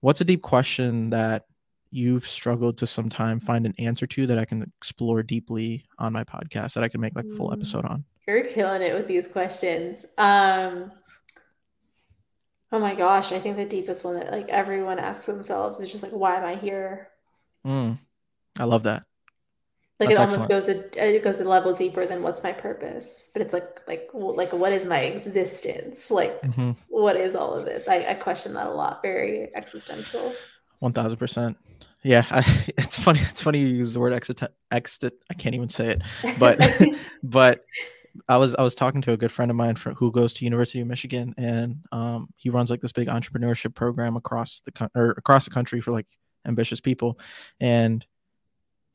What's 0.00 0.20
a 0.20 0.24
deep 0.24 0.42
question 0.42 1.10
that 1.10 1.44
you've 1.90 2.28
struggled 2.28 2.78
to 2.78 2.86
sometime 2.86 3.40
find 3.40 3.66
an 3.66 3.74
answer 3.78 4.06
to 4.06 4.26
that 4.26 4.38
I 4.38 4.44
can 4.44 4.62
explore 4.78 5.22
deeply 5.22 5.86
on 5.98 6.12
my 6.12 6.24
podcast 6.24 6.74
that 6.74 6.84
I 6.84 6.88
can 6.88 7.00
make 7.00 7.14
like 7.14 7.24
a 7.24 7.36
full 7.36 7.52
episode 7.52 7.84
on? 7.84 8.04
You're 8.26 8.44
killing 8.44 8.82
it 8.82 8.94
with 8.94 9.08
these 9.08 9.26
questions. 9.26 10.04
Um, 10.18 10.92
Oh 12.70 12.78
my 12.78 12.94
gosh, 12.94 13.32
I 13.32 13.40
think 13.40 13.56
the 13.56 13.64
deepest 13.64 14.04
one 14.04 14.14
that 14.14 14.30
like 14.30 14.48
everyone 14.48 14.98
asks 14.98 15.24
themselves 15.24 15.80
is 15.80 15.90
just 15.90 16.02
like, 16.02 16.12
why 16.12 16.36
am 16.36 16.44
I 16.44 16.56
here? 16.56 17.08
Mm, 17.66 17.98
I 18.58 18.64
love 18.64 18.82
that. 18.82 19.04
Like 20.00 20.10
That's 20.10 20.20
it 20.20 20.22
almost 20.22 20.50
excellent. 20.50 20.92
goes 20.92 21.00
a 21.00 21.16
it 21.16 21.24
goes 21.24 21.40
a 21.40 21.44
level 21.44 21.74
deeper 21.74 22.06
than 22.06 22.22
what's 22.22 22.44
my 22.44 22.52
purpose, 22.52 23.28
but 23.32 23.42
it's 23.42 23.52
like 23.52 23.80
like 23.88 24.08
like 24.12 24.52
what 24.52 24.72
is 24.72 24.84
my 24.84 25.00
existence? 25.00 26.08
Like 26.10 26.40
mm-hmm. 26.42 26.72
what 26.88 27.16
is 27.16 27.34
all 27.34 27.54
of 27.54 27.64
this? 27.64 27.88
I, 27.88 28.04
I 28.10 28.14
question 28.14 28.54
that 28.54 28.68
a 28.68 28.70
lot. 28.70 29.02
Very 29.02 29.54
existential. 29.56 30.32
One 30.78 30.92
thousand 30.92 31.18
percent. 31.18 31.56
Yeah, 32.04 32.24
I, 32.30 32.44
it's 32.78 32.96
funny. 32.96 33.20
It's 33.22 33.42
funny 33.42 33.58
you 33.58 33.66
use 33.66 33.92
the 33.92 33.98
word 33.98 34.12
exit. 34.12 34.40
Exit. 34.70 35.14
I 35.30 35.34
can't 35.34 35.56
even 35.56 35.68
say 35.68 35.88
it, 35.88 36.02
but 36.38 36.60
but 37.24 37.64
I 38.28 38.36
was 38.36 38.54
I 38.54 38.62
was 38.62 38.76
talking 38.76 39.00
to 39.02 39.12
a 39.12 39.16
good 39.16 39.32
friend 39.32 39.50
of 39.50 39.56
mine 39.56 39.76
who 39.96 40.12
goes 40.12 40.32
to 40.34 40.44
University 40.44 40.80
of 40.80 40.86
Michigan, 40.86 41.34
and 41.38 41.78
um, 41.90 42.28
he 42.36 42.50
runs 42.50 42.70
like 42.70 42.80
this 42.80 42.92
big 42.92 43.08
entrepreneurship 43.08 43.74
program 43.74 44.16
across 44.16 44.62
the 44.64 44.90
or 44.94 45.10
across 45.12 45.44
the 45.44 45.50
country 45.50 45.80
for 45.80 45.90
like 45.90 46.06
ambitious 46.46 46.80
people, 46.80 47.18
and 47.60 48.06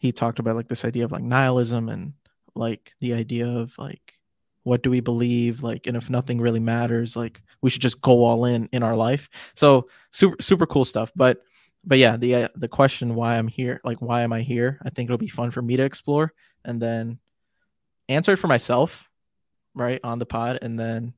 he 0.04 0.12
talked 0.12 0.39
about 0.39 0.56
like 0.56 0.68
this 0.68 0.86
idea 0.86 1.06
of 1.06 1.12
like 1.12 1.24
nihilism 1.24 1.89
and 1.89 2.14
like 2.56 2.93
the 2.99 3.14
idea 3.14 3.47
of 3.47 3.74
like 3.78 4.14
what 4.64 4.84
do 4.84 4.89
we 4.89 4.99
believe 4.99 5.64
like 5.64 5.88
and 5.88 5.97
if 5.97 6.10
nothing 6.10 6.39
really 6.39 6.60
matters 6.60 7.16
like 7.16 7.41
we 7.62 7.70
should 7.70 7.82
just 7.82 8.01
go 8.01 8.24
all 8.24 8.45
in 8.45 8.70
in 8.72 8.84
our 8.84 8.95
life 8.95 9.30
so 9.56 9.88
super 10.12 10.36
super 10.39 10.66
cool 10.66 10.86
stuff 10.86 11.12
but 11.16 11.41
but 11.84 11.97
yeah 11.97 12.16
the 12.18 12.36
uh, 12.36 12.47
the 12.56 12.68
question 12.68 13.16
why 13.16 13.38
i'm 13.38 13.47
here 13.47 13.82
like 13.84 14.01
why 14.01 14.22
am 14.22 14.32
i 14.32 14.41
here 14.41 14.80
i 14.86 14.89
think 14.89 15.08
it'll 15.08 15.18
be 15.18 15.28
fun 15.28 15.51
for 15.51 15.62
me 15.62 15.76
to 15.76 15.84
explore 15.84 16.34
and 16.64 16.82
then 16.82 17.18
answer 18.10 18.34
it 18.34 18.38
for 18.38 18.47
myself 18.47 19.10
right 19.74 19.99
on 20.04 20.20
the 20.20 20.26
pod 20.26 20.60
and 20.62 20.80
then 20.80 21.14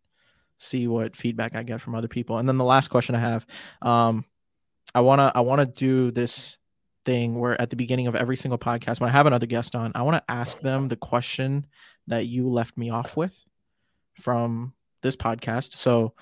see 0.58 0.88
what 0.88 1.16
feedback 1.16 1.56
I 1.56 1.64
get 1.64 1.82
from 1.82 1.96
other 1.96 2.08
people. 2.08 2.38
And 2.38 2.48
then 2.48 2.58
the 2.58 2.64
last 2.64 2.90
question 2.90 3.16
I 3.16 3.20
have, 3.20 3.46
um, 3.82 4.26
I 4.94 5.02
wanna 5.02 5.32
I 5.36 5.42
wanna 5.42 5.66
do 5.66 6.12
this 6.12 6.58
thing 7.06 7.40
where 7.40 7.60
at 7.62 7.70
the 7.70 7.76
beginning 7.76 8.08
of 8.08 8.16
every 8.16 8.36
single 8.36 8.58
podcast, 8.58 9.00
when 9.00 9.10
I 9.10 9.14
have 9.14 9.28
another 9.28 9.46
guest 9.46 9.76
on, 9.76 9.92
I 9.96 10.02
want 10.02 10.18
to 10.18 10.32
ask 10.32 10.60
them 10.60 10.88
the 10.88 10.96
question 10.96 11.66
that 12.08 12.26
you 12.26 12.50
left 12.50 12.78
me 12.78 12.90
off 12.90 13.16
with 13.16 13.40
from 14.22 14.74
this 15.02 15.16
podcast. 15.16 15.74
So 15.76 16.14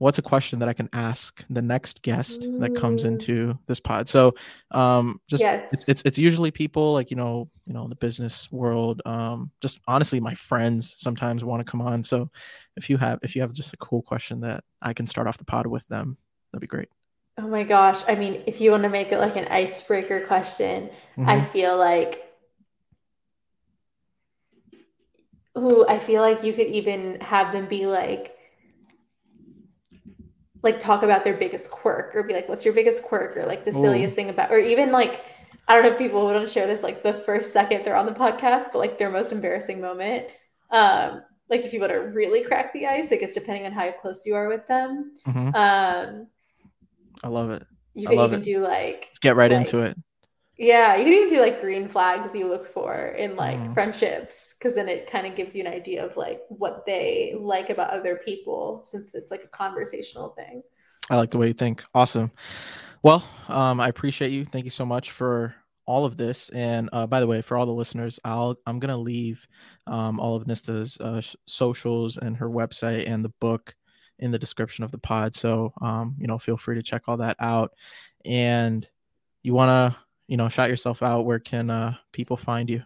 what's 0.00 0.16
a 0.16 0.22
question 0.22 0.58
that 0.58 0.68
I 0.68 0.72
can 0.72 0.88
ask 0.94 1.44
the 1.50 1.60
next 1.60 2.00
guest 2.02 2.46
that 2.58 2.74
comes 2.74 3.04
into 3.04 3.56
this 3.66 3.80
pod? 3.80 4.08
So, 4.08 4.34
um, 4.70 5.20
just 5.28 5.42
yes. 5.42 5.68
it's, 5.72 5.88
it's, 5.88 6.02
it's 6.04 6.18
usually 6.18 6.50
people 6.50 6.92
like 6.94 7.10
you 7.10 7.16
know 7.16 7.48
you 7.66 7.74
know 7.74 7.84
in 7.84 7.90
the 7.90 7.96
business 7.96 8.50
world. 8.50 9.02
Um, 9.04 9.50
just 9.60 9.78
honestly, 9.86 10.18
my 10.18 10.34
friends 10.34 10.94
sometimes 10.96 11.44
want 11.44 11.64
to 11.64 11.70
come 11.70 11.82
on. 11.82 12.02
So, 12.02 12.30
if 12.76 12.90
you 12.90 12.96
have 12.96 13.20
if 13.22 13.36
you 13.36 13.42
have 13.42 13.52
just 13.52 13.74
a 13.74 13.76
cool 13.76 14.02
question 14.02 14.40
that 14.40 14.64
I 14.82 14.92
can 14.92 15.06
start 15.06 15.26
off 15.26 15.38
the 15.38 15.44
pod 15.44 15.66
with 15.66 15.86
them, 15.88 16.16
that'd 16.50 16.62
be 16.62 16.66
great. 16.66 16.88
Oh 17.42 17.48
my 17.48 17.64
gosh! 17.64 18.02
I 18.06 18.14
mean, 18.16 18.42
if 18.46 18.60
you 18.60 18.70
want 18.70 18.82
to 18.82 18.90
make 18.90 19.12
it 19.12 19.18
like 19.18 19.36
an 19.36 19.48
icebreaker 19.48 20.26
question, 20.26 20.90
mm-hmm. 21.16 21.28
I 21.28 21.42
feel 21.42 21.76
like. 21.78 22.26
Ooh, 25.58 25.86
I 25.88 25.98
feel 25.98 26.20
like 26.22 26.44
you 26.44 26.52
could 26.52 26.68
even 26.68 27.20
have 27.20 27.52
them 27.52 27.66
be 27.66 27.86
like, 27.86 28.36
like 30.62 30.78
talk 30.78 31.02
about 31.02 31.24
their 31.24 31.36
biggest 31.36 31.70
quirk 31.70 32.14
or 32.14 32.22
be 32.22 32.32
like, 32.32 32.48
what's 32.48 32.64
your 32.64 32.72
biggest 32.72 33.02
quirk 33.02 33.36
or 33.36 33.46
like 33.46 33.64
the 33.64 33.72
silliest 33.72 34.12
Ooh. 34.12 34.16
thing 34.16 34.30
about, 34.30 34.50
or 34.50 34.58
even 34.58 34.92
like, 34.92 35.24
I 35.66 35.74
don't 35.74 35.82
know 35.82 35.90
if 35.90 35.98
people 35.98 36.24
would 36.24 36.34
want 36.34 36.46
to 36.46 36.52
share 36.52 36.66
this 36.66 36.82
like 36.82 37.02
the 37.02 37.14
first 37.26 37.52
second 37.52 37.84
they're 37.84 37.96
on 37.96 38.06
the 38.06 38.12
podcast, 38.12 38.66
but 38.72 38.78
like 38.78 38.98
their 38.98 39.10
most 39.10 39.32
embarrassing 39.32 39.80
moment. 39.80 40.26
Um, 40.70 41.22
like 41.48 41.62
if 41.62 41.72
you 41.72 41.80
want 41.80 41.92
to 41.92 41.98
really 41.98 42.44
crack 42.44 42.72
the 42.72 42.86
ice, 42.86 43.10
I 43.10 43.16
guess 43.16 43.32
depending 43.32 43.66
on 43.66 43.72
how 43.72 43.90
close 43.90 44.24
you 44.24 44.36
are 44.36 44.48
with 44.48 44.66
them. 44.68 45.12
Mm-hmm. 45.26 45.54
Um, 45.54 46.26
I 47.22 47.28
love 47.28 47.50
it. 47.50 47.66
You 47.94 48.08
can 48.08 48.18
even 48.18 48.40
it. 48.40 48.44
do 48.44 48.58
like 48.60 49.08
Let's 49.10 49.18
get 49.18 49.36
right 49.36 49.50
like, 49.50 49.60
into 49.66 49.82
it. 49.82 49.96
Yeah, 50.56 50.96
you 50.96 51.04
can 51.04 51.12
even 51.14 51.28
do 51.28 51.40
like 51.40 51.60
green 51.60 51.88
flags 51.88 52.34
you 52.34 52.46
look 52.46 52.68
for 52.68 53.14
in 53.16 53.34
like 53.34 53.58
mm. 53.58 53.72
friendships 53.72 54.54
because 54.58 54.74
then 54.74 54.88
it 54.88 55.10
kind 55.10 55.26
of 55.26 55.34
gives 55.34 55.56
you 55.56 55.64
an 55.64 55.72
idea 55.72 56.04
of 56.04 56.16
like 56.18 56.42
what 56.48 56.84
they 56.86 57.34
like 57.38 57.70
about 57.70 57.90
other 57.90 58.20
people 58.24 58.82
since 58.84 59.14
it's 59.14 59.30
like 59.30 59.42
a 59.42 59.48
conversational 59.48 60.30
thing. 60.30 60.62
I 61.08 61.16
like 61.16 61.30
the 61.30 61.38
way 61.38 61.48
you 61.48 61.54
think. 61.54 61.82
Awesome. 61.94 62.30
Well, 63.02 63.24
um, 63.48 63.80
I 63.80 63.88
appreciate 63.88 64.32
you. 64.32 64.44
Thank 64.44 64.66
you 64.66 64.70
so 64.70 64.84
much 64.84 65.12
for 65.12 65.54
all 65.86 66.04
of 66.04 66.16
this. 66.16 66.50
And 66.50 66.90
uh, 66.92 67.06
by 67.06 67.20
the 67.20 67.26
way, 67.26 67.40
for 67.40 67.56
all 67.56 67.66
the 67.66 67.72
listeners, 67.72 68.20
I'll 68.24 68.56
I'm 68.66 68.78
gonna 68.80 68.98
leave 68.98 69.46
um, 69.86 70.20
all 70.20 70.36
of 70.36 70.44
Nistha's 70.44 70.98
uh, 71.00 71.22
socials 71.46 72.16
and 72.16 72.36
her 72.36 72.48
website 72.48 73.08
and 73.08 73.24
the 73.24 73.32
book 73.40 73.74
in 74.20 74.30
the 74.30 74.38
description 74.38 74.84
of 74.84 74.92
the 74.92 74.98
pod. 74.98 75.34
So 75.34 75.72
um, 75.80 76.14
you 76.18 76.26
know, 76.26 76.38
feel 76.38 76.56
free 76.56 76.76
to 76.76 76.82
check 76.82 77.02
all 77.08 77.16
that 77.18 77.36
out. 77.40 77.74
And 78.24 78.86
you 79.42 79.52
wanna 79.54 79.96
you 80.30 80.36
know, 80.36 80.48
shout 80.48 80.70
yourself 80.70 81.02
out, 81.02 81.26
where 81.26 81.40
can 81.40 81.70
uh, 81.70 81.96
people 82.12 82.36
find 82.36 82.70
you? 82.70 82.84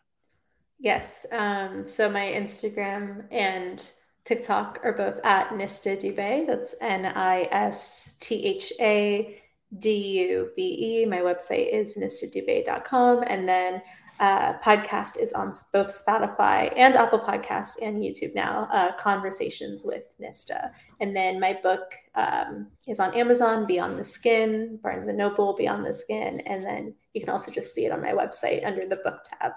Yes. 0.78 1.26
Um, 1.30 1.86
so 1.86 2.10
my 2.10 2.22
Instagram 2.22 3.26
and 3.30 3.86
TikTok 4.24 4.80
are 4.82 4.94
both 4.94 5.20
at 5.24 5.50
Nistha 5.50 5.94
Dube. 5.94 6.46
That's 6.46 6.74
N 6.80 7.04
I 7.04 7.46
S 7.52 8.14
T 8.18 8.46
H 8.46 8.72
A 8.80 9.38
D 9.78 10.20
U 10.22 10.50
B 10.56 11.02
E. 11.02 11.06
My 11.06 11.18
website 11.18 11.70
is 11.70 11.98
nisthadube.com. 11.98 13.24
And 13.26 13.46
then 13.46 13.82
uh, 14.20 14.54
podcast 14.58 15.18
is 15.20 15.32
on 15.32 15.54
both 15.72 15.88
Spotify 15.88 16.72
and 16.76 16.94
Apple 16.94 17.18
Podcasts 17.18 17.74
and 17.82 18.00
YouTube 18.00 18.34
now. 18.34 18.68
Uh, 18.72 18.92
Conversations 18.96 19.84
with 19.84 20.04
Nistha. 20.20 20.70
and 21.00 21.14
then 21.16 21.40
my 21.40 21.58
book 21.62 21.94
um, 22.14 22.68
is 22.86 23.00
on 23.00 23.12
Amazon, 23.14 23.66
Beyond 23.66 23.98
the 23.98 24.04
Skin, 24.04 24.78
Barnes 24.82 25.08
and 25.08 25.18
Noble, 25.18 25.54
Beyond 25.54 25.84
the 25.84 25.92
Skin, 25.92 26.40
and 26.46 26.64
then 26.64 26.94
you 27.12 27.20
can 27.20 27.30
also 27.30 27.50
just 27.50 27.74
see 27.74 27.86
it 27.86 27.92
on 27.92 28.00
my 28.00 28.12
website 28.12 28.64
under 28.66 28.86
the 28.86 28.96
book 28.96 29.18
tab. 29.40 29.52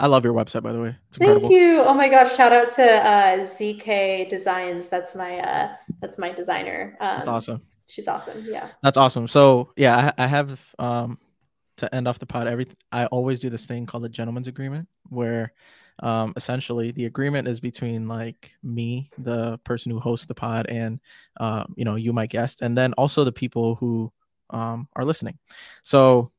I 0.00 0.06
love 0.06 0.24
your 0.24 0.34
website, 0.34 0.62
by 0.62 0.72
the 0.72 0.80
way. 0.80 0.96
Thank 1.12 1.50
you. 1.50 1.82
Oh 1.82 1.94
my 1.94 2.08
gosh! 2.08 2.36
Shout 2.36 2.52
out 2.52 2.70
to 2.72 2.82
uh, 2.82 3.38
ZK 3.38 4.28
Designs. 4.28 4.88
That's 4.88 5.14
my 5.14 5.38
uh, 5.38 5.72
that's 6.00 6.18
my 6.18 6.32
designer. 6.32 6.96
Um, 7.00 7.18
that's 7.18 7.28
awesome. 7.28 7.62
She's 7.88 8.06
awesome. 8.06 8.44
Yeah. 8.46 8.68
That's 8.82 8.98
awesome. 8.98 9.26
So 9.28 9.72
yeah, 9.76 10.12
I, 10.18 10.24
I 10.24 10.26
have 10.26 10.60
um, 10.78 11.18
to 11.78 11.94
end 11.94 12.06
off 12.06 12.18
the 12.18 12.26
pod, 12.26 12.46
every 12.46 12.66
I 12.92 13.06
always 13.06 13.40
do 13.40 13.50
this 13.50 13.66
thing 13.66 13.86
called 13.86 14.04
a 14.04 14.08
gentleman's 14.08 14.48
agreement, 14.48 14.88
where 15.08 15.52
um, 16.00 16.32
essentially 16.36 16.92
the 16.92 17.06
agreement 17.06 17.48
is 17.48 17.60
between 17.60 18.06
like 18.06 18.52
me, 18.62 19.10
the 19.18 19.58
person 19.64 19.90
who 19.90 19.98
hosts 19.98 20.26
the 20.26 20.34
pod, 20.34 20.66
and 20.68 21.00
uh, 21.40 21.64
you 21.76 21.84
know 21.84 21.96
you, 21.96 22.12
my 22.12 22.26
guest, 22.26 22.62
and 22.62 22.76
then 22.76 22.92
also 22.94 23.24
the 23.24 23.32
people 23.32 23.74
who 23.76 24.12
um, 24.50 24.88
are 24.96 25.04
listening. 25.04 25.38
So 25.82 26.30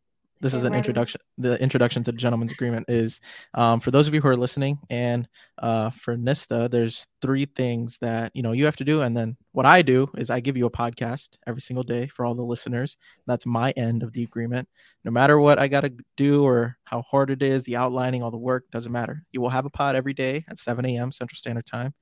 this 0.41 0.53
is 0.53 0.64
an 0.64 0.74
introduction 0.74 1.20
the 1.38 1.61
introduction 1.61 2.03
to 2.03 2.11
the 2.11 2.18
gentleman's 2.18 2.52
agreement 2.52 2.86
is 2.90 3.20
um, 3.53 3.80
for 3.80 3.91
those 3.91 4.07
of 4.07 4.14
you 4.14 4.22
who 4.22 4.28
are 4.28 4.38
listening 4.38 4.80
and 4.90 5.28
uh, 5.60 5.90
for 5.90 6.16
nistha 6.16 6.70
there's 6.70 7.07
three 7.22 7.45
things 7.45 7.98
that 8.02 8.32
you 8.34 8.41
know 8.41 8.52
you 8.52 8.66
have 8.66 8.76
to 8.76 8.86
do 8.86 9.02
and 9.02 9.16
then 9.16 9.36
what 9.52 9.66
i 9.66 9.82
do 9.82 10.10
is 10.18 10.30
i 10.30 10.40
give 10.40 10.57
you 10.57 10.66
a 10.66 10.72
podcast 10.72 11.30
every 11.48 11.61
single 11.61 11.84
day 11.84 12.07
for 12.07 12.26
all 12.26 12.36
the 12.36 12.41
listeners 12.41 12.98
that's 13.26 13.45
my 13.45 13.72
end 13.72 14.03
of 14.03 14.14
the 14.14 14.24
agreement 14.24 14.68
no 15.03 15.11
matter 15.11 15.40
what 15.40 15.60
i 15.60 15.68
got 15.68 15.82
to 15.82 15.94
do 16.18 16.44
or 16.45 16.78
how 16.84 17.02
hard 17.03 17.30
it 17.30 17.41
is 17.41 17.64
the 17.64 17.76
outlining 17.76 18.24
all 18.24 18.32
the 18.32 18.38
work 18.38 18.66
doesn't 18.72 18.91
matter 18.91 19.24
you 19.32 19.41
will 19.41 19.49
have 19.49 19.66
a 19.66 19.70
pod 19.70 19.95
every 19.95 20.14
day 20.14 20.44
at 20.49 20.60
7 20.60 20.86
a.m 20.86 21.11
central 21.11 21.38
standard 21.38 21.66
time 21.66 21.94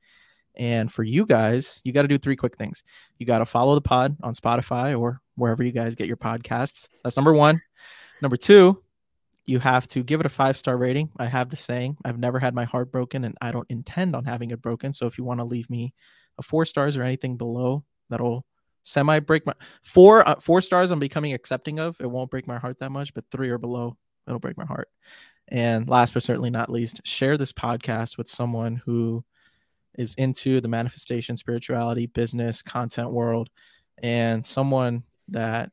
and 0.57 0.91
for 0.91 1.03
you 1.03 1.25
guys, 1.25 1.79
you 1.83 1.93
got 1.93 2.01
to 2.01 2.07
do 2.07 2.17
three 2.17 2.35
quick 2.35 2.57
things. 2.57 2.83
You 3.19 3.27
got 3.27 3.39
to 3.39 3.45
follow 3.45 3.75
the 3.75 3.81
pod 3.81 4.17
on 4.23 4.33
Spotify 4.33 4.99
or 4.99 5.21
wherever 5.35 5.63
you 5.63 5.71
guys 5.71 5.93
get 5.93 6.07
your 6.07 6.17
podcasts. 6.17 6.87
That's 7.03 7.15
number 7.15 7.33
one. 7.33 7.61
Number 8.21 8.37
two, 8.37 8.81
you 9.45 9.59
have 9.59 9.87
to 9.89 10.03
give 10.03 10.19
it 10.19 10.25
a 10.25 10.29
five 10.29 10.57
star 10.57 10.77
rating. 10.77 11.09
I 11.17 11.25
have 11.25 11.49
the 11.49 11.55
saying, 11.55 11.97
I've 12.03 12.19
never 12.19 12.39
had 12.39 12.53
my 12.53 12.65
heart 12.65 12.91
broken 12.91 13.23
and 13.23 13.35
I 13.41 13.51
don't 13.51 13.69
intend 13.69 14.15
on 14.15 14.25
having 14.25 14.51
it 14.51 14.61
broken. 14.61 14.93
So 14.93 15.07
if 15.07 15.17
you 15.17 15.23
want 15.23 15.39
to 15.39 15.45
leave 15.45 15.69
me 15.69 15.93
a 16.37 16.43
four 16.43 16.65
stars 16.65 16.97
or 16.97 17.03
anything 17.03 17.37
below, 17.37 17.83
that'll 18.09 18.45
semi 18.83 19.19
break 19.19 19.45
my 19.45 19.53
four 19.83 20.27
uh, 20.27 20.35
four 20.39 20.61
stars 20.61 20.91
I'm 20.91 20.99
becoming 20.99 21.33
accepting 21.33 21.79
of. 21.79 21.95
It 21.99 22.11
won't 22.11 22.29
break 22.29 22.45
my 22.45 22.59
heart 22.59 22.79
that 22.79 22.91
much, 22.91 23.13
but 23.13 23.25
three 23.31 23.49
or 23.49 23.57
below, 23.57 23.97
it'll 24.27 24.39
break 24.39 24.57
my 24.57 24.65
heart. 24.65 24.89
And 25.47 25.87
last 25.87 26.13
but 26.13 26.23
certainly 26.23 26.49
not 26.49 26.69
least, 26.69 27.01
share 27.05 27.37
this 27.37 27.53
podcast 27.53 28.17
with 28.17 28.29
someone 28.29 28.81
who 28.85 29.23
is 29.97 30.13
into 30.15 30.59
the 30.59 30.67
manifestation, 30.67 31.37
spirituality, 31.37 32.05
business, 32.05 32.61
content 32.61 33.11
world, 33.11 33.49
and 34.03 34.45
someone 34.45 35.03
that 35.29 35.71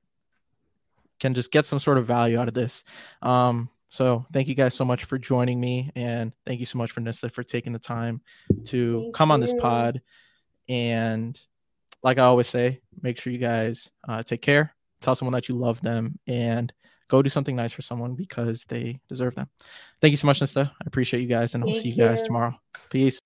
can 1.24 1.32
just 1.32 1.50
get 1.50 1.64
some 1.64 1.78
sort 1.78 1.96
of 1.96 2.06
value 2.06 2.38
out 2.38 2.48
of 2.48 2.54
this. 2.54 2.84
Um, 3.22 3.70
so 3.88 4.26
thank 4.34 4.46
you 4.46 4.54
guys 4.54 4.74
so 4.74 4.84
much 4.84 5.04
for 5.04 5.16
joining 5.16 5.58
me, 5.58 5.90
and 5.96 6.32
thank 6.44 6.60
you 6.60 6.66
so 6.66 6.76
much 6.76 6.90
for 6.90 7.00
Nistha 7.00 7.32
for 7.32 7.42
taking 7.42 7.72
the 7.72 7.78
time 7.78 8.20
to 8.66 9.00
thank 9.00 9.14
come 9.14 9.30
you. 9.30 9.32
on 9.32 9.40
this 9.40 9.54
pod. 9.54 10.02
And 10.68 11.40
like 12.02 12.18
I 12.18 12.24
always 12.24 12.46
say, 12.46 12.82
make 13.00 13.18
sure 13.18 13.32
you 13.32 13.38
guys 13.38 13.88
uh, 14.06 14.22
take 14.22 14.42
care. 14.42 14.74
Tell 15.00 15.14
someone 15.14 15.32
that 15.32 15.48
you 15.48 15.54
love 15.54 15.80
them, 15.80 16.18
and 16.26 16.70
go 17.08 17.22
do 17.22 17.30
something 17.30 17.56
nice 17.56 17.72
for 17.72 17.80
someone 17.80 18.14
because 18.14 18.64
they 18.68 19.00
deserve 19.08 19.34
them. 19.34 19.48
Thank 20.02 20.10
you 20.10 20.18
so 20.18 20.26
much, 20.26 20.40
Nistha. 20.40 20.70
I 20.70 20.84
appreciate 20.86 21.20
you 21.20 21.28
guys, 21.28 21.54
and 21.54 21.64
I'll 21.64 21.72
see 21.72 21.88
you 21.88 22.04
guys 22.04 22.22
tomorrow. 22.22 22.54
Peace. 22.90 23.18